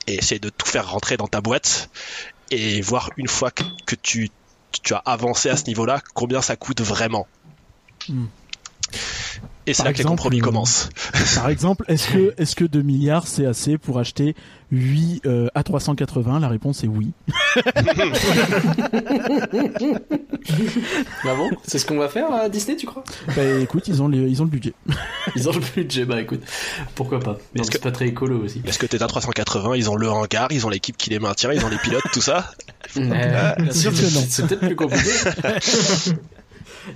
et 0.07 0.15
essayer 0.15 0.39
de 0.39 0.49
tout 0.49 0.65
faire 0.65 0.89
rentrer 0.89 1.17
dans 1.17 1.27
ta 1.27 1.41
boîte 1.41 1.89
et 2.51 2.81
voir 2.81 3.09
une 3.17 3.27
fois 3.27 3.51
que, 3.51 3.95
tu 3.95 4.29
as 4.91 4.97
avancé 4.97 5.49
à 5.49 5.57
ce 5.57 5.65
niveau-là, 5.65 6.01
combien 6.13 6.41
ça 6.41 6.55
coûte 6.55 6.81
vraiment. 6.81 7.27
Hmm. 8.09 8.25
Et 9.65 9.73
c'est 9.73 9.77
Par 9.77 9.85
là 9.87 9.93
que 9.93 9.97
les 9.97 10.01
exemple, 10.01 10.17
compromis 10.17 10.39
euh, 10.39 10.43
commencent. 10.43 10.89
Par 11.35 11.49
exemple, 11.49 11.85
est-ce 11.87 12.07
que, 12.07 12.53
que 12.55 12.65
2 12.65 12.81
milliards 12.81 13.27
c'est 13.27 13.45
assez 13.45 13.77
pour 13.77 13.99
acheter 13.99 14.35
8 14.71 15.21
euh, 15.25 15.47
A380 15.55 16.41
La 16.41 16.47
réponse 16.49 16.83
est 16.83 16.87
oui. 16.87 17.11
Ah 21.25 21.35
bon 21.35 21.49
C'est 21.63 21.79
ce 21.79 21.85
qu'on 21.85 21.97
va 21.97 22.09
faire 22.09 22.31
à 22.33 22.49
Disney, 22.49 22.75
tu 22.75 22.85
crois? 22.85 23.03
Bah 23.35 23.43
écoute, 23.61 23.87
ils 23.87 24.01
ont, 24.01 24.07
les, 24.07 24.17
ils 24.19 24.41
ont 24.41 24.45
le 24.45 24.51
budget. 24.51 24.73
Ils 25.35 25.47
ont 25.47 25.53
le 25.53 25.61
budget, 25.75 26.05
bah 26.05 26.19
écoute, 26.19 26.41
pourquoi 26.95 27.19
pas. 27.19 27.37
Non, 27.55 27.63
est-ce 27.63 27.71
c'est 27.71 27.81
pas 27.81 27.91
très 27.91 28.07
écolo 28.07 28.43
aussi. 28.43 28.61
Est-ce 28.65 28.77
que 28.79 28.85
t'es 28.85 29.01
à 29.01 29.07
380 29.07 29.75
Ils 29.75 29.89
ont 29.89 29.95
le 29.95 30.09
hangar, 30.09 30.49
ils 30.51 30.65
ont 30.65 30.69
l'équipe 30.69 30.97
qui 30.97 31.09
les 31.09 31.19
maintient, 31.19 31.53
ils 31.53 31.63
ont 31.63 31.69
les 31.69 31.77
pilotes, 31.77 32.03
tout 32.11 32.21
ça? 32.21 32.51
Euh, 32.97 33.55
Bien 33.57 33.71
sûr 33.71 33.91
que 33.91 34.13
non. 34.13 34.25
C'est 34.27 34.47
peut-être 34.47 34.65
plus 34.65 34.75
compliqué. 34.75 35.09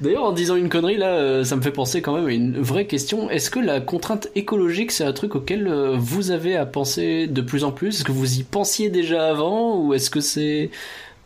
D'ailleurs, 0.02 0.24
en 0.24 0.32
disant 0.32 0.56
une 0.56 0.70
connerie, 0.70 0.98
là, 0.98 1.16
euh, 1.16 1.44
ça 1.44 1.56
me 1.56 1.62
fait 1.62 1.72
penser 1.72 2.02
quand 2.02 2.16
même 2.16 2.28
à 2.28 2.32
une 2.32 2.60
vraie 2.60 2.88
question. 2.88 3.30
Est-ce 3.30 3.50
que 3.50 3.60
la 3.60 3.80
contrainte 3.80 4.28
écologique, 4.36 4.92
c'est 4.92 5.04
un 5.04 5.14
truc 5.14 5.36
auquel 5.36 5.68
euh, 5.68 5.96
vous 5.98 6.32
avez 6.32 6.56
à 6.56 6.66
penser 6.66 7.28
de 7.28 7.42
plus 7.42 7.64
en 7.64 7.72
plus? 7.72 7.98
Est-ce 7.98 8.04
que 8.04 8.12
vous 8.12 8.40
y 8.40 8.44
pensiez 8.44 8.90
déjà 8.90 9.28
avant 9.28 9.80
Ou 9.80 9.94
est-ce 9.94 10.10
que 10.10 10.20
c'est... 10.20 10.70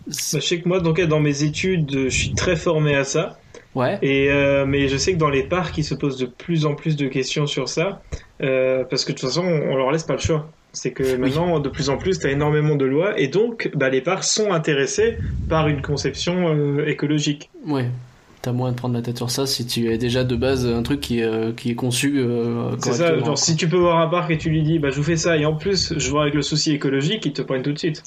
Bah, 0.07 0.13
sais 0.13 0.59
que 0.59 0.67
moi, 0.67 0.79
donc, 0.79 0.99
dans 1.01 1.19
mes 1.19 1.43
études, 1.43 1.91
je 1.91 2.09
suis 2.09 2.33
très 2.33 2.55
formé 2.55 2.95
à 2.95 3.03
ça. 3.03 3.37
Ouais. 3.75 3.97
Et 4.01 4.29
euh, 4.29 4.65
mais 4.65 4.87
je 4.87 4.97
sais 4.97 5.13
que 5.13 5.17
dans 5.17 5.29
les 5.29 5.43
parcs, 5.43 5.77
ils 5.77 5.83
se 5.83 5.93
posent 5.93 6.17
de 6.17 6.25
plus 6.25 6.65
en 6.65 6.75
plus 6.75 6.95
de 6.95 7.07
questions 7.07 7.47
sur 7.47 7.69
ça, 7.69 8.01
euh, 8.41 8.83
parce 8.83 9.05
que 9.05 9.13
de 9.13 9.17
toute 9.17 9.29
façon, 9.29 9.45
on 9.45 9.75
leur 9.75 9.91
laisse 9.91 10.03
pas 10.03 10.13
le 10.13 10.19
choix. 10.19 10.49
C'est 10.73 10.91
que 10.91 11.15
maintenant, 11.17 11.59
de 11.59 11.69
plus 11.69 11.89
en 11.89 11.97
plus, 11.97 12.19
tu 12.19 12.27
as 12.27 12.31
énormément 12.31 12.75
de 12.75 12.85
lois, 12.85 13.19
et 13.19 13.27
donc, 13.27 13.69
bah, 13.75 13.89
les 13.89 14.01
parcs 14.01 14.23
sont 14.23 14.51
intéressés 14.51 15.17
par 15.49 15.67
une 15.67 15.81
conception 15.81 16.53
euh, 16.53 16.85
écologique. 16.87 17.49
Ouais. 17.65 17.87
T'as 18.41 18.53
moins 18.53 18.71
de 18.71 18.75
prendre 18.75 18.95
la 18.95 19.03
tête 19.03 19.17
sur 19.17 19.29
ça 19.29 19.45
si 19.45 19.67
tu 19.67 19.91
as 19.91 19.97
déjà 19.97 20.23
de 20.23 20.35
base 20.35 20.65
un 20.65 20.81
truc 20.81 20.99
qui 20.99 21.19
est, 21.19 21.23
euh, 21.23 21.51
qui 21.53 21.69
est 21.69 21.75
conçu 21.75 22.17
euh, 22.17 22.75
C'est 22.79 22.93
ça, 22.93 23.19
genre 23.19 23.37
si 23.37 23.55
tu 23.55 23.69
peux 23.69 23.77
voir 23.77 23.99
un 23.99 24.07
parc 24.07 24.31
et 24.31 24.37
tu 24.39 24.49
lui 24.49 24.63
dis, 24.63 24.79
bah, 24.79 24.89
je 24.89 24.95
vous 24.95 25.03
fais 25.03 25.15
ça, 25.15 25.37
et 25.37 25.45
en 25.45 25.55
plus, 25.55 25.93
je 25.95 26.09
vois 26.09 26.23
avec 26.23 26.33
le 26.33 26.41
souci 26.41 26.71
écologique, 26.71 27.23
ils 27.25 27.33
te 27.33 27.43
prennent 27.43 27.61
tout 27.61 27.73
de 27.73 27.77
suite. 27.77 28.03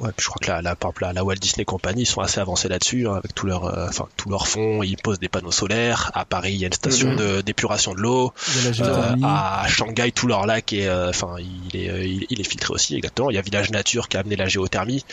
Ouais, 0.00 0.10
puis 0.16 0.24
je 0.24 0.28
crois 0.28 0.38
que 0.40 0.50
la, 0.50 0.62
la, 0.62 0.76
par 0.76 0.90
exemple, 0.90 1.02
la, 1.02 1.12
la 1.12 1.24
Walt 1.24 1.34
Disney 1.36 1.64
Company, 1.64 2.02
ils 2.02 2.06
sont 2.06 2.20
assez 2.20 2.38
avancés 2.40 2.68
là-dessus, 2.68 3.08
hein, 3.08 3.14
avec 3.16 3.34
tout 3.34 3.46
leur, 3.46 3.64
euh, 3.64 3.86
enfin, 3.88 4.06
tout 4.16 4.28
leur 4.30 4.46
fonds. 4.46 4.82
Ils 4.82 4.96
posent 4.96 5.18
des 5.18 5.28
panneaux 5.28 5.50
solaires. 5.50 6.10
À 6.14 6.24
Paris, 6.24 6.52
il 6.52 6.58
y 6.60 6.64
a 6.64 6.68
une 6.68 6.72
station 6.72 7.10
Mhm. 7.12 7.42
d'épuration 7.42 7.94
de 7.94 8.00
l'eau. 8.00 8.32
Euh, 8.88 9.14
à 9.24 9.66
Shanghai, 9.68 10.12
tout 10.12 10.26
leur 10.28 10.46
lac 10.46 10.72
est, 10.72 10.86
euh, 10.86 11.10
enfin, 11.10 11.34
il 11.40 11.74
est, 11.76 11.90
euh, 11.90 12.04
il, 12.04 12.26
il 12.30 12.40
est 12.40 12.48
filtré 12.48 12.72
aussi, 12.72 12.94
exactement. 12.96 13.30
Il 13.30 13.34
y 13.34 13.38
a 13.38 13.42
Village 13.42 13.70
Nature 13.70 14.08
qui 14.08 14.16
a 14.16 14.20
amené 14.20 14.36
la 14.36 14.46
géothermie. 14.46 15.04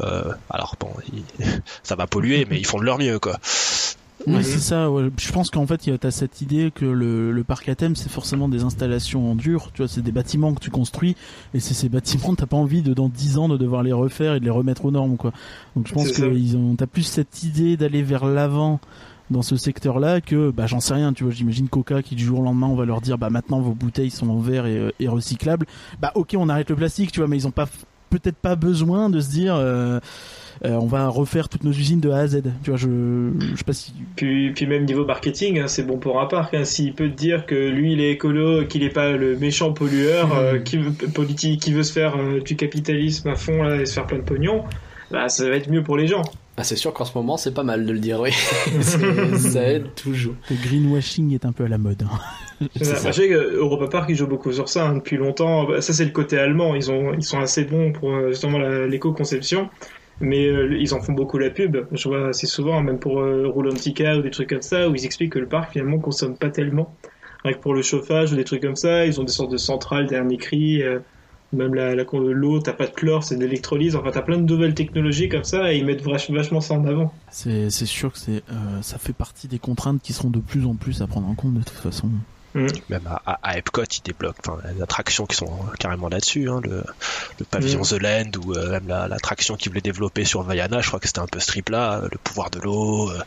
Euh, 0.00 0.32
alors 0.50 0.76
bon, 0.78 0.94
il- 1.06 1.26
ça 1.82 1.96
va 1.96 2.06
polluer, 2.06 2.44
mais 2.48 2.58
ils 2.58 2.66
font 2.66 2.78
de 2.78 2.84
leur 2.84 2.98
mieux, 2.98 3.18
quoi. 3.18 3.38
Oui, 4.26 4.42
c'est 4.44 4.58
ça. 4.58 4.90
ouais. 4.90 5.10
Je 5.18 5.32
pense 5.32 5.50
qu'en 5.50 5.66
fait, 5.66 5.78
tu 5.78 5.92
as 6.06 6.10
cette 6.10 6.40
idée 6.40 6.70
que 6.74 6.84
le, 6.84 7.30
le 7.32 7.44
parc 7.44 7.68
à 7.68 7.74
thème, 7.74 7.94
c'est 7.96 8.10
forcément 8.10 8.48
des 8.48 8.62
installations 8.62 9.30
en 9.30 9.34
dur. 9.34 9.70
Tu 9.74 9.82
vois, 9.82 9.88
c'est 9.88 10.02
des 10.02 10.12
bâtiments 10.12 10.54
que 10.54 10.60
tu 10.60 10.70
construis, 10.70 11.16
et 11.52 11.60
c'est 11.60 11.74
ces 11.74 11.88
bâtiments, 11.88 12.34
t'as 12.34 12.46
pas 12.46 12.56
envie 12.56 12.82
de 12.82 12.94
dans 12.94 13.08
10 13.08 13.38
ans 13.38 13.48
de 13.48 13.56
devoir 13.56 13.82
les 13.82 13.92
refaire 13.92 14.34
et 14.34 14.40
de 14.40 14.44
les 14.44 14.50
remettre 14.50 14.84
aux 14.84 14.90
normes, 14.90 15.16
quoi. 15.16 15.32
Donc 15.76 15.88
je 15.88 15.92
pense 15.94 16.08
que 16.10 16.16
ça. 16.16 16.26
ils 16.26 16.56
ont, 16.56 16.74
t'as 16.76 16.86
plus 16.86 17.02
cette 17.02 17.42
idée 17.42 17.76
d'aller 17.76 18.02
vers 18.02 18.24
l'avant 18.26 18.80
dans 19.30 19.42
ce 19.42 19.56
secteur-là 19.56 20.20
que, 20.20 20.50
bah, 20.50 20.66
j'en 20.66 20.80
sais 20.80 20.94
rien. 20.94 21.12
Tu 21.12 21.24
vois, 21.24 21.32
j'imagine 21.32 21.68
Coca 21.68 22.02
qui 22.02 22.14
du 22.14 22.24
jour 22.24 22.40
au 22.40 22.42
lendemain, 22.42 22.66
on 22.66 22.76
va 22.76 22.84
leur 22.84 23.00
dire, 23.00 23.16
bah, 23.18 23.30
maintenant 23.30 23.60
vos 23.60 23.72
bouteilles 23.72 24.10
sont 24.10 24.28
en 24.28 24.38
verre 24.38 24.66
et, 24.66 24.76
euh, 24.78 24.90
et 25.00 25.08
recyclables. 25.08 25.66
Bah, 26.00 26.12
ok, 26.14 26.34
on 26.38 26.48
arrête 26.48 26.68
le 26.70 26.76
plastique, 26.76 27.10
tu 27.12 27.20
vois, 27.20 27.28
mais 27.28 27.36
ils 27.38 27.46
ont 27.46 27.50
pas 27.52 27.66
peut-être 28.10 28.36
pas 28.36 28.54
besoin 28.54 29.10
de 29.10 29.20
se 29.20 29.30
dire. 29.30 29.54
euh, 29.56 29.98
on 30.62 30.86
va 30.86 31.08
refaire 31.08 31.48
toutes 31.48 31.64
nos 31.64 31.72
usines 31.72 32.00
de 32.00 32.10
A 32.10 32.18
à 32.18 32.26
Z. 32.26 32.42
Tu 32.62 32.70
vois, 32.70 32.78
je, 32.78 32.88
je 33.52 33.56
sais 33.56 33.64
pas 33.64 33.72
si 33.72 33.92
Puis, 34.16 34.52
puis 34.52 34.66
même 34.66 34.84
niveau 34.84 35.04
marketing, 35.04 35.58
hein, 35.60 35.66
c'est 35.68 35.82
bon 35.84 35.98
pour 35.98 36.20
un 36.20 36.26
parc. 36.26 36.54
Hein. 36.54 36.64
S'il 36.64 36.94
peut 36.94 37.08
te 37.08 37.16
dire 37.16 37.46
que 37.46 37.54
lui 37.54 37.92
il 37.92 38.00
est 38.00 38.12
écolo, 38.12 38.64
qu'il 38.64 38.82
est 38.82 38.90
pas 38.90 39.12
le 39.12 39.36
méchant 39.36 39.72
pollueur, 39.72 40.34
euh, 40.36 40.58
qui 40.58 40.78
veut 40.78 40.92
politique, 41.12 41.60
qui 41.62 41.72
veut 41.72 41.82
se 41.82 41.92
faire 41.92 42.16
euh, 42.16 42.40
du 42.40 42.56
capitalisme 42.56 43.28
à 43.28 43.36
fond 43.36 43.62
là, 43.62 43.76
et 43.80 43.86
se 43.86 43.94
faire 43.94 44.06
plein 44.06 44.18
de 44.18 44.22
pognon, 44.24 44.64
bah 45.10 45.28
ça 45.28 45.48
va 45.48 45.56
être 45.56 45.70
mieux 45.70 45.82
pour 45.82 45.96
les 45.96 46.06
gens. 46.06 46.22
Ah, 46.56 46.62
c'est 46.62 46.76
sûr 46.76 46.92
qu'en 46.92 47.04
ce 47.04 47.18
moment, 47.18 47.36
c'est 47.36 47.52
pas 47.52 47.64
mal 47.64 47.84
de 47.84 47.92
le 47.92 47.98
dire, 47.98 48.20
oui. 48.20 48.30
C'est- 48.80 49.36
ça 49.38 49.62
aide 49.68 49.86
toujours. 49.96 50.34
le 50.50 50.56
greenwashing 50.56 51.34
est 51.34 51.44
un 51.44 51.50
peu 51.50 51.64
à 51.64 51.68
la 51.68 51.78
mode. 51.78 52.04
hein. 52.04 52.18
Ça. 52.80 52.94
Bah, 53.02 53.12
sais 53.12 53.28
que 53.28 53.56
Europa 53.56 53.88
Park 53.88 54.06
ils 54.10 54.14
jouent 54.14 54.28
beaucoup 54.28 54.52
sur 54.52 54.68
ça 54.68 54.86
hein, 54.86 54.94
depuis 54.94 55.16
longtemps. 55.16 55.64
Bah, 55.64 55.80
ça 55.80 55.92
c'est 55.92 56.04
le 56.04 56.12
côté 56.12 56.38
allemand. 56.38 56.76
Ils 56.76 56.92
ont 56.92 57.12
ils 57.12 57.24
sont 57.24 57.40
assez 57.40 57.64
bons 57.64 57.90
pour 57.92 58.14
euh, 58.14 58.28
justement 58.30 58.58
l'éco-conception. 58.86 59.68
Mais 60.20 60.46
euh, 60.46 60.76
ils 60.78 60.94
en 60.94 61.00
font 61.00 61.12
beaucoup 61.12 61.38
la 61.38 61.50
pub. 61.50 61.76
Je 61.92 62.08
vois 62.08 62.28
assez 62.28 62.46
souvent, 62.46 62.80
même 62.82 62.98
pour 62.98 63.20
euh, 63.20 63.46
Roulantica 63.48 64.16
ou 64.16 64.22
des 64.22 64.30
trucs 64.30 64.48
comme 64.48 64.62
ça, 64.62 64.88
où 64.88 64.94
ils 64.94 65.04
expliquent 65.04 65.32
que 65.32 65.38
le 65.40 65.48
parc 65.48 65.72
finalement 65.72 65.98
consomme 65.98 66.36
pas 66.36 66.50
tellement. 66.50 66.94
Rien 67.44 67.54
que 67.54 67.60
pour 67.60 67.74
le 67.74 67.82
chauffage 67.82 68.32
ou 68.32 68.36
des 68.36 68.44
trucs 68.44 68.62
comme 68.62 68.76
ça, 68.76 69.06
ils 69.06 69.20
ont 69.20 69.24
des 69.24 69.32
sortes 69.32 69.50
de 69.52 69.56
centrales 69.56 70.06
dernier 70.06 70.36
cri. 70.36 70.82
euh, 70.82 71.00
même 71.52 71.74
la, 71.74 71.94
la 71.94 72.04
l'eau, 72.12 72.58
t'as 72.58 72.72
pas 72.72 72.86
de 72.86 72.92
chlore, 72.92 73.22
c'est 73.22 73.36
de 73.36 73.40
l'électrolyse. 73.40 73.94
Enfin, 73.94 74.10
t'as 74.12 74.22
plein 74.22 74.38
de 74.38 74.42
nouvelles 74.50 74.74
technologies 74.74 75.28
comme 75.28 75.44
ça 75.44 75.72
et 75.72 75.76
ils 75.78 75.84
mettent 75.84 76.02
vach- 76.04 76.32
vachement 76.32 76.60
ça 76.60 76.74
en 76.74 76.84
avant. 76.84 77.12
C'est 77.30 77.70
c'est 77.70 77.86
sûr 77.86 78.12
que 78.12 78.18
c'est 78.18 78.42
euh, 78.50 78.82
ça 78.82 78.98
fait 78.98 79.12
partie 79.12 79.46
des 79.46 79.60
contraintes 79.60 80.02
qui 80.02 80.12
seront 80.12 80.30
de 80.30 80.40
plus 80.40 80.66
en 80.66 80.74
plus 80.74 81.00
à 81.00 81.06
prendre 81.06 81.28
en 81.28 81.34
compte 81.34 81.54
de 81.54 81.60
toute 81.62 81.78
façon. 81.78 82.08
Même 82.54 83.06
à, 83.06 83.20
à, 83.26 83.38
à 83.42 83.58
Epcot, 83.58 83.82
ils 83.84 84.02
débloquent 84.04 84.38
enfin, 84.46 84.58
les 84.74 84.80
attractions 84.82 85.26
qui 85.26 85.36
sont 85.36 85.50
carrément 85.78 86.08
là-dessus. 86.08 86.48
Hein, 86.48 86.60
le, 86.62 86.84
le 87.38 87.44
pavillon 87.44 87.80
Mm. 87.80 87.84
The 87.84 88.00
Land 88.02 88.30
ou 88.44 88.54
euh, 88.54 88.70
même 88.70 88.86
la- 88.86 89.08
l'attraction 89.08 89.56
qu'ils 89.56 89.70
voulaient 89.70 89.80
développer 89.80 90.24
sur 90.24 90.42
Vaiana, 90.42 90.80
je 90.80 90.86
crois 90.88 91.00
que 91.00 91.06
c'était 91.08 91.18
un 91.20 91.26
peu 91.26 91.40
ce 91.40 91.48
trip-là, 91.48 92.00
euh, 92.02 92.08
le 92.12 92.18
pouvoir 92.18 92.50
de 92.50 92.60
l'eau, 92.60 93.10
euh, 93.10 93.18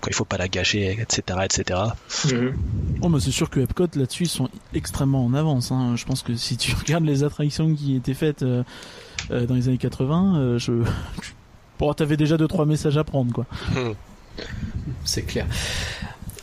quand 0.00 0.08
il 0.10 0.14
faut 0.14 0.24
pas 0.26 0.36
la 0.36 0.48
gâcher, 0.48 0.98
etc. 1.00 1.38
etc. 1.44 1.80
Mhm. 2.26 2.56
Oh, 3.00 3.08
mais 3.08 3.20
c'est 3.20 3.30
sûr 3.30 3.48
que 3.48 3.60
Epcot 3.60 3.86
là-dessus 3.94 4.24
ils 4.24 4.28
sont 4.28 4.48
extrêmement 4.74 5.24
en 5.24 5.32
avance. 5.34 5.72
Hein. 5.72 5.94
Je 5.96 6.04
pense 6.04 6.22
que 6.22 6.34
si 6.36 6.56
tu 6.56 6.74
regardes 6.78 7.04
les 7.04 7.24
attractions 7.24 7.74
qui 7.74 7.96
étaient 7.96 8.14
faites 8.14 8.42
euh, 8.42 8.62
euh, 9.30 9.46
dans 9.46 9.54
les 9.54 9.68
années 9.68 9.78
80, 9.78 10.36
euh, 10.38 10.58
je 10.58 10.72
bon, 11.78 11.92
t'avais 11.94 12.16
déjà 12.18 12.36
deux 12.36 12.48
trois 12.48 12.66
messages 12.66 12.98
à 12.98 13.04
prendre 13.04 13.32
quoi. 13.32 13.46
C'est 15.04 15.22
clair. 15.22 15.46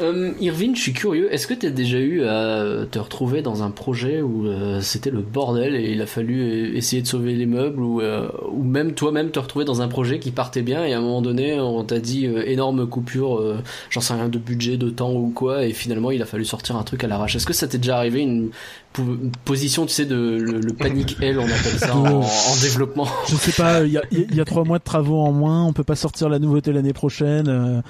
Euh, 0.04 0.32
Irvine, 0.42 0.76
je 0.76 0.82
suis 0.82 0.94
curieux, 0.94 1.34
est-ce 1.34 1.48
que 1.48 1.54
tu 1.54 1.66
as 1.66 1.70
déjà 1.72 1.98
eu 1.98 2.24
à 2.26 2.86
te 2.92 3.00
retrouver 3.00 3.42
dans 3.42 3.64
un 3.64 3.72
projet 3.72 4.22
où 4.22 4.46
euh, 4.48 4.82
c'était 4.82 5.10
le 5.12 5.22
bordel 5.22 5.76
et 5.76 5.92
il 5.92 6.02
a 6.02 6.06
fallu 6.06 6.76
essayer 6.76 7.02
de 7.02 7.08
sauver 7.08 7.34
les 7.36 7.46
meubles 7.46 7.82
ou, 7.82 8.02
euh, 8.02 8.28
ou 8.52 8.64
même 8.64 8.94
toi-même 8.94 9.32
te 9.32 9.40
retrouver 9.40 9.66
dans 9.66 9.82
un 9.82 9.88
projet 9.88 10.20
qui 10.20 10.32
partait 10.32 10.62
bien 10.62 10.84
et 10.86 10.94
à 10.94 10.98
un 10.98 11.02
moment 11.02 11.22
donné 11.22 11.60
on 11.60 11.84
t'a 11.84 12.00
dit 12.00 12.28
euh, 12.28 12.44
énorme 12.46 12.86
coupure, 12.88 13.40
euh, 13.40 13.58
j'en 13.90 14.02
sais 14.02 14.14
rien 14.14 14.30
de 14.30 14.38
budget, 14.38 14.78
de 14.78 14.90
temps 14.90 15.14
ou 15.14 15.30
quoi 15.34 15.64
et 15.66 15.72
finalement 15.74 16.12
il 16.12 16.22
a 16.22 16.26
fallu 16.26 16.46
sortir 16.46 16.76
un 16.76 16.84
truc 16.84 17.04
à 17.04 17.08
l'arrache. 17.08 17.36
Est-ce 17.36 17.46
que 17.46 17.54
ça 17.54 17.68
t'est 17.68 17.78
déjà 17.78 17.98
arrivé 17.98 18.20
une, 18.22 18.50
po- 18.92 19.04
une 19.04 19.32
position, 19.46 19.86
tu 19.86 19.94
sais, 19.94 20.06
de 20.06 20.16
le, 20.16 20.60
le 20.60 20.74
panic 20.74 21.18
L, 21.22 21.40
on 21.40 21.46
appelle 21.46 21.80
ça 21.80 21.96
en, 21.96 22.22
en 22.22 22.56
développement? 22.62 23.08
Je 23.30 23.36
sais 23.36 23.52
pas, 23.54 23.84
il 23.84 23.92
y 23.94 23.98
a, 23.98 24.04
y 24.12 24.40
a 24.42 24.46
trois 24.46 24.64
mois 24.66 24.80
de 24.80 24.84
travaux 24.84 25.20
en 25.22 25.32
moins, 25.32 25.64
on 25.66 25.72
peut 25.74 25.84
pas 25.86 25.96
sortir 25.96 26.28
la 26.30 26.40
nouveauté 26.40 26.74
l'année 26.74 26.94
prochaine. 26.94 27.48
euh, 27.48 27.82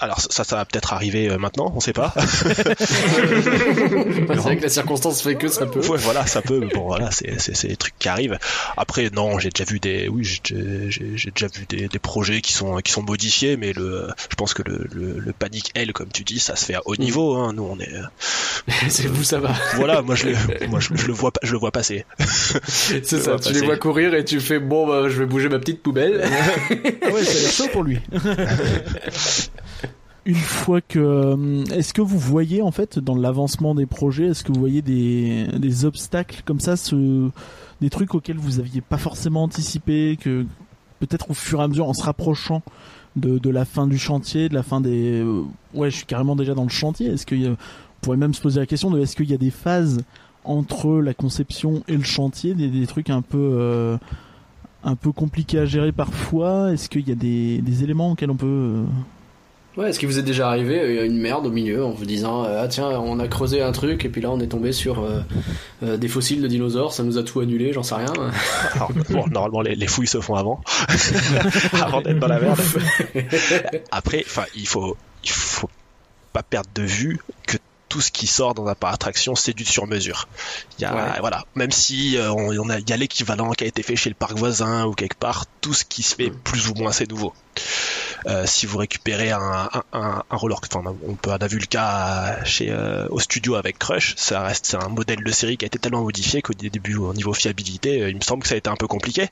Alors 0.00 0.20
ça, 0.20 0.44
ça 0.44 0.56
va 0.56 0.64
peut-être 0.64 0.92
arriver, 0.92 1.30
maintenant, 1.38 1.72
on 1.74 1.80
sait 1.80 1.92
pas. 1.92 2.12
c'est 2.78 4.34
vrai 4.36 4.56
que 4.56 4.62
la 4.62 4.68
circonstance 4.68 5.22
fait 5.22 5.34
que 5.36 5.48
ça 5.48 5.66
peut. 5.66 5.80
Ouais, 5.86 5.98
voilà, 5.98 6.26
ça 6.26 6.42
peut. 6.42 6.58
mais 6.60 6.66
Bon, 6.74 6.86
voilà, 6.86 7.10
c'est 7.10 7.40
c'est 7.40 7.56
c'est 7.56 7.68
des 7.68 7.76
trucs 7.76 7.98
qui 7.98 8.08
arrivent. 8.08 8.38
Après, 8.76 9.10
non, 9.10 9.38
j'ai 9.38 9.50
déjà 9.50 9.64
vu 9.70 9.80
des, 9.80 10.08
oui, 10.08 10.24
j'ai 10.24 10.40
j'ai- 10.90 11.16
j'ai 11.16 11.30
déjà 11.30 11.46
vu 11.48 11.64
des, 11.68 11.88
des 11.88 11.98
projets 11.98 12.40
qui 12.40 12.52
sont 12.52 12.76
qui 12.78 12.92
sont 12.92 13.02
modifiés, 13.02 13.56
mais 13.56 13.72
le, 13.72 14.08
je 14.30 14.36
pense 14.36 14.54
que 14.54 14.62
le 14.62 14.86
le, 14.92 15.18
le 15.18 15.32
panic 15.32 15.70
L, 15.74 15.92
comme 15.92 16.08
tu 16.12 16.24
dis, 16.24 16.38
ça 16.40 16.56
se 16.56 16.64
fait 16.64 16.74
à 16.74 16.80
haut 16.86 16.96
niveau. 16.96 17.34
Hein. 17.36 17.52
Nous, 17.54 17.62
on 17.64 17.78
est, 17.80 17.90
c'est 18.88 19.06
vous, 19.06 19.24
ça 19.24 19.38
va. 19.38 19.54
voilà, 19.76 20.02
moi 20.02 20.14
je 20.14 20.26
le, 20.28 20.36
moi 20.68 20.80
je, 20.80 20.90
je 20.94 21.06
le 21.06 21.12
vois 21.12 21.30
pas, 21.32 21.40
je 21.42 21.52
le 21.52 21.58
vois 21.58 21.70
passer. 21.70 22.04
C'est 22.68 23.04
Je 23.10 23.16
ça. 23.16 23.36
Tu 23.38 23.48
les 23.48 23.54
passer. 23.54 23.64
vois 23.66 23.76
courir 23.76 24.14
et 24.14 24.24
tu 24.24 24.40
fais 24.40 24.58
bon, 24.58 24.86
bah, 24.86 25.08
je 25.08 25.18
vais 25.18 25.26
bouger 25.26 25.48
ma 25.48 25.58
petite 25.58 25.82
poubelle. 25.82 26.22
Ah 27.02 27.10
ouais, 27.10 27.24
ça 27.24 27.38
a 27.38 27.40
l'air 27.42 27.50
chaud 27.52 27.68
pour 27.72 27.82
lui. 27.84 27.98
Une 30.28 30.34
fois 30.34 30.82
que, 30.82 30.98
euh, 30.98 31.64
est-ce 31.74 31.94
que 31.94 32.02
vous 32.02 32.18
voyez 32.18 32.60
en 32.60 32.70
fait 32.70 32.98
dans 32.98 33.16
l'avancement 33.16 33.74
des 33.74 33.86
projets, 33.86 34.26
est-ce 34.26 34.44
que 34.44 34.52
vous 34.52 34.60
voyez 34.60 34.82
des, 34.82 35.86
obstacles 35.86 36.42
comme 36.44 36.60
ça, 36.60 36.74
des 37.80 37.88
trucs 37.88 38.14
auxquels 38.14 38.36
vous 38.36 38.58
aviez 38.58 38.82
pas 38.82 38.98
forcément 38.98 39.44
anticipé, 39.44 40.18
que 40.20 40.44
peut-être 41.00 41.30
au 41.30 41.32
fur 41.32 41.60
et 41.60 41.62
à 41.62 41.68
mesure, 41.68 41.88
en 41.88 41.94
se 41.94 42.02
rapprochant 42.02 42.60
de, 43.16 43.48
la 43.48 43.64
fin 43.64 43.86
du 43.86 43.96
chantier, 43.96 44.50
de 44.50 44.54
la 44.54 44.62
fin 44.62 44.82
des, 44.82 45.22
euh, 45.22 45.44
ouais, 45.72 45.90
je 45.90 45.96
suis 45.96 46.04
carrément 46.04 46.36
déjà 46.36 46.52
dans 46.52 46.64
le 46.64 46.68
chantier. 46.68 47.06
Est-ce 47.06 47.24
qu'il 47.24 47.40
y 47.40 47.46
a- 47.46 47.52
on 47.52 47.56
pourrait 48.02 48.18
même 48.18 48.34
se 48.34 48.42
poser 48.42 48.60
la 48.60 48.66
question 48.66 48.90
de 48.90 49.00
est-ce 49.00 49.16
qu'il 49.16 49.30
y 49.30 49.34
a 49.34 49.38
des 49.38 49.50
phases 49.50 50.02
entre 50.44 51.00
la 51.00 51.14
conception 51.14 51.82
et 51.88 51.96
le 51.96 52.04
chantier, 52.04 52.52
des, 52.52 52.86
trucs 52.86 53.08
un 53.08 53.22
peu 53.22 53.38
euh, 53.38 53.96
un 54.84 54.94
peu 54.94 55.10
compliqués 55.10 55.60
à 55.60 55.64
gérer 55.64 55.90
parfois? 55.90 56.70
Est-ce 56.74 56.90
qu'il 56.90 57.08
y 57.08 57.12
a 57.12 57.14
des, 57.14 57.82
éléments 57.82 58.10
auxquels 58.10 58.30
on 58.30 58.36
peut 58.36 58.84
Ouais, 59.78 59.90
est-ce 59.90 60.00
qu'il 60.00 60.08
vous 60.08 60.18
est 60.18 60.24
déjà 60.24 60.48
arrivé 60.48 60.80
euh, 60.80 61.06
une 61.06 61.18
merde 61.18 61.46
au 61.46 61.52
milieu 61.52 61.84
en 61.84 61.90
vous 61.90 62.04
disant 62.04 62.44
euh, 62.44 62.62
ah 62.64 62.66
tiens 62.66 62.88
on 62.88 63.20
a 63.20 63.28
creusé 63.28 63.62
un 63.62 63.70
truc 63.70 64.04
et 64.04 64.08
puis 64.08 64.20
là 64.20 64.28
on 64.28 64.40
est 64.40 64.48
tombé 64.48 64.72
sur 64.72 65.04
euh, 65.04 65.20
euh, 65.84 65.96
des 65.96 66.08
fossiles 66.08 66.42
de 66.42 66.48
dinosaures, 66.48 66.92
ça 66.92 67.04
nous 67.04 67.16
a 67.16 67.22
tout 67.22 67.38
annulé, 67.38 67.72
j'en 67.72 67.84
sais 67.84 67.94
rien. 67.94 68.12
Alors, 68.74 68.90
bon, 69.08 69.24
normalement, 69.28 69.60
les, 69.60 69.76
les 69.76 69.86
fouilles 69.86 70.08
se 70.08 70.20
font 70.20 70.34
avant, 70.34 70.60
avant 71.80 72.00
d'être 72.00 72.18
dans 72.18 72.26
la 72.26 72.40
merde. 72.40 72.60
Après, 73.92 74.24
enfin, 74.26 74.46
il 74.56 74.66
faut, 74.66 74.96
il 75.22 75.30
faut 75.30 75.70
pas 76.32 76.42
perdre 76.42 76.70
de 76.74 76.82
vue 76.82 77.20
que 77.46 77.58
tout 77.88 78.00
ce 78.00 78.10
qui 78.10 78.26
sort 78.26 78.54
dans 78.54 78.66
un 78.66 78.74
parc 78.74 78.92
d'attraction, 78.94 79.34
c'est 79.34 79.54
du 79.54 79.64
sur-mesure. 79.64 80.28
Il 80.78 80.82
y 80.82 80.84
a, 80.84 80.94
Ouais. 80.94 81.20
voilà, 81.20 81.44
même 81.54 81.70
si 81.72 82.16
euh, 82.16 82.30
on, 82.32 82.56
on 82.58 82.68
a, 82.70 82.78
il 82.78 82.88
y 82.88 82.92
a 82.92 82.96
l'équivalent 82.96 83.50
qui 83.52 83.64
a 83.64 83.66
été 83.66 83.82
fait 83.82 83.96
chez 83.96 84.10
le 84.10 84.14
parc 84.14 84.36
voisin 84.36 84.84
ou 84.86 84.92
quelque 84.92 85.16
part, 85.18 85.44
tout 85.60 85.74
ce 85.74 85.84
qui 85.84 86.02
se 86.02 86.14
fait 86.14 86.30
plus 86.30 86.68
ou 86.68 86.74
moins 86.74 86.92
c'est 86.92 87.08
nouveau. 87.10 87.32
Euh, 88.26 88.46
si 88.46 88.66
vous 88.66 88.78
récupérez 88.78 89.30
un, 89.30 89.40
un, 89.72 89.82
un, 89.92 90.22
un 90.28 90.36
roller, 90.36 90.58
enfin, 90.70 90.82
on 91.06 91.14
peut, 91.14 91.30
on 91.30 91.34
a 91.36 91.46
vu 91.46 91.58
le 91.58 91.66
cas 91.66 92.42
chez 92.44 92.68
euh, 92.70 93.06
au 93.10 93.20
studio 93.20 93.54
avec 93.54 93.78
Crush, 93.78 94.14
ça 94.16 94.40
reste 94.42 94.66
c'est 94.66 94.76
un 94.76 94.88
modèle 94.88 95.22
de 95.22 95.30
série 95.30 95.56
qui 95.56 95.64
a 95.64 95.66
été 95.66 95.78
tellement 95.78 96.02
modifié 96.02 96.42
qu'au 96.42 96.52
début 96.52 96.96
au 96.96 97.14
niveau 97.14 97.32
fiabilité, 97.32 98.02
euh, 98.02 98.10
il 98.10 98.16
me 98.16 98.20
semble 98.20 98.42
que 98.42 98.48
ça 98.48 98.54
a 98.54 98.58
été 98.58 98.68
un 98.70 98.76
peu 98.76 98.86
compliqué, 98.88 99.28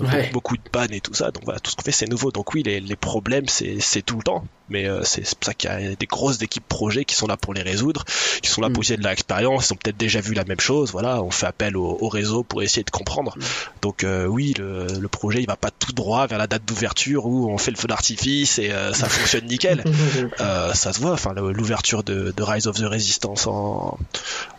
Euh, 0.00 0.06
Ouais. 0.06 0.30
beaucoup 0.32 0.56
de 0.56 0.62
pannes 0.70 0.92
et 0.92 1.00
tout 1.00 1.14
ça. 1.14 1.30
Donc 1.32 1.44
voilà, 1.44 1.58
tout 1.60 1.70
ce 1.70 1.76
qu'on 1.76 1.82
fait 1.82 1.92
c'est 1.92 2.06
nouveau. 2.08 2.30
Donc 2.30 2.54
oui, 2.54 2.62
les, 2.62 2.80
les 2.80 2.96
problèmes 2.96 3.48
c'est 3.48 3.78
c'est 3.80 4.02
tout 4.02 4.16
le 4.16 4.22
temps, 4.22 4.44
mais 4.68 4.86
euh, 4.88 5.02
c'est 5.04 5.22
pour 5.22 5.44
ça 5.44 5.54
qu'il 5.54 5.70
y 5.70 5.72
a 5.72 5.94
des 5.94 6.06
grosses 6.06 6.42
équipes 6.42 6.66
projets 6.68 7.04
qui 7.04 7.14
sont 7.14 7.26
là 7.26 7.36
pour 7.36 7.54
les 7.54 7.62
résoudre, 7.62 8.04
qui 8.42 8.50
sont 8.50 8.60
là 8.60 8.68
Mm. 8.68 8.72
pour 8.72 8.82
essayer 8.82 8.96
de 8.96 9.06
l'expérience, 9.06 9.68
ils 9.68 9.72
ont 9.74 9.76
peut-être 9.76 9.96
déjà 9.96 10.20
vu 10.20 10.34
la 10.34 10.44
même 10.44 10.60
chose. 10.60 10.92
Voilà, 10.92 11.22
on 11.22 11.30
fait 11.30 11.46
appel 11.46 11.76
au, 11.76 11.98
au 12.00 12.08
réseau 12.08 12.42
pour 12.42 12.62
essayer 12.62 12.82
de 12.84 12.90
comprendre. 12.90 13.36
Donc 13.82 14.04
euh, 14.04 14.26
oui, 14.26 14.54
le, 14.58 14.86
le 14.86 15.08
projet 15.08 15.40
il 15.40 15.46
va 15.46 15.56
pas 15.56 15.70
tout 15.70 15.92
droit 15.92 16.26
vers 16.26 16.38
la 16.38 16.46
date 16.46 16.64
d'ouverture 16.64 17.26
où 17.26 17.50
on 17.50 17.58
fait 17.58 17.70
le 17.70 17.76
feu 17.76 17.88
d'artifice 17.88 18.58
et 18.58 18.70
euh, 18.70 18.92
ça 18.92 19.08
fonctionne 19.08 19.46
nickel. 19.46 19.84
Euh, 20.40 20.72
ça 20.72 20.92
se 20.92 21.00
voit. 21.00 21.12
Enfin, 21.12 21.32
l'ouverture 21.34 22.02
de, 22.02 22.32
de 22.36 22.42
Rise 22.42 22.66
of 22.66 22.76
the 22.76 22.84
Resistance 22.84 23.46
en, 23.46 23.98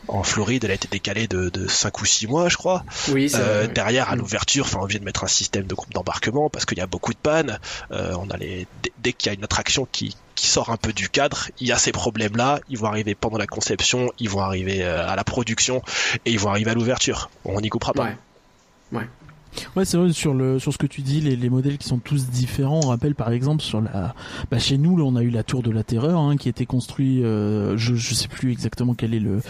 en 0.08 0.24
Floride, 0.24 0.64
elle 0.66 0.72
a 0.72 0.74
été 0.74 0.88
décalée 0.92 1.28
de, 1.28 1.50
de 1.50 1.68
5 1.68 2.02
ou 2.02 2.06
6 2.06 2.28
mois, 2.28 2.50
je 2.50 2.58
crois. 2.58 2.84
Oui, 3.10 3.30
c'est 3.30 3.38
Euh, 3.40 3.68
derrière, 3.68 4.10
à 4.10 4.16
l'ouverture, 4.16 4.66
enfin, 4.66 4.80
on 4.82 4.86
vient 4.86 5.00
de 5.00 5.06
mettre 5.06 5.24
un 5.24 5.28
système 5.28 5.66
de 5.66 5.74
groupe 5.74 5.94
d'embarquement 5.94 6.50
parce 6.50 6.66
qu'il 6.66 6.78
y 6.78 6.82
a 6.82 6.88
beaucoup 6.88 7.14
de 7.14 7.18
pannes. 7.18 7.60
Euh, 7.92 8.14
on 8.20 8.30
a 8.30 8.38
les, 8.38 8.68
dès, 9.02 9.14
qu'il 9.14 9.32
y 9.32 9.36
a 9.36 9.38
une 9.38 9.44
attraction 9.44 9.88
qui, 9.92 10.16
qui 10.36 10.48
sort 10.48 10.70
un 10.70 10.78
peu 10.78 10.94
du 10.94 11.10
cadre, 11.10 11.50
il 11.60 11.68
y 11.68 11.72
a 11.72 11.78
ces 11.78 11.92
problèmes-là. 11.92 12.60
Ils 12.70 12.78
vont 12.78 12.88
arriver 12.88 13.16
pendant 13.16 13.38
la 13.38 13.48
conception, 13.48 14.12
ils 14.20 14.30
vont 14.30 14.42
arriver 14.42 14.84
euh, 14.84 15.08
à 15.08 15.16
la 15.16 15.24
production 15.24 15.82
et 16.26 16.32
ils 16.32 16.40
vont 16.40 16.50
arriver 16.50 16.72
à 16.72 16.74
l'ouverture. 16.74 17.30
On 17.46 17.62
n'y 17.62 17.70
coupera 17.70 17.94
pas. 17.94 18.10
Ouais. 18.92 19.08
Ouais, 19.76 19.86
c'est 19.86 19.98
vrai 19.98 20.12
sur 20.14 20.34
le 20.34 20.60
sur 20.60 20.74
ce 20.74 20.78
que 20.78 20.88
tu 20.88 21.02
dis, 21.02 21.22
les, 21.22 21.36
les 21.36 21.50
modèles 21.50 21.78
qui 21.78 21.88
sont 21.88 22.00
tous 22.00 22.28
différents. 22.28 22.82
On 22.84 22.88
rappelle 22.88 23.16
par 23.16 23.32
exemple 23.32 23.62
sur 23.62 23.82
la, 23.82 24.16
bah 24.50 24.60
chez 24.60 24.78
nous, 24.78 24.98
là, 24.98 25.04
on 25.04 25.16
a 25.16 25.22
eu 25.22 25.30
la 25.30 25.44
tour 25.44 25.62
de 25.64 25.72
la 25.72 25.84
terreur 25.84 26.20
hein, 26.20 26.38
qui 26.38 26.50
a 26.50 26.52
été 26.52 26.66
construit. 26.66 27.24
Euh, 27.24 27.78
je 27.78 27.96
je 27.96 28.14
sais 28.14 28.28
plus 28.28 28.52
exactement 28.52 28.94
quel 28.94 29.14
est 29.14 29.20
le 29.20 29.42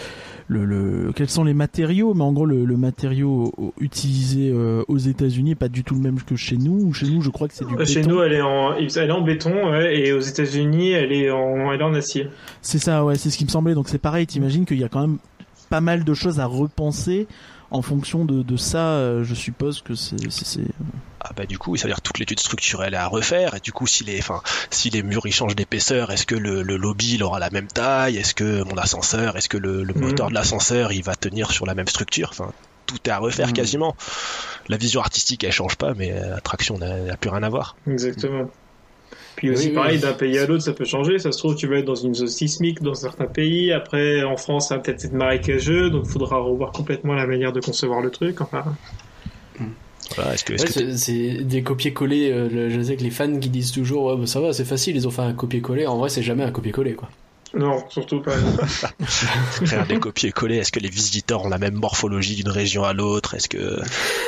le, 0.48 0.66
le 0.66 1.12
quels 1.16 1.30
sont 1.30 1.44
les 1.44 1.54
matériaux, 1.54 2.14
mais 2.14 2.24
en 2.24 2.34
gros 2.34 2.46
le, 2.46 2.66
le 2.66 2.78
matériau 2.78 3.54
au- 3.58 3.74
utilisé 3.80 4.52
euh, 4.54 4.84
aux 4.88 4.98
États-Unis 4.98 5.52
est 5.52 5.56
pas 5.56 5.70
du 5.70 5.84
tout 5.84 5.96
le 5.96 6.02
même 6.02 6.20
que 6.22 6.36
chez 6.36 6.58
nous. 6.58 6.94
Chez 6.94 7.08
nous, 7.10 7.22
je 7.22 7.30
crois 7.30 7.48
que 7.48 7.54
c'est 7.54 7.66
du 7.66 7.76
Euh, 7.76 7.86
Chez 7.86 8.02
béton. 8.02 8.10
nous, 8.16 8.22
elle 8.22 8.34
est 8.34 8.42
en, 8.42 8.74
elle 8.76 9.10
est 9.10 9.12
en 9.12 9.22
béton, 9.22 9.72
ouais, 9.72 9.98
et 10.00 10.12
aux 10.14 10.20
États-Unis, 10.20 10.92
elle 10.92 11.12
est 11.12 11.32
en, 11.32 11.72
elle 11.72 11.80
est 11.80 11.84
en 11.84 11.94
acier. 11.94 12.28
C'est 12.62 12.80
ça, 12.80 13.04
ouais, 13.06 13.16
c'est 13.16 13.30
ce 13.30 13.38
qui 13.38 13.46
me 13.46 13.50
semblait. 13.50 13.74
Donc 13.74 13.88
c'est 13.90 13.98
pareil. 13.98 14.28
T'imagines 14.28 14.66
qu'il 14.66 14.80
y 14.80 14.84
a 14.84 14.90
quand 14.90 15.02
même 15.02 15.18
pas 15.70 15.82
mal 15.82 16.04
de 16.04 16.14
choses 16.14 16.40
à 16.40 16.46
repenser 16.46 17.28
en 17.74 17.82
fonction 17.82 18.24
de, 18.26 18.42
de 18.44 18.56
ça. 18.58 18.78
euh, 18.98 19.24
je 19.24 19.34
suppose 19.36 19.82
que 19.82 19.94
c'est 19.96 20.16
Ah 21.26 21.32
bah 21.36 21.46
du 21.46 21.58
coup, 21.58 21.76
ça 21.76 21.84
veut 21.88 21.94
dire 21.94 22.02
toute 22.02 22.20
l'étude 22.20 22.40
structurelle 22.40 22.94
est 22.94 22.98
à 22.98 23.08
refaire. 23.08 23.56
Et 23.56 23.60
du 23.60 23.72
coup, 23.74 23.88
si 23.88 24.04
les, 24.04 24.20
enfin, 24.20 24.42
si 24.72 24.90
les 24.90 25.04
murs 25.04 25.26
ils 25.26 25.34
changent 25.34 25.56
d'épaisseur, 25.56 26.12
est-ce 26.12 26.26
que 26.26 26.36
le, 26.36 26.62
le 26.64 26.78
lobby 26.78 27.16
il 27.16 27.24
aura 27.24 27.40
la 27.40 27.50
même 27.50 27.68
taille? 27.68 28.18
Est-ce 28.18 28.34
que 28.36 28.64
mon 28.64 28.78
ascenseur, 28.78 29.36
est-ce 29.38 29.50
que 29.50 29.58
le, 29.58 29.84
le 29.84 29.94
Mhm. 29.94 30.02
moteur 30.02 30.30
de 30.30 30.34
l'ascenseur 30.34 30.92
il 30.94 31.04
va 31.04 31.16
tenir 31.16 31.52
sur 31.52 31.66
la 31.66 31.76
même 31.76 31.88
structure? 31.88 32.30
Enfin, 32.32 32.52
tout 32.86 32.98
est 33.06 33.10
à 33.12 33.18
refaire 33.18 33.48
Mhm. 33.48 33.54
quasiment. 33.54 33.96
La 34.70 34.78
vision 34.78 35.02
artistique 35.02 35.44
elle 35.44 35.52
change 35.52 35.76
pas, 35.76 35.94
mais 35.94 36.12
euh, 36.12 36.30
l'attraction 36.32 36.78
n'a 36.78 37.00
n'a 37.00 37.18
plus 37.18 37.30
rien 37.30 37.44
à 37.44 37.50
voir. 37.50 37.76
Exactement. 37.88 38.50
Puis 39.36 39.50
aussi, 39.50 39.68
Oui, 39.70 39.74
pareil, 39.74 40.00
d'un 40.00 40.14
pays 40.14 40.38
à 40.38 40.46
l'autre, 40.46 40.64
ça 40.64 40.74
peut 40.74 40.86
changer. 40.86 41.18
Ça 41.20 41.32
se 41.32 41.38
trouve, 41.40 41.56
tu 41.56 41.68
vas 41.68 41.78
être 41.78 41.86
dans 41.86 41.96
une 41.96 42.14
zone 42.16 42.28
sismique 42.28 42.82
dans 42.82 42.94
certains 42.94 43.26
pays. 43.26 43.72
Après, 43.72 44.24
en 44.24 44.38
France, 44.38 44.70
ça 44.70 44.76
va 44.76 44.82
peut-être 44.82 45.04
être 45.06 45.14
marécageux, 45.14 45.90
donc 45.90 46.04
il 46.06 46.12
faudra 46.12 46.38
revoir 46.40 46.72
complètement 46.72 47.14
la 47.14 47.26
manière 47.26 47.52
de 47.52 47.60
concevoir 47.60 48.02
le 48.02 48.12
truc. 48.12 48.42
Enfin, 48.42 48.64
Voilà, 50.16 50.34
est-ce 50.34 50.44
que, 50.44 50.54
est-ce 50.54 50.64
Ouais, 50.64 50.86
que 50.86 50.98
c'est 50.98 50.98
c'est 50.98 51.44
des 51.44 51.64
copier-coller. 51.64 52.30
euh, 52.32 52.50
le- 52.50 52.70
je 52.70 52.82
sais 52.82 52.96
que 52.96 53.04
les 53.04 53.10
fans 53.10 53.40
qui 53.40 53.50
disent 53.50 53.72
toujours 53.72 54.06
ouais, 54.06 54.18
bah, 54.18 54.28
ça 54.28 54.40
va, 54.42 54.54
c'est 54.54 54.66
facile, 54.66 54.96
ils 54.96 55.08
ont 55.08 55.12
fait 55.12 55.22
un 55.22 55.34
copier-coller. 55.34 55.88
En 55.88 55.98
vrai, 55.98 56.10
c'est 56.10 56.24
jamais 56.24 56.44
un 56.44 56.52
copier-coller 56.52 56.94
quoi. 56.94 57.10
non, 57.56 57.84
surtout 57.90 58.22
pas. 58.22 58.34
faire 59.66 59.88
des 59.88 60.00
copier-coller 60.00 60.58
Est-ce 60.58 60.72
que 60.72 60.80
les 60.80 60.90
visiteurs 60.90 61.46
ont 61.46 61.50
la 61.50 61.58
même 61.58 61.76
morphologie 61.76 62.36
d'une 62.36 62.50
région 62.50 62.84
à 62.84 62.94
l'autre? 62.94 63.34
Est-ce 63.36 63.48
que, 63.50 63.80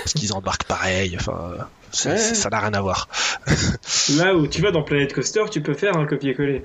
est-ce 0.05 0.13
qu'ils 0.15 0.33
embarquent 0.33 0.63
pareil? 0.65 1.15
Enfin, 1.19 1.51
c'est- 1.84 1.84
Ouais. 2.05 2.17
ça 2.17 2.49
n'a 2.49 2.59
rien 2.59 2.73
à 2.73 2.81
voir. 2.81 3.07
Là 4.17 4.35
où 4.35 4.47
tu 4.47 4.61
vas 4.61 4.71
dans 4.71 4.83
Planet 4.83 5.13
Coaster, 5.13 5.43
tu 5.51 5.61
peux 5.61 5.73
faire 5.73 5.95
un 5.97 6.05
copier-coller. 6.05 6.63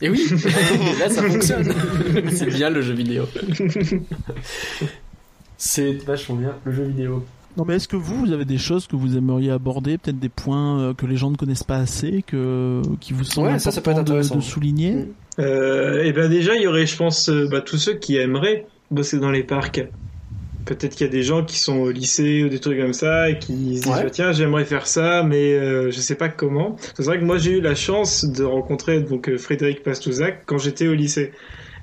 Et 0.00 0.08
oui, 0.08 0.26
là 0.98 1.08
ça 1.08 1.22
fonctionne. 1.22 1.72
c'est 2.32 2.46
bien 2.46 2.70
le 2.70 2.82
jeu 2.82 2.92
vidéo. 2.94 3.24
C'est 5.56 5.92
vachement 6.04 6.36
bien 6.36 6.54
le 6.64 6.72
jeu 6.72 6.84
vidéo. 6.84 7.24
Non 7.56 7.64
mais 7.66 7.76
est-ce 7.76 7.86
que 7.86 7.96
vous, 7.96 8.16
vous 8.26 8.32
avez 8.32 8.44
des 8.46 8.58
choses 8.58 8.86
que 8.86 8.96
vous 8.96 9.16
aimeriez 9.16 9.50
aborder, 9.50 9.98
peut-être 9.98 10.18
des 10.18 10.30
points 10.30 10.80
euh, 10.80 10.94
que 10.94 11.04
les 11.06 11.16
gens 11.16 11.30
ne 11.30 11.36
connaissent 11.36 11.62
pas 11.64 11.76
assez, 11.76 12.24
que 12.26 12.80
qui 13.00 13.12
vous 13.12 13.24
semblent 13.24 13.48
Ouais, 13.48 13.58
ça, 13.58 13.70
ça 13.70 13.80
peut 13.82 13.90
être 13.90 13.98
de- 13.98 14.00
intéressant. 14.02 14.36
de, 14.36 14.40
souligner? 14.40 15.08
Euh, 15.38 16.02
et 16.02 16.12
ben 16.12 16.30
déjà, 16.30 16.54
il 16.56 16.62
y 16.62 16.66
aurait, 16.66 16.86
je 16.86 16.96
pense, 16.96 17.28
euh, 17.28 17.46
bah, 17.50 17.60
tous 17.60 17.76
ceux 17.76 17.94
qui 17.94 18.16
aimeraient 18.16 18.66
bosser 18.90 19.18
dans 19.18 19.30
les 19.30 19.42
parcs. 19.44 19.82
Peut-être 20.64 20.94
qu'il 20.94 21.06
y 21.06 21.10
a 21.10 21.12
des 21.12 21.22
gens 21.22 21.44
qui 21.44 21.58
sont 21.58 21.78
au 21.78 21.90
lycée 21.90 22.44
ou 22.44 22.48
des 22.48 22.58
trucs 22.60 22.78
comme 22.78 22.92
ça 22.92 23.28
et 23.30 23.38
qui 23.38 23.78
se 23.78 23.82
disent 23.82 23.86
Ouais. 23.88 24.10
tiens 24.10 24.32
j'aimerais 24.32 24.64
faire 24.64 24.86
ça 24.86 25.22
mais 25.22 25.54
euh, 25.54 25.90
je 25.90 25.98
sais 26.00 26.14
pas 26.14 26.28
comment. 26.28 26.76
C'est 26.94 27.04
vrai 27.04 27.18
que 27.18 27.24
moi 27.24 27.38
j'ai 27.38 27.52
eu 27.52 27.60
la 27.60 27.74
chance 27.74 28.24
de 28.24 28.44
rencontrer 28.44 29.00
donc 29.00 29.28
euh, 29.28 29.38
Frédéric 29.38 29.82
Pastouzac 29.82 30.42
quand 30.46 30.58
j'étais 30.58 30.86
au 30.86 30.94
lycée. 30.94 31.32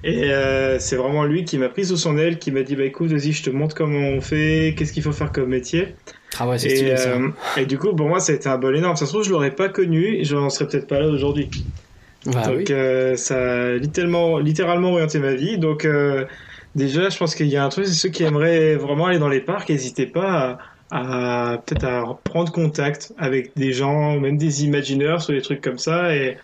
Et 0.06 0.32
euh, 0.32 0.80
c'est 0.80 0.96
vraiment 0.96 1.26
lui 1.26 1.44
qui 1.44 1.58
m'a 1.58 1.68
pris 1.68 1.84
sous 1.86 1.98
son 1.98 2.18
aile, 2.18 2.40
qui 2.40 2.52
m'a 2.52 2.62
dit 2.64 2.78
bah 2.78 2.86
écoute 2.86 3.12
vas-y 3.12 3.34
je 3.34 3.44
te 3.44 3.50
montre 3.50 3.76
comment 3.76 4.00
on 4.00 4.22
fait, 4.22 4.74
qu'est-ce 4.78 4.94
qu'il 4.94 5.04
faut 5.04 5.12
faire 5.12 5.32
comme 5.34 5.50
métier. 5.50 5.90
Ah 6.40 6.48
ouais, 6.48 6.58
c'est 6.58 6.70
Et, 6.70 6.76
stylé 6.78 6.96
ça. 6.98 7.10
euh, 7.10 7.28
et 7.58 7.66
du 7.66 7.78
coup 7.78 7.94
pour 7.94 8.08
moi 8.08 8.22
ça 8.22 8.32
a 8.32 8.36
été 8.36 8.48
un 8.48 8.58
bol 8.58 8.78
énorme. 8.78 8.96
Ça 8.96 9.06
se 9.06 9.12
trouve 9.12 9.26
je 9.26 9.30
l'aurais 9.32 9.52
pas 9.52 9.68
connu, 9.68 10.20
j'en 10.24 10.50
serais 10.50 10.68
peut-être 10.70 10.88
pas 10.88 11.00
là 11.02 11.08
aujourd'hui. 11.08 11.50
Bah 12.26 12.44
Donc 12.48 12.68
oui. 12.70 13.18
ça 13.18 13.38
a 13.72 13.76
littéralement, 13.76 14.40
littéralement 14.40 14.92
orienté 14.94 15.20
ma 15.20 15.34
vie. 15.34 15.58
Donc 15.58 15.86
déjà, 16.76 17.09
je 17.09 17.17
pense 17.17 17.36
qu'il 17.36 17.47
y 17.47 17.57
a 17.57 17.63
un 17.63 17.70
truc, 17.70 17.86
c'est 17.86 17.93
ceux 17.93 18.09
qui 18.09 18.24
aimeraient 18.24 18.76
vraiment 18.76 19.07
aller 19.07 19.20
dans 19.20 19.30
les 19.30 19.41
parcs, 19.41 19.70
n'hésitez 19.70 20.05
pas 20.07 20.57
à, 20.91 21.61
peut-être 21.65 21.86
à 21.86 22.20
prendre 22.24 22.51
contact 22.51 23.13
avec 23.17 23.55
des 23.55 23.74
gens, 23.74 24.20
même 24.20 24.38
des 24.38 24.65
imagineurs 24.65 25.22
sur 25.22 25.34
des 25.34 25.41
trucs 25.41 25.61
comme 25.61 25.78
ça, 25.78 26.15
et, 26.15 26.38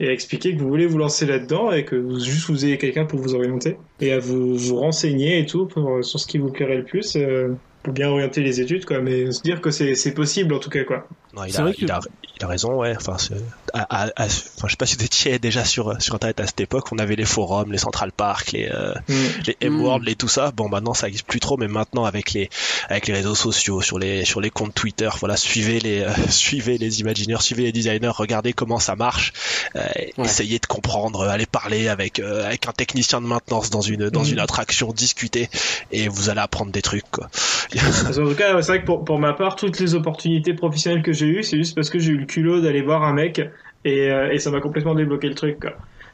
expliquer 0.00 0.56
que 0.56 0.60
vous 0.60 0.68
voulez 0.68 0.86
vous 0.86 0.98
lancer 0.98 1.26
là-dedans 1.26 1.70
et 1.70 1.84
que 1.84 1.94
vous, 1.94 2.18
juste 2.18 2.50
vous 2.50 2.64
ayez 2.64 2.76
quelqu'un 2.76 3.04
pour 3.04 3.20
vous 3.20 3.36
orienter 3.36 3.78
et 4.00 4.12
à 4.12 4.18
vous, 4.18 4.56
renseigner 4.76 5.38
et 5.38 5.46
tout 5.46 5.66
pour, 5.68 6.04
sur 6.04 6.18
ce 6.18 6.26
qui 6.26 6.38
vous 6.38 6.50
plairait 6.50 6.78
le 6.78 6.84
plus. 6.84 7.14
euh, 7.16 7.54
pour 7.82 7.92
bien 7.92 8.08
orienter 8.08 8.42
les 8.42 8.60
études, 8.60 8.84
quoi, 8.84 9.00
mais 9.00 9.30
se 9.32 9.42
dire 9.42 9.60
que 9.60 9.70
c'est 9.70 9.94
c'est 9.94 10.14
possible 10.14 10.54
en 10.54 10.58
tout 10.60 10.70
cas, 10.70 10.84
quoi. 10.84 11.08
Non, 11.34 11.44
il 11.44 11.56
a, 11.56 11.62
vrai 11.62 11.72
que- 11.72 11.80
il, 11.82 11.90
a, 11.90 12.00
il 12.38 12.44
a 12.44 12.46
raison, 12.46 12.74
ouais. 12.74 12.94
Enfin, 12.96 13.16
c'est- 13.18 13.34
à- 13.72 14.04
à- 14.04 14.06
à- 14.16 14.24
enfin, 14.26 14.66
je 14.66 14.70
sais 14.70 14.76
pas 14.76 14.84
si 14.86 14.96
vous 14.96 15.04
étiez 15.04 15.38
déjà 15.38 15.64
sur, 15.64 16.00
sur 16.02 16.14
Internet 16.14 16.40
à 16.40 16.46
cette 16.46 16.60
époque. 16.60 16.92
On 16.92 16.98
avait 16.98 17.16
les 17.16 17.24
forums, 17.24 17.72
les 17.72 17.78
Central 17.78 18.12
Park, 18.12 18.52
les, 18.52 18.68
euh, 18.70 18.92
Mm. 19.08 19.14
les 19.46 19.56
M-World, 19.62 20.04
les 20.06 20.14
tout 20.14 20.28
ça. 20.28 20.50
Bon, 20.50 20.68
maintenant, 20.68 20.92
ça 20.94 21.08
existe 21.08 21.26
plus 21.26 21.40
trop, 21.40 21.56
mais 21.56 21.68
maintenant, 21.68 22.04
avec 22.04 22.32
les, 22.32 22.50
avec 22.88 23.06
les 23.06 23.14
réseaux 23.14 23.34
sociaux, 23.34 23.80
sur 23.80 23.98
les, 23.98 24.24
sur 24.26 24.40
les 24.42 24.50
comptes 24.50 24.74
Twitter, 24.74 25.08
voilà, 25.20 25.36
suivez 25.36 25.80
les, 25.80 26.00
euh, 26.00 26.10
suivez 26.28 26.76
les 26.78 27.00
imagineurs, 27.00 27.40
suivez 27.42 27.62
les 27.64 27.72
designers, 27.72 28.10
regardez 28.12 28.52
comment 28.52 28.78
ça 28.78 28.94
marche, 28.96 29.32
euh, 29.76 29.80
essayez 30.18 30.58
de 30.58 30.66
comprendre, 30.66 31.22
allez 31.28 31.46
parler 31.46 31.88
avec, 31.88 32.18
euh, 32.20 32.44
avec 32.46 32.68
un 32.68 32.72
technicien 32.72 33.20
de 33.22 33.26
maintenance 33.26 33.70
dans 33.70 33.80
une, 33.80 34.10
dans 34.10 34.22
Mhm. 34.24 34.32
une 34.32 34.38
attraction, 34.40 34.92
discuter, 34.92 35.48
et 35.92 36.08
vous 36.08 36.28
allez 36.28 36.40
apprendre 36.40 36.72
des 36.72 36.82
trucs, 36.82 37.10
quoi. 37.10 37.30
Qu'en 37.72 38.12
tout 38.12 38.34
cas, 38.34 38.60
c'est 38.60 38.66
vrai 38.68 38.80
que 38.82 38.86
pour, 38.86 39.04
pour 39.04 39.18
ma 39.18 39.32
part, 39.32 39.56
toutes 39.56 39.78
les 39.78 39.94
opportunités 39.94 40.52
professionnelles 40.54 41.02
que 41.02 41.12
j'ai 41.12 41.21
eues, 41.26 41.42
c'est 41.42 41.56
juste 41.56 41.74
parce 41.74 41.90
que 41.90 41.98
j'ai 41.98 42.12
eu 42.12 42.18
le 42.18 42.26
culot 42.26 42.60
d'aller 42.60 42.82
voir 42.82 43.02
un 43.02 43.12
mec 43.12 43.40
et, 43.84 44.10
euh, 44.10 44.30
et 44.30 44.38
ça 44.38 44.50
m'a 44.50 44.60
complètement 44.60 44.94
débloqué 44.94 45.28
le 45.28 45.34
truc. 45.34 45.60
Quoi. 45.60 45.72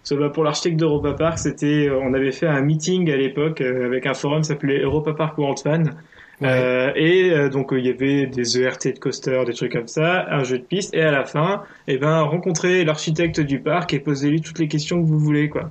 Que, 0.08 0.14
bah, 0.14 0.30
pour 0.30 0.44
l'architecte 0.44 0.76
d'Europa 0.78 1.12
Park, 1.12 1.38
c'était, 1.38 1.88
euh, 1.88 1.98
on 2.02 2.14
avait 2.14 2.32
fait 2.32 2.46
un 2.46 2.62
meeting 2.62 3.10
à 3.10 3.16
l'époque 3.16 3.60
euh, 3.60 3.86
avec 3.86 4.06
un 4.06 4.14
forum 4.14 4.40
qui 4.42 4.48
s'appelait 4.48 4.80
Europa 4.80 5.12
Park 5.12 5.36
World 5.38 5.58
Fan. 5.58 5.94
Euh, 6.42 6.92
et 6.94 7.32
euh, 7.32 7.48
donc 7.48 7.72
euh, 7.72 7.80
il 7.80 7.86
y 7.86 7.90
avait 7.90 8.26
des 8.26 8.60
ERT 8.60 8.94
de 8.94 8.98
coaster, 8.98 9.42
des 9.44 9.54
trucs 9.54 9.72
comme 9.72 9.88
ça, 9.88 10.26
un 10.30 10.44
jeu 10.44 10.58
de 10.58 10.62
piste, 10.62 10.94
et 10.94 11.02
à 11.02 11.10
la 11.10 11.24
fin, 11.24 11.62
eh 11.88 11.98
ben 11.98 12.20
rencontrer 12.20 12.84
l'architecte 12.84 13.40
du 13.40 13.58
parc 13.58 13.92
et 13.92 13.98
poser-lui 13.98 14.40
toutes 14.40 14.60
les 14.60 14.68
questions 14.68 15.02
que 15.02 15.06
vous 15.06 15.18
voulez, 15.18 15.48
quoi. 15.48 15.70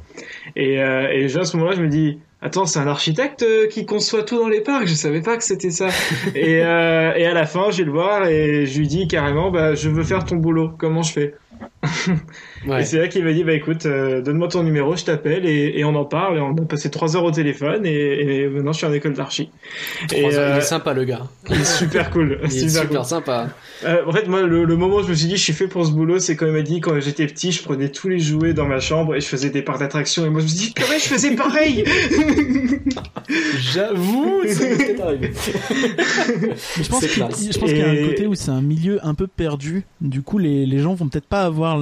Et, 0.56 0.74
et 0.76 1.22
déjà 1.22 1.42
à 1.42 1.46
ce 1.46 1.56
moment-là, 1.58 1.76
je 1.78 1.82
me 1.82 1.88
dis, 1.88 2.20
attends, 2.42 2.66
c'est 2.66 2.80
un 2.80 2.88
architecte 2.88 3.44
euh, 3.44 3.68
qui 3.68 3.86
conçoit 3.86 4.24
tout 4.24 4.38
dans 4.38 4.48
les 4.48 4.62
parcs, 4.62 4.88
je 4.88 4.94
savais 4.94 5.22
pas 5.22 5.38
que 5.38 5.44
c'était 5.44 5.72
ça. 5.72 5.90
et, 6.36 6.64
euh, 6.64 7.14
et 7.16 7.26
à 7.26 7.34
la 7.34 7.46
fin, 7.46 7.72
je 7.72 7.78
vais 7.78 7.84
le 7.86 7.92
voir 7.92 8.28
et 8.28 8.66
je 8.66 8.80
lui 8.80 8.88
dis 8.88 9.08
carrément, 9.08 9.52
bah 9.52 9.76
je 9.76 9.90
veux 9.90 10.04
faire 10.04 10.26
ton 10.26 10.36
boulot, 10.36 10.72
comment 10.78 11.02
je 11.04 11.14
fais? 11.14 11.36
Ouais. 12.66 12.82
Et 12.82 12.86
c'est 12.86 12.98
là 12.98 13.08
qu'il 13.08 13.24
m'a 13.24 13.34
dit, 13.34 13.44
bah 13.44 13.54
écoute, 13.54 13.86
euh, 13.86 14.22
donne-moi 14.22 14.48
ton 14.48 14.64
numéro, 14.64 14.96
je 14.96 15.06
t'appelle 15.06 15.46
et, 15.46 15.74
et 15.76 15.86
on 15.86 15.96
en 15.96 16.06
parle. 16.06 16.38
Et 16.38 16.42
on 16.42 16.52
a 16.56 16.66
passé 16.66 16.90
trois 16.90 17.16
heures 17.16 17.24
au 17.24 17.32
téléphone 17.32 17.86
et, 17.86 18.42
et 18.42 18.48
maintenant 18.48 18.74
je 18.74 18.78
suis 18.80 18.88
en 18.88 18.94
école 18.94 19.14
d'archi. 19.14 19.52
Et 20.14 20.26
euh, 20.26 20.54
Il 20.54 20.58
est 20.58 20.62
sympa 20.62 20.94
le 20.94 21.06
gars. 21.06 21.28
il 21.50 21.62
est 21.62 21.64
super 21.64 22.10
cool. 22.10 22.40
Il 22.44 22.48
est 22.48 22.50
super 22.50 22.82
super 22.82 23.00
cool. 23.00 23.06
sympa. 23.06 23.50
Euh, 23.86 24.02
en 24.06 24.12
fait, 24.12 24.28
moi, 24.28 24.42
le, 24.42 24.66
le 24.66 24.76
moment 24.76 24.98
où 24.98 25.04
je 25.04 25.10
me 25.10 25.14
suis 25.14 25.28
dit, 25.28 25.38
je 25.38 25.44
suis 25.44 25.54
fait 25.54 25.68
pour 25.68 25.86
ce 25.86 25.92
boulot, 25.92 26.20
c'est 26.20 26.36
quand 26.36 26.48
il 26.48 26.52
m'a 26.52 26.62
dit, 26.62 26.82
quand 26.82 27.00
j'étais 27.00 27.28
petit, 27.28 27.52
je 27.52 27.64
prenais 27.64 27.90
tous 27.90 28.10
les 28.10 28.20
jouets 28.20 28.54
dans 28.54 28.66
ma 28.66 28.80
chambre 28.80 29.16
et 29.16 29.22
je 29.22 29.28
faisais 29.28 29.50
des 29.50 29.62
parcs 29.62 29.80
d'attraction. 29.80 30.26
Et 30.26 30.30
moi, 30.30 30.42
je 30.42 30.46
me 30.46 30.50
suis 30.50 30.74
dit, 30.74 30.74
je 30.78 31.08
faisais 31.08 31.36
pareil 31.36 31.86
J'avoue, 33.74 34.42
c'est 34.48 35.00
arrivé. 35.00 35.32
Mais 36.42 36.84
je 36.84 36.90
pense 36.90 37.06
qu'il 37.06 37.78
y 37.78 37.82
a 37.82 37.90
un 37.90 38.08
côté 38.08 38.28
où 38.28 38.36
c'est 38.36 38.52
un 38.52 38.62
milieu 38.62 39.00
un 39.06 39.14
peu 39.14 39.28
perdu. 39.28 39.84
Du 40.02 40.22
coup, 40.22 40.38
les, 40.38 40.66
les 40.66 40.80
gens 40.80 40.96
vont 40.96 41.08
peut-être 41.08 41.28
pas 41.28 41.47
avoir 41.48 41.78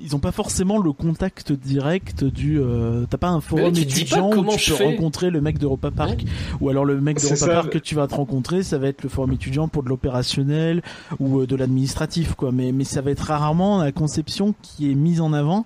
ils 0.00 0.16
ont 0.16 0.18
pas 0.18 0.32
forcément 0.32 0.78
le 0.78 0.92
contact 0.92 1.52
direct 1.52 2.24
du 2.24 2.60
euh, 2.60 3.06
t'as 3.08 3.16
pas 3.16 3.28
un 3.28 3.40
forum 3.40 3.72
tu 3.72 3.82
étudiant 3.82 4.30
où 4.32 4.44
tu 4.56 4.70
peux 4.70 4.76
fais. 4.76 4.84
rencontrer 4.84 5.30
le 5.30 5.40
mec 5.40 5.58
d'Europa 5.58 5.90
Park 5.92 6.24
ou 6.60 6.68
alors 6.68 6.84
le 6.84 7.00
mec 7.00 7.20
d'Europa. 7.20 7.46
Park 7.46 7.70
que 7.70 7.78
tu 7.78 7.94
vas 7.94 8.06
te 8.08 8.14
rencontrer 8.14 8.62
ça 8.62 8.76
va 8.78 8.88
être 8.88 9.02
le 9.02 9.08
forum 9.08 9.32
étudiant 9.32 9.68
pour 9.68 9.82
de 9.84 9.88
l'opérationnel 9.88 10.82
ou 11.20 11.40
euh, 11.40 11.46
de 11.46 11.54
l'administratif 11.56 12.34
quoi 12.34 12.50
mais 12.50 12.72
mais 12.72 12.84
ça 12.84 13.02
va 13.02 13.12
être 13.12 13.20
rarement 13.26 13.82
la 13.82 13.92
conception 13.92 14.54
qui 14.62 14.90
est 14.90 14.94
mise 14.94 15.20
en 15.20 15.32
avant 15.32 15.64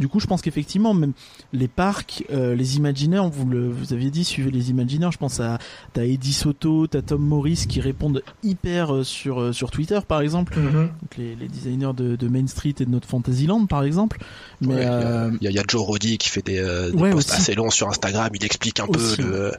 du 0.00 0.08
coup, 0.08 0.20
je 0.20 0.26
pense 0.26 0.42
qu'effectivement, 0.42 0.94
même 0.94 1.12
les 1.52 1.68
parcs, 1.68 2.24
euh, 2.32 2.54
les 2.54 2.76
Imagineers, 2.76 3.28
vous 3.32 3.46
le, 3.48 3.68
vous 3.68 3.92
aviez 3.92 4.10
dit, 4.10 4.24
suivez 4.24 4.50
les 4.50 4.70
Imagineers. 4.70 5.10
Je 5.12 5.18
pense 5.18 5.40
à 5.40 5.58
t'as 5.92 6.04
Eddie 6.04 6.32
Soto, 6.32 6.86
t'as 6.86 7.02
Tom 7.02 7.22
Morris 7.22 7.66
qui 7.68 7.80
répondent 7.80 8.22
hyper 8.42 8.94
euh, 8.94 9.04
sur 9.04 9.40
euh, 9.40 9.52
sur 9.52 9.70
Twitter, 9.70 9.98
par 10.06 10.20
exemple. 10.20 10.58
Mhm. 10.58 10.72
Donc 10.72 11.16
les, 11.18 11.34
les 11.36 11.48
designers 11.48 11.92
de, 11.96 12.16
de 12.16 12.28
Main 12.28 12.46
Street 12.46 12.74
et 12.80 12.84
de 12.84 12.90
notre 12.90 13.08
Fantasyland, 13.08 13.66
par 13.66 13.82
exemple. 13.84 14.18
Mais 14.60 14.68
Ouais, 14.68 14.74
il 14.76 14.82
y 14.82 14.86
a- 14.86 14.92
euh, 14.92 15.30
Il 15.40 15.44
y, 15.44 15.46
a- 15.46 15.50
il 15.50 15.56
y 15.56 15.58
a 15.58 15.64
Joe 15.68 15.82
Roddy 15.82 16.18
qui 16.18 16.28
fait 16.28 16.44
des, 16.44 16.58
euh, 16.58 16.90
des 16.90 16.96
Ouais, 16.98 17.10
posts 17.10 17.30
aussi. 17.30 17.40
assez 17.40 17.54
longs 17.54 17.70
sur 17.70 17.88
Instagram. 17.88 18.30
Il 18.34 18.44
explique 18.44 18.80
un 18.80 18.86
Aussi, 18.86 19.16
peu 19.16 19.22
le- 19.22 19.52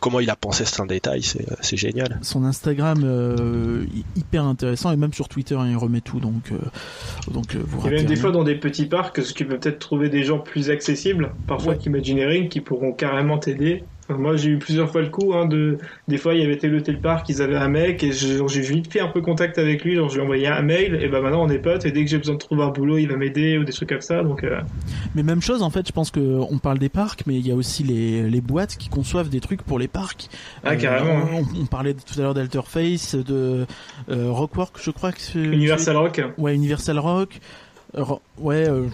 comment 0.00 0.20
il 0.20 0.30
a 0.30 0.36
pensé 0.36 0.64
certains 0.64 0.86
détails. 0.86 1.22
C'est 1.22 1.50
euh, 1.50 1.54
c'est 1.60 1.76
génial. 1.76 2.18
son 2.22 2.44
Instagram 2.44 3.02
euh, 3.04 3.84
hy- 3.94 4.04
hyper 4.16 4.44
intéressant 4.44 4.92
et 4.92 4.96
même 4.96 5.12
sur 5.12 5.28
Twitter 5.28 5.54
hein, 5.54 5.66
il 5.68 5.76
remet 5.76 6.00
tout 6.00 6.20
donc 6.20 6.52
euh, 6.52 6.58
donc 7.32 7.54
euh, 7.54 7.62
vous 7.66 7.86
Et 7.88 7.90
même 7.90 8.06
des 8.06 8.16
fois 8.16 8.30
dans 8.32 8.44
des 8.44 8.54
petits 8.54 8.86
parcs, 8.86 9.16
que 9.16 9.20
tu 9.32 9.44
peux 9.46 9.58
peut-être 9.58 9.78
trouver 9.92 10.08
des 10.08 10.22
gens 10.22 10.38
plus 10.38 10.70
accessibles, 10.70 11.32
parfois 11.46 11.72
Ouais. 11.74 11.78
qu'Imagineering, 11.78 12.48
qui 12.48 12.62
pourront 12.62 12.92
carrément 12.92 13.36
t'aider. 13.36 13.84
Enfin, 14.08 14.18
moi, 14.18 14.36
j'ai 14.36 14.48
eu 14.50 14.58
plusieurs 14.58 14.90
fois 14.90 15.00
le 15.02 15.10
coup, 15.10 15.32
hein, 15.34 15.46
de, 15.46 15.78
des 16.08 16.16
fois, 16.18 16.34
il 16.34 16.40
y 16.40 16.44
avait 16.44 16.56
tel 16.56 16.82
tel 16.82 16.98
parc, 16.98 17.28
ils 17.28 17.40
avaient 17.40 17.54
un 17.56 17.68
mec, 17.68 18.02
et 18.02 18.10
j'ai 18.10 18.60
vite 18.62 18.90
fait 18.92 18.98
un 19.00 19.06
peu 19.08 19.20
contact 19.20 19.58
avec 19.58 19.84
lui, 19.84 19.94
genre, 19.94 20.08
je 20.08 20.14
lui 20.14 20.20
ai 20.20 20.24
envoyé 20.24 20.46
un 20.48 20.62
mail, 20.62 20.98
et 21.00 21.08
ben 21.08 21.20
maintenant, 21.20 21.44
on 21.44 21.48
est 21.50 21.58
potes, 21.60 21.84
et 21.86 21.92
dès 21.92 22.02
que 22.04 22.10
j'ai 22.10 22.16
besoin 22.18 22.34
de 22.34 22.40
trouver 22.40 22.62
un 22.64 22.70
boulot, 22.70 22.96
il 22.98 23.06
va 23.06 23.16
m'aider, 23.16 23.58
ou 23.58 23.64
des 23.64 23.72
trucs 23.72 23.90
comme 23.90 24.00
ça, 24.00 24.22
donc, 24.24 24.42
euh, 24.44 24.60
Mais 25.14 25.22
même 25.22 25.40
chose 25.42 25.62
en 25.62 25.70
fait, 25.70 25.86
je 25.86 25.92
pense 25.92 26.10
que 26.10 26.20
on 26.20 26.58
parle 26.58 26.78
des 26.78 26.88
parcs, 26.88 27.22
mais 27.26 27.34
il 27.36 27.46
y 27.46 27.52
a 27.52 27.54
aussi 27.54 27.84
les, 27.84 28.28
les 28.28 28.40
boîtes 28.40 28.76
qui 28.76 28.88
conçoivent 28.88 29.28
des 29.28 29.40
trucs 29.40 29.62
pour 29.62 29.78
les 29.78 29.88
parcs. 29.88 30.28
Euh, 30.64 30.70
Ah, 30.70 30.76
carrément, 30.76 31.18
hein. 31.18 31.44
On, 31.54 31.60
on 31.62 31.66
parlait 31.66 31.94
tout 31.94 32.18
à 32.18 32.22
l'heure 32.22 32.34
d'Alterface, 32.34 33.14
de 33.14 33.66
euh, 34.10 34.30
Rockwork, 34.30 34.78
je 34.82 34.90
crois 34.90 35.12
que 35.12 35.20
c'est 35.20 35.38
Universal 35.38 35.96
Rock. 35.96 36.20
Ouais, 36.38 36.54
Universal 36.54 36.98
Rock. 36.98 37.38
Ouais, 38.38 38.68
euh, 38.68 38.86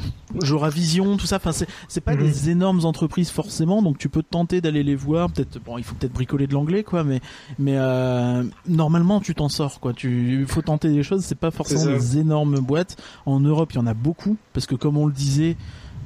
Jura 0.43 0.71
Vision, 0.71 1.17
tout 1.17 1.27
ça. 1.27 1.37
Enfin, 1.37 1.53
c'est 1.53 1.69
c'est 1.89 2.01
pas 2.01 2.15
Mhm. 2.15 2.21
des 2.23 2.51
énormes 2.51 2.85
entreprises 2.85 3.31
forcément, 3.31 3.83
donc 3.83 3.99
tu 3.99 4.09
peux 4.09 4.23
te 4.23 4.29
tenter 4.31 4.61
d'aller 4.61 4.83
les 4.83 4.97
voir. 4.97 5.31
Peut-être, 5.31 5.63
bon, 5.65 5.79
il 5.79 5.85
faut 5.85 5.95
peut-être 5.95 6.13
bricoler 6.13 6.47
de 6.47 6.55
l'anglais, 6.55 6.83
quoi, 6.85 7.05
mais 7.05 7.21
mais 7.59 7.75
euh, 7.77 8.43
normalement 8.67 9.21
tu 9.21 9.35
t'en 9.35 9.49
sors, 9.49 9.81
quoi. 9.81 9.93
Tu 9.93 10.45
faut 10.49 10.63
tenter 10.63 10.89
des 10.91 11.03
choses. 11.03 11.25
C'est 11.25 11.39
pas 11.39 11.51
forcément 11.51 11.87
des 11.87 12.19
énormes 12.19 12.59
boîtes. 12.61 12.97
En 13.27 13.41
Europe, 13.41 13.73
il 13.73 13.77
y 13.77 13.81
en 13.81 13.87
a 13.87 13.95
beaucoup 13.95 14.37
parce 14.53 14.67
que 14.67 14.75
comme 14.75 14.97
on 14.97 15.07
le 15.07 15.13
disait. 15.13 15.57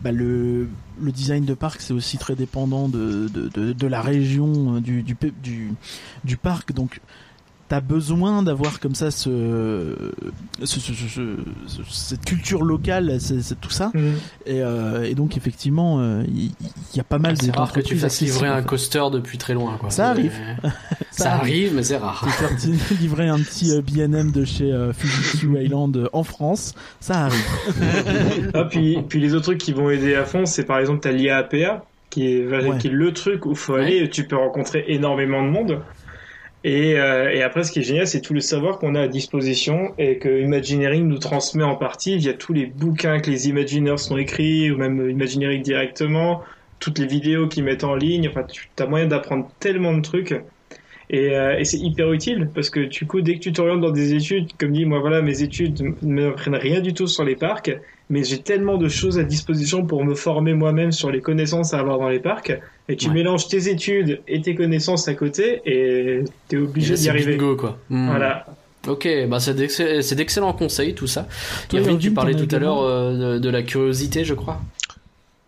Bah 0.03 0.11
le, 0.11 0.69
le 1.01 1.13
design 1.13 1.45
de 1.45 1.55
parc 1.55 1.81
c'est 1.81 1.93
aussi 1.95 2.19
très 2.19 2.35
dépendant 2.35 2.89
de, 2.89 3.29
de, 3.33 3.47
de, 3.55 3.73
de 3.73 3.87
la 3.87 4.03
région 4.03 4.75
euh, 4.75 4.81
du, 4.81 5.05
du, 5.05 5.15
pe- 5.15 5.31
du, 5.45 5.73
du 6.25 6.37
parc 6.37 6.73
donc 6.73 7.01
t'as 7.73 7.81
besoin 7.81 8.43
d'avoir 8.43 8.81
comme 8.81 8.95
ça 8.95 9.11
ce, 9.11 9.97
ce, 10.63 10.79
ce- 10.79 10.93
ce- 10.93 11.37
ce- 11.67 11.83
cette 11.91 12.23
culture 12.23 12.65
locale, 12.65 13.17
c'est 13.19 13.59
tout 13.63 13.71
ça. 13.71 13.91
Et, 14.45 14.61
euh, 14.63 15.05
et 15.05 15.15
donc 15.15 15.39
effectivement, 15.39 16.01
euh, 16.01 16.23
il 16.29 16.51
il 16.93 16.97
y, 16.99 17.01
a 17.01 17.05
pas 17.05 17.19
mal 17.19 17.35
C'est 17.41 17.57
rare 17.57 17.73
que 17.73 17.81
tu 17.81 17.97
fasses 17.97 18.21
livrer 18.21 18.49
un 18.49 18.61
coaster 18.61 19.05
depuis 19.11 19.39
très 19.39 19.55
loin. 19.55 19.79
Quoi. 19.81 19.89
Ça 19.89 20.11
arrive. 20.11 20.35
Ça 21.13 21.33
arrive, 21.35 21.73
mais 21.75 21.83
c'est 21.83 21.97
rare. 21.97 22.23
Te 22.25 22.29
faire 22.31 22.57
t- 22.89 22.95
livrer 22.97 23.29
un 23.29 23.39
petit 23.39 23.71
euh, 23.71 23.81
B&M 23.81 24.33
de 24.33 24.45
chez 24.45 24.71
euh, 24.71 24.93
Fujitsu 24.93 25.59
Island 25.63 25.97
euh, 25.97 26.09
en 26.13 26.25
France, 26.25 26.75
ça 27.01 27.25
arrive. 27.25 27.47
Ah, 28.55 28.65
puis, 28.65 28.99
puis 29.09 29.19
les 29.21 29.33
autres 29.35 29.45
trucs 29.45 29.59
qui 29.59 29.73
vont 29.73 29.89
aider 29.89 30.15
à 30.15 30.25
fond, 30.27 30.45
c'est 30.47 30.65
par 30.65 30.79
exemple, 30.79 31.01
t'as 31.01 31.13
l'IAPA, 31.13 31.85
qui 32.11 32.27
est, 32.35 32.47
Ouais. 32.47 32.77
qui 32.79 32.89
est 32.89 32.91
le 32.91 33.13
truc 33.15 33.47
où 33.47 33.55
faut 33.55 33.75
aller, 33.75 34.09
tu 34.11 34.25
peux 34.27 34.37
rencontrer 34.37 34.85
énormément 34.89 35.43
de 35.43 35.49
monde. 35.49 35.81
Et, 36.65 36.97
euh, 36.97 37.31
et 37.31 37.43
après, 37.43 37.65
ce 37.65 37.73
qui 37.73 37.81
est 37.81 37.83
génial, 37.83 38.07
c'est 38.07 38.21
tout 38.21 38.35
le 38.35 38.41
savoir 38.41 38.79
qu'on 38.79 38.95
a 38.95 39.01
à 39.03 39.09
disposition 39.09 39.95
et 39.99 40.19
que 40.19 40.41
Imagineering 40.41 41.09
nous 41.09 41.19
transmet 41.19 41.65
en 41.65 41.75
partie 41.75 42.17
via 42.19 42.35
tous 42.35 42.53
les 42.53 42.67
bouquins 42.67 43.19
que 43.19 43.31
les 43.31 43.49
Imagineers 43.49 43.99
sont 43.99 44.17
écrits 44.17 44.71
ou 44.71 44.77
même 44.77 45.11
Imagineering 45.11 45.63
directement, 45.63 46.43
toutes 46.79 47.01
les 47.01 47.07
vidéos 47.07 47.49
qu'ils 47.49 47.65
mettent 47.65 47.85
en 47.85 47.97
ligne. 47.97 48.29
Enfin, 48.29 48.45
tu 48.45 48.69
as 48.79 48.87
moyen 48.87 49.07
d'apprendre 49.07 49.51
tellement 49.59 49.93
de 49.93 50.03
trucs. 50.03 50.35
Et, 51.11 51.37
euh, 51.37 51.59
et 51.59 51.65
c'est 51.65 51.79
hyper 51.79 52.13
utile 52.13 52.49
parce 52.55 52.71
que 52.71 52.81
du 52.81 53.07
coup, 53.07 53.21
dès 53.21 53.35
que 53.35 53.41
tu 53.41 53.53
t'orientes 53.53 53.81
dans 53.81 53.91
des 53.91 54.15
études, 54.15 54.51
comme 54.59 54.73
dit, 54.73 54.87
moi 54.87 55.01
voilà, 55.01 55.21
mes 55.21 55.43
études 55.43 55.95
ne 56.03 56.29
m'apprennent 56.29 56.55
rien 56.55 56.81
du 56.81 56.95
tout 56.95 57.07
sur 57.07 57.25
les 57.25 57.37
parcs, 57.37 57.77
mais 58.09 58.25
j'ai 58.25 58.39
tellement 58.39 58.79
de 58.79 58.89
choses 58.89 59.19
à 59.19 59.25
disposition 59.25 59.85
pour 59.85 60.05
me 60.05 60.15
former 60.15 60.55
moi-même 60.55 60.93
sur 60.93 61.11
les 61.11 61.21
connaissances 61.21 61.75
à 61.75 61.81
avoir 61.81 61.99
dans 61.99 62.09
les 62.09 62.21
parcs. 62.21 62.53
Et 62.89 62.97
tu 62.97 63.09
Ouais. 63.09 63.15
mélanges 63.15 63.49
tes 63.49 63.69
études 63.69 64.21
et 64.27 64.41
tes 64.43 64.55
connaissances 64.55 65.07
à 65.09 65.15
côté 65.15 65.61
et 65.67 66.25
t'es 66.49 66.57
obligé 66.57 66.95
d'y 66.95 67.03
c'est 67.05 67.09
arriver. 67.11 67.37
bingo, 67.37 67.57
quoi. 67.57 67.79
Hmm. 67.91 68.07
Voilà. 68.09 68.45
Ok, 68.89 69.07
bah 69.29 69.39
c'est 69.39 69.55
d'excell- 69.55 70.03
c'est 70.03 70.17
d'excellents 70.17 70.53
conseils 70.53 70.93
tout 70.95 71.07
ça. 71.07 71.29
Toi, 71.69 71.79
Irvine, 71.79 71.99
tu 71.99 72.11
parlais 72.11 72.35
tout 72.35 72.49
à 72.53 72.59
l'heure 72.59 72.81
euh, 72.83 73.35
de, 73.35 73.39
de 73.39 73.49
la 73.49 73.63
curiosité, 73.63 74.25
je 74.25 74.35
crois. 74.35 74.61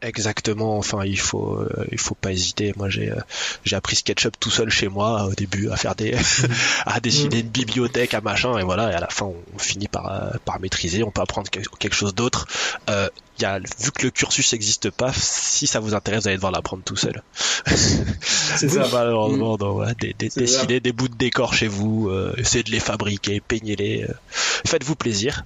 Exactement. 0.05 0.77
Enfin, 0.79 1.05
il 1.05 1.19
faut, 1.19 1.55
euh, 1.55 1.87
il 1.91 1.99
faut 1.99 2.15
pas 2.15 2.31
hésiter. 2.31 2.75
Moi, 2.77 2.89
j'ai, 2.91 3.11
euh, 3.11 3.17
j'ai 3.65 3.75
appris 3.75 3.97
SketchUp 3.97 4.39
tout 4.39 4.51
seul 4.51 4.69
chez 4.71 4.89
moi 4.89 5.25
au 5.25 5.35
début 5.35 5.71
à 5.71 5.77
faire 5.77 5.95
des, 5.95 6.15
à 6.87 7.01
dessiner 7.01 7.41
une 7.41 7.49
bibliothèque, 7.49 8.13
à 8.15 8.21
machin, 8.21 8.59
et 8.59 8.63
voilà. 8.63 8.93
Et 8.93 8.95
à 8.95 9.01
la 9.01 9.09
fin, 9.09 9.27
on 9.27 9.59
finit 9.59 9.89
par, 9.89 10.13
euh, 10.13 10.31
par 10.45 10.61
maîtriser. 10.61 11.03
On 11.03 11.11
peut 11.11 11.23
apprendre 11.23 11.49
quel- 11.51 11.67
quelque 11.79 11.95
chose 11.97 12.15
d'autre. 12.15 12.47
Euh, 12.91 13.09
y 13.41 13.45
a, 13.47 13.59
vu 13.59 13.91
que 13.93 14.05
le 14.05 14.11
cursus 14.11 14.53
n'existe 14.53 14.91
pas, 14.91 15.13
si 15.13 15.67
ça 15.67 15.81
vous 15.81 15.95
intéresse, 15.95 16.23
vous 16.23 16.29
allez 16.29 16.37
devoir 16.37 16.53
l'apprendre 16.53 16.83
tout 16.85 16.97
seul. 16.97 17.23
C'est 17.67 18.69
ça. 18.69 18.87
Malheureusement, 18.93 19.57
donc, 19.57 19.85
des, 19.99 20.15
dessiner 20.15 20.81
des 20.81 20.93
bouts 20.93 21.09
de 21.09 21.17
décor 21.17 21.55
chez 21.55 21.67
vous, 21.67 22.11
essayez 22.37 22.63
de 22.63 22.71
les 22.71 22.79
fabriquer, 22.81 23.41
peignez-les, 23.41 24.07
faites-vous 24.31 24.95
plaisir. 24.97 25.45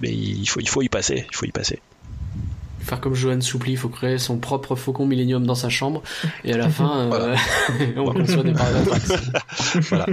Mais 0.00 0.10
il 0.12 0.46
faut, 0.46 0.60
il 0.60 0.68
faut 0.68 0.82
y 0.82 0.88
passer, 0.88 1.26
il 1.30 1.36
faut 1.36 1.46
y 1.46 1.52
passer. 1.52 1.80
Faire 2.86 3.00
comme 3.00 3.14
Johan 3.14 3.40
Soupli, 3.40 3.72
il 3.72 3.76
faut 3.76 3.88
créer 3.88 4.16
son 4.18 4.38
propre 4.38 4.76
faucon 4.76 5.06
Millennium 5.06 5.44
dans 5.44 5.56
sa 5.56 5.68
chambre 5.68 6.02
et 6.44 6.52
à 6.52 6.56
la 6.56 6.68
fin, 6.70 7.10
euh, 7.12 7.34
on 7.96 8.12
conçoit 8.12 8.44
des 8.44 8.52
parcs 8.52 8.72
d'attraction. 8.72 9.16
Voilà. 9.90 10.06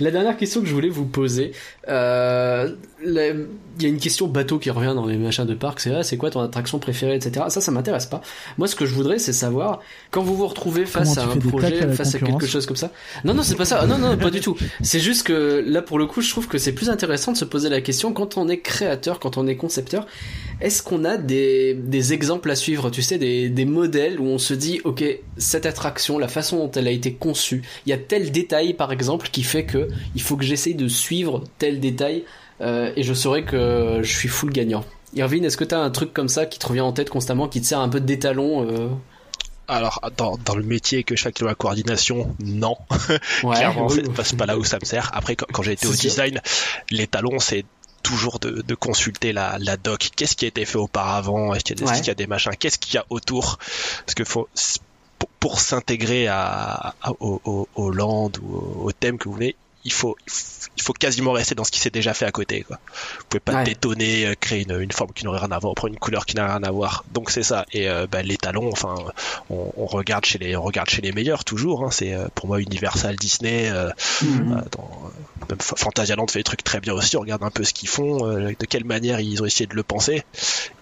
La 0.00 0.12
dernière 0.12 0.36
question 0.36 0.60
que 0.60 0.68
je 0.68 0.72
voulais 0.72 0.88
vous 0.88 1.06
poser, 1.06 1.50
euh, 1.88 2.72
la- 3.04 3.28
il 3.30 3.82
y 3.82 3.86
a 3.86 3.88
une 3.88 3.98
question 3.98 4.28
bateau 4.28 4.60
qui 4.60 4.70
revient 4.70 4.92
dans 4.94 5.06
les 5.06 5.16
machins 5.16 5.44
de 5.44 5.54
parc, 5.54 5.80
c'est 5.80 5.92
ah, 5.92 6.04
c'est 6.04 6.16
quoi 6.16 6.30
ton 6.30 6.40
attraction 6.40 6.78
préférée, 6.78 7.16
etc. 7.16 7.46
Ça, 7.48 7.60
ça 7.60 7.72
m'intéresse 7.72 8.06
pas. 8.06 8.20
Moi, 8.58 8.68
ce 8.68 8.76
que 8.76 8.86
je 8.86 8.94
voudrais, 8.94 9.18
c'est 9.18 9.32
savoir 9.32 9.80
quand 10.12 10.22
vous 10.22 10.36
vous 10.36 10.46
retrouvez 10.46 10.86
face 10.86 11.16
Comment 11.16 11.26
à 11.30 11.32
un 11.32 11.36
à 11.36 11.40
projet, 11.40 11.92
face 11.94 12.14
à 12.14 12.20
quelque 12.20 12.46
chose 12.46 12.64
comme 12.66 12.76
ça. 12.76 12.92
Non, 13.24 13.34
non, 13.34 13.42
c'est 13.42 13.56
pas 13.56 13.64
ça. 13.64 13.84
Non, 13.86 13.98
non, 13.98 14.16
pas 14.16 14.30
du 14.30 14.40
tout. 14.40 14.56
C'est 14.82 15.00
juste 15.00 15.24
que 15.26 15.64
là, 15.66 15.82
pour 15.82 15.98
le 15.98 16.06
coup, 16.06 16.20
je 16.20 16.30
trouve 16.30 16.46
que 16.46 16.58
c'est 16.58 16.72
plus 16.72 16.88
intéressant 16.88 17.32
de 17.32 17.36
se 17.36 17.44
poser 17.44 17.70
la 17.70 17.80
question 17.80 18.12
quand 18.12 18.36
on 18.36 18.48
est 18.48 18.60
créateur, 18.60 19.18
quand 19.18 19.36
on 19.36 19.48
est 19.48 19.56
concepteur. 19.56 20.06
Est-ce 20.60 20.82
qu'on 20.82 21.04
a 21.04 21.16
des, 21.16 21.74
des 21.74 22.12
exemples 22.12 22.50
à 22.50 22.54
suivre, 22.54 22.90
tu 22.90 23.02
sais, 23.02 23.16
des, 23.18 23.48
des 23.48 23.64
modèles 23.64 24.20
où 24.20 24.26
on 24.26 24.38
se 24.38 24.52
dit, 24.52 24.80
ok, 24.84 25.02
cette 25.38 25.64
attraction, 25.66 26.18
la 26.18 26.28
façon 26.28 26.58
dont 26.58 26.70
elle 26.72 26.86
a 26.86 26.90
été 26.90 27.14
conçue, 27.14 27.62
il 27.86 27.90
y 27.90 27.92
a 27.92 27.98
tel 27.98 28.30
détail, 28.30 28.74
par 28.74 28.92
exemple, 28.92 29.28
qui 29.32 29.42
fait 29.42 29.64
que 29.64 29.88
il 30.14 30.22
faut 30.22 30.36
que 30.36 30.44
j'essaye 30.44 30.74
de 30.74 30.88
suivre 30.88 31.44
tel 31.58 31.80
détail 31.80 32.24
euh, 32.60 32.92
et 32.94 33.02
je 33.02 33.14
saurai 33.14 33.44
que 33.44 34.00
je 34.02 34.12
suis 34.12 34.28
full 34.28 34.50
gagnant. 34.50 34.84
Irvine, 35.14 35.44
est-ce 35.44 35.56
que 35.56 35.64
t'as 35.64 35.80
un 35.80 35.90
truc 35.90 36.12
comme 36.12 36.28
ça 36.28 36.46
qui 36.46 36.58
te 36.58 36.66
revient 36.66 36.82
en 36.82 36.92
tête 36.92 37.10
constamment, 37.10 37.48
qui 37.48 37.60
te 37.60 37.66
sert 37.66 37.80
un 37.80 37.88
peu 37.88 38.00
d'étalon 38.00 38.68
euh... 38.70 38.88
Alors, 39.66 40.00
dans, 40.16 40.36
dans 40.44 40.56
le 40.56 40.64
métier 40.64 41.04
que 41.04 41.14
je 41.16 41.22
fais 41.22 41.28
avec 41.28 41.40
la 41.40 41.54
coordination, 41.54 42.34
non. 42.40 42.76
Ouais, 43.44 43.56
Clairement, 43.56 43.86
oui, 43.86 43.94
c'est 43.94 44.08
oui. 44.08 44.14
pas, 44.14 44.24
c'est 44.24 44.36
pas 44.36 44.46
là 44.46 44.58
où 44.58 44.64
ça 44.64 44.78
me 44.80 44.84
sert. 44.84 45.10
Après, 45.14 45.36
quand, 45.36 45.46
quand 45.52 45.62
j'ai 45.62 45.72
été 45.72 45.86
au 45.86 45.92
sûr. 45.92 46.10
design, 46.10 46.40
les 46.90 47.06
talons, 47.06 47.38
c'est 47.38 47.64
toujours 48.02 48.38
de, 48.38 48.62
de 48.62 48.74
consulter 48.74 49.32
la, 49.32 49.56
la 49.58 49.76
doc. 49.76 50.10
Qu'est-ce 50.16 50.36
qui 50.36 50.44
a 50.44 50.48
été 50.48 50.64
fait 50.64 50.78
auparavant? 50.78 51.54
Est-ce 51.54 51.64
qu'il 51.64 51.80
y, 51.80 51.84
Ouais. 51.84 51.96
qu'il 51.96 52.06
y 52.08 52.10
a 52.10 52.14
des 52.14 52.26
machins? 52.26 52.52
Qu'est-ce 52.58 52.78
qu'il 52.78 52.94
y 52.94 52.98
a 52.98 53.04
autour? 53.10 53.58
Parce 54.06 54.14
que 54.14 54.24
faut, 54.24 54.48
pour, 55.18 55.28
pour 55.40 55.60
s'intégrer 55.60 56.26
à, 56.28 56.94
à- 57.02 57.12
au, 57.20 57.40
au, 57.44 57.68
au 57.74 57.90
land 57.90 58.30
ou 58.42 58.56
au, 58.56 58.80
au 58.86 58.92
thème 58.92 59.18
que 59.18 59.24
vous 59.28 59.34
voulez, 59.34 59.56
il 59.84 59.92
faut, 59.92 60.16
il 60.76 60.82
faut 60.82 60.92
quasiment 60.92 61.32
rester 61.32 61.54
dans 61.54 61.64
ce 61.64 61.70
qui 61.70 61.80
s'est 61.80 61.90
déjà 61.90 62.12
fait 62.14 62.26
à 62.26 62.30
côté. 62.32 62.62
Quoi. 62.62 62.78
Vous 63.18 63.24
pouvez 63.30 63.40
pas 63.40 63.54
Ouais. 63.54 63.64
détonner, 63.64 64.26
euh, 64.26 64.34
créer 64.38 64.62
une, 64.68 64.78
une 64.80 64.92
forme 64.92 65.12
qui 65.12 65.24
n'aurait 65.24 65.38
rien 65.38 65.50
à 65.52 65.58
voir, 65.58 65.74
prendre 65.74 65.92
une 65.94 65.98
couleur 65.98 66.26
qui 66.26 66.36
n'a 66.36 66.46
rien 66.46 66.62
à 66.62 66.70
voir. 66.70 67.04
Donc 67.12 67.30
c'est 67.30 67.42
ça. 67.42 67.64
Et 67.72 67.88
euh, 67.88 68.06
bah, 68.10 68.22
les 68.22 68.36
talons, 68.36 68.70
enfin, 68.70 68.94
on, 69.48 69.72
on 69.76 69.86
regarde 69.86 70.24
chez 70.24 70.38
les, 70.38 70.54
on 70.56 70.62
regarde 70.62 70.88
chez 70.90 71.00
les 71.02 71.12
meilleurs 71.12 71.44
toujours. 71.44 71.84
Hein. 71.84 71.90
C'est 71.90 72.12
euh, 72.14 72.28
pour 72.34 72.46
moi 72.46 72.60
Universal, 72.60 73.16
Disney. 73.16 73.70
euh, 73.70 73.90
dans, 74.22 75.10
même 75.48 75.58
Fa- 75.60 75.76
Fantasyland 75.76 76.26
fait 76.28 76.40
des 76.40 76.44
trucs 76.44 76.62
très 76.64 76.80
bien 76.80 76.92
aussi. 76.94 77.16
On 77.16 77.20
regarde 77.20 77.42
un 77.42 77.50
peu 77.50 77.64
ce 77.64 77.72
qu'ils 77.72 77.88
font, 77.88 78.26
euh, 78.26 78.52
de 78.58 78.66
quelle 78.66 78.84
manière 78.84 79.20
ils 79.20 79.42
ont 79.42 79.46
essayé 79.46 79.66
de 79.66 79.74
le 79.74 79.82
penser. 79.82 80.22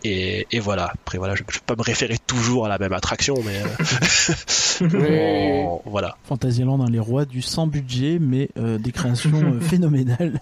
Et, 0.05 0.47
et 0.51 0.59
voilà. 0.61 0.87
Après 0.95 1.19
voilà, 1.19 1.35
je, 1.37 1.43
je 1.49 1.59
peux 1.59 1.65
pas 1.67 1.77
me 1.77 1.83
référer 1.83 2.19
toujours 2.19 2.67
à 2.67 2.69
la 2.69 2.79
même 2.79 2.93
attraction, 2.93 3.37
mais 3.45 3.63
euh, 3.63 3.67
Oui. 4.81 5.61
on- 5.65 5.81
voilà. 5.87 6.17
Fantasyland, 6.25 6.81
hein, 6.83 6.89
les 6.91 6.99
rois 7.01 7.25
du 7.25 7.43
sans 7.43 7.67
budget, 7.67 8.19
mais 8.21 8.49
euh, 8.59 8.79
des 8.89 8.93
créations 8.93 9.31
euh, 9.35 9.61
phénoménales. 9.61 10.41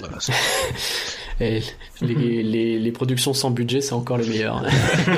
Voilà, 0.00 0.16
c'est- 0.20 0.32
Et 1.38 1.60
les, 2.00 2.42
les, 2.42 2.78
les 2.78 2.92
productions 2.92 3.34
sans 3.34 3.50
budget, 3.50 3.82
c'est 3.82 3.92
encore 3.92 4.16
les 4.16 4.26
meilleures. 4.26 4.64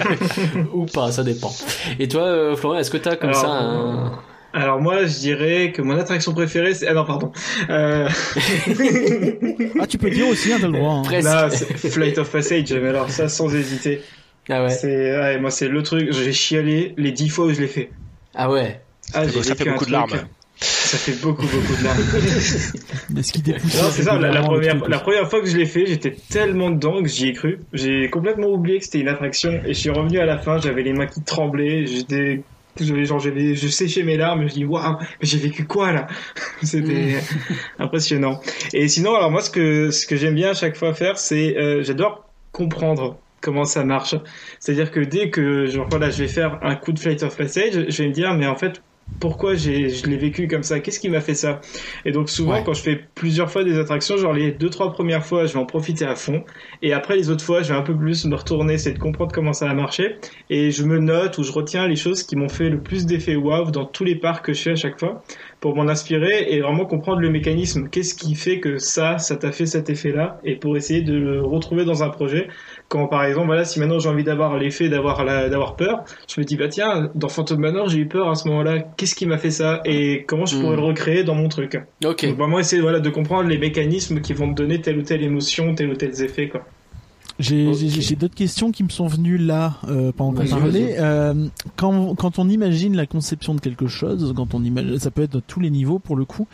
Ou 0.75 0.85
pas, 0.87 1.13
ça 1.13 1.23
dépend. 1.23 1.55
Et 2.01 2.09
toi, 2.09 2.23
euh, 2.23 2.57
Florian, 2.57 2.81
est-ce 2.81 2.91
que 2.91 2.97
t'as 2.97 3.15
comme 3.15 3.29
Alors, 3.31 3.41
ça 3.41 3.49
un... 3.49 4.19
Alors 4.53 4.81
moi, 4.81 5.05
je 5.07 5.17
dirais 5.19 5.71
que 5.73 5.81
mon 5.81 5.97
attraction 5.97 6.33
préférée, 6.35 6.75
c'est... 6.75 6.89
Ah 6.89 6.95
non, 6.95 7.05
pardon. 7.05 7.31
Euh... 7.71 8.09
Ah, 9.81 9.87
tu 9.87 9.99
peux 9.99 10.09
le 10.09 10.15
dire 10.15 10.27
aussi, 10.27 10.53
hein, 10.53 10.57
t'as 10.61 10.67
le 10.67 10.73
droit. 10.73 10.95
hein. 11.07 11.21
Là, 11.23 11.51
c'est 11.51 11.77
Flight 11.89 12.19
of 12.19 12.31
Passage, 12.31 12.73
mais 12.73 12.89
alors 12.89 13.11
ça, 13.11 13.29
sans 13.29 13.55
hésiter. 13.55 14.01
Ah 14.49 14.65
ouais. 14.65 14.71
C'est... 14.71 14.87
Ouais, 15.21 15.39
moi, 15.39 15.51
c'est 15.53 15.69
le 15.69 15.83
truc, 15.85 16.13
j'ai 16.13 16.33
chialé 16.33 16.95
les 16.97 17.13
dix 17.13 17.29
fois 17.29 17.47
où 17.47 17.53
je 17.53 17.61
l'ai 17.61 17.67
fait. 17.69 17.91
Ah 18.35 18.51
ouais. 18.51 18.81
Ah, 19.15 19.25
Ça 19.29 19.31
j'ai 19.43 19.55
fait 19.55 19.65
beaucoup 19.67 19.85
de 19.85 19.91
truc- 19.91 19.91
larmes. 19.93 20.11
Ça 20.89 20.97
fait 20.97 21.21
beaucoup, 21.21 21.43
beaucoup 21.43 21.77
de 21.79 21.85
larmes. 21.85 22.01
Est-ce 23.19 23.33
qu'il 23.35 23.43
c'est 23.91 24.03
ça, 24.05 24.19
la, 24.19 24.41
première, 24.41 24.79
truc 24.79 24.89
la 24.89 24.99
première 24.99 25.29
fois 25.29 25.43
que 25.43 25.47
je 25.47 25.55
l'ai 25.55 25.67
fait, 25.67 25.85
j'étais 25.85 26.17
tellement 26.31 26.71
dedans 26.71 27.03
que 27.03 27.09
j'y 27.09 27.29
ai 27.29 27.33
cru. 27.35 27.61
J'ai 27.75 28.09
complètement 28.09 28.47
oublié 28.47 28.79
que 28.79 28.87
c'était 28.87 29.01
une 29.01 29.09
attraction 29.09 29.61
et 29.67 29.75
je 29.75 29.79
suis 29.79 29.91
revenu 29.91 30.19
à 30.19 30.25
la 30.25 30.39
fin, 30.39 30.57
j'avais 30.59 30.83
les 30.83 30.95
mains 30.95 31.05
qui 31.05 31.21
tremblaient, 31.21 31.85
j'étais, 31.87 32.43
genre, 32.81 33.19
j'avais, 33.19 33.55
je 33.55 33.69
séchais 33.69 34.03
mes 34.03 34.17
larmes, 34.17 34.49
je 34.49 34.55
dis, 34.55 34.65
waouh, 34.65 34.97
j'ai 35.21 35.37
vécu 35.37 35.67
quoi 35.67 35.93
là? 35.93 36.07
C'était 36.63 37.19
impressionnant. 37.79 38.41
Et 38.73 38.89
sinon, 38.89 39.15
alors 39.15 39.31
moi, 39.31 39.43
ce 39.43 39.51
que, 39.51 39.91
ce 39.91 40.07
que 40.07 40.17
j'aime 40.17 40.37
bien 40.37 40.53
à 40.53 40.55
chaque 40.55 40.79
fois 40.79 40.95
faire, 40.95 41.19
c'est, 41.19 41.55
euh, 41.59 41.83
j'adore 41.83 42.31
comprendre 42.53 43.19
comment 43.43 43.65
ça 43.65 43.85
marche. 43.85 44.15
C'est-à-dire 44.59 44.91
que 44.91 45.01
dès 45.01 45.29
que, 45.29 45.67
genre, 45.67 45.87
voilà, 45.91 46.09
je 46.09 46.23
vais 46.23 46.29
faire 46.29 46.59
un 46.63 46.77
coup 46.77 46.93
de 46.93 46.99
Flight 46.99 47.23
of 47.25 47.37
Passage, 47.37 47.91
je 47.91 48.03
vais 48.03 48.09
me 48.09 48.15
dire, 48.15 48.33
mais 48.33 48.47
en 48.47 48.57
fait, 48.57 48.81
pourquoi 49.21 49.55
j'ai, 49.57 49.89
je 49.89 50.07
l'ai 50.07 50.17
vécu 50.17 50.47
comme 50.47 50.63
ça? 50.63 50.79
Qu'est-ce 50.79 51.01
qui 51.01 51.09
m'a 51.09 51.21
fait 51.21 51.35
ça? 51.35 51.61
Et 52.05 52.13
donc 52.13 52.31
souvent, 52.31 52.53
Ouais. 52.53 52.63
quand 52.65 52.73
je 52.73 52.83
fais 52.83 53.01
plusieurs 53.17 53.51
fois 53.51 53.65
des 53.65 53.77
attractions, 53.79 54.17
genre 54.17 54.33
les 54.33 54.53
deux 54.53 54.71
trois 54.71 54.93
premières 54.93 55.27
fois, 55.27 55.47
je 55.47 55.55
vais 55.55 55.59
en 55.59 55.67
profiter 55.67 56.05
à 56.05 56.15
fond, 56.15 56.45
et 56.83 56.93
après 56.93 57.17
les 57.17 57.29
autres 57.29 57.45
fois, 57.45 57.63
je 57.63 57.73
vais 57.73 57.79
un 57.79 57.83
peu 57.83 57.97
plus 57.97 58.25
me 58.27 58.37
retourner, 58.37 58.79
c'est 58.79 58.93
de 58.93 58.99
comprendre 58.99 59.33
comment 59.33 59.53
ça 59.53 59.69
a 59.69 59.75
marché, 59.75 60.17
et 60.51 60.71
je 60.71 60.85
me 60.85 60.99
note 60.99 61.37
ou 61.39 61.43
je 61.43 61.51
retiens 61.51 61.89
les 61.89 61.97
choses 61.97 62.23
qui 62.23 62.37
m'ont 62.37 62.49
fait 62.49 62.69
le 62.71 62.81
plus 62.81 63.07
d'effet 63.07 63.35
wow 63.35 63.71
dans 63.73 63.87
tous 63.87 64.05
les 64.05 64.15
parcs 64.15 64.45
que 64.47 64.53
je 64.53 64.63
fais 64.63 64.71
à 64.73 64.77
chaque 64.77 65.01
fois, 65.01 65.25
pour 65.61 65.75
m'en 65.75 65.89
inspirer 65.89 66.47
et 66.51 66.61
vraiment 66.61 66.87
comprendre 66.87 67.21
le 67.21 67.31
mécanisme. 67.31 67.89
Qu'est-ce 67.91 68.15
qui 68.15 68.37
fait 68.37 68.61
que 68.61 68.79
ça, 68.79 69.19
ça 69.19 69.37
t'a 69.37 69.51
fait 69.51 69.67
cet 69.67 69.91
effet-là, 69.91 70.39
et 70.45 70.55
pour 70.55 70.77
essayer 70.77 71.03
de 71.03 71.15
le 71.15 71.43
retrouver 71.43 71.85
dans 71.85 72.05
un 72.05 72.09
projet. 72.11 72.47
Quand 72.89 73.07
par 73.07 73.25
exemple, 73.25 73.47
voilà, 73.49 73.65
si 73.67 73.79
maintenant 73.81 73.99
j'ai 73.99 74.09
envie 74.09 74.25
d'avoir 74.25 74.57
l'effet 74.57 74.89
d'avoir 74.89 75.23
la- 75.25 75.51
d'avoir 75.51 75.77
peur, 75.77 76.05
je 76.27 76.41
me 76.41 76.45
dis 76.47 76.57
bah 76.57 76.69
tiens, 76.69 77.11
dans 77.15 77.29
Phantom 77.29 77.59
Manor, 77.61 77.89
j'ai 77.89 77.99
eu 77.99 78.07
peur 78.09 78.31
à 78.31 78.35
ce 78.35 78.49
moment-là. 78.49 78.79
Qu'est-ce 78.97 79.15
qui 79.15 79.27
m'a 79.27 79.37
fait 79.37 79.51
ça 79.51 79.83
et 79.85 80.25
comment 80.27 80.47
je 80.47 80.57
pourrais 80.59 80.75
Hmm. 80.77 80.81
le 80.81 80.87
recréer 80.87 81.23
dans 81.25 81.35
mon 81.35 81.49
truc? 81.51 81.79
Ok. 82.05 82.25
Donc 82.27 82.37
vraiment 82.39 82.59
essayer 82.59 82.81
voilà 82.81 83.01
de 83.01 83.11
comprendre 83.11 83.49
les 83.49 83.59
mécanismes 83.59 84.21
qui 84.23 84.33
vont 84.33 84.49
te 84.51 84.55
donner 84.63 84.81
telle 84.81 84.99
ou 84.99 85.03
telle 85.03 85.23
émotion, 85.23 85.75
tel 85.75 85.91
ou 85.91 85.97
tel 85.97 86.11
effet 86.23 86.49
quoi. 86.49 86.67
J'ai 87.39 87.69
Ok. 87.69 87.75
j'ai- 87.77 87.89
j'ai 88.01 88.17
d'autres 88.17 88.35
questions 88.35 88.73
qui 88.73 88.83
me 88.83 88.89
sont 88.89 89.07
venues 89.07 89.37
là 89.39 89.75
euh, 89.89 90.11
pendant 90.17 90.41
qu'on 90.43 90.49
parlait. 90.49 90.97
Euh, 90.99 91.35
quand, 91.77 92.15
quand 92.17 92.39
on 92.39 92.49
imagine 92.49 92.97
la 92.97 93.07
conception 93.07 93.55
de 93.55 93.61
quelque 93.61 93.87
chose, 93.87 94.33
quand 94.35 94.55
on 94.55 94.65
imagine, 94.65 94.99
ça 94.99 95.11
peut 95.11 95.23
être 95.23 95.37
à 95.37 95.41
tous 95.47 95.61
les 95.61 95.71
niveaux 95.71 95.99
pour 95.99 96.17
le 96.17 96.25
coup. 96.25 96.49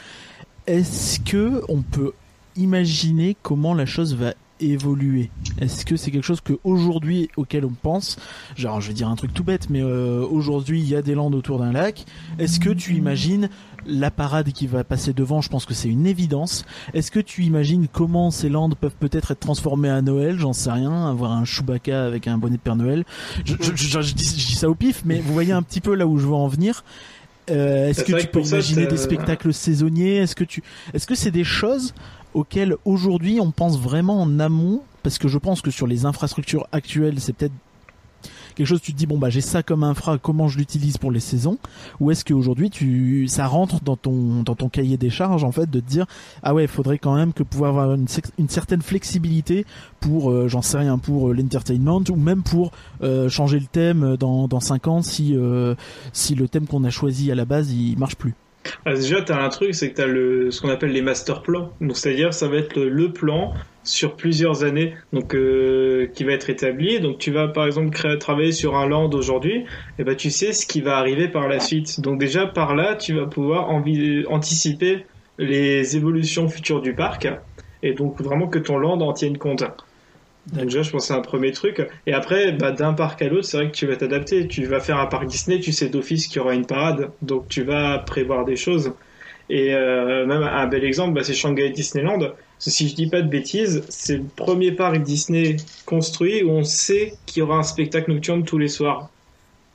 Est-ce 0.66 1.20
que 1.20 1.62
on 1.68 1.80
peut 1.82 2.12
imaginer 2.56 3.36
comment 3.42 3.72
la 3.74 3.86
chose 3.86 4.14
va 4.14 4.34
évoluer 4.60 5.30
Est-ce 5.60 5.84
que 5.84 5.96
c'est 5.96 6.10
quelque 6.10 6.24
chose 6.24 6.40
que 6.40 6.54
aujourd'hui 6.64 7.28
auquel 7.36 7.64
on 7.64 7.72
pense 7.82 8.16
Genre, 8.56 8.80
je 8.80 8.88
vais 8.88 8.94
dire 8.94 9.08
un 9.08 9.16
truc 9.16 9.32
tout 9.34 9.44
bête, 9.44 9.68
mais 9.70 9.80
euh, 9.82 10.24
aujourd'hui 10.26 10.80
il 10.80 10.88
y 10.88 10.94
a 10.96 11.02
des 11.02 11.14
landes 11.14 11.34
autour 11.34 11.58
d'un 11.58 11.72
lac. 11.72 12.04
Est-ce 12.38 12.60
que 12.60 12.70
tu 12.70 12.94
imagines 12.94 13.48
la 13.86 14.10
parade 14.10 14.50
qui 14.52 14.66
va 14.66 14.84
passer 14.84 15.12
devant? 15.12 15.40
Je 15.40 15.48
pense 15.48 15.66
que 15.66 15.74
c'est 15.74 15.88
une 15.88 16.06
évidence. 16.06 16.64
Est-ce 16.94 17.10
que 17.10 17.20
tu 17.20 17.42
imagines 17.44 17.86
comment 17.92 18.30
ces 18.30 18.48
landes 18.48 18.74
peuvent 18.76 18.94
peut-être 18.98 19.32
être 19.32 19.40
transformées 19.40 19.90
à 19.90 20.00
Noël? 20.02 20.38
J'en 20.38 20.52
sais 20.52 20.70
rien. 20.70 21.08
Avoir 21.10 21.32
un 21.32 21.44
Chewbacca 21.44 22.04
avec 22.06 22.26
un 22.28 22.38
bonnet 22.38 22.56
de 22.56 22.62
Père 22.62 22.76
Noël. 22.76 23.04
Je, 23.44 23.54
je- 23.60 23.74
je- 23.76 24.00
je 24.00 24.14
dis, 24.14 24.24
ça 24.54 24.70
au 24.70 24.74
pif, 24.74 25.02
mais 25.04 25.20
vous 25.20 25.32
voyez 25.34 25.52
un 25.52 25.62
petit 25.62 25.80
peu 25.80 25.94
là 25.94 26.06
où 26.06 26.16
je 26.18 26.26
veux 26.26 26.32
en 26.34 26.48
venir. 26.48 26.84
Euh, 27.50 27.88
est-ce 27.90 28.04
C'est 28.04 28.12
que 28.12 28.20
tu 28.22 28.26
peux 28.28 28.42
ça, 28.42 28.56
imaginer 28.56 28.86
des 28.86 28.96
spectacles 28.96 29.52
saisonniers? 29.52 30.16
Est-ce 30.16 30.34
que 30.34 30.44
tu, 30.44 30.62
est-ce 30.94 31.06
que 31.06 31.14
c'est 31.14 31.30
des 31.30 31.44
choses 31.44 31.92
auxquelles 32.34 32.76
aujourd'hui 32.84 33.40
on 33.40 33.50
pense 33.50 33.78
vraiment 33.78 34.20
en 34.20 34.38
amont 34.40 34.82
Parce 35.02 35.18
que 35.18 35.28
je 35.28 35.38
pense 35.38 35.62
que 35.62 35.70
sur 35.70 35.86
les 35.86 36.04
infrastructures 36.04 36.66
actuelles, 36.72 37.20
c'est 37.20 37.32
peut-être 37.32 37.54
quelque 38.54 38.66
chose 38.66 38.80
tu 38.80 38.92
te 38.92 38.98
dis 38.98 39.06
bon 39.06 39.18
bah 39.18 39.30
j'ai 39.30 39.40
ça 39.40 39.62
comme 39.62 39.82
infra 39.82 40.18
comment 40.18 40.48
je 40.48 40.58
l'utilise 40.58 40.96
pour 40.96 41.10
les 41.10 41.20
saisons? 41.20 41.58
Ou 42.00 42.10
est-ce 42.10 42.24
qu'aujourd'hui 42.24 42.70
tu 42.70 43.26
ça 43.28 43.46
rentre 43.46 43.82
dans 43.82 43.96
ton 43.96 44.42
dans 44.42 44.54
ton 44.54 44.68
cahier 44.68 44.96
des 44.96 45.10
charges 45.10 45.44
en 45.44 45.52
fait 45.52 45.70
de 45.70 45.80
te 45.80 45.86
dire 45.86 46.06
ah 46.42 46.54
ouais 46.54 46.64
il 46.64 46.68
faudrait 46.68 46.98
quand 46.98 47.14
même 47.14 47.32
que 47.32 47.42
pouvoir 47.42 47.70
avoir 47.70 47.94
une, 47.94 48.06
une 48.38 48.48
certaine 48.48 48.82
flexibilité 48.82 49.66
pour 50.00 50.30
euh, 50.30 50.48
j'en 50.48 50.62
sais 50.62 50.78
rien 50.78 50.98
pour 50.98 51.30
euh, 51.30 51.34
l'entertainment 51.34 52.02
ou 52.08 52.16
même 52.16 52.42
pour 52.42 52.70
euh, 53.02 53.28
changer 53.28 53.58
le 53.58 53.66
thème 53.66 54.16
dans 54.16 54.48
dans 54.48 54.60
5 54.60 54.88
ans 54.88 55.02
si 55.02 55.34
euh, 55.36 55.74
si 56.12 56.34
le 56.34 56.48
thème 56.48 56.66
qu'on 56.66 56.84
a 56.84 56.90
choisi 56.90 57.30
à 57.30 57.34
la 57.34 57.44
base 57.44 57.72
il 57.72 57.98
marche 57.98 58.16
plus 58.16 58.34
Ah, 58.84 58.94
déjà 58.94 59.22
t'as 59.22 59.42
un 59.42 59.48
truc, 59.48 59.74
c'est 59.74 59.90
que 59.90 59.96
t'as 59.96 60.06
le 60.06 60.50
ce 60.50 60.60
qu'on 60.60 60.68
appelle 60.68 60.92
les 60.92 61.02
master 61.02 61.42
plans. 61.42 61.72
Donc 61.80 61.96
c'est-à-dire 61.96 62.32
ça 62.32 62.48
va 62.48 62.56
être 62.56 62.76
le, 62.78 63.12
plan 63.12 63.52
sur 63.82 64.16
plusieurs 64.16 64.64
années, 64.64 64.94
donc 65.12 65.34
euh, 65.34 66.06
qui 66.14 66.24
va 66.24 66.32
être 66.32 66.50
établi. 66.50 67.00
Donc 67.00 67.18
tu 67.18 67.30
vas 67.30 67.48
par 67.48 67.66
exemple 67.66 67.90
travailler 68.18 68.52
sur 68.52 68.76
un 68.76 68.86
land 68.86 69.10
aujourd'hui, 69.10 69.64
et 69.98 70.04
ben 70.04 70.16
tu 70.16 70.30
sais 70.30 70.52
ce 70.52 70.66
qui 70.66 70.80
va 70.80 70.96
arriver 70.96 71.28
par 71.28 71.48
la 71.48 71.60
suite. 71.60 72.00
Donc 72.00 72.18
déjà 72.18 72.46
par 72.46 72.74
là 72.74 72.94
tu 72.96 73.14
vas 73.14 73.26
pouvoir 73.26 73.70
anticiper 73.70 75.06
les 75.38 75.96
évolutions 75.96 76.48
futures 76.48 76.80
du 76.80 76.94
parc 76.94 77.28
et 77.82 77.92
donc 77.92 78.20
vraiment 78.20 78.48
que 78.48 78.58
ton 78.58 78.78
land 78.78 79.00
en 79.00 79.12
tienne 79.12 79.38
compte. 79.38 79.64
Donc 80.46 80.64
déjà, 80.64 80.82
je 80.82 80.90
pense 80.90 81.02
que 81.02 81.06
c'est 81.08 81.14
un 81.14 81.20
premier 81.22 81.52
truc. 81.52 81.86
Et 82.06 82.12
après, 82.12 82.52
bah, 82.52 82.72
d'un 82.72 82.92
parc 82.92 83.22
à 83.22 83.28
l'autre, 83.28 83.46
c'est 83.46 83.56
vrai 83.56 83.70
que 83.70 83.76
tu 83.76 83.86
vas 83.86 83.96
t'adapter. 83.96 84.46
Tu 84.48 84.66
vas 84.66 84.80
faire 84.80 84.98
un 84.98 85.06
parc 85.06 85.26
Disney, 85.26 85.60
tu 85.60 85.72
sais 85.72 85.88
d'office 85.88 86.26
qu'il 86.28 86.36
y 86.36 86.40
aura 86.40 86.54
une 86.54 86.66
parade, 86.66 87.12
donc 87.22 87.48
tu 87.48 87.62
vas 87.62 87.98
prévoir 87.98 88.44
des 88.44 88.56
choses. 88.56 88.92
Et 89.48 89.74
euh, 89.74 90.26
même 90.26 90.42
un 90.42 90.66
bel 90.66 90.84
exemple, 90.84 91.14
bah, 91.14 91.22
c'est 91.24 91.34
Shanghai 91.34 91.70
Disneyland. 91.70 92.34
Si 92.58 92.88
je 92.88 92.94
dis 92.94 93.08
pas 93.08 93.22
de 93.22 93.28
bêtises, 93.28 93.84
c'est 93.88 94.16
le 94.18 94.24
premier 94.24 94.72
parc 94.72 95.02
Disney 95.02 95.56
construit 95.86 96.42
où 96.44 96.50
on 96.50 96.64
sait 96.64 97.18
qu'il 97.26 97.40
y 97.40 97.42
aura 97.42 97.58
un 97.58 97.62
spectacle 97.62 98.10
nocturne 98.12 98.44
tous 98.44 98.58
les 98.58 98.68
soirs. 98.68 99.13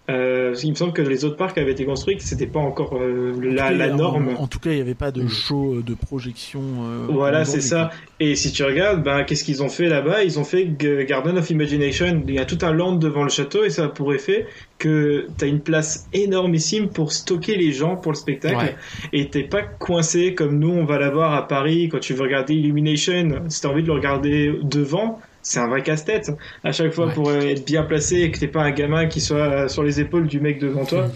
Euh, 0.10 0.56
il 0.64 0.72
me 0.72 0.76
semble 0.76 0.92
que 0.94 1.02
les 1.04 1.24
autres 1.24 1.36
parcs 1.38 1.58
avaient 1.60 1.72
été 1.74 1.86
construits, 1.86 2.18
que 2.18 2.24
c'était 2.24 2.48
pas 2.48 2.60
encore 2.60 2.98
euh, 3.00 3.32
la, 3.42 3.70
cas, 3.70 3.72
la 3.72 3.88
norme. 3.90 4.30
En, 4.38 4.48
tout 4.48 4.58
cas, 4.60 4.72
il 4.72 4.76
n'y 4.78 4.82
avait 4.82 4.96
pas 4.96 5.12
de 5.12 5.22
Mm. 5.22 5.30
show 5.30 5.76
euh, 5.76 5.84
de 5.84 5.94
projection. 5.94 6.62
euh, 6.84 7.06
Voilà, 7.10 7.46
c'est 7.46 7.62
ça. 7.62 7.92
Et 8.20 8.36
si 8.36 8.52
tu 8.52 8.64
regardes, 8.64 9.04
ben, 9.04 9.24
qu'est-ce 9.24 9.44
qu'ils 9.44 9.62
ont 9.62 9.70
fait 9.70 9.88
là-bas? 9.88 10.24
Ils 10.24 10.40
ont 10.40 10.44
fait 10.44 10.68
Garden 11.08 11.38
of 11.38 11.50
Imagination. 11.50 12.24
Il 12.28 12.34
y 12.34 12.40
a 12.40 12.46
tout 12.46 12.58
un 12.64 12.74
land 12.74 12.94
devant 12.94 13.24
le 13.24 13.30
château 13.30 13.64
et 13.64 13.70
ça 13.70 13.86
a 13.86 13.88
pour 13.90 14.14
effet 14.14 14.48
que 14.80 15.28
tu 15.38 15.46
as 15.46 15.48
une 15.48 15.60
place 15.60 16.08
énormissime 16.14 16.90
pour 16.90 17.12
stocker 17.12 17.56
les 17.56 17.72
gens 17.72 17.96
pour 17.96 18.12
le 18.12 18.18
spectacle. 18.18 18.56
Ouais. 18.58 18.76
Et 19.14 19.30
t'es 19.30 19.44
pas 19.44 19.62
coincé 19.62 20.34
comme 20.34 20.58
nous, 20.58 20.72
on 20.72 20.86
va 20.86 20.98
l'avoir 20.98 21.34
à 21.36 21.48
Paris 21.48 21.90
quand 21.92 22.00
tu 22.00 22.14
veux 22.14 22.24
regarder 22.24 22.56
Illumination. 22.56 23.44
Si 23.50 23.62
t'as 23.62 23.70
envie 23.70 23.84
de 23.84 23.88
le 23.88 23.94
regarder 23.94 24.54
devant, 24.64 25.20
c'est 25.50 25.60
un 25.60 25.68
vrai 25.68 25.82
casse-tête. 25.82 26.32
À 26.64 26.72
chaque 26.72 26.94
fois 26.94 27.08
Ouais. 27.08 27.14
pour 27.14 27.30
euh, 27.30 27.40
être 27.40 27.66
bien 27.66 27.82
placé 27.84 28.18
et 28.18 28.30
que 28.32 28.38
t'es 28.38 28.48
pas 28.48 28.62
un 28.62 28.70
gamin 28.72 29.08
qui 29.08 29.20
soit 29.20 29.38
euh, 29.38 29.68
sur 29.68 29.82
les 29.82 30.00
épaules 30.00 30.28
du 30.28 30.40
mec 30.40 30.60
devant 30.60 30.86
toi. 30.86 31.08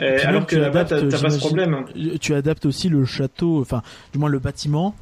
Euh, 0.00 0.16
Puis 0.16 0.26
alors 0.26 0.46
que 0.46 0.54
là-bas, 0.54 0.84
t'as 0.84 1.00
pas 1.20 1.30
ce 1.30 1.38
problème. 1.38 1.84
Euh, 1.96 2.16
Tu 2.20 2.32
adaptes 2.34 2.66
aussi 2.66 2.88
le 2.88 3.04
château, 3.04 3.60
enfin, 3.60 3.82
du 4.12 4.18
moins 4.20 4.28
le 4.28 4.38
bâtiment, 4.38 4.94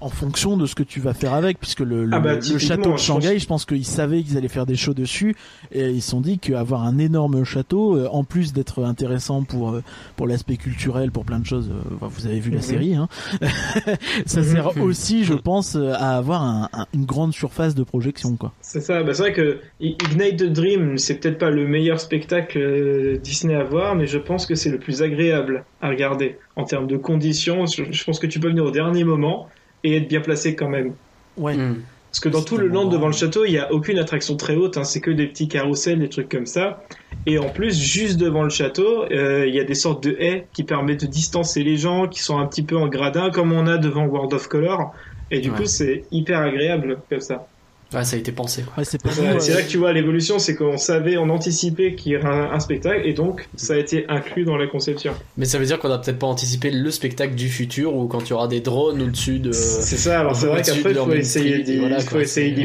en 0.00 0.08
fonction 0.08 0.56
de 0.56 0.66
ce 0.66 0.74
que 0.74 0.82
tu 0.82 1.00
vas 1.00 1.14
faire 1.14 1.32
avec, 1.34 1.58
puisque 1.58 1.80
le, 1.80 2.04
le, 2.04 2.14
Ah 2.14 2.20
bah, 2.20 2.34
le 2.34 2.58
château 2.58 2.92
de 2.92 2.96
je 2.98 3.02
Shanghai, 3.02 3.38
je 3.38 3.46
pense 3.46 3.64
qu'ils 3.64 3.84
savaient 3.86 4.22
qu'ils 4.22 4.36
allaient 4.36 4.48
faire 4.48 4.66
des 4.66 4.76
shows 4.76 4.94
dessus, 4.94 5.34
et 5.72 5.88
ils 5.90 6.02
se 6.02 6.10
sont 6.10 6.20
dit 6.20 6.38
qu'avoir 6.38 6.82
un 6.84 6.98
énorme 6.98 7.44
château, 7.44 7.96
euh, 7.96 8.08
en 8.12 8.24
plus 8.24 8.52
d'être 8.52 8.84
intéressant 8.84 9.42
pour 9.44 9.70
euh, 9.70 9.82
pour 10.16 10.26
l'aspect 10.26 10.56
culturel, 10.56 11.10
pour 11.10 11.24
plein 11.24 11.38
de 11.38 11.46
choses, 11.46 11.70
euh, 11.70 11.94
enfin, 11.96 12.08
vous 12.14 12.26
avez 12.26 12.40
vu 12.40 12.50
la 12.50 12.56
Mhm. 12.58 12.62
série, 12.62 12.94
hein, 12.94 13.08
ça 14.26 14.40
Mhm. 14.40 14.44
sert 14.46 14.76
aussi, 14.82 15.24
je 15.24 15.34
pense, 15.34 15.76
à 15.76 16.16
avoir 16.16 16.42
un- 16.42 16.68
un- 16.72 16.86
une 16.94 17.04
grande 17.04 17.32
surface 17.32 17.74
de 17.74 17.82
projection, 17.82 18.36
quoi. 18.36 18.52
C'est 18.60 18.80
ça, 18.80 19.02
bah 19.02 19.14
c'est 19.14 19.22
vrai 19.22 19.32
que 19.32 19.60
Ignite 19.80 20.36
the 20.38 20.52
Dream, 20.52 20.98
c'est 20.98 21.14
peut-être 21.20 21.38
pas 21.38 21.50
le 21.50 21.66
meilleur 21.66 22.00
spectacle 22.00 23.18
Disney 23.22 23.54
à 23.54 23.64
voir, 23.64 23.94
mais 23.94 24.06
je 24.06 24.18
pense 24.18 24.46
que 24.46 24.54
c'est 24.54 24.70
le 24.70 24.78
plus 24.78 25.02
agréable 25.02 25.64
à 25.80 25.88
regarder. 25.88 26.38
En 26.56 26.64
termes 26.64 26.86
de 26.86 26.96
conditions, 26.96 27.66
je, 27.66 27.84
je 27.90 28.04
pense 28.04 28.18
que 28.18 28.26
tu 28.26 28.40
peux 28.40 28.48
venir 28.48 28.64
au 28.64 28.70
dernier 28.70 29.04
moment 29.04 29.48
et 29.86 29.96
être 29.96 30.08
bien 30.08 30.20
placé 30.20 30.56
quand 30.56 30.68
même. 30.68 30.96
Ouais. 31.36 31.56
Hmm. 31.56 31.86
Parce 32.10 32.20
que 32.20 32.28
dans 32.28 32.42
tout 32.42 32.56
le 32.56 32.68
land 32.68 32.86
devant 32.86 33.06
le 33.08 33.12
château, 33.12 33.44
il 33.44 33.50
n'y 33.52 33.58
a 33.58 33.72
aucune 33.72 33.98
attraction 33.98 34.36
très 34.36 34.56
haute, 34.56 34.76
hein, 34.78 34.84
c'est 34.84 35.00
que 35.00 35.10
des 35.10 35.26
petits 35.28 35.48
carrousels, 35.48 35.98
des 36.00 36.08
trucs 36.08 36.30
comme 36.30 36.46
ça. 36.46 36.82
Et 37.26 37.38
en 37.38 37.50
plus, 37.50 37.78
juste 37.78 38.18
devant 38.18 38.42
le 38.42 38.50
château, 38.50 39.04
euh, 39.12 39.46
il 39.46 39.54
y 39.54 39.60
a 39.60 39.64
des 39.64 39.74
sortes 39.74 40.02
de 40.04 40.16
haies 40.18 40.48
qui 40.52 40.64
permettent 40.64 41.02
de 41.02 41.06
distancer 41.06 41.62
les 41.64 41.76
gens, 41.76 42.08
qui 42.08 42.20
sont 42.22 42.38
un 42.38 42.46
petit 42.46 42.64
peu 42.64 42.76
en 42.76 42.88
gradin, 42.88 43.30
comme 43.30 43.52
on 43.52 43.66
a 43.66 43.78
devant 43.78 44.06
World 44.06 44.32
of 44.34 44.48
Color. 44.48 44.92
Et 45.30 45.40
du 45.40 45.50
Ouais. 45.50 45.56
coup, 45.56 45.66
c'est 45.66 46.06
hyper 46.10 46.40
agréable 46.40 47.02
comme 47.10 47.20
ça. 47.20 47.48
Ouais, 47.94 48.02
ça 48.02 48.16
a 48.16 48.18
été 48.18 48.32
pensé. 48.32 48.64
Ouais, 48.76 48.84
c'est 48.84 49.00
Ouais, 49.06 49.12
euh, 49.28 49.54
là 49.54 49.62
que 49.62 49.68
tu 49.68 49.78
vois 49.78 49.92
l'évolution, 49.92 50.40
c'est 50.40 50.56
qu'on 50.56 50.76
savait, 50.76 51.16
on 51.16 51.30
anticipait 51.30 51.94
qu'il 51.94 52.12
y 52.12 52.16
aurait 52.16 52.26
un, 52.26 52.50
un 52.52 52.58
spectacle, 52.58 53.02
et 53.06 53.12
donc 53.12 53.48
ça 53.54 53.74
a 53.74 53.76
été 53.76 54.04
inclus 54.08 54.44
dans 54.44 54.56
la 54.56 54.66
conception. 54.66 55.12
Mais 55.36 55.44
ça 55.44 55.58
veut 55.58 55.66
dire 55.66 55.78
qu'on 55.78 55.90
a 55.92 55.98
peut-être 55.98 56.18
pas 56.18 56.26
anticipé 56.26 56.70
le 56.72 56.90
spectacle 56.90 57.36
du 57.36 57.48
futur 57.48 57.94
ou 57.94 58.08
quand 58.08 58.26
il 58.26 58.30
y 58.30 58.32
aura 58.32 58.48
des 58.48 58.60
drones 58.60 59.00
au-dessus 59.02 59.38
de. 59.38 59.52
c'est 59.52 59.96
ça, 59.96 60.18
alors 60.20 60.34
c'est 60.34 60.46
vrai 60.46 60.62
qu'après 60.62 60.90
il 60.90 60.96
faut 60.96 61.12
essayer 61.12 61.62
d'y 61.62 61.76
voilà, 61.78 61.96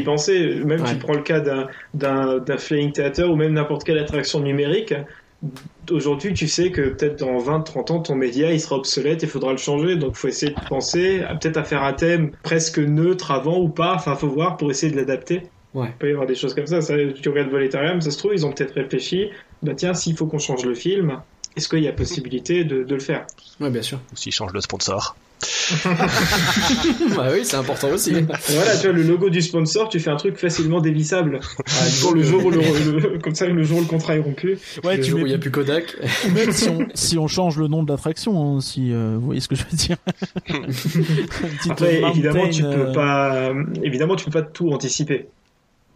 penser. 0.04 0.60
Même 0.64 0.80
Ouais. 0.82 0.88
tu 0.90 0.96
prends 0.96 1.14
le 1.14 1.22
cas 1.22 1.38
d'un- 1.38 1.68
d'un 1.94 2.38
d'un 2.38 2.58
Flying 2.58 2.90
Theater 2.92 3.30
ou 3.30 3.36
même 3.36 3.52
n'importe 3.52 3.84
quelle 3.84 3.98
attraction 3.98 4.40
numérique. 4.40 4.92
Aujourd'hui, 5.90 6.32
tu 6.34 6.46
sais 6.46 6.70
que 6.70 6.90
peut-être 6.90 7.18
dans 7.18 7.38
20-30 7.38 7.92
ans, 7.92 8.00
ton 8.00 8.14
média 8.14 8.52
il 8.52 8.60
sera 8.60 8.76
obsolète 8.76 9.22
et 9.22 9.26
il 9.26 9.28
faudra 9.28 9.50
le 9.50 9.58
changer. 9.58 9.96
Donc, 9.96 10.14
faut 10.14 10.28
essayer 10.28 10.52
de 10.52 10.68
penser 10.68 11.22
à 11.22 11.34
peut-être 11.34 11.56
à 11.56 11.64
faire 11.64 11.82
un 11.82 11.92
thème 11.92 12.30
presque 12.42 12.78
neutre 12.78 13.30
avant 13.32 13.58
ou 13.58 13.68
pas. 13.68 13.94
Enfin, 13.94 14.14
faut 14.14 14.28
voir 14.28 14.56
pour 14.56 14.70
essayer 14.70 14.92
de 14.92 14.96
l'adapter. 14.96 15.42
Ouais. 15.74 15.88
Il 15.88 15.98
peut 15.98 16.08
y 16.08 16.12
avoir 16.12 16.26
des 16.26 16.34
choses 16.34 16.54
comme 16.54 16.66
ça. 16.66 16.80
ça 16.80 16.94
tu 17.20 17.28
regardes 17.28 17.50
Voletarium, 17.50 18.00
ça 18.00 18.10
se 18.10 18.18
trouve, 18.18 18.32
ils 18.34 18.46
ont 18.46 18.52
peut-être 18.52 18.74
réfléchi. 18.74 19.30
Bah 19.62 19.72
tiens, 19.74 19.94
s'il 19.94 20.16
faut 20.16 20.26
qu'on 20.26 20.38
change 20.38 20.64
le 20.64 20.74
film, 20.74 21.20
est-ce 21.56 21.68
qu'il 21.68 21.80
y 21.82 21.88
a 21.88 21.92
possibilité 21.92 22.64
de, 22.64 22.82
de 22.84 22.94
le 22.94 23.00
faire 23.00 23.26
Ouais, 23.60 23.70
bien 23.70 23.82
sûr. 23.82 23.98
Ou 24.12 24.16
s'ils 24.16 24.32
changent 24.32 24.52
le 24.52 24.60
sponsor. 24.60 25.16
bah 27.16 27.28
oui, 27.32 27.40
c'est 27.44 27.56
important 27.56 27.88
aussi. 27.90 28.10
Et 28.14 28.20
Voilà, 28.22 28.76
tu 28.76 28.86
vois, 28.86 28.92
le 28.92 29.02
logo 29.02 29.28
du 29.28 29.42
sponsor, 29.42 29.88
tu 29.88 29.98
fais 30.00 30.10
un 30.10 30.16
truc 30.16 30.36
facilement 30.38 30.80
dévissable. 30.80 31.40
Ah, 31.42 31.62
Pour 32.00 32.14
le 32.14 32.22
jour 32.22 32.44
où 32.44 32.50
le, 32.50 32.60
le- 32.60 33.18
comme 33.18 33.34
ça, 33.34 33.46
le 33.46 33.62
jour 33.64 33.78
où 33.78 33.80
le 33.80 33.86
contrat 33.86 34.14
est 34.16 34.20
rompu. 34.20 34.58
ouais, 34.84 34.96
le 34.98 35.02
tu 35.02 35.10
jour 35.10 35.18
mets 35.18 35.24
où 35.24 35.26
il 35.26 35.30
n'y 35.30 35.34
a 35.34 35.38
plus 35.38 35.50
Kodak. 35.50 35.96
Ou 36.26 36.30
même 36.30 36.52
si 36.52 36.68
on, 36.68 36.86
si 36.94 37.18
on 37.18 37.26
change 37.26 37.58
le 37.58 37.66
nom 37.68 37.82
de 37.82 37.90
l'attraction, 37.90 38.56
hein, 38.56 38.60
si 38.60 38.92
euh, 38.92 39.16
vous 39.18 39.26
voyez 39.26 39.40
ce 39.40 39.48
que 39.48 39.56
je 39.56 39.64
veux 39.64 39.76
dire. 39.76 39.96
Après, 41.70 42.00
mountain, 42.00 42.10
évidemment, 42.10 42.48
tu 42.48 42.64
euh, 42.64 42.86
peux 42.86 42.92
pas, 42.92 43.52
évidemment, 43.82 44.16
tu 44.16 44.24
peux 44.26 44.30
pas 44.30 44.42
tout 44.42 44.70
anticiper. 44.70 45.26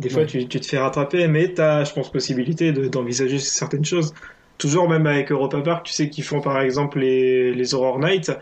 Des 0.00 0.10
fois, 0.10 0.22
Ouais. 0.22 0.26
tu, 0.26 0.46
tu 0.48 0.60
te 0.60 0.66
fais 0.66 0.78
rattraper, 0.78 1.26
mais 1.28 1.54
t'as, 1.54 1.84
je 1.84 1.92
pense, 1.92 2.10
possibilité 2.12 2.72
de- 2.72 2.88
d'envisager 2.88 3.38
certaines 3.38 3.84
choses. 3.84 4.12
Toujours, 4.58 4.88
même 4.88 5.06
avec 5.06 5.30
Europa 5.32 5.60
Park, 5.60 5.86
tu 5.86 5.92
sais 5.92 6.08
qu'ils 6.08 6.24
font 6.24 6.40
par 6.40 6.60
exemple 6.60 6.98
les, 7.00 7.52
les 7.54 7.74
Horror 7.74 7.98
Nights. 7.98 8.32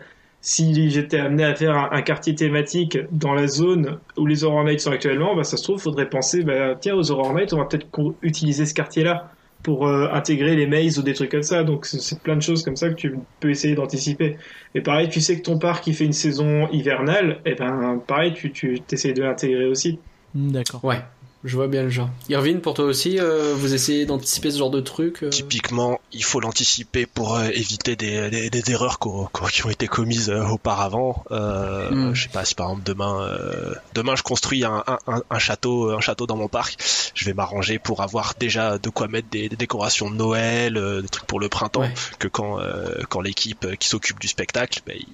Si 0.41 0.89
j'étais 0.91 1.17
amené 1.17 1.43
à 1.43 1.55
faire 1.55 1.75
un, 1.75 1.89
un 1.91 2.01
quartier 2.03 2.35
thématique 2.35 2.97
dans 3.11 3.33
la 3.33 3.47
zone 3.47 3.99
où 4.15 4.25
les 4.27 4.43
Horror 4.43 4.63
Nights 4.63 4.81
sont 4.81 4.91
actuellement, 4.91 5.35
bah, 5.35 5.43
ça 5.43 5.57
se 5.57 5.63
trouve, 5.63 5.81
faudrait 5.81 6.09
penser, 6.09 6.43
bah, 6.43 6.75
tiens, 6.79 6.95
aux 6.95 7.11
Horror 7.11 7.33
Nights, 7.33 7.53
on 7.53 7.57
va 7.57 7.65
peut-être 7.65 7.87
utiliser 8.21 8.65
ce 8.65 8.73
quartier-là 8.75 9.31
pour 9.63 9.87
euh, 9.87 10.07
intégrer 10.11 10.55
les 10.55 10.67
mazes 10.67 10.99
ou 10.99 11.01
des 11.03 11.13
trucs 11.15 11.31
comme 11.31 11.41
ça. 11.43 11.63
Donc, 11.63 11.85
c'est- 11.87 12.21
plein 12.21 12.35
de 12.35 12.41
choses 12.41 12.63
comme 12.63 12.75
ça 12.75 12.89
que 12.89 12.95
tu 12.95 13.27
peux 13.39 13.49
essayer 13.49 13.73
d'anticiper. 13.75 14.37
Et 14.75 14.81
pareil, 14.81 15.09
tu 15.09 15.19
sais 15.21 15.37
que 15.37 15.41
ton 15.43 15.57
parc, 15.57 15.87
il 15.87 15.95
fait 15.95 16.05
une 16.05 16.13
saison 16.13 16.67
hivernale, 16.69 17.41
et 17.45 17.55
ben, 17.55 17.99
pareil, 18.07 18.33
tu, 18.33 18.51
tu 18.51 18.83
essayes 18.91 19.13
de 19.13 19.23
l'intégrer 19.23 19.65
aussi. 19.65 20.03
hmm, 20.33 20.51
D'accord. 20.51 20.83
Ouais, 20.83 21.01
je 21.45 21.55
vois 21.55 21.67
bien 21.67 21.83
le 21.83 21.89
genre. 21.89 22.09
Irvine, 22.29 22.59
pour 22.59 22.73
toi 22.73 22.85
aussi, 22.85 23.19
euh, 23.19 23.53
vous 23.55 23.73
essayez 23.73 24.05
d'anticiper 24.05 24.51
ce 24.51 24.57
genre 24.57 24.69
de 24.71 24.81
truc 24.81 25.23
euh 25.23 25.29
Typiquement, 25.29 25.99
il 26.11 26.23
faut 26.23 26.39
l'anticiper 26.39 27.05
pour 27.05 27.35
euh, 27.37 27.47
éviter 27.53 27.95
des, 27.95 28.29
des- 28.29 28.49
des 28.49 28.71
erreurs 28.71 28.99
qui 28.99 29.65
ont 29.65 29.69
été 29.69 29.87
commises 29.87 30.29
euh, 30.29 30.43
auparavant. 30.45 31.23
Euh, 31.31 31.89
Mm. 31.91 32.13
Je 32.15 32.23
sais 32.23 32.29
pas 32.29 32.43
si 32.45 32.55
par 32.55 32.67
exemple 32.69 32.83
demain, 32.85 33.21
euh, 33.21 33.75
demain 33.93 34.15
je 34.15 34.23
construis 34.23 34.65
un, 34.65 34.83
un- 35.29 35.39
château, 35.39 35.91
un 35.91 35.99
château 36.01 36.25
dans 36.25 36.35
mon 36.35 36.47
parc. 36.47 36.77
Je 37.13 37.25
vais 37.25 37.33
m'arranger 37.33 37.77
pour 37.79 38.01
avoir 38.01 38.33
déjà 38.39 38.77
de 38.79 38.89
quoi 38.89 39.07
mettre 39.07 39.29
des, 39.29 39.47
des 39.49 39.55
décorations 39.55 40.09
de 40.09 40.15
Noël, 40.15 40.77
euh, 40.77 41.01
des 41.01 41.09
trucs 41.09 41.25
pour 41.27 41.39
le 41.39 41.47
printemps, 41.49 41.81
Ouais. 41.81 41.93
que 42.19 42.27
quand 42.27 42.59
euh, 42.59 43.01
quand 43.09 43.21
l'équipe 43.21 43.77
qui 43.77 43.87
s'occupe 43.87 44.19
du 44.19 44.27
spectacle, 44.27 44.81
ils 44.95 45.05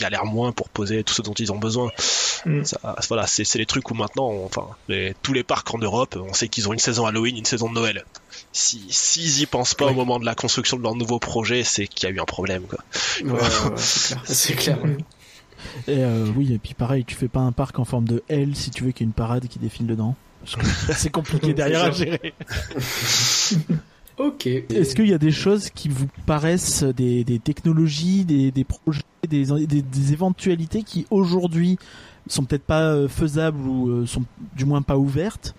galèrent 0.00 0.24
moins 0.24 0.52
pour 0.52 0.68
poser 0.68 1.04
tout 1.04 1.14
ce 1.14 1.22
dont 1.22 1.34
ils 1.34 1.52
ont 1.52 1.58
besoin. 1.58 1.90
Mm. 2.46 2.64
Ça, 2.64 2.96
voilà, 3.08 3.26
c'est 3.26 3.54
les 3.56 3.66
trucs 3.66 3.90
où 3.90 3.94
maintenant, 3.94 4.28
on- 4.28 4.46
enfin, 4.46 4.66
les- 4.88 5.14
tous 5.22 5.32
les 5.32 5.44
parcs 5.44 5.72
en 5.74 5.78
Europe, 5.78 6.16
on 6.20 6.32
sait 6.32 6.48
qu'ils 6.48 6.68
ont 6.68 6.72
une 6.72 6.78
saison 6.78 7.06
Halloween, 7.06 7.36
une 7.36 7.44
saison 7.44 7.68
de 7.68 7.74
Noël. 7.74 8.04
Si 8.52 8.86
s'ils 8.90 9.40
y 9.40 9.46
pensent 9.46 9.74
pas 9.74 9.86
au 9.86 9.94
moment 9.94 10.18
de 10.18 10.24
la 10.24 10.34
construction 10.34 10.76
de 10.76 10.82
leur 10.82 10.94
nouveau 10.96 11.18
projet, 11.18 11.62
c'est 11.64 11.86
qu'il 11.86 12.08
y 12.08 12.12
a 12.12 12.14
eu 12.14 12.20
un 12.20 12.24
problème. 12.24 12.62
Quoi. 12.64 12.78
Ouais, 13.24 13.40
c'est 13.76 14.54
clair. 14.56 14.78
Et 15.86 15.98
euh, 16.02 16.26
oui, 16.36 16.54
et 16.54 16.58
puis 16.58 16.72
pareil, 16.74 17.04
tu 17.04 17.14
fais 17.14 17.28
pas 17.28 17.40
un 17.40 17.52
parc 17.52 17.78
en 17.78 17.84
forme 17.84 18.06
de 18.08 18.22
L 18.28 18.56
si 18.56 18.70
tu 18.70 18.82
veux 18.84 18.92
qu'il 18.92 19.02
y 19.02 19.04
ait 19.04 19.10
une 19.10 19.14
parade 19.14 19.46
qui 19.46 19.58
défile 19.58 19.86
dedans. 19.86 20.16
C'est 20.96 21.10
compliqué 21.10 21.52
derrière 21.52 21.84
à 21.84 21.90
gérer. 21.90 22.32
Ok. 24.20 24.46
Est-ce 24.46 24.94
qu'il 24.94 25.08
y 25.08 25.14
a 25.14 25.18
des 25.18 25.30
choses 25.30 25.70
qui 25.70 25.88
vous 25.88 26.06
paraissent 26.26 26.82
des, 26.84 27.24
des 27.24 27.38
technologies, 27.38 28.26
des, 28.26 28.50
des 28.50 28.64
projets, 28.64 29.00
des, 29.26 30.12
éventualités 30.12 30.82
qui 30.82 31.06
aujourd'hui 31.10 31.78
sont 32.26 32.44
peut-être 32.44 32.64
pas 32.64 32.82
euh, 32.82 33.08
faisables 33.08 33.66
ou 33.66 33.88
euh, 33.88 34.06
sont 34.06 34.24
du 34.54 34.66
moins 34.66 34.82
pas 34.82 34.98
ouvertes, 34.98 35.54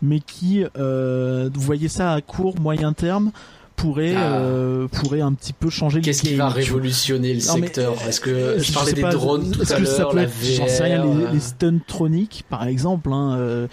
mais 0.00 0.20
qui, 0.20 0.64
euh, 0.78 1.50
vous 1.52 1.60
voyez 1.60 1.88
ça 1.88 2.14
à 2.14 2.22
court, 2.22 2.58
moyen 2.58 2.94
terme, 2.94 3.32
pourraient, 3.76 4.14
Ah. 4.16 4.38
euh, 4.38 4.88
pourraient 4.88 5.20
un 5.20 5.34
petit 5.34 5.52
peu 5.52 5.68
changer 5.68 6.00
Qu'est-ce 6.00 6.22
qui 6.22 6.34
va 6.34 6.48
révolutionner 6.48 7.34
le 7.34 7.40
secteur? 7.40 7.94
Est-ce 8.08 8.20
que 8.20 8.58
je 8.58 8.72
parlais 8.72 8.94
des 8.94 9.02
drones 9.02 9.50
tout 9.50 9.60
à 9.70 9.78
l'heure, 9.78 10.12
j'en 10.56 10.66
sais 10.68 10.82
rien, 10.84 11.04
les, 11.04 11.34
les 11.34 11.40
stuntroniques, 11.40 12.44
par 12.48 12.66
exemple, 12.66 13.12
hein, 13.12 13.36
euh, 13.38 13.66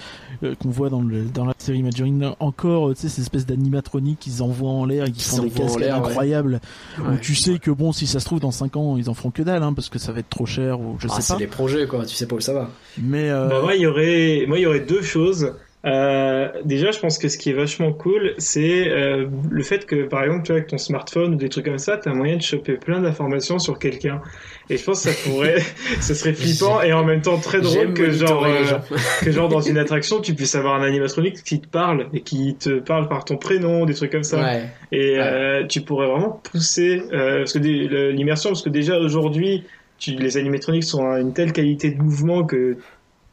euh, 0.44 0.56
qu'on 0.56 0.70
voit 0.70 0.90
dans, 0.90 1.02
le, 1.02 1.24
dans 1.24 1.46
la 1.46 1.54
série 1.58 1.80
Imagineering, 1.80 2.32
encore, 2.40 2.90
tu 2.94 3.02
sais, 3.02 3.10
ces 3.10 3.22
espèces 3.22 3.46
d'animatroniques 3.46 4.20
qu'ils 4.20 4.44
envoient 4.44 4.70
en 4.72 4.86
l'air 4.86 5.06
et 5.06 5.12
qui 5.12 5.24
font 5.24 5.44
des 5.44 5.50
cascades 5.50 5.80
l'air, 5.82 6.02
ouais. 6.02 6.10
incroyables, 6.10 6.60
où 7.00 7.10
ouais. 7.12 7.20
tu 7.22 7.36
sais 7.36 7.60
que 7.60 7.72
bon, 7.72 7.92
si 7.92 8.08
ça 8.08 8.20
se 8.20 8.26
trouve 8.26 8.40
dans 8.40 8.52
5 8.52 8.76
ans, 8.78 8.98
ils 8.98 9.10
en 9.10 9.14
feront 9.14 9.32
que 9.32 9.42
dalle, 9.44 9.64
hein, 9.64 9.74
parce 9.74 9.90
que 9.90 10.00
ça 10.00 10.12
va 10.12 10.20
être 10.20 10.30
trop 10.30 10.46
cher 10.46 10.80
ou 10.80 10.96
je 11.00 11.08
Ah, 11.10 11.16
sais 11.16 11.22
c'est 11.22 11.34
pas. 11.34 11.40
les 11.40 11.48
projets, 11.48 11.88
quoi. 11.88 12.06
Tu 12.06 12.16
sais 12.16 12.28
pas 12.28 12.36
où 12.36 12.42
ça 12.42 12.54
va. 12.54 12.70
Mais 13.02 13.30
euh, 13.30 13.48
Bah, 13.50 13.62
moi, 13.62 13.76
il 13.76 13.82
y 13.82 13.88
aurait, 13.88 14.46
moi, 14.48 14.58
il 14.60 14.62
y 14.62 14.66
aurait 14.66 14.82
deux 14.82 15.02
choses. 15.02 15.54
Euh, 15.86 16.48
déjà, 16.64 16.92
je 16.92 17.00
pense 17.00 17.18
que 17.18 17.28
ce 17.28 17.38
qui 17.38 17.50
est 17.50 17.54
vachement 17.54 17.92
cool, 17.92 18.34
c'est 18.38 18.88
euh, 18.90 19.28
le 19.52 19.64
fait 19.64 19.86
que, 19.86 20.04
par 20.08 20.24
exemple, 20.24 20.44
tu 20.44 20.52
vois, 20.54 20.58
avec 20.60 20.70
ton 20.70 20.78
smartphone 20.78 21.34
ou 21.34 21.36
des 21.36 21.50
trucs 21.50 21.66
comme 21.66 21.78
ça, 21.78 21.98
t'as 21.98 22.14
moyen 22.14 22.38
de 22.38 22.42
choper 22.42 22.74
plein 22.78 23.02
d'informations 23.02 23.60
sur 23.60 23.80
quelqu'un. 23.80 24.22
Et 24.70 24.78
je 24.78 24.84
pense 24.86 25.04
que 25.04 25.10
ça 25.12 25.30
pourrait, 25.30 25.60
ça 26.00 26.16
serait 26.16 26.32
flippant 26.34 26.82
et 26.82 26.94
en 26.94 27.04
même 27.04 27.22
temps 27.22 27.38
très 27.38 27.60
drôle 27.60 27.94
que 27.94 28.12
genre, 28.12 28.46
euh, 28.46 28.64
que 29.24 29.32
genre 29.32 29.50
dans 29.50 29.60
une 29.60 29.78
attraction, 29.78 30.22
tu 30.22 30.34
puisses 30.36 30.56
avoir 30.56 30.76
un 30.82 30.84
animatronique 30.84 31.44
qui 31.44 31.60
te 31.60 31.68
parle 31.68 32.08
et 32.14 32.22
qui 32.22 32.56
te 32.56 32.80
parle 32.80 33.10
par 33.10 33.26
ton 33.26 33.36
prénom, 33.36 33.86
des 33.86 33.94
trucs 33.94 34.12
comme 34.12 34.24
ça. 34.24 34.42
Ouais. 34.42 34.64
Et 34.94 35.14
Ouais. 35.14 35.20
euh, 35.20 35.68
tu 35.68 35.82
pourrais 35.82 36.08
vraiment 36.08 36.42
pousser 36.50 37.02
euh, 37.12 37.40
parce 37.40 37.52
que 37.54 37.60
l'immersion, 37.60 38.52
parce 38.52 38.62
que 38.62 38.70
déjà 38.70 38.98
aujourd'hui, 39.00 39.64
tu, 40.00 40.12
les 40.12 40.38
animatroniques 40.38 40.86
sont 40.86 41.06
à 41.06 41.20
une 41.20 41.34
telle 41.34 41.52
qualité 41.52 41.92
de 41.92 42.02
mouvement 42.02 42.44
que 42.46 42.78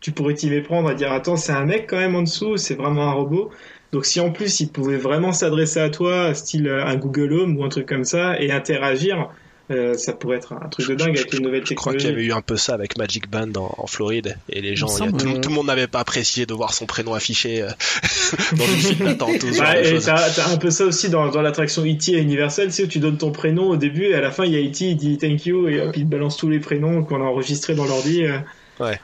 tu 0.00 0.12
pourrais 0.12 0.34
t'y 0.34 0.48
méprendre 0.50 0.90
et 0.90 0.94
dire 0.94 1.12
attends 1.12 1.36
c'est 1.36 1.52
un 1.52 1.64
mec 1.64 1.86
quand 1.88 1.98
même 1.98 2.14
en 2.16 2.22
dessous, 2.22 2.56
c'est 2.56 2.74
vraiment 2.74 3.08
un 3.08 3.12
robot. 3.12 3.50
Donc 3.92 4.06
si 4.06 4.20
en 4.20 4.30
plus 4.30 4.60
il 4.60 4.68
pouvait 4.68 4.96
vraiment 4.96 5.32
s'adresser 5.32 5.80
à 5.80 5.90
toi, 5.90 6.32
style 6.34 6.68
euh, 6.68 6.84
un 6.86 6.96
Google 6.96 7.32
Home 7.32 7.56
ou 7.58 7.64
un 7.64 7.68
truc 7.68 7.86
comme 7.86 8.04
ça, 8.04 8.40
et 8.40 8.50
interagir, 8.52 9.28
euh, 9.72 9.94
ça 9.94 10.12
pourrait 10.12 10.36
être 10.38 10.52
un 10.52 10.68
truc 10.68 10.88
de 10.88 10.94
dingue 10.96 11.16
avec 11.16 11.32
une 11.32 11.44
nouvelle 11.44 11.64
Je 11.66 11.74
crois 11.74 11.94
qu'il 11.94 12.08
y 12.08 12.12
avait 12.12 12.24
eu 12.24 12.32
un 12.32 12.40
peu 12.40 12.56
ça 12.56 12.74
avec 12.74 12.98
Magic 12.98 13.28
Band 13.30 13.50
en, 13.56 13.72
en 13.78 13.86
Floride 13.86 14.36
et 14.48 14.60
les 14.60 14.74
gens, 14.74 14.86
Il 14.98 15.04
y 15.04 15.08
a- 15.08 15.12
tout, 15.12 15.28
euh, 15.28 15.40
tout 15.40 15.48
le 15.48 15.54
monde 15.54 15.66
n'avait 15.66 15.86
pas 15.86 16.00
apprécié 16.00 16.44
de 16.46 16.54
voir 16.54 16.72
son 16.74 16.86
prénom 16.86 17.14
affiché 17.14 17.62
euh, 17.62 17.68
dans 18.56 18.64
une 18.64 18.70
file 18.80 18.98
d'attente 19.04 19.42
Ouais, 19.42 19.82
de 19.92 19.96
et 19.96 20.00
t'as 20.00 20.52
un 20.52 20.56
peu 20.56 20.70
ça 20.70 20.84
aussi 20.86 21.08
dans, 21.08 21.28
dans 21.28 21.42
l'attraction 21.42 21.82
E.T. 21.84 22.16
à 22.16 22.18
Universal, 22.18 22.66
tu 22.66 22.72
sais, 22.72 22.82
où 22.84 22.86
tu 22.88 22.98
donnes 23.00 23.18
ton 23.18 23.30
prénom 23.32 23.68
au 23.70 23.76
début 23.76 24.04
et 24.06 24.14
à 24.14 24.20
la 24.20 24.30
fin 24.30 24.44
il 24.44 24.52
y 24.52 24.56
a 24.56 24.60
E.T. 24.60 24.84
il 24.90 24.96
dit 24.96 25.18
thank 25.18 25.46
you 25.46 25.68
et 25.68 25.80
hop 25.80 25.96
il 25.96 26.04
te 26.04 26.08
balance 26.08 26.36
tous 26.36 26.48
les 26.48 26.58
prénoms 26.60 27.02
qu'on 27.04 27.20
a 27.20 27.24
enregistrés 27.24 27.74
dans 27.74 27.84
l'ordi. 27.86 28.24
euh. 28.24 28.38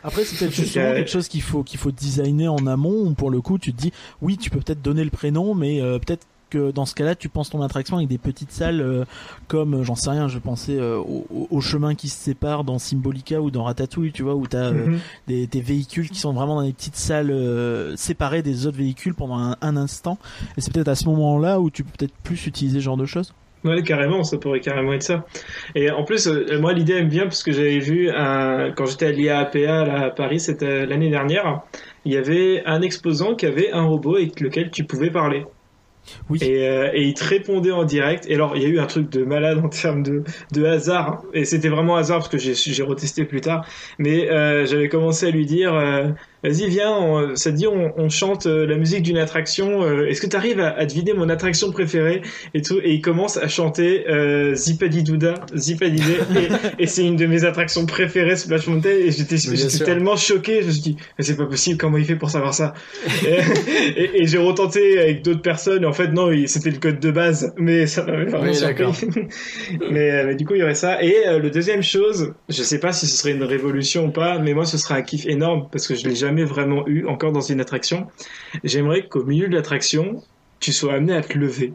Après, 0.03 0.25
c'est 0.25 0.37
peut-être 0.39 0.55
justement 0.65 0.91
euh, 0.91 0.95
quelque 0.97 1.11
chose 1.11 1.29
qu'il 1.29 1.43
faut 1.43 1.63
qu'il 1.63 1.79
faut 1.79 1.91
designer 1.93 2.53
en 2.53 2.67
amont. 2.67 3.07
Où 3.07 3.15
pour 3.15 3.31
le 3.31 3.41
coup, 3.41 3.59
tu 3.59 3.73
te 3.73 3.81
dis, 3.81 3.93
oui, 4.23 4.37
tu 4.37 4.51
peux 4.51 4.61
peut-être 4.61 4.83
donner 4.83 5.05
le 5.05 5.11
prénom, 5.11 5.55
mais 5.55 5.81
euh, 5.81 5.99
peut-être 5.99 6.27
que 6.49 6.71
dans 6.71 6.87
ce 6.87 6.95
cas-là, 6.95 7.17
tu 7.17 7.29
penses 7.29 7.51
ton 7.51 7.61
attraction 7.61 7.97
avec 7.97 8.09
des 8.09 8.19
petites 8.19 8.53
salles 8.53 8.81
euh, 8.81 9.05
comme, 9.49 9.75
euh, 9.75 9.83
j'en 9.83 9.97
sais 9.97 10.11
rien, 10.11 10.29
je 10.29 10.39
pensais 10.39 10.79
euh, 10.79 10.97
au, 10.97 11.27
au- 11.51 11.61
chemin 11.61 11.97
qui 11.97 12.09
se 12.09 12.17
sépare 12.17 12.63
dans 12.63 12.79
Symbolica 12.79 13.41
ou 13.43 13.51
dans 13.51 13.65
Ratatouille, 13.65 14.13
tu 14.13 14.23
vois, 14.23 14.37
où 14.37 14.47
t'as 14.47 14.67
euh, 14.71 14.87
Mhm. 14.87 14.99
des, 15.27 15.47
des 15.49 15.61
véhicules 15.61 16.09
qui 16.09 16.21
sont 16.21 16.33
vraiment 16.33 16.55
dans 16.61 16.63
des 16.63 16.73
petites 16.73 16.95
salles 16.95 17.33
euh, 17.33 17.97
séparées 17.97 18.43
des 18.43 18.69
autres 18.69 18.79
véhicules 18.79 19.13
pendant 19.15 19.39
un, 19.39 19.57
un 19.61 19.77
instant. 19.77 20.19
Et 20.57 20.61
c'est 20.61 20.73
peut-être 20.73 20.87
à 20.87 20.95
ce 20.95 21.07
moment-là 21.07 21.61
où 21.61 21.69
tu 21.69 21.83
peux 21.83 21.91
peut-être 21.99 22.15
plus 22.23 22.47
utiliser 22.47 22.79
ce 22.79 22.85
genre 22.85 22.97
de 22.97 23.07
choses. 23.07 23.35
Ouais, 23.67 23.83
carrément, 23.83 24.23
ça 24.23 24.39
pourrait 24.39 24.61
carrément 24.61 24.93
être 24.93 25.03
ça. 25.03 25.27
Et 25.75 25.91
en 25.91 26.05
plus, 26.05 26.29
euh, 26.29 26.59
moi, 26.61 26.73
l'idée 26.73 26.95
elle 26.95 27.07
me 27.07 27.11
vient 27.11 27.25
parce 27.25 27.43
que 27.43 27.53
j'avais 27.53 27.81
vu 27.81 28.11
un, 28.11 28.71
quand 28.73 28.87
j'étais 28.87 29.07
à 29.07 29.13
l'IAAPA 29.13 29.85
là, 29.85 30.05
à 30.05 30.11
Paris, 30.11 30.41
c'était 30.41 30.87
l'année 30.87 31.11
dernière, 31.11 31.63
il 32.05 32.13
y 32.13 32.17
avait 32.17 32.63
un 32.67 32.81
exposant 32.83 33.35
qui 33.35 33.47
avait 33.47 33.73
un 33.73 33.83
robot 33.83 34.17
avec 34.17 34.41
lequel 34.41 34.71
tu 34.71 34.85
pouvais 34.85 35.11
parler. 35.11 35.45
Oui. 36.29 36.39
Et, 36.43 36.69
euh, 36.69 36.91
et 36.93 37.03
il 37.03 37.15
te 37.15 37.25
répondait 37.25 37.73
en 37.73 37.85
direct. 37.85 38.27
Et 38.29 38.35
alors, 38.35 38.57
il 38.57 38.63
y 38.63 38.67
a 38.67 38.69
eu 38.69 38.79
un 38.79 38.87
truc 38.87 39.11
de 39.11 39.25
malade 39.25 39.59
en 39.65 39.69
termes 39.69 40.03
de, 40.03 40.23
de 40.53 40.65
hasard. 40.65 41.23
Et 41.35 41.45
c'était 41.45 41.69
vraiment 41.69 41.97
hasard 41.97 42.19
parce 42.19 42.29
que 42.29 42.39
j'ai 42.39 42.55
j'ai 42.55 42.83
retesté 42.83 43.25
plus 43.25 43.41
tard. 43.41 43.67
Mais 43.99 44.31
euh, 44.31 44.67
j'avais 44.67 44.89
commencé 44.89 45.27
à 45.27 45.31
lui 45.31 45.47
dire, 45.47 45.75
euh, 45.75 46.09
vas-y, 46.49 46.69
viens, 46.69 46.93
on- 46.93 47.37
ça 47.37 47.51
te 47.51 47.57
dit, 47.57 47.67
on, 47.67 47.93
on 47.97 48.09
chante 48.09 48.47
euh, 48.47 48.67
la 48.67 48.77
musique 48.77 49.03
d'une 49.03 49.19
attraction. 49.19 49.83
euh, 49.83 50.07
Est-ce 50.09 50.21
que 50.21 50.27
tu 50.27 50.37
arrives 50.37 50.61
à, 50.61 50.71
à 50.77 50.87
deviner 50.87 51.13
mon 51.13 51.29
attraction 51.29 51.71
préférée 51.73 52.23
et 52.55 52.63
tout 52.63 52.79
Et 52.83 52.93
il 52.95 53.01
commence 53.01 53.37
à 53.37 53.49
chanter 53.49 54.09
euh, 54.09 54.55
Zipadidouda, 54.55 55.35
Zipadidé. 55.55 56.19
et 56.79 56.83
et 56.85 56.87
c'est 56.87 57.05
une 57.05 57.17
de 57.17 57.27
mes 57.27 57.45
attractions 57.45 57.87
préférées, 57.87 58.37
Splash 58.37 58.67
Mountain. 58.67 58.91
Et 58.91 59.11
j'étais 59.11 59.37
tellement 59.85 60.17
choqué. 60.17 60.63
Je 60.63 60.67
me 60.69 60.73
suis 60.73 60.81
dit, 60.83 60.97
mais 61.19 61.25
c'est 61.25 61.37
pas 61.37 61.47
possible, 61.47 61.79
comment 61.79 61.97
il 61.99 62.05
fait 62.05 62.17
pour 62.17 62.31
savoir 62.31 62.55
ça? 62.55 62.75
Et, 63.27 63.39
et- 64.01 64.23
et 64.23 64.27
j'ai 64.27 64.39
retenté 64.39 64.99
avec 64.99 65.23
d'autres 65.23 65.43
personnes. 65.43 65.83
Et 65.83 65.87
en 65.87 65.93
fait, 65.93 66.09
non, 66.09 66.31
c'était 66.47 66.71
le 66.71 66.79
code 66.79 67.01
de 67.01 67.11
base. 67.11 67.53
Mais 67.59 67.87
ça 67.87 68.05
m'avait 68.05 68.27
vraiment 68.27 68.45
Oui, 68.51 68.57
mais, 69.91 70.11
euh, 70.11 70.25
mais 70.27 70.35
du 70.35 70.45
coup, 70.45 70.55
il 70.55 70.61
y 70.61 70.63
aurait 70.63 70.75
ça. 70.75 71.03
Et 71.03 71.27
euh, 71.27 71.39
le 71.39 71.51
deuxième 71.51 71.83
chose, 71.83 72.35
je 72.49 72.63
sais 72.63 72.79
pas 72.79 72.93
si 72.93 73.07
ce 73.07 73.17
serait 73.17 73.33
une 73.33 73.43
révolution 73.45 74.07
ou 74.07 74.11
pas, 74.11 74.39
mais 74.39 74.55
moi, 74.55 74.65
ce 74.65 74.79
serait 74.79 74.95
un 74.95 75.03
kiff 75.03 75.27
énorme 75.27 75.69
parce 75.73 75.87
que 75.87 75.95
je 75.95 76.07
l'ai 76.09 76.15
jamais 76.15 76.36
vraiment 76.45 76.87
eu 76.87 77.07
encore 77.07 77.33
dans 77.33 77.41
une 77.41 77.61
attraction. 77.61 78.07
J'aimerais 78.65 79.07
qu'au 79.09 79.25
milieu 79.25 79.49
de 79.49 79.55
l'attraction, 79.55 80.23
tu 80.61 80.73
sois 80.73 80.95
amené 80.95 81.15
à 81.15 81.23
te 81.23 81.37
lever. 81.39 81.73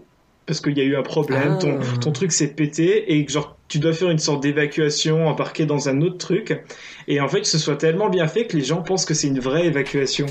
Parce 0.48 0.60
qu'il 0.60 0.76
y 0.78 0.82
a 0.82 0.84
eu 0.84 0.96
un 0.96 1.04
problème, 1.04 1.54
Ah. 1.54 1.58
ton, 1.62 1.80
ton 2.02 2.12
truc 2.12 2.32
s'est 2.32 2.48
pété 2.56 3.14
et 3.14 3.24
que 3.26 3.32
genre 3.32 3.56
tu 3.68 3.80
dois 3.80 3.94
faire 3.94 4.10
une 4.10 4.18
sorte 4.20 4.42
d'évacuation 4.44 5.28
embarqué 5.28 5.66
dans 5.66 5.88
un 5.88 6.02
autre 6.02 6.18
truc. 6.18 6.60
Et 7.08 7.22
en 7.22 7.28
fait, 7.30 7.42
que 7.42 7.48
ce 7.48 7.58
soit 7.60 7.78
tellement 7.78 8.10
bien 8.10 8.28
fait 8.28 8.46
que 8.48 8.58
les 8.58 8.64
gens 8.64 8.82
pensent 8.82 9.06
que 9.06 9.14
c'est 9.14 9.28
une 9.28 9.40
vraie 9.40 9.68
évacuation. 9.68 10.26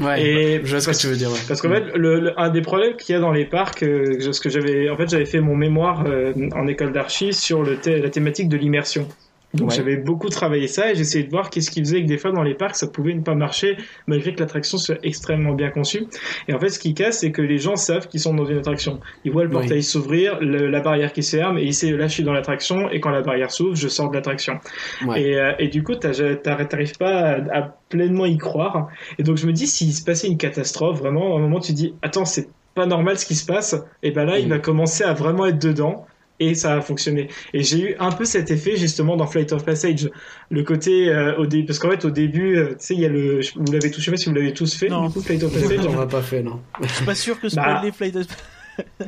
Ouais, 0.00 0.22
Et 0.22 0.60
je 0.62 0.70
vois 0.72 0.80
ce 0.80 0.88
que 0.90 0.96
tu 0.96 1.06
veux 1.06 1.16
dire. 1.16 1.30
ouais. 1.30 1.38
Parce 1.48 1.62
qu'en 1.62 1.70
fait, 1.70 1.84
le, 1.94 2.20
le- 2.20 2.38
un 2.40 2.50
des 2.50 2.60
problèmes 2.60 2.96
qu'il 2.96 3.14
y 3.14 3.16
a 3.16 3.20
dans 3.20 3.32
les 3.32 3.46
parcs, 3.46 3.82
euh, 3.82 4.20
ce 4.32 4.40
que 4.40 4.50
j'avais, 4.50 4.90
en 4.90 4.96
fait, 4.96 5.08
j'avais 5.08 5.24
fait 5.26 5.40
mon 5.40 5.56
mémoire 5.56 6.04
euh, 6.06 6.34
en 6.54 6.66
école 6.66 6.92
d'archi 6.92 7.32
sur 7.32 7.62
le 7.62 7.78
la 7.86 8.10
thématique 8.10 8.48
de 8.48 8.56
l'immersion. 8.58 9.08
Donc 9.54 9.70
Ouais. 9.70 9.76
j'avais 9.76 9.96
beaucoup 9.96 10.28
travaillé 10.28 10.66
ça 10.66 10.90
et 10.90 10.94
j'essayais 10.96 11.24
de 11.24 11.30
voir 11.30 11.48
qu'est-ce 11.50 11.70
qui 11.70 11.80
faisait 11.80 12.02
que 12.02 12.06
des 12.08 12.18
fois 12.18 12.30
dans 12.32 12.42
les 12.42 12.54
parcs 12.54 12.74
ça 12.76 12.88
pouvait 12.88 13.14
ne 13.14 13.22
pas 13.22 13.34
marcher 13.34 13.76
malgré 14.06 14.34
que 14.34 14.40
l'attraction 14.40 14.76
soit 14.76 14.96
extrêmement 15.02 15.52
bien 15.54 15.70
conçue. 15.70 16.06
Et 16.48 16.52
en 16.52 16.58
fait 16.58 16.68
ce 16.68 16.78
qui 16.78 16.92
casse 16.94 17.20
c'est 17.20 17.30
que 17.30 17.40
les 17.42 17.56
gens 17.58 17.76
savent 17.76 18.08
qu'ils 18.08 18.20
sont 18.20 18.34
dans 18.34 18.44
une 18.44 18.58
attraction. 18.58 19.00
Ils 19.24 19.32
voient 19.32 19.44
le 19.44 19.48
Oui. 19.50 19.54
portail 19.54 19.82
s'ouvrir, 19.82 20.38
la 20.40 20.80
barrière 20.80 21.12
qui 21.12 21.22
se 21.22 21.36
ferme 21.36 21.58
et 21.58 21.62
ils 21.62 21.74
savent 21.74 21.92
là 21.96 22.06
je 22.08 22.12
suis 22.12 22.22
dans 22.24 22.32
l'attraction 22.34 22.90
et 22.90 23.00
quand 23.00 23.10
la 23.10 23.22
barrière 23.22 23.50
s'ouvre 23.50 23.76
je 23.76 23.88
sors 23.88 24.10
de 24.10 24.14
l'attraction. 24.16 24.58
Ouais. 25.06 25.22
Et, 25.22 25.38
euh, 25.38 25.52
et 25.58 25.68
du 25.68 25.82
coup, 25.82 25.94
t'arrives 25.94 26.98
pas 26.98 27.08
à, 27.08 27.58
à 27.58 27.62
pleinement 27.88 28.26
y 28.26 28.36
croire. 28.38 28.88
Et 29.18 29.22
donc, 29.22 29.36
je 29.36 29.46
me 29.46 29.52
dis, 29.52 29.66
s'il 29.66 29.92
se 29.92 30.02
passait 30.04 30.26
une 30.26 30.38
catastrophe, 30.38 30.98
vraiment, 30.98 31.34
à 31.34 31.38
un 31.38 31.40
moment, 31.40 31.60
tu 31.60 31.72
dis, 31.72 31.94
attends, 32.02 32.24
c'est 32.24 32.48
pas 32.74 32.86
normal 32.86 33.18
ce 33.18 33.26
qui 33.26 33.34
se 33.34 33.46
passe. 33.46 33.76
Et 34.02 34.10
ben 34.10 34.24
là, 34.24 34.38
il 34.38 34.46
Mm. 34.46 34.50
va 34.50 34.58
commencer 34.58 35.04
à 35.04 35.14
vraiment 35.14 35.46
être 35.46 35.58
dedans. 35.60 36.06
Et 36.38 36.54
ça 36.54 36.74
a 36.74 36.80
fonctionné. 36.82 37.28
Et 37.54 37.62
j'ai 37.62 37.80
eu 37.80 37.96
un 37.98 38.12
peu 38.12 38.24
cet 38.26 38.50
effet 38.50 38.76
justement 38.76 39.16
dans 39.16 39.26
Flight 39.26 39.52
of 39.52 39.64
Passage, 39.64 40.10
le 40.50 40.62
côté 40.64 41.08
euh, 41.08 41.34
au 41.38 41.46
début, 41.46 41.64
parce 41.66 41.78
qu'en 41.78 41.90
fait 41.90 42.04
au 42.04 42.10
début, 42.10 42.56
euh, 42.58 42.68
tu 42.70 42.74
sais, 42.80 42.94
il 42.94 43.00
y 43.00 43.06
a 43.06 43.08
le, 43.08 43.40
vous 43.54 43.72
l'avez 43.72 43.90
tous, 43.90 44.00
je 44.00 44.04
sais 44.04 44.10
pas 44.10 44.16
si 44.18 44.28
vous 44.28 44.34
l'avez 44.34 44.52
tous 44.52 44.74
fait, 44.74 44.88
Non. 44.88 45.06
du 45.06 45.12
coup 45.14 45.22
Flight 45.22 45.42
of 45.42 45.52
Passage. 45.52 45.86
On 45.88 45.98
l'a 45.98 46.06
pas 46.06 46.20
fait, 46.22 46.42
non. 46.42 46.60
Je 46.82 46.88
suis 46.88 47.04
pas 47.06 47.14
sûr 47.14 47.40
que 47.40 47.46
Bah. 47.54 47.78
spoiler 47.78 47.92
Flight 47.92 48.16
of- 48.16 48.26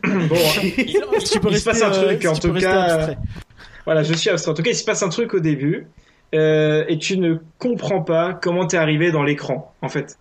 bon, 0.02 0.36
tu 1.30 1.40
peux 1.40 1.50
il 1.50 1.59
se 1.59 1.64
passe 1.64 1.82
un 1.82 1.92
euh, 1.92 2.06
truc, 2.06 2.24
en 2.24 2.34
tout 2.34 2.52
cas. 2.55 3.10
Voilà, 3.84 4.02
je 4.02 4.14
suis 4.14 4.30
abstrait. 4.30 4.50
En 4.52 4.55
tout 4.55 4.62
cas, 4.62 4.70
il 4.70 4.74
se 4.76 4.84
passe 4.84 5.02
un 5.02 5.09
truc 5.10 5.34
au 5.34 5.40
début 5.40 5.86
euh, 6.34 6.84
et 6.88 6.98
tu 6.98 7.18
ne 7.18 7.36
comprends 7.59 8.02
pas 8.02 8.32
comment 8.34 8.66
t'es 8.66 8.76
arrivé 8.78 9.10
dans 9.10 9.22
l'écran, 9.22 9.74
en 9.82 9.88
fait. 9.88 10.18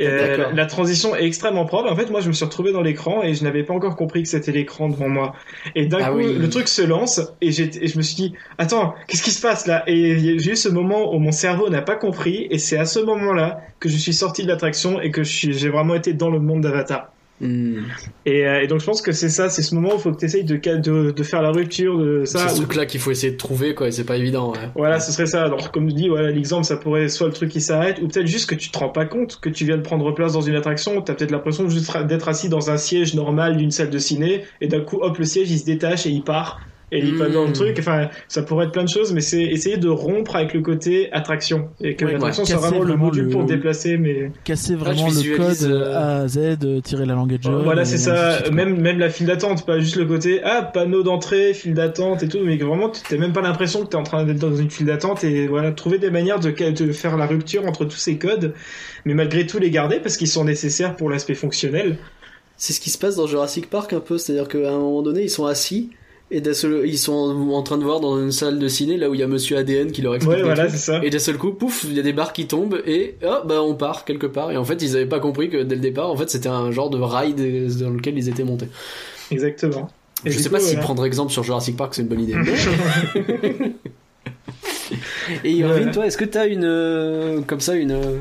Euh, 0.00 0.52
la, 0.52 0.66
transition 0.66 1.14
est 1.16 1.24
extrêmement 1.24 1.64
propre. 1.64 1.90
En 1.90 1.96
fait, 1.96 2.10
moi, 2.10 2.20
je 2.20 2.28
me 2.28 2.32
suis 2.32 2.44
retrouvé 2.44 2.72
dans 2.72 2.82
l'écran 2.82 3.22
et 3.22 3.34
je 3.34 3.44
n'avais 3.44 3.64
pas 3.64 3.74
encore 3.74 3.96
compris 3.96 4.22
que 4.22 4.28
c'était 4.28 4.52
l'écran 4.52 4.88
devant 4.88 5.08
moi. 5.08 5.34
Et 5.74 5.86
d'un 5.86 5.98
Ah 6.02 6.10
coup, 6.10 6.18
oui. 6.18 6.34
le 6.38 6.48
truc 6.48 6.68
se 6.68 6.82
lance 6.82 7.20
et, 7.40 7.48
et 7.48 7.86
je 7.88 7.96
me 7.96 8.02
suis 8.02 8.16
dit, 8.16 8.34
attends, 8.58 8.94
qu'est-ce 9.06 9.22
qui 9.22 9.30
se 9.30 9.40
passe 9.40 9.66
là? 9.66 9.82
Et 9.86 10.38
j'ai 10.38 10.52
eu 10.52 10.56
ce 10.56 10.68
moment 10.68 11.14
où 11.14 11.18
mon 11.18 11.32
cerveau 11.32 11.68
n'a 11.68 11.82
pas 11.82 11.96
compris 11.96 12.46
et 12.50 12.58
c'est 12.58 12.78
à 12.78 12.84
ce 12.84 13.00
moment-là 13.00 13.60
que 13.80 13.88
je 13.88 13.96
suis 13.96 14.14
sorti 14.14 14.42
de 14.42 14.48
l'attraction 14.48 15.00
et 15.00 15.10
que 15.10 15.22
j'ai 15.22 15.68
vraiment 15.68 15.94
été 15.94 16.12
dans 16.12 16.30
le 16.30 16.40
monde 16.40 16.62
d'Avatar. 16.62 17.12
Et, 17.40 18.46
euh, 18.46 18.62
et 18.62 18.66
donc, 18.66 18.80
je 18.80 18.86
pense 18.86 19.00
que 19.00 19.12
c'est 19.12 19.28
ça, 19.28 19.48
c'est 19.48 19.62
ce 19.62 19.74
moment 19.74 19.90
où 19.90 19.94
il 19.96 20.00
faut 20.00 20.12
que 20.12 20.18
tu 20.18 20.24
essayes 20.24 20.44
de, 20.44 20.56
de, 20.56 21.10
de 21.12 21.22
faire 21.22 21.40
la 21.42 21.50
rupture 21.50 21.96
de 21.98 22.22
C'est 22.24 22.38
ça. 22.38 22.48
ce 22.48 22.54
où- 22.54 22.64
truc-là 22.64 22.86
qu'il 22.86 23.00
faut 23.00 23.10
essayer 23.10 23.32
de 23.32 23.36
trouver, 23.36 23.74
quoi, 23.74 23.88
et 23.88 23.92
c'est 23.92 24.04
pas 24.04 24.16
évident. 24.16 24.52
Ouais. 24.52 24.58
Voilà, 24.74 24.98
ce 25.00 25.12
serait 25.12 25.26
ça. 25.26 25.44
Alors, 25.44 25.70
comme 25.70 25.88
je 25.88 25.94
dis, 25.94 26.08
voilà, 26.08 26.30
l'exemple, 26.30 26.64
ça 26.64 26.76
pourrait 26.76 27.08
soit 27.08 27.28
le 27.28 27.32
truc 27.32 27.50
qui 27.50 27.60
s'arrête, 27.60 27.98
ou 28.02 28.08
peut-être 28.08 28.26
juste 28.26 28.48
que 28.50 28.54
tu 28.54 28.70
te 28.70 28.78
rends 28.78 28.88
pas 28.88 29.04
compte 29.06 29.38
que 29.40 29.48
tu 29.48 29.64
viens 29.64 29.76
de 29.76 29.82
prendre 29.82 30.12
place 30.12 30.32
dans 30.32 30.40
une 30.40 30.56
attraction. 30.56 31.00
T'as 31.00 31.14
peut-être 31.14 31.30
l'impression 31.30 31.68
juste 31.68 31.96
d'être 32.06 32.28
assis 32.28 32.48
dans 32.48 32.70
un 32.70 32.76
siège 32.76 33.14
normal 33.14 33.56
d'une 33.56 33.70
salle 33.70 33.90
de 33.90 33.98
ciné, 33.98 34.44
et 34.60 34.66
d'un 34.68 34.80
coup, 34.80 34.98
hop, 35.00 35.16
le 35.18 35.24
siège, 35.24 35.50
il 35.50 35.58
se 35.58 35.64
détache 35.64 36.06
et 36.06 36.10
il 36.10 36.22
part. 36.22 36.60
Et 36.90 37.00
il 37.00 37.18
passe 37.18 37.32
dans 37.32 37.42
le 37.44 37.50
Mm. 37.50 37.52
truc. 37.52 37.76
Enfin, 37.78 38.08
ça 38.28 38.42
pourrait 38.42 38.64
être 38.66 38.72
plein 38.72 38.84
de 38.84 38.88
choses, 38.88 39.12
mais 39.12 39.20
c'est 39.20 39.42
essayer 39.42 39.76
de 39.76 39.88
rompre 39.88 40.36
avec 40.36 40.54
le 40.54 40.62
côté 40.62 41.12
attraction. 41.12 41.68
Et 41.82 41.94
que 41.96 42.04
Ouais, 42.06 42.12
l'attraction 42.12 42.44
ouais. 42.44 42.48
soit 42.50 42.58
vraiment 42.58 42.82
le 42.82 42.96
module 42.96 43.24
le- 43.24 43.30
pour 43.30 43.44
déplacer, 43.44 43.98
mais 43.98 44.32
Casser 44.44 44.74
vraiment 44.74 45.08
je 45.10 45.30
le 45.30 45.36
code 45.36 45.70
euh, 45.70 45.94
A 45.94 46.16
à 46.22 46.28
Z, 46.28 46.38
euh, 46.64 46.80
tirer 46.80 47.04
la 47.04 47.14
langue 47.14 47.36
John. 47.40 47.62
voilà, 47.62 47.84
c'est 47.84 47.98
ça. 47.98 48.40
de. 48.40 48.50
Même, 48.50 48.80
même 48.80 48.98
la 48.98 49.10
file 49.10 49.26
d'attente, 49.26 49.66
pas 49.66 49.78
juste 49.80 49.96
le 49.96 50.06
côté, 50.06 50.40
ah, 50.44 50.62
panneau 50.62 51.02
d'entrée, 51.02 51.52
file 51.52 51.74
d'attente 51.74 52.22
et 52.22 52.28
tout, 52.28 52.38
mais 52.42 52.56
que 52.56 52.64
vraiment, 52.64 52.88
tu 52.88 53.02
t'as 53.06 53.18
même 53.18 53.32
pas 53.34 53.42
l'impression 53.42 53.84
que 53.84 53.90
t'es 53.90 53.96
en 53.96 54.02
train 54.02 54.24
d'être 54.24 54.38
dans 54.38 54.54
une 54.56 54.70
file 54.70 54.86
d'attente 54.86 55.24
et 55.24 55.46
voilà, 55.46 55.72
trouver 55.72 55.98
des 55.98 56.10
manières 56.10 56.40
de, 56.40 56.50
de 56.50 56.92
faire 56.92 57.16
la 57.18 57.26
rupture 57.26 57.66
entre 57.66 57.84
tous 57.84 57.96
ces 57.98 58.16
codes, 58.16 58.54
mais 59.04 59.12
malgré 59.14 59.46
tout 59.46 59.58
les 59.58 59.70
garder 59.70 60.00
parce 60.00 60.16
qu'ils 60.16 60.28
sont 60.28 60.44
nécessaires 60.44 60.96
pour 60.96 61.10
l'aspect 61.10 61.34
fonctionnel. 61.34 61.96
C'est 62.56 62.72
ce 62.72 62.80
qui 62.80 62.90
se 62.90 62.98
passe 62.98 63.14
dans 63.16 63.26
Jurassic 63.26 63.70
Park 63.70 63.92
un 63.92 64.00
peu, 64.00 64.18
c'est-à-dire 64.18 64.48
qu'à 64.48 64.70
un 64.70 64.78
moment 64.78 65.02
donné, 65.02 65.22
ils 65.22 65.30
sont 65.30 65.44
assis 65.46 65.90
et 66.30 66.40
d'un 66.40 66.52
seul- 66.54 66.86
ils 66.86 66.98
sont 66.98 67.12
en, 67.12 67.62
train 67.62 67.78
de 67.78 67.84
voir 67.84 68.00
dans 68.00 68.18
une 68.18 68.32
salle 68.32 68.58
de 68.58 68.68
ciné 68.68 68.96
là 68.96 69.08
où 69.08 69.14
il 69.14 69.20
y 69.20 69.22
a 69.22 69.26
Monsieur 69.26 69.56
ADN 69.56 69.90
qui 69.92 70.02
leur 70.02 70.14
explique. 70.14 70.30
Ouais, 70.30 70.36
des 70.38 70.42
voilà, 70.44 70.66
trucs. 70.66 70.78
c'est 70.78 70.92
ça. 70.92 71.00
Et 71.02 71.10
d'un 71.10 71.18
seul 71.18 71.38
coup, 71.38 71.52
pouf, 71.52 71.84
il 71.84 71.94
y 71.94 72.00
a 72.00 72.02
des 72.02 72.12
barres 72.12 72.32
qui 72.32 72.46
tombent 72.46 72.82
et 72.86 73.16
oh, 73.24 73.38
bah 73.46 73.62
on 73.62 73.74
part 73.74 74.04
quelque 74.04 74.26
part. 74.26 74.50
Et 74.50 74.56
en 74.56 74.64
fait, 74.64 74.82
ils 74.82 74.96
avaient 74.96 75.06
pas 75.06 75.20
compris 75.20 75.48
que 75.48 75.62
dès 75.62 75.74
le 75.74 75.80
départ, 75.80 76.10
en 76.10 76.16
fait, 76.16 76.28
c'était 76.28 76.48
un 76.48 76.70
genre 76.70 76.90
de 76.90 76.98
ride 76.98 77.78
dans 77.78 77.90
lequel 77.90 78.18
ils 78.18 78.28
étaient 78.28 78.44
montés. 78.44 78.68
Exactement. 79.30 79.90
Et 80.24 80.30
je 80.30 80.38
sais 80.38 80.48
coup, 80.48 80.54
pas 80.54 80.60
si 80.60 80.72
voilà. 80.72 80.80
prendre 80.82 81.04
exemple 81.04 81.32
sur 81.32 81.44
Jurassic 81.44 81.76
Park 81.76 81.94
c'est 81.94 82.02
une 82.02 82.08
bonne 82.08 82.20
idée. 82.20 82.34
Et 85.44 85.52
Irvine, 85.52 85.90
toi, 85.90 86.06
est-ce 86.06 86.16
que 86.16 86.24
t'as 86.24 86.46
une 86.48 86.64
euh, 86.64 87.42
comme 87.42 87.60
ça 87.60 87.74
une 87.74 87.92
euh, 87.92 88.18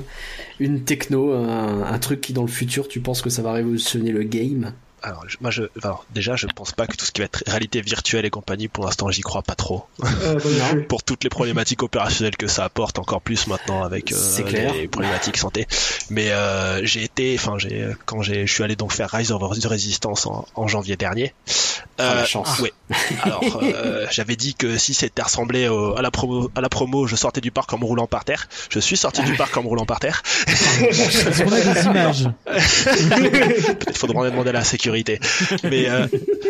une 0.59 0.81
techno, 0.81 1.31
un, 1.33 1.83
un 1.83 1.99
truc 1.99 2.21
qui 2.21 2.33
dans 2.33 2.41
le 2.41 2.49
futur 2.49 2.87
tu 2.87 2.99
penses 2.99 3.21
que 3.21 3.29
ça 3.29 3.41
va 3.41 3.53
révolutionner 3.53 4.11
le 4.11 4.23
game? 4.23 4.73
Alors 5.03 5.23
je- 5.27 5.37
moi 5.41 5.51
je, 5.51 5.63
enfin, 5.77 5.97
déjà 6.11 6.35
je 6.35 6.47
pense 6.47 6.71
pas 6.71 6.87
que 6.87 6.95
tout 6.97 7.05
ce 7.05 7.11
qui 7.11 7.21
va 7.21 7.25
être 7.25 7.43
réalité 7.47 7.81
virtuelle 7.81 8.25
et 8.25 8.29
compagnie, 8.29 8.67
pour 8.67 8.85
l'instant 8.85 9.09
j'y 9.11 9.21
crois 9.21 9.41
pas 9.43 9.55
trop. 9.55 9.85
Euh, 10.03 10.39
non 10.75 10.83
pour 10.89 11.03
toutes 11.03 11.23
les 11.23 11.29
problématiques 11.29 11.83
opérationnelles 11.83 12.35
que 12.37 12.47
ça 12.47 12.63
apporte 12.65 12.97
encore 12.99 13.21
plus 13.21 13.47
maintenant 13.47 13.83
avec 13.83 14.11
euh, 14.11 14.41
clair. 14.43 14.73
les 14.73 14.87
problématiques 14.87 15.37
santé. 15.37 15.67
Mais 16.09 16.31
euh, 16.31 16.83
j'ai 16.85 17.03
été, 17.03 17.35
enfin 17.39 17.57
j'ai 17.57 17.87
quand 18.05 18.21
j'ai, 18.21 18.47
je 18.47 18.53
suis 18.53 18.63
allé 18.63 18.75
donc 18.75 18.91
faire 18.91 19.09
Rise 19.11 19.31
of 19.31 19.59
the 19.59 19.65
Resistance 19.65 20.25
en, 20.25 20.45
en 20.55 20.67
janvier 20.67 20.95
dernier. 20.97 21.33
Ah, 21.99 22.15
la 22.15 22.25
chance. 22.25 22.59
Ouais. 22.59 22.73
Alors 23.23 23.43
euh, 23.63 24.07
j'avais 24.11 24.35
dit 24.35 24.53
que 24.55 24.77
si 24.77 24.93
c'était 24.93 25.21
ressemblé 25.21 25.67
au- 25.67 25.95
à 25.95 26.01
la 26.01 26.11
promo, 26.11 26.49
à 26.55 26.61
la 26.61 26.69
promo, 26.69 27.05
je 27.07 27.15
sortais 27.15 27.41
du 27.41 27.51
parc 27.51 27.71
en 27.73 27.77
me 27.79 27.85
roulant 27.85 28.07
par 28.07 28.25
terre. 28.25 28.47
Je 28.69 28.79
suis 28.79 28.97
sorti 28.97 29.21
du 29.23 29.33
parc 29.35 29.55
en 29.57 29.63
me 29.63 29.67
roulant 29.67 29.85
par 29.85 29.99
terre. 29.99 30.21
Qu'on 30.47 31.51
a 31.51 31.59
des 31.61 31.85
images 31.85 32.29
Peut-être 32.45 33.97
faudra 33.97 34.21
en 34.21 34.23
demander 34.25 34.49
à 34.49 34.53
la 34.53 34.63
sécurité. 34.63 34.86
Mais 35.63 35.89
euh, 35.89 36.07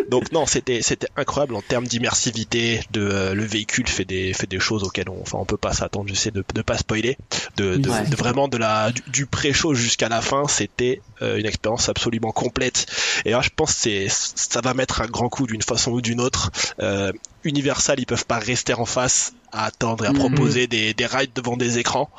donc 0.10 0.32
non, 0.32 0.46
c'était 0.46 0.82
c'était 0.82 1.08
incroyable 1.16 1.56
en 1.56 1.62
termes 1.62 1.86
d'immersivité. 1.88 2.82
De 2.92 3.02
euh, 3.02 3.34
le 3.34 3.44
véhicule 3.44 3.88
fait 3.88 4.06
des 4.06 4.34
fait 4.34 4.48
des 4.48 4.60
choses 4.60 4.84
auxquelles 4.84 5.10
on 5.10 5.22
enfin 5.22 5.38
on 5.40 5.46
peut 5.46 5.58
pas 5.58 5.74
s'attendre. 5.74 6.08
J'essaie 6.10 6.32
de 6.32 6.44
de 6.54 6.62
pas 6.62 6.78
spoiler. 6.78 7.18
De, 7.56 7.76
de, 7.78 7.90
Ouais. 7.90 8.06
de 8.08 8.16
vraiment 8.16 8.48
de 8.48 8.58
la 8.58 8.92
du, 8.92 9.02
du 9.08 9.26
pré-show 9.26 9.74
jusqu'à 9.74 10.10
la 10.10 10.22
fin, 10.22 10.48
c'était 10.48 11.02
euh, 11.22 11.38
une 11.38 11.46
expérience 11.46 11.90
absolument 11.90 12.32
complète. 12.32 12.86
Et 13.26 13.32
là, 13.32 13.42
je 13.42 13.50
pense 13.56 13.74
que 13.74 13.80
c'est 13.82 14.08
ça 14.10 14.62
va 14.62 14.74
mettre 14.74 15.02
un 15.02 15.08
grand 15.08 15.30
coup 15.30 15.48
d'une 15.48 15.62
façon 15.62 15.92
ou 15.92 16.02
d'une 16.02 16.22
autre. 16.22 16.52
Universal, 17.44 18.00
ils 18.00 18.06
peuvent 18.06 18.26
pas 18.26 18.40
rester 18.40 18.74
en 18.74 18.86
face 18.86 19.34
à 19.52 19.66
attendre 19.66 20.06
et 20.06 20.08
à 20.08 20.12
Mhm. 20.12 20.20
proposer 20.20 20.68
des, 20.68 20.94
des 20.94 21.06
rides 21.06 21.32
devant 21.34 21.58
des 21.58 21.78
écrans. 21.80 22.10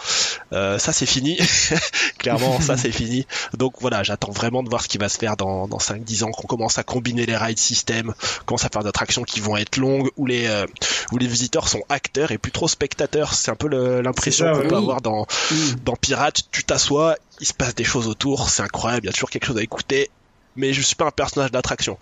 Euh, 0.52 0.78
ça 0.78 0.92
c'est 0.92 1.06
fini. 1.06 1.38
Clairement, 2.18 2.60
ça 2.60 2.76
c'est 2.78 2.90
fini. 2.92 3.26
Donc 3.56 3.74
voilà, 3.80 4.02
j'attends 4.02 4.30
vraiment 4.32 4.62
de 4.62 4.68
voir 4.68 4.82
ce 4.82 4.88
qui 4.88 4.98
va 4.98 5.08
se 5.08 5.18
faire 5.18 5.36
dans, 5.36 5.68
dans 5.68 5.78
5-10 5.78 6.24
ans, 6.24 6.30
qu'on 6.30 6.46
commence 6.46 6.78
à 6.78 6.82
combiner 6.82 7.26
les 7.26 7.36
ride 7.36 7.58
systems, 7.58 8.14
qu'on 8.40 8.44
commence 8.46 8.64
à 8.64 8.68
faire 8.70 8.82
des 8.82 8.88
attractions 8.88 9.22
qui 9.24 9.40
vont 9.40 9.56
être 9.56 9.76
longues, 9.76 10.10
où 10.16 10.26
les, 10.26 10.46
euh, 10.46 10.66
où 11.12 11.18
les 11.18 11.26
visiteurs 11.26 11.68
sont 11.68 11.82
acteurs 11.88 12.30
et 12.32 12.38
plus 12.38 12.52
trop 12.52 12.68
spectateurs. 12.68 13.34
C'est 13.34 13.50
un 13.50 13.56
peu 13.56 13.68
l'impression 14.00 14.52
qu'on 14.52 14.68
peut 14.68 14.76
avoir 14.76 15.00
dans, 15.00 15.26
Mm. 15.50 15.54
dans 15.84 15.96
Pirate. 15.96 16.42
Tu 16.50 16.64
t'assois, 16.64 17.16
il 17.40 17.46
se 17.46 17.54
passe 17.54 17.74
des 17.74 17.84
choses 17.84 18.08
autour, 18.08 18.48
c'est 18.50 18.62
incroyable, 18.62 19.04
il 19.04 19.06
y 19.06 19.10
a 19.10 19.12
toujours 19.12 19.30
quelque 19.30 19.46
chose 19.46 19.58
à 19.58 19.62
écouter. 19.62 20.10
Mais 20.56 20.72
je 20.72 20.82
suis 20.82 20.96
pas 20.96 21.06
un 21.06 21.10
personnage 21.12 21.52
d'attraction. 21.52 21.98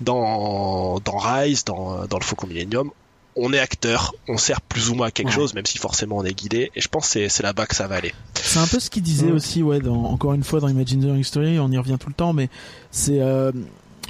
Dans, 0.00 0.98
dans 1.04 1.16
Rise, 1.18 1.64
dans, 1.64 2.06
dans 2.06 2.18
le 2.18 2.24
Faucon 2.24 2.46
Millennium, 2.46 2.90
on 3.38 3.52
est 3.52 3.58
acteur, 3.58 4.14
on 4.28 4.36
sert 4.36 4.60
plus 4.60 4.90
ou 4.90 4.94
moins 4.94 5.06
à 5.08 5.10
quelque 5.10 5.28
Ouais. 5.28 5.34
chose, 5.34 5.54
même 5.54 5.66
si 5.66 5.78
forcément 5.78 6.16
on 6.18 6.24
est 6.24 6.34
guidé. 6.34 6.70
Et 6.74 6.80
je 6.80 6.88
pense 6.88 7.12
que 7.12 7.28
c'est- 7.28 7.42
là-bas 7.42 7.66
que 7.66 7.74
ça 7.76 7.86
va 7.86 7.96
aller. 7.96 8.12
C'est 8.34 8.58
un 8.58 8.66
peu 8.66 8.80
ce 8.80 8.90
qu'il 8.90 9.02
disait 9.02 9.30
aussi, 9.30 9.62
ouais, 9.62 9.80
dans, 9.80 10.04
encore 10.04 10.34
une 10.34 10.44
fois 10.44 10.60
dans 10.60 10.68
Imagineering 10.68 11.22
Story, 11.24 11.58
on 11.58 11.70
y 11.70 11.78
revient 11.78 11.96
tout 12.00 12.08
le 12.08 12.14
temps, 12.14 12.32
mais 12.32 12.48
c'est 12.90 13.20
euh, 13.20 13.52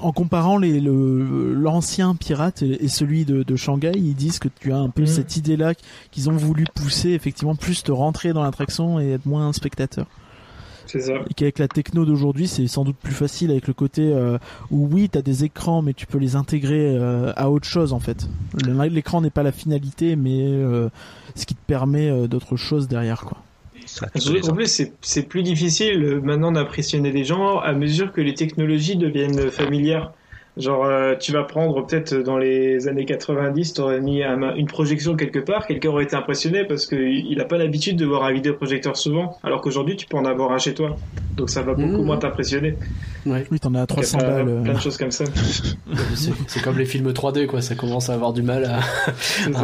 en 0.00 0.12
comparant 0.12 0.58
les, 0.58 0.80
le, 0.80 1.54
l'ancien 1.54 2.14
pirate 2.14 2.62
et, 2.62 2.84
et 2.84 2.88
celui 2.88 3.24
de, 3.24 3.42
de 3.42 3.56
Shanghai, 3.56 3.92
ils 3.96 4.14
disent 4.14 4.38
que 4.38 4.48
tu 4.60 4.72
as 4.72 4.78
un 4.78 4.90
peu 4.90 5.02
Mhm. 5.02 5.06
cette 5.08 5.36
idée-là 5.36 5.74
qu'ils 6.12 6.30
ont 6.30 6.36
voulu 6.36 6.64
pousser, 6.74 7.10
effectivement, 7.10 7.56
plus 7.56 7.82
te 7.82 7.90
rentrer 7.92 8.32
dans 8.32 8.42
l'attraction 8.44 9.00
et 9.00 9.10
être 9.12 9.26
moins 9.26 9.48
un 9.48 9.52
spectateur. 9.52 10.06
C'est 10.88 11.00
ça. 11.00 11.12
Et 11.30 11.34
qu'avec 11.34 11.58
la 11.60 11.68
techno 11.68 12.04
d'aujourd'hui, 12.04 12.48
c'est 12.48 12.66
sans 12.66 12.82
doute 12.82 12.96
plus 12.96 13.12
facile 13.14 13.50
avec 13.52 13.68
le 13.68 13.74
côté 13.74 14.10
euh, 14.12 14.38
où 14.72 14.88
oui, 14.90 15.08
t'as 15.08 15.22
des 15.22 15.44
écrans, 15.44 15.82
mais 15.82 15.92
tu 15.92 16.06
peux 16.06 16.18
les 16.18 16.34
intégrer 16.34 16.96
euh, 16.96 17.32
à 17.36 17.50
autre 17.50 17.66
chose 17.66 17.92
en 17.92 18.00
fait. 18.00 18.26
Le- 18.66 18.88
L'écran 18.88 19.20
n'est 19.20 19.30
pas 19.30 19.42
la 19.42 19.52
finalité, 19.52 20.16
mais 20.16 20.40
euh, 20.40 20.88
ce 21.36 21.46
qui 21.46 21.54
te 21.54 21.60
permet 21.66 22.08
euh, 22.10 22.26
d'autres 22.26 22.56
choses 22.56 22.88
derrière, 22.88 23.20
quoi. 23.22 23.38
Qu'en 24.42 24.54
plus, 24.54 24.66
c'est 24.66 24.92
c'est 25.00 25.22
plus 25.22 25.42
difficile 25.42 26.20
maintenant 26.22 26.52
d'impressionner 26.52 27.10
les 27.10 27.24
gens 27.24 27.58
à 27.58 27.72
mesure 27.72 28.12
que 28.12 28.20
les 28.20 28.34
technologies 28.34 28.96
deviennent 28.96 29.50
familières. 29.50 30.12
Genre, 30.58 30.84
euh, 30.84 31.14
tu 31.14 31.32
vas 31.32 31.44
prendre 31.44 31.86
peut-être 31.86 32.14
dans 32.14 32.36
les 32.36 32.88
années 32.88 33.04
90, 33.04 33.74
tu 33.74 33.80
aurais 33.80 34.00
mis 34.00 34.22
un- 34.24 34.54
une 34.56 34.66
projection 34.66 35.14
quelque 35.16 35.38
part, 35.38 35.66
quelqu'un 35.66 35.90
aurait 35.90 36.04
été 36.04 36.16
impressionné 36.16 36.64
parce 36.64 36.86
qu'il 36.86 37.36
n'a 37.36 37.44
pas 37.44 37.58
l'habitude 37.58 37.96
de 37.96 38.04
voir 38.04 38.24
un 38.24 38.32
vidéoprojecteur 38.32 38.96
souvent, 38.96 39.38
alors 39.44 39.60
qu'aujourd'hui, 39.60 39.96
tu 39.96 40.06
peux 40.06 40.16
en 40.16 40.24
avoir 40.24 40.52
un 40.52 40.58
chez 40.58 40.74
toi. 40.74 40.96
Donc 41.36 41.50
ça 41.50 41.62
va 41.62 41.74
beaucoup 41.74 41.98
Mhm. 41.98 42.04
moins 42.04 42.16
t'impressionner. 42.16 42.74
Ouais. 43.24 43.44
Oui, 43.52 43.60
t'en 43.60 43.72
as 43.74 43.82
à 43.82 43.86
300 43.86 44.18
Il 44.18 44.22
y 44.22 44.24
a 44.24 44.30
balles. 44.30 44.62
Plein 44.64 44.72
euh. 44.72 44.74
de 44.76 44.80
choses 44.80 44.96
comme 44.96 45.10
ça. 45.12 45.24
C'est 46.48 46.62
comme 46.62 46.78
les 46.78 46.84
films 46.86 47.12
3D, 47.12 47.46
quoi. 47.46 47.60
Ça 47.60 47.74
commence 47.74 48.10
à 48.10 48.14
avoir 48.14 48.32
du 48.32 48.42
mal 48.42 48.64
à, 48.64 48.80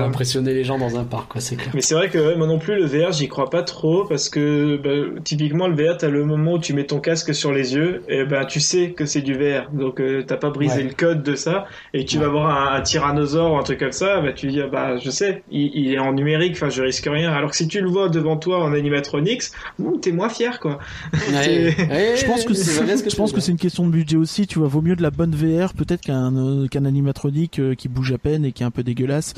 impressionner 0.04 0.54
les 0.54 0.64
gens 0.64 0.78
dans 0.78 0.96
un 0.98 1.04
parc, 1.04 1.32
quoi. 1.32 1.40
C'est 1.40 1.56
clair. 1.56 1.70
Mais 1.74 1.80
c'est 1.80 1.94
vrai 1.94 2.08
que 2.08 2.18
ouais, 2.18 2.36
moi 2.36 2.46
non 2.46 2.58
plus, 2.58 2.76
le 2.76 2.84
VR, 2.86 3.12
j'y 3.12 3.28
crois 3.28 3.50
pas 3.50 3.62
trop 3.62 4.04
parce 4.04 4.28
que 4.28 4.76
bah, 4.76 5.20
typiquement, 5.24 5.66
le 5.68 5.74
VR, 5.74 5.96
t'as 5.96 6.08
le 6.08 6.24
moment 6.24 6.52
où 6.54 6.58
tu 6.58 6.72
mets 6.74 6.84
ton 6.84 7.00
casque 7.00 7.34
sur 7.34 7.52
les 7.52 7.74
yeux 7.74 8.02
et 8.08 8.24
ben 8.24 8.44
tu 8.44 8.60
sais 8.60 8.90
que 8.90 9.04
c'est 9.06 9.22
du 9.22 9.34
VR. 9.34 9.70
Donc 9.72 10.00
euh, 10.00 10.22
t'as 10.26 10.36
pas 10.36 10.50
brisé 10.50 10.82
Ouais. 10.82 10.84
Le 10.85 10.94
code 10.94 11.23
de 11.23 11.35
ça 11.35 11.66
et 11.93 12.05
tu 12.05 12.19
vas 12.19 12.28
voir 12.28 12.51
un, 12.73 12.77
un 12.77 12.81
tyrannosaure 12.82 13.52
ou 13.52 13.56
un 13.56 13.62
truc 13.62 13.78
comme 13.81 13.93
ça, 13.93 14.20
bah 14.20 14.32
tu 14.32 14.47
dis 14.48 14.61
ah, 14.61 14.69
bah 14.69 14.97
je 14.98 15.11
sais, 15.11 15.43
il, 15.51 15.70
il 15.74 15.93
est 15.94 15.98
en 15.98 16.12
numérique, 16.12 16.52
enfin 16.55 16.70
je 16.70 16.82
risque 16.82 17.06
rien. 17.11 17.32
Alors 17.32 17.51
que 17.51 17.56
si 17.56 17.69
tu 17.69 17.81
le 17.81 17.89
vois 17.89 18.09
devant 18.09 18.36
toi 18.36 18.62
en 18.62 18.73
animatronics, 18.73 19.44
ouh, 19.78 19.97
t'es 19.98 20.12
moins 20.12 20.28
fier 20.28 20.61
quoi. 20.61 20.78
Ouais, 21.12 21.74
ouais, 21.89 22.15
Je 22.16 22.27
pense 22.27 22.44
que 22.44 22.55
c'est, 22.55 22.86
je 23.11 23.16
pense 23.16 23.32
que 23.32 23.40
c'est 23.40 23.52
une 23.52 23.59
question 23.59 23.86
de 23.86 23.93
budget 23.93 24.16
aussi. 24.16 24.47
Tu 24.47 24.59
vois, 24.59 24.69
vaut 24.69 24.82
mieux 24.82 24.97
de 24.97 25.02
la 25.02 25.11
bonne 25.11 25.35
VR 25.35 25.73
peut-être 25.74 26.02
qu'un 26.02 26.36
euh, 26.36 26.66
qu'un 26.69 26.85
animatronique 26.85 27.59
euh, 27.59 27.74
qui 27.74 27.89
bouge 27.89 28.12
à 28.12 28.19
peine 28.19 28.44
et 28.44 28.52
qui 28.52 28.62
est 28.62 28.66
un 28.66 28.70
peu 28.70 28.82
dégueulasse. 28.82 29.35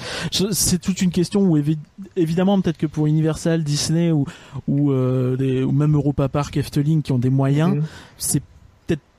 C'est 0.53 0.81
toute 0.81 1.01
une 1.03 1.11
question 1.11 1.43
où 1.43 1.57
évi- 1.59 1.79
évidemment 2.17 2.61
peut-être 2.61 2.79
que 2.79 2.87
pour 2.87 3.07
Universal, 3.07 3.63
Disney 3.63 4.11
ou 4.11 4.25
ou, 4.69 4.93
euh, 4.93 5.37
des- 5.37 5.63
ou 5.63 5.73
même 5.73 5.95
Europa 5.95 6.29
Park, 6.29 6.57
Efteling 6.57 7.03
qui 7.03 7.13
ont 7.13 7.19
des 7.19 7.31
moyens, 7.31 7.75
Mhm. 7.77 7.83
c'est 8.19 8.41
peut-être 8.41 8.56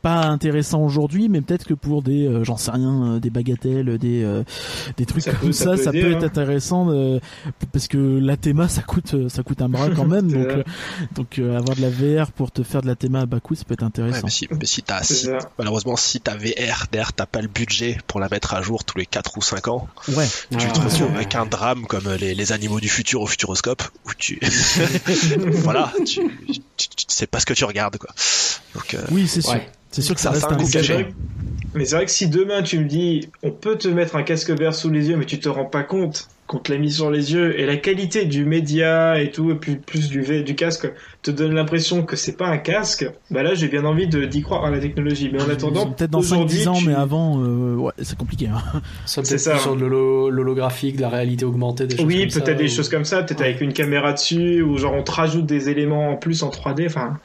pas 0.08 0.28
intéressant 0.28 0.82
aujourd'hui, 0.84 1.28
mais 1.28 1.42
peut-être 1.42 1.66
que 1.66 1.74
pour 1.74 2.02
des, 2.02 2.26
euh, 2.28 2.44
j'en 2.46 2.56
sais 2.58 2.72
rien, 2.72 3.04
euh, 3.16 3.20
des 3.20 3.30
bagatelles, 3.30 3.98
des 3.98 4.24
euh, 4.24 4.44
des 4.96 5.06
trucs 5.06 5.24
Ça 5.24 5.32
comme 5.32 5.50
peut- 5.50 5.52
ça, 5.52 5.76
ça 5.76 5.84
ça 5.86 5.92
peut 5.92 6.12
être 6.12 6.24
hein. 6.24 6.28
intéressant 6.28 6.88
euh, 6.92 7.20
parce 7.74 7.88
que 7.90 7.98
la 8.20 8.38
théma 8.38 8.68
ça 8.70 8.82
coûte 8.84 9.28
ça 9.30 9.44
coûte 9.44 9.62
un 9.62 9.70
bras 9.70 9.90
quand 9.90 10.06
même, 10.16 10.32
donc 10.32 10.48
euh, 10.48 10.64
donc 11.16 11.40
euh, 11.40 11.58
avoir 11.58 11.76
de 11.76 11.82
la 11.82 11.90
VR 11.90 12.32
pour 12.32 12.52
te 12.52 12.64
faire 12.64 12.82
de 12.82 12.88
la 12.88 12.96
théma 12.96 13.22
à 13.22 13.26
bas 13.26 13.40
coût, 13.42 13.56
ça 13.56 13.64
peut 13.66 13.74
être 13.74 13.82
Ouais, 13.82 13.88
intéressant. 13.88 14.22
mais 14.24 14.30
si, 14.30 14.48
mais 14.52 14.66
si 14.66 14.82
t'as, 14.82 15.04
si- 15.04 15.28
malheureusement, 15.58 15.98
si 15.98 16.22
t'as 16.22 16.36
VR, 16.38 16.86
derrière, 16.92 17.12
t'as 17.14 17.26
pas 17.26 17.42
le 17.42 17.48
budget 17.50 17.98
pour 18.08 18.20
la 18.22 18.30
mettre 18.30 18.54
à 18.54 18.62
jour 18.62 18.84
tous 18.86 18.98
les 18.98 19.06
4 19.06 19.38
ou 19.38 19.42
5 19.42 19.68
ans. 19.68 19.88
Ouais. 20.10 20.26
tu 20.52 20.58
Ah, 20.58 20.72
te 20.72 20.80
retrouves 20.80 21.10
ouais. 21.10 21.16
avec 21.16 21.36
un 21.36 21.46
drame 21.46 21.86
comme 21.86 22.08
les, 22.20 22.34
les 22.34 22.52
animaux 22.54 22.80
du 22.80 22.88
futur 22.90 23.22
au 23.22 23.28
futuroscope 23.28 23.84
où 24.06 24.12
tu, 24.18 24.40
voilà, 25.52 25.92
tu, 26.06 26.22
tu, 26.48 26.60
tu- 26.78 26.88
tu 26.96 27.06
sais 27.10 27.28
pas 27.28 27.40
ce 27.40 27.46
que 27.46 27.54
tu 27.54 27.66
regardes, 27.66 27.98
quoi. 27.98 28.10
Donc, 28.76 28.94
euh, 28.94 29.02
Oui, 29.12 29.28
c'est 29.28 29.42
sûr. 29.42 29.60
C'est 29.98 30.04
sûr 30.04 30.16
que 30.16 30.22
ça 30.22 30.30
Ça, 30.30 30.48
reste 30.48 30.52
un 30.52 30.56
un 30.56 30.58
budget. 30.58 30.94
vrai, 30.94 31.08
mais 31.74 31.86
c'est 31.86 31.96
vrai 31.96 32.06
que 32.06 32.12
si 32.12 32.28
demain 32.30 32.62
tu 32.62 32.78
me 32.80 32.86
dis 32.86 33.30
on 33.44 33.50
peut 33.52 33.76
te 33.78 33.88
mettre 33.88 34.16
un 34.16 34.24
casque 34.24 34.52
vert 34.52 34.74
sous 34.76 34.90
les 34.90 35.10
yeux 35.10 35.18
mais 35.18 35.26
tu 35.26 35.40
te 35.40 35.50
rends 35.50 35.66
pas 35.66 35.84
compte 35.84 36.28
qu'on 36.48 36.60
te 36.60 36.72
l'a 36.72 36.78
mis 36.78 36.92
sur 36.92 37.12
les 37.12 37.34
yeux 37.34 37.60
et 37.60 37.66
la 37.66 37.76
qualité 37.76 38.24
du 38.26 38.46
média 38.46 39.20
et 39.22 39.32
tout 39.32 39.52
et 39.52 39.56
puis 39.56 39.76
plus 39.76 40.08
du 40.08 40.22
V- 40.22 40.44
du 40.44 40.56
casque 40.56 40.90
te 41.22 41.30
donne 41.30 41.54
l'impression 41.54 42.04
que 42.04 42.16
c'est 42.16 42.38
pas 42.38 42.48
un 42.48 42.58
casque 42.58 43.06
bah 43.32 43.44
là 43.44 43.54
j'ai 43.54 43.68
bien 43.68 43.84
envie 43.86 44.08
de 44.08 44.24
d'y 44.26 44.42
croire 44.44 44.64
à 44.66 44.72
la 44.72 44.80
technologie 44.80 45.30
mais 45.34 45.42
en 45.42 45.50
attendant 45.50 45.88
Peut-être 45.92 46.12
dans 46.12 46.20
aujourd'hui 46.20 46.60
5-10 46.60 46.68
ans, 46.70 46.74
tu- 46.76 46.88
mais 46.88 46.94
avant, 46.96 47.42
euh, 47.44 47.76
ouais, 47.76 47.92
c'est 48.02 48.18
compliqué. 48.18 48.48
Hein. 48.48 48.62
Ça 49.06 49.24
C'est 49.24 49.32
peut-être 49.32 49.40
ça. 49.42 49.52
plus 49.54 49.60
sur 49.62 49.76
de 49.76 49.82
l'holo- 49.82 50.30
l'holographique, 50.30 50.96
de 50.96 51.02
la 51.02 51.10
réalité 51.10 51.44
augmentée, 51.44 51.86
des 51.88 51.98
choses 51.98 52.06
oui 52.06 52.22
comme 52.22 52.30
ça, 52.30 52.42
peut-être 52.42 52.58
des 52.60 52.72
ou- 52.72 52.76
choses 52.76 52.90
comme 52.90 53.06
ça 53.06 53.24
peut-être 53.24 53.42
avec 53.42 53.60
une 53.62 53.74
caméra 53.74 54.14
dessus 54.14 54.62
ou 54.62 54.78
genre 54.78 54.94
on 54.94 55.04
te 55.04 55.12
rajoute 55.12 55.46
des 55.46 55.68
éléments 55.70 56.12
en 56.12 56.16
plus 56.16 56.44
en 56.44 56.50
3D 56.50 56.86
enfin 56.88 57.20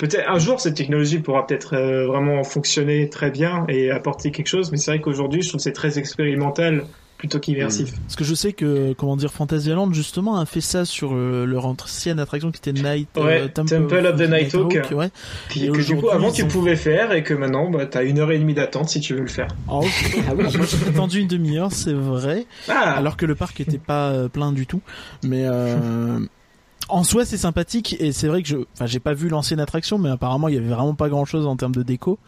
Peut-être 0.00 0.28
un 0.28 0.38
jour 0.38 0.60
cette 0.60 0.74
technologie 0.74 1.18
pourra 1.18 1.46
peut-être 1.46 1.76
euh, 1.76 2.06
vraiment 2.06 2.42
fonctionner 2.42 3.08
très 3.10 3.30
bien 3.30 3.66
et 3.68 3.90
apporter 3.90 4.30
quelque 4.30 4.48
chose, 4.48 4.72
mais 4.72 4.78
c'est 4.78 4.90
vrai 4.92 5.00
qu'aujourd'hui 5.00 5.42
je 5.42 5.48
trouve 5.50 5.58
que 5.58 5.62
c'est 5.64 5.72
très 5.72 5.98
expérimental 5.98 6.84
plutôt 7.18 7.38
qu'immersif. 7.38 7.92
Parce 8.06 8.16
que 8.16 8.24
je 8.24 8.34
sais 8.34 8.54
que, 8.54 8.94
comment 8.94 9.14
dire, 9.14 9.30
Fantasyland, 9.30 9.92
justement, 9.92 10.38
a 10.40 10.46
fait 10.46 10.62
ça 10.62 10.86
sur 10.86 11.10
euh, 11.12 11.44
leur 11.44 11.66
ancienne 11.66 12.18
attraction 12.18 12.50
qui 12.50 12.60
était 12.66 12.72
Night, 12.72 13.10
Ouais, 13.14 13.42
euh, 13.42 13.48
Temple 13.48 14.06
of 14.06 14.16
the 14.16 14.26
Nighthawk. 14.26 14.72
ouais. 14.92 15.10
Puis 15.50 15.66
Et 15.66 15.70
que 15.70 15.82
du 15.82 15.96
coup 15.96 16.08
avant 16.08 16.32
tu 16.32 16.44
ont- 16.44 16.48
pouvais 16.48 16.76
faire 16.76 17.12
et 17.12 17.22
que 17.22 17.34
maintenant 17.34 17.68
bah, 17.70 17.84
t'as 17.84 18.04
une 18.04 18.20
heure 18.20 18.32
et 18.32 18.38
demie 18.38 18.54
d'attente 18.54 18.88
si 18.88 19.00
tu 19.00 19.12
veux 19.12 19.20
le 19.20 19.26
faire. 19.26 19.48
Ah, 19.68 19.80
ok. 19.80 19.86
Ah 20.28 20.32
oui. 20.34 20.44
Moi, 20.56 20.64
j'ai 20.66 20.88
attendu 20.88 21.20
une 21.20 21.28
demi-heure, 21.28 21.72
c'est 21.72 21.92
vrai. 21.92 22.46
Ah 22.70 22.92
alors 22.96 23.18
que 23.18 23.26
le 23.26 23.34
parc 23.34 23.60
était 23.60 23.76
pas 23.76 24.08
euh, 24.12 24.28
plein 24.30 24.52
du 24.52 24.66
tout. 24.66 24.80
Mais 25.22 25.42
euh, 25.44 26.20
en 26.90 27.04
soi, 27.04 27.24
c'est 27.24 27.36
sympathique 27.36 27.96
et 28.00 28.12
c'est 28.12 28.28
vrai 28.28 28.42
que 28.42 28.48
je, 28.48 28.56
enfin, 28.74 28.86
j'ai 28.86 29.00
pas 29.00 29.14
vu 29.14 29.28
l'ancienne 29.28 29.60
attraction, 29.60 29.98
mais 29.98 30.10
apparemment, 30.10 30.48
il 30.48 30.54
y 30.54 30.58
avait 30.58 30.68
vraiment 30.68 30.94
pas 30.94 31.08
grand-chose 31.08 31.46
en 31.46 31.56
termes 31.56 31.74
de 31.74 31.82
déco. 31.82 32.18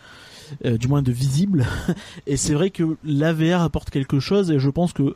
euh, 0.67 0.77
du 0.77 0.87
moins 0.89 1.01
de 1.03 1.11
visible 1.13 1.65
et 2.27 2.37
c'est 2.37 2.53
vrai 2.53 2.69
que 2.71 2.97
l'AVR 3.05 3.63
apporte 3.63 3.89
quelque 3.91 4.21
chose 4.21 4.51
et 4.51 4.59
je 4.59 4.69
pense 4.71 4.93
que 4.93 5.15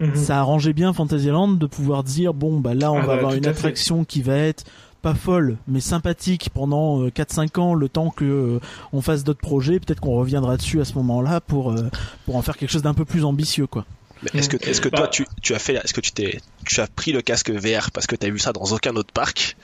Mhm. 0.00 0.14
ça 0.14 0.38
arrangeait 0.38 0.72
bien 0.72 0.92
Fantasyland 0.92 1.48
de 1.48 1.66
pouvoir 1.66 2.04
dire 2.04 2.32
bon 2.32 2.60
bah 2.60 2.72
là 2.72 2.92
on 2.92 2.98
Ah 2.98 3.00
va 3.00 3.06
bah, 3.08 3.12
avoir 3.14 3.34
une 3.34 3.42
fait. 3.42 3.50
attraction 3.50 4.04
qui 4.04 4.22
va 4.22 4.36
être 4.36 4.64
pas 5.02 5.12
folle 5.14 5.56
mais 5.66 5.80
sympathique 5.80 6.50
pendant 6.54 7.02
euh, 7.02 7.10
4-5 7.10 7.58
ans 7.58 7.74
le 7.74 7.88
temps 7.88 8.10
que 8.10 8.24
euh, 8.24 8.60
on 8.92 9.00
fasse 9.00 9.24
d'autres 9.24 9.40
projets 9.40 9.80
peut-être 9.80 9.98
qu'on 9.98 10.14
reviendra 10.16 10.56
dessus 10.56 10.80
à 10.80 10.84
ce 10.84 10.94
moment-là 10.94 11.40
pour 11.40 11.72
euh, 11.72 11.90
pour 12.26 12.36
en 12.36 12.42
faire 12.42 12.56
quelque 12.56 12.70
chose 12.70 12.82
d'un 12.82 12.94
peu 12.94 13.04
plus 13.04 13.24
ambitieux 13.24 13.66
quoi 13.66 13.86
est-ce 14.34 14.48
que, 14.48 14.56
est-ce 14.68 14.80
que 14.80 14.88
Bah- 14.88 14.98
toi, 14.98 15.08
tu, 15.08 15.26
tu 15.42 15.54
as 15.54 15.58
fait, 15.58 15.74
est-ce 15.74 15.92
que 15.94 16.00
tu 16.00 16.12
t'es, 16.12 16.40
tu 16.66 16.80
as 16.80 16.86
pris 16.86 17.12
le 17.12 17.22
casque 17.22 17.50
VR 17.50 17.90
parce 17.92 18.06
que 18.06 18.16
t'as 18.16 18.30
vu 18.30 18.38
ça 18.38 18.52
dans 18.52 18.64
aucun 18.64 18.94
autre 18.96 19.12
parc? 19.12 19.56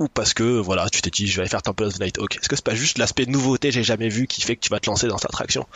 ou 0.00 0.06
parce 0.06 0.32
que 0.32 0.44
voilà, 0.60 0.88
tu 0.90 1.02
t'es 1.02 1.10
dit 1.10 1.26
je 1.26 1.34
vais 1.34 1.40
aller 1.40 1.50
faire 1.50 1.60
Temple 1.62 1.82
of 1.82 1.94
the 1.94 2.00
Night 2.00 2.18
Hawk? 2.18 2.36
Est-ce 2.36 2.48
que 2.48 2.54
c'est 2.54 2.64
pas 2.64 2.76
juste 2.76 2.98
l'aspect 2.98 3.26
nouveauté 3.26 3.72
j'ai 3.72 3.82
jamais 3.82 4.08
vu 4.08 4.28
qui 4.28 4.40
fait 4.42 4.54
que 4.54 4.60
tu 4.60 4.68
vas 4.68 4.78
te 4.78 4.88
lancer 4.88 5.08
dans 5.08 5.18
cette 5.18 5.28
attraction? 5.30 5.66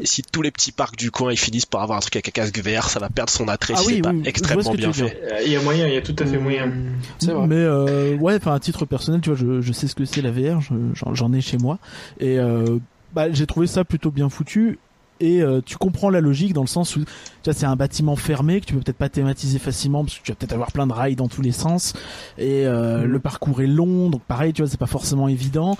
Et 0.00 0.06
si 0.06 0.22
tous 0.22 0.42
les 0.42 0.50
petits 0.50 0.72
parcs 0.72 0.96
du 0.96 1.12
coin 1.12 1.30
ils 1.30 1.38
finissent 1.38 1.66
par 1.66 1.80
avoir 1.82 1.98
un 1.98 2.00
truc 2.00 2.16
avec 2.16 2.26
un 2.28 2.32
casque 2.32 2.58
VR, 2.58 2.90
ça 2.90 2.98
va 2.98 3.08
perdre 3.08 3.30
son 3.30 3.46
attrait 3.46 3.74
Ah 3.76 3.80
si 3.82 3.86
oui, 3.86 3.94
c'est 3.96 4.02
pas 4.02 4.10
oui, 4.10 4.22
extrêmement 4.24 4.72
que 4.72 4.76
tu 4.76 4.76
bien 4.78 4.92
fait. 4.92 5.16
Euh, 5.30 5.42
Il 5.44 5.52
y 5.52 5.56
a 5.56 5.62
moyen, 5.62 5.86
il 5.86 5.94
y 5.94 5.96
a 5.96 6.02
tout 6.02 6.16
à 6.18 6.26
fait 6.26 6.38
moyen. 6.38 6.72
C'est 7.20 7.30
vrai. 7.30 7.46
Mais 7.46 7.54
euh, 7.54 8.16
ouais, 8.16 8.34
enfin 8.34 8.52
à 8.52 8.58
titre 8.58 8.84
personnel, 8.84 9.20
tu 9.20 9.30
vois, 9.30 9.38
je, 9.38 9.60
je 9.60 9.72
sais 9.72 9.86
ce 9.86 9.94
que 9.94 10.04
c'est 10.06 10.22
la 10.22 10.32
VR, 10.32 10.60
je- 10.60 10.74
j'en 10.94 11.14
j'en 11.14 11.32
ai 11.32 11.40
chez 11.40 11.58
moi 11.58 11.78
et 12.18 12.40
euh, 12.40 12.80
bah, 13.12 13.30
j'ai 13.30 13.46
trouvé 13.46 13.68
ça 13.68 13.84
plutôt 13.84 14.10
bien 14.10 14.28
foutu. 14.28 14.80
Et 15.22 15.40
euh, 15.40 15.60
tu 15.64 15.76
comprends 15.76 16.10
la 16.10 16.20
logique 16.20 16.52
dans 16.52 16.62
le 16.62 16.66
sens 16.66 16.96
où 16.96 17.00
tu 17.04 17.06
vois, 17.44 17.54
c'est 17.54 17.64
un 17.66 17.76
bâtiment 17.76 18.16
fermé 18.16 18.60
que 18.60 18.66
tu 18.66 18.74
peux 18.74 18.80
peut-être 18.80 18.96
pas 18.98 19.08
thématiser 19.08 19.58
facilement 19.60 20.04
parce 20.04 20.18
que 20.18 20.22
tu 20.24 20.32
vas 20.32 20.36
peut-être 20.36 20.52
avoir 20.52 20.72
plein 20.72 20.86
de 20.88 20.92
rails 20.92 21.14
dans 21.16 21.28
tous 21.28 21.42
les 21.42 21.52
sens. 21.52 21.92
Et 22.38 22.66
euh, 22.66 23.04
le 23.06 23.18
parcours 23.20 23.62
est 23.62 23.66
long 23.68 24.10
donc 24.10 24.22
pareil 24.22 24.52
tu 24.52 24.62
vois 24.62 24.68
c'est 24.68 24.80
pas 24.80 24.86
forcément 24.86 25.28
évident. 25.28 25.78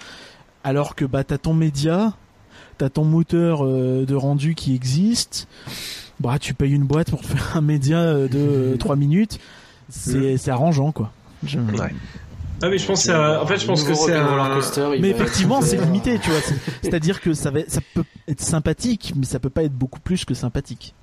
Alors 0.64 0.94
que 0.94 1.04
bah 1.04 1.24
t'as 1.24 1.38
ton 1.38 1.54
média 1.54 2.14
t'as 2.78 2.88
ton 2.88 3.04
moteur 3.04 3.64
euh, 3.66 4.06
de 4.06 4.14
rendu 4.14 4.54
qui 4.54 4.74
existe. 4.76 5.48
Bah 6.20 6.38
tu 6.38 6.54
payes 6.54 6.72
une 6.72 6.84
boîte 6.84 7.10
pour 7.10 7.24
faire 7.24 7.56
un 7.56 7.62
média 7.62 7.98
euh, 7.98 8.28
de 8.28 8.76
3 8.76 8.94
minutes. 8.96 9.40
C'est 9.88 10.36
c'est 10.36 10.50
arrangeant 10.52 10.92
quoi. 10.92 11.10
Je- 11.44 11.58
Ouais. 11.58 11.92
Ah 12.62 12.68
mais 12.68 12.78
je 12.78 12.86
pense 12.86 13.00
que 13.00 13.04
c'est 13.06 13.12
un- 13.12 13.40
en 13.40 13.46
fait 13.46 13.58
je 13.58 13.66
pense 13.66 13.82
que 13.82 13.92
c'est 13.94 14.14
un 14.14 14.54
coaster. 14.54 14.88
Mais 15.00 15.10
effectivement, 15.10 15.60
c'est 15.62 15.76
limité, 15.76 16.18
tu 16.18 16.30
vois. 16.30 16.40
C'est- 16.40 16.54
C'est-à-dire 16.82 17.20
que 17.20 17.32
ça, 17.34 17.50
va, 17.50 17.60
ça 17.66 17.80
peut 17.94 18.04
être 18.28 18.40
sympathique, 18.40 19.12
mais 19.16 19.26
ça 19.26 19.38
peut 19.40 19.50
pas 19.50 19.64
être 19.64 19.74
beaucoup 19.74 20.00
plus 20.00 20.24
que 20.24 20.34
sympathique. 20.34 20.94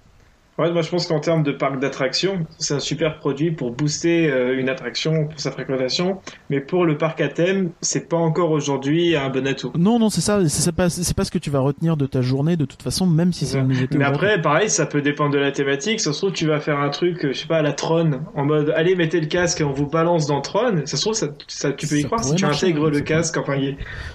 Ouais, 0.59 0.71
moi 0.71 0.81
je 0.81 0.89
pense 0.89 1.07
qu'en 1.07 1.19
termes 1.21 1.41
de 1.43 1.51
parc 1.53 1.79
d'attractions, 1.79 2.45
c'est 2.57 2.73
un 2.73 2.79
super 2.79 3.17
produit 3.19 3.51
pour 3.51 3.71
booster 3.71 4.29
euh, 4.29 4.59
une 4.59 4.67
attraction 4.69 5.27
pour 5.27 5.39
sa 5.39 5.51
fréquentation, 5.51 6.19
mais 6.49 6.59
pour 6.59 6.85
le 6.85 6.97
parc 6.97 7.21
à 7.21 7.29
thème, 7.29 7.71
c'est 7.81 8.09
pas 8.09 8.17
encore 8.17 8.51
aujourd'hui 8.51 9.15
un 9.15 9.29
bon 9.29 9.47
atout. 9.47 9.71
Non, 9.77 9.99
non, 9.99 10.09
c'est 10.09 10.19
ça. 10.21 10.47
C'est 10.49 10.73
pas, 10.75 10.89
c'est 10.89 11.15
pas 11.15 11.23
ce 11.23 11.31
que 11.31 11.37
tu 11.37 11.49
vas 11.49 11.59
retenir 11.59 11.95
de 11.95 12.05
ta 12.05 12.21
journée, 12.21 12.57
de 12.57 12.65
toute 12.65 12.81
façon, 12.83 13.07
même 13.07 13.31
si 13.31 13.45
c'est 13.45 13.63
nouveauté. 13.63 13.97
Mais 13.97 14.03
après, 14.05 14.41
pareil, 14.41 14.69
ça 14.69 14.85
peut 14.85 15.01
dépendre 15.01 15.33
de 15.33 15.39
la 15.39 15.51
thématique. 15.53 16.01
Ça 16.01 16.11
se 16.11 16.17
trouve, 16.17 16.33
tu 16.33 16.45
vas 16.45 16.59
faire 16.59 16.79
un 16.79 16.89
truc, 16.89 17.23
euh, 17.23 17.31
je 17.33 17.39
sais 17.39 17.47
pas, 17.47 17.59
à 17.59 17.61
la 17.61 17.71
Tron, 17.73 18.19
en 18.35 18.45
mode, 18.45 18.73
allez, 18.75 18.95
mettez 18.95 19.21
le 19.21 19.27
casque 19.27 19.61
et 19.61 19.63
on 19.63 19.71
vous 19.71 19.87
balance 19.87 20.27
dans 20.27 20.41
Tron. 20.41 20.81
Ça 20.85 20.97
se 20.97 21.01
trouve, 21.01 21.13
ça, 21.13 21.27
ça- 21.47 21.71
tu 21.71 21.87
peux 21.87 21.99
y 21.99 22.03
croire 22.03 22.21
si 22.23 22.35
tu 22.35 22.43
intègres 22.43 22.83
ouais, 22.83 22.91
le 22.91 22.99
casque. 22.99 23.37
Enfin, 23.37 23.57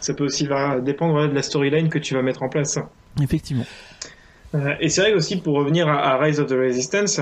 ça 0.00 0.12
peut 0.12 0.24
aussi 0.24 0.46
va- 0.46 0.80
dépendre 0.80 1.12
voilà, 1.14 1.28
de 1.28 1.34
la 1.34 1.42
storyline 1.42 1.88
que 1.88 1.98
tu 1.98 2.12
vas 2.14 2.20
mettre 2.22 2.42
en 2.42 2.50
place. 2.50 2.78
effectivement. 3.22 3.64
Euh, 4.55 4.74
et 4.81 4.89
c'est 4.89 5.01
vrai 5.01 5.14
aussi 5.14 5.36
pour 5.36 5.56
revenir 5.56 5.89
à, 5.89 6.16
Rise 6.18 6.40
of 6.40 6.48
the 6.48 6.52
Resistance, 6.52 7.20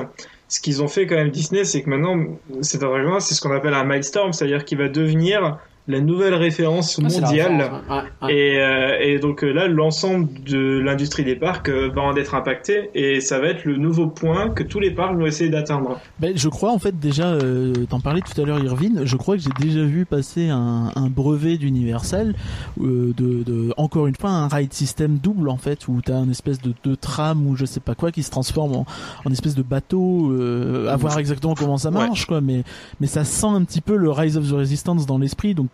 ce 0.49 0.61
qu'ils 0.61 0.83
ont 0.83 0.89
fait 0.89 1.07
quand 1.07 1.17
même 1.17 1.31
Disney, 1.31 1.65
c'est 1.65 1.83
que 1.83 1.89
maintenant, 1.89 2.39
cet 2.61 2.83
attraction, 2.83 3.21
c'est 3.21 3.35
ce 3.35 3.41
qu'on 3.41 3.53
appelle 3.53 3.75
un 3.75 3.85
milestone, 3.85 4.33
c'est-à-dire 4.33 4.65
qu'il 4.65 4.79
va 4.79 4.89
devenir 4.89 5.59
la 5.89 6.01
nouvelle 6.01 6.35
référence 6.35 6.99
Ah, 6.99 7.03
mondiale. 7.03 7.53
référence, 7.57 7.83
ouais, 7.91 8.27
ouais. 8.29 8.35
Et, 8.35 8.59
euh, 8.61 8.99
et 9.01 9.19
donc 9.19 9.43
euh, 9.43 9.51
là, 9.53 9.67
l'ensemble 9.67 10.29
de 10.45 10.79
l'industrie 10.79 11.25
des 11.25 11.35
parcs 11.35 11.69
euh, 11.69 11.91
va 11.93 12.03
en 12.03 12.15
être 12.15 12.37
impacté 12.37 12.91
et 12.95 13.21
ça 13.21 13.41
va 13.41 13.49
être 13.49 13.65
le 13.65 13.77
nouveau 13.77 14.07
point 14.07 14.51
que 14.51 14.63
tous 14.63 14.79
les 14.79 14.93
parcs 14.93 15.17
vont 15.17 15.27
essayer 15.27 15.51
d'atteindre. 15.51 15.99
Ben, 16.21 16.33
je 16.37 16.49
crois 16.49 16.71
en 16.73 16.79
fait 16.79 16.99
déjà, 17.01 17.27
euh, 17.33 17.73
t'en 17.91 17.99
parlais 18.01 18.21
tout 18.21 18.41
à 18.41 18.45
l'heure, 18.45 18.63
Irvine. 18.63 19.01
Je 19.05 19.17
crois 19.17 19.37
que 19.37 19.43
j'ai 19.43 19.51
déjà 19.59 19.83
vu 19.83 20.07
passer 20.07 20.49
un, 20.51 20.93
un 20.95 21.09
brevet 21.09 21.57
d'Universal 21.57 22.35
euh, 22.81 23.13
de, 23.17 23.43
de, 23.43 23.75
encore 23.77 24.07
une 24.07 24.15
fois, 24.15 24.31
un 24.31 24.47
ride 24.49 24.73
system 24.73 25.19
double 25.19 25.49
en 25.49 25.57
fait, 25.57 25.89
où 25.89 26.01
t'as 26.01 26.15
un 26.17 26.31
espèce 26.31 26.61
de, 26.61 26.75
de 26.85 26.95
tram 26.95 27.45
ou 27.47 27.57
je 27.57 27.65
sais 27.65 27.81
pas 27.81 27.97
quoi 27.97 28.13
qui 28.13 28.23
se 28.23 28.31
transforme 28.31 28.73
en, 28.77 28.87
en 29.25 29.31
espèce 29.33 29.57
de 29.57 29.63
bateau. 29.63 30.31
Euh, 30.31 30.89
à 30.89 30.97
voir 30.97 31.19
exactement 31.19 31.55
comment 31.55 31.77
ça 31.79 31.91
marche, 31.91 32.27
quoi. 32.27 32.41
Mais 32.41 32.63
mais 33.01 33.09
ça 33.09 33.25
sent 33.25 33.47
un 33.49 33.65
petit 33.65 33.81
peu 33.81 33.97
le 33.97 34.11
Rise 34.11 34.37
of 34.37 34.49
the 34.49 34.53
Resistance 34.53 35.07
dans 35.07 35.19
l'esprit, 35.19 35.55
donc. 35.55 35.71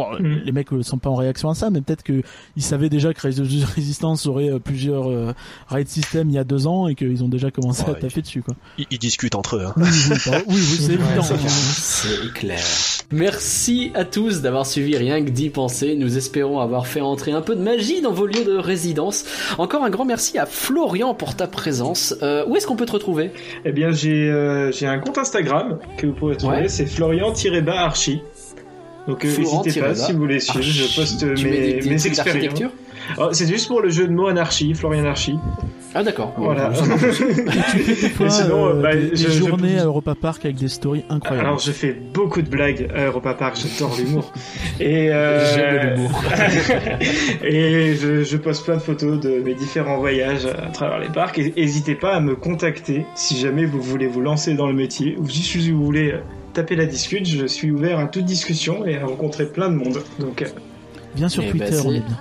Bon, 0.00 0.18
Mm. 0.18 0.40
les 0.44 0.52
mecs 0.52 0.72
euh, 0.72 0.82
sont 0.82 0.98
pas 0.98 1.10
en 1.10 1.14
réaction 1.14 1.50
à 1.50 1.54
ça, 1.54 1.70
mais 1.70 1.80
peut-être 1.80 2.02
que 2.02 2.22
ils 2.56 2.62
savaient 2.62 2.88
déjà 2.88 3.12
que 3.14 3.20
Resistance 3.22 4.26
aurait 4.26 4.50
euh, 4.50 4.58
plusieurs 4.58 5.08
euh, 5.10 5.32
ride 5.68 5.88
systems 5.88 6.28
il 6.30 6.34
y 6.34 6.38
a 6.38 6.44
deux 6.44 6.66
ans 6.66 6.88
et 6.88 6.94
qu'ils 6.94 7.22
ont 7.24 7.28
déjà 7.28 7.50
commencé 7.50 7.82
à 7.88 7.94
taper 7.94 8.22
dessus, 8.22 8.42
quoi. 8.42 8.54
Ils, 8.78 8.86
ils 8.90 8.98
discutent 8.98 9.34
entre 9.34 9.56
eux. 9.56 9.64
hein. 9.66 9.74
Oui, 9.76 9.84
oui, 9.86 10.42
oui, 10.48 10.56
c'est 10.58 10.86
Ouais, 10.88 10.94
évident. 10.94 11.22
c'est 11.22 11.36
clair. 11.38 11.50
C'est 11.50 12.32
clair. 12.32 12.64
Merci 13.12 13.90
à 13.94 14.04
tous 14.04 14.40
d'avoir 14.40 14.66
suivi 14.66 14.96
Rien 14.96 15.24
que 15.24 15.30
d'y 15.30 15.50
penser. 15.50 15.96
Nous 15.96 16.16
espérons 16.16 16.60
avoir 16.60 16.86
fait 16.86 17.00
entrer 17.00 17.32
un 17.32 17.40
peu 17.42 17.56
de 17.56 17.60
magie 17.62 18.00
dans 18.02 18.12
vos 18.12 18.26
lieux 18.26 18.44
de 18.44 18.56
résidence. 18.56 19.24
Encore 19.58 19.82
un 19.84 19.90
grand 19.90 20.04
merci 20.04 20.38
à 20.38 20.46
Florian 20.46 21.14
pour 21.14 21.34
ta 21.36 21.46
présence. 21.46 22.14
Euh, 22.22 22.44
où 22.46 22.56
est-ce 22.56 22.66
qu'on 22.66 22.76
peut 22.76 22.86
te 22.86 22.92
retrouver? 22.92 23.32
Eh 23.64 23.72
bien, 23.72 23.90
j'ai 23.92 24.28
euh, 24.30 24.70
un 24.82 24.98
compte 24.98 25.18
Instagram 25.18 25.78
que 25.96 26.06
vous 26.06 26.12
pouvez 26.12 26.36
trouver, 26.36 26.58
Ouais. 26.62 26.68
c'est 26.68 26.86
Florian-Archi. 26.86 28.20
Donc 29.10 29.24
n'hésitez 29.24 29.80
pas 29.80 29.94
si 29.94 30.12
vous 30.12 30.18
voulez 30.18 30.40
suivre, 30.40 30.62
je 30.64 30.96
poste 30.96 31.34
Tu 31.34 31.44
mets 31.46 31.80
mes, 31.84 32.06
expériences. 32.06 32.62
Oh, 33.18 33.28
c'est 33.32 33.48
juste 33.48 33.66
pour 33.66 33.80
le 33.80 33.90
jeu 33.90 34.06
de 34.06 34.12
mots 34.12 34.28
anarchie, 34.28 34.72
Florian 34.74 35.04
Archie. 35.04 35.36
Ah 35.94 36.04
d'accord. 36.04 36.32
Voilà. 36.36 36.72
Ça 36.74 36.86
marche. 36.86 37.00
Des 37.76 38.08
fois, 38.10 38.30
sinon, 38.30 38.68
euh, 38.68 38.80
bah, 38.80 38.94
des, 38.94 39.10
des 39.10 39.16
je- 39.16 39.28
je- 39.30 39.38
journées 39.38 39.78
à 39.80 39.84
Europa 39.86 40.14
Park 40.14 40.44
avec 40.44 40.56
des 40.56 40.68
stories 40.68 41.04
incroyables. 41.10 41.46
Alors 41.48 41.58
je 41.58 41.72
fais 41.72 41.92
beaucoup 41.92 42.42
de 42.42 42.48
blagues 42.48 42.88
à 42.94 43.06
Europa 43.06 43.34
Park, 43.34 43.56
j'adore 43.60 43.96
l'humour. 43.98 44.32
Et 44.80 45.10
euh, 45.10 45.44
J'aime 45.54 45.94
l'humour. 45.96 46.22
et 47.42 47.94
je, 47.96 48.22
je 48.22 48.36
poste 48.36 48.64
plein 48.64 48.76
de 48.76 48.82
photos 48.82 49.18
de 49.18 49.40
mes 49.40 49.54
différents 49.54 49.98
voyages 49.98 50.46
à 50.46 50.70
travers 50.70 51.00
les 51.00 51.08
parcs. 51.08 51.38
N'hésitez 51.56 51.96
pas 51.96 52.14
à 52.14 52.20
me 52.20 52.36
contacter 52.36 53.04
si 53.16 53.36
jamais 53.38 53.64
vous 53.64 53.80
voulez 53.82 54.06
vous 54.06 54.20
lancer 54.20 54.54
dans 54.54 54.68
le 54.68 54.74
métier 54.74 55.16
ou 55.18 55.28
si 55.28 55.70
vous 55.70 55.84
voulez 55.84 56.12
euh, 56.12 56.20
taper 56.52 56.76
la 56.76 56.86
discute. 56.86 57.26
Je 57.26 57.46
suis 57.46 57.70
ouvert 57.70 57.98
à 57.98 58.06
toute 58.06 58.24
discussion 58.24 58.86
et 58.86 58.98
à 58.98 59.06
rencontrer 59.06 59.46
plein 59.46 59.68
de 59.70 59.74
monde. 59.76 60.02
Donc 60.18 60.42
euh, 60.42 60.46
Viens 61.16 61.28
sur 61.28 61.42
Eh 61.42 61.46
ben, 61.52 61.58
Twitter, 61.58 61.78
on 61.84 61.90
c'est- 61.90 61.96
est 61.96 62.00
bien. 62.00 62.18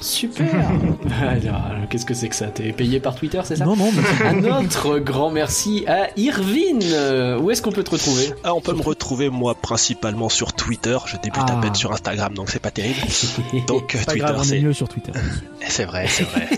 Super. 0.00 0.46
Alors, 1.20 1.88
qu'est-ce 1.90 2.04
que 2.04 2.14
c'est 2.14 2.28
que 2.28 2.34
ça 2.36 2.46
T'es 2.48 2.72
payé 2.72 3.00
par 3.00 3.14
Twitter, 3.14 3.40
c'est 3.44 3.56
ça 3.56 3.64
Non, 3.64 3.76
non, 3.76 3.90
mais 3.94 4.02
c'est- 4.18 4.24
Un 4.26 4.44
autre 4.62 4.98
grand 4.98 5.30
merci 5.30 5.84
à 5.86 6.08
Irvine. 6.18 6.80
Euh, 6.84 7.38
Où 7.38 7.50
est-ce 7.50 7.62
qu'on 7.62 7.72
peut 7.72 7.82
te 7.84 7.90
retrouver 7.90 8.30
Ah, 8.44 8.54
on 8.54 8.60
peut 8.60 8.74
me 8.74 8.82
retrouver 8.82 9.30
moi 9.30 9.54
principalement 9.54 10.28
sur 10.28 10.52
Twitter. 10.52 10.96
Je 11.06 11.16
débute 11.16 11.38
à 11.48 11.56
Ah. 11.56 11.60
peine 11.62 11.74
sur 11.74 11.92
Instagram, 11.92 12.34
donc 12.34 12.50
c'est 12.50 12.58
pas 12.60 12.70
terrible. 12.70 13.00
Donc 13.66 13.94
euh, 13.94 13.98
pas 13.98 14.12
Twitter, 14.12 14.18
grave, 14.18 14.36
on 14.38 14.42
est 14.42 14.46
c'est 14.46 14.60
mieux 14.60 14.72
sur 14.72 14.88
Twitter. 14.88 15.12
c'est 15.66 15.84
vrai, 15.84 16.06
c'est 16.08 16.24
vrai. 16.24 16.46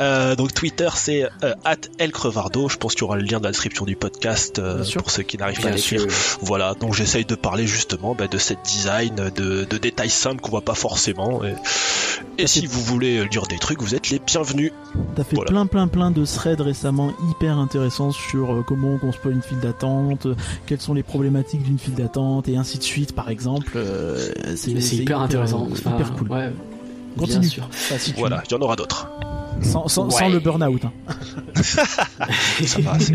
Euh, 0.00 0.34
donc 0.34 0.52
Twitter, 0.54 0.88
c'est 0.94 1.24
euh, 1.44 1.54
@elcrevardo. 1.98 2.68
Je 2.68 2.76
pense 2.76 2.94
qu'il 2.94 3.02
y 3.02 3.04
aura 3.04 3.16
le 3.16 3.22
lien 3.22 3.38
dans 3.38 3.44
la 3.44 3.50
description 3.50 3.84
du 3.84 3.96
podcast 3.96 4.58
euh, 4.58 4.82
pour 4.96 5.10
ceux 5.10 5.22
qui 5.22 5.36
n'arrivent 5.38 5.60
pas 5.60 5.68
à 5.68 5.72
l'écrire. 5.72 6.00
sûr. 6.00 6.10
Voilà, 6.40 6.74
donc 6.74 6.94
j'essaye 6.94 7.24
de 7.24 7.34
parler 7.34 7.66
justement 7.66 8.14
bah, 8.14 8.26
de 8.26 8.38
cette 8.38 8.62
design, 8.64 9.14
de, 9.14 9.64
de 9.64 9.78
détails 9.78 10.10
simples 10.10 10.40
qu'on 10.40 10.50
voit 10.50 10.62
pas 10.62 10.74
forcément. 10.74 11.42
Et, 11.44 11.54
et 12.38 12.46
si 12.60 12.66
vous 12.66 12.80
voulez 12.82 13.18
euh, 13.18 13.24
lire 13.24 13.46
des 13.48 13.58
trucs, 13.58 13.82
vous 13.82 13.94
êtes 13.94 14.10
les 14.10 14.20
bienvenus. 14.20 14.72
T'as 15.16 15.24
fait 15.24 15.34
Voilà. 15.34 15.50
plein, 15.50 15.66
plein, 15.66 15.88
plein 15.88 16.10
de 16.10 16.24
threads 16.24 16.60
récemment 16.60 17.12
hyper 17.30 17.58
intéressants 17.58 18.12
sur 18.12 18.52
euh, 18.52 18.62
comment 18.66 18.90
on 18.94 18.98
construit 18.98 19.32
une 19.32 19.42
file 19.42 19.58
d'attente, 19.60 20.26
euh, 20.26 20.34
quelles 20.66 20.80
sont 20.80 20.94
les 20.94 21.02
problématiques 21.02 21.62
d'une 21.62 21.78
file 21.78 21.94
d'attente 21.94 22.48
et 22.48 22.56
ainsi 22.56 22.78
de 22.78 22.82
suite, 22.84 23.12
par 23.14 23.28
exemple. 23.28 23.72
Mais 23.76 24.56
c'est 24.56 24.96
hyper 24.96 25.20
intéressant. 25.20 25.66
Enfin, 25.70 25.94
hyper 25.94 26.12
cool. 26.14 26.30
Ouais. 26.30 26.52
Continue. 27.18 27.40
Bien 27.40 27.48
sûr. 27.48 27.68
Enfin, 27.70 27.94
si 27.98 28.12
tu- 28.12 28.20
Voilà, 28.20 28.42
il 28.48 28.52
y 28.52 28.54
en 28.56 28.60
aura 28.60 28.76
d'autres. 28.76 29.08
Sans, 29.62 29.86
sans, 29.86 30.10
sans 30.10 30.26
Ouais. 30.26 30.30
le 30.32 30.40
burn-out. 30.40 30.82
Hein. 30.84 30.92
Ça 31.62 32.80
va, 32.80 32.98
c'est- 32.98 33.14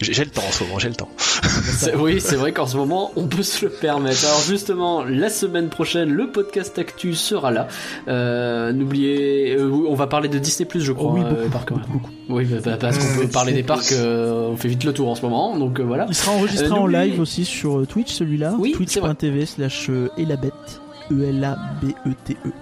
j'ai 0.00 0.24
le 0.24 0.30
temps 0.30 0.42
en 0.48 0.52
ce 0.52 0.62
moment, 0.64 0.78
j'ai 0.78 0.88
le 0.88 0.94
temps. 0.94 1.08
C'est- 1.18 1.96
Oui, 1.96 2.20
c'est 2.20 2.36
vrai 2.36 2.52
qu'en 2.52 2.66
ce 2.66 2.76
moment, 2.76 3.10
on 3.16 3.26
peut 3.26 3.42
se 3.42 3.64
le 3.66 3.70
permettre. 3.72 4.24
Alors 4.24 4.40
justement, 4.40 5.04
la 5.04 5.28
semaine 5.28 5.68
prochaine, 5.68 6.10
le 6.12 6.30
podcast 6.30 6.78
Actu 6.78 7.12
sera 7.14 7.50
là. 7.50 7.66
Euh, 8.06 8.72
N'oubliez, 8.72 9.56
euh, 9.58 9.68
on 9.70 9.94
va 9.94 10.06
parler 10.06 10.28
de 10.28 10.38
Disney 10.38 10.64
Plus, 10.66 10.80
je 10.80 10.92
crois. 10.92 11.10
Oh 11.12 11.14
oui, 11.18 11.22
euh, 11.24 11.30
beaucoup, 11.34 11.50
parc, 11.50 11.72
beaucoup. 11.72 12.10
Oui, 12.28 12.44
bah, 12.44 12.56
bah, 12.64 12.76
parce 12.80 12.96
qu'on 12.98 13.20
peut 13.22 13.28
parler 13.28 13.52
des 13.52 13.64
parcs, 13.64 13.90
euh, 13.92 14.48
on 14.52 14.56
fait 14.56 14.68
vite 14.68 14.84
le 14.84 14.92
tour 14.92 15.08
en 15.08 15.16
ce 15.16 15.22
moment, 15.22 15.58
donc 15.58 15.80
euh, 15.80 15.82
voilà. 15.82 16.06
Il 16.08 16.14
sera 16.14 16.32
enregistré 16.32 16.68
Euh, 16.68 16.72
en 16.74 16.86
live 16.86 17.18
aussi 17.20 17.44
sur 17.44 17.80
euh, 17.80 17.84
Twitch, 17.86 18.12
celui-là. 18.12 18.54
Oui. 18.58 18.72
Twitch.tv 18.72 19.44
slash 19.44 19.90
euh, 19.90 20.08
elabette. 20.16 20.80
E 21.10 21.14
E-L-A-B-E-T-E. 21.14 22.52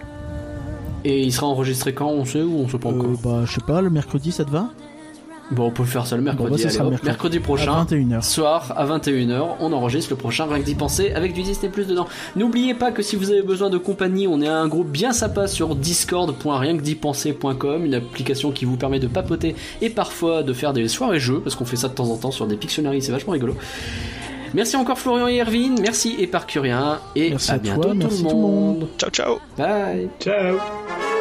Et 1.06 1.22
il 1.22 1.32
sera 1.32 1.46
enregistré 1.46 1.94
quand 1.94 2.08
On 2.08 2.24
sait 2.24 2.42
ou 2.42 2.58
on 2.58 2.68
sait 2.68 2.78
pas 2.78 2.88
encore 2.88 3.10
Euh, 3.10 3.14
bah, 3.22 3.42
je 3.46 3.54
sais 3.54 3.60
pas, 3.64 3.80
le 3.80 3.90
mercredi, 3.90 4.32
ça 4.32 4.44
te 4.44 4.50
va? 4.50 4.70
Bon, 5.52 5.66
on 5.66 5.70
peut 5.70 5.84
faire 5.84 6.04
ça 6.04 6.16
le 6.16 6.22
mercredi. 6.22 6.50
Bon, 6.50 6.56
bah, 6.56 6.60
ça 6.60 6.68
allez, 6.80 6.90
mercredi. 6.90 7.06
mercredi 7.06 7.38
prochain. 7.38 7.72
À 7.74 7.84
21h. 7.84 8.22
Soir 8.22 8.72
à 8.76 8.84
21h, 8.84 9.40
on 9.60 9.72
enregistre 9.72 10.10
le 10.10 10.16
prochain 10.16 10.46
Rien 10.46 10.58
que 10.58 10.64
d'y 10.64 10.74
penser 10.74 11.12
avec 11.12 11.32
du 11.32 11.44
Disney 11.44 11.70
Plus 11.70 11.86
dedans. 11.86 12.08
N'oubliez 12.34 12.74
pas 12.74 12.90
que 12.90 13.02
si 13.02 13.14
vous 13.14 13.30
avez 13.30 13.42
besoin 13.42 13.70
de 13.70 13.78
compagnie, 13.78 14.26
on 14.26 14.42
est 14.42 14.48
un 14.48 14.66
groupe 14.66 14.88
bien 14.88 15.12
sympa 15.12 15.46
sur 15.46 15.76
discord.rienquedipenser.com, 15.76 17.84
une 17.84 17.94
application 17.94 18.50
qui 18.50 18.64
vous 18.64 18.76
permet 18.76 18.98
de 18.98 19.06
papoter 19.06 19.54
et 19.80 19.90
parfois 19.90 20.42
de 20.42 20.52
faire 20.52 20.72
des 20.72 20.88
soirées 20.88 21.20
jeux, 21.20 21.38
parce 21.38 21.54
qu'on 21.54 21.66
fait 21.66 21.76
ça 21.76 21.86
de 21.86 21.94
temps 21.94 22.10
en 22.10 22.16
temps 22.16 22.32
sur 22.32 22.48
des 22.48 22.56
Pictionary, 22.56 23.00
c'est 23.00 23.12
vachement 23.12 23.34
rigolo. 23.34 23.54
Merci 24.54 24.76
encore 24.76 24.98
Florian 24.98 25.28
et 25.28 25.38
Erwin, 25.40 25.76
merci 25.80 26.16
Éparcurien, 26.18 27.00
et 27.14 27.30
Merci 27.30 27.50
à 27.50 27.54
à 27.54 27.58
toi, 27.58 27.74
bientôt 27.74 27.94
merci 27.94 28.18
tout 28.18 28.24
le 28.24 28.30
tout 28.30 28.36
le 28.36 28.42
monde. 28.42 28.78
monde. 28.80 28.88
Ciao, 28.98 29.10
ciao. 29.10 29.38
Bye. 29.56 30.08
Ciao 30.20 31.15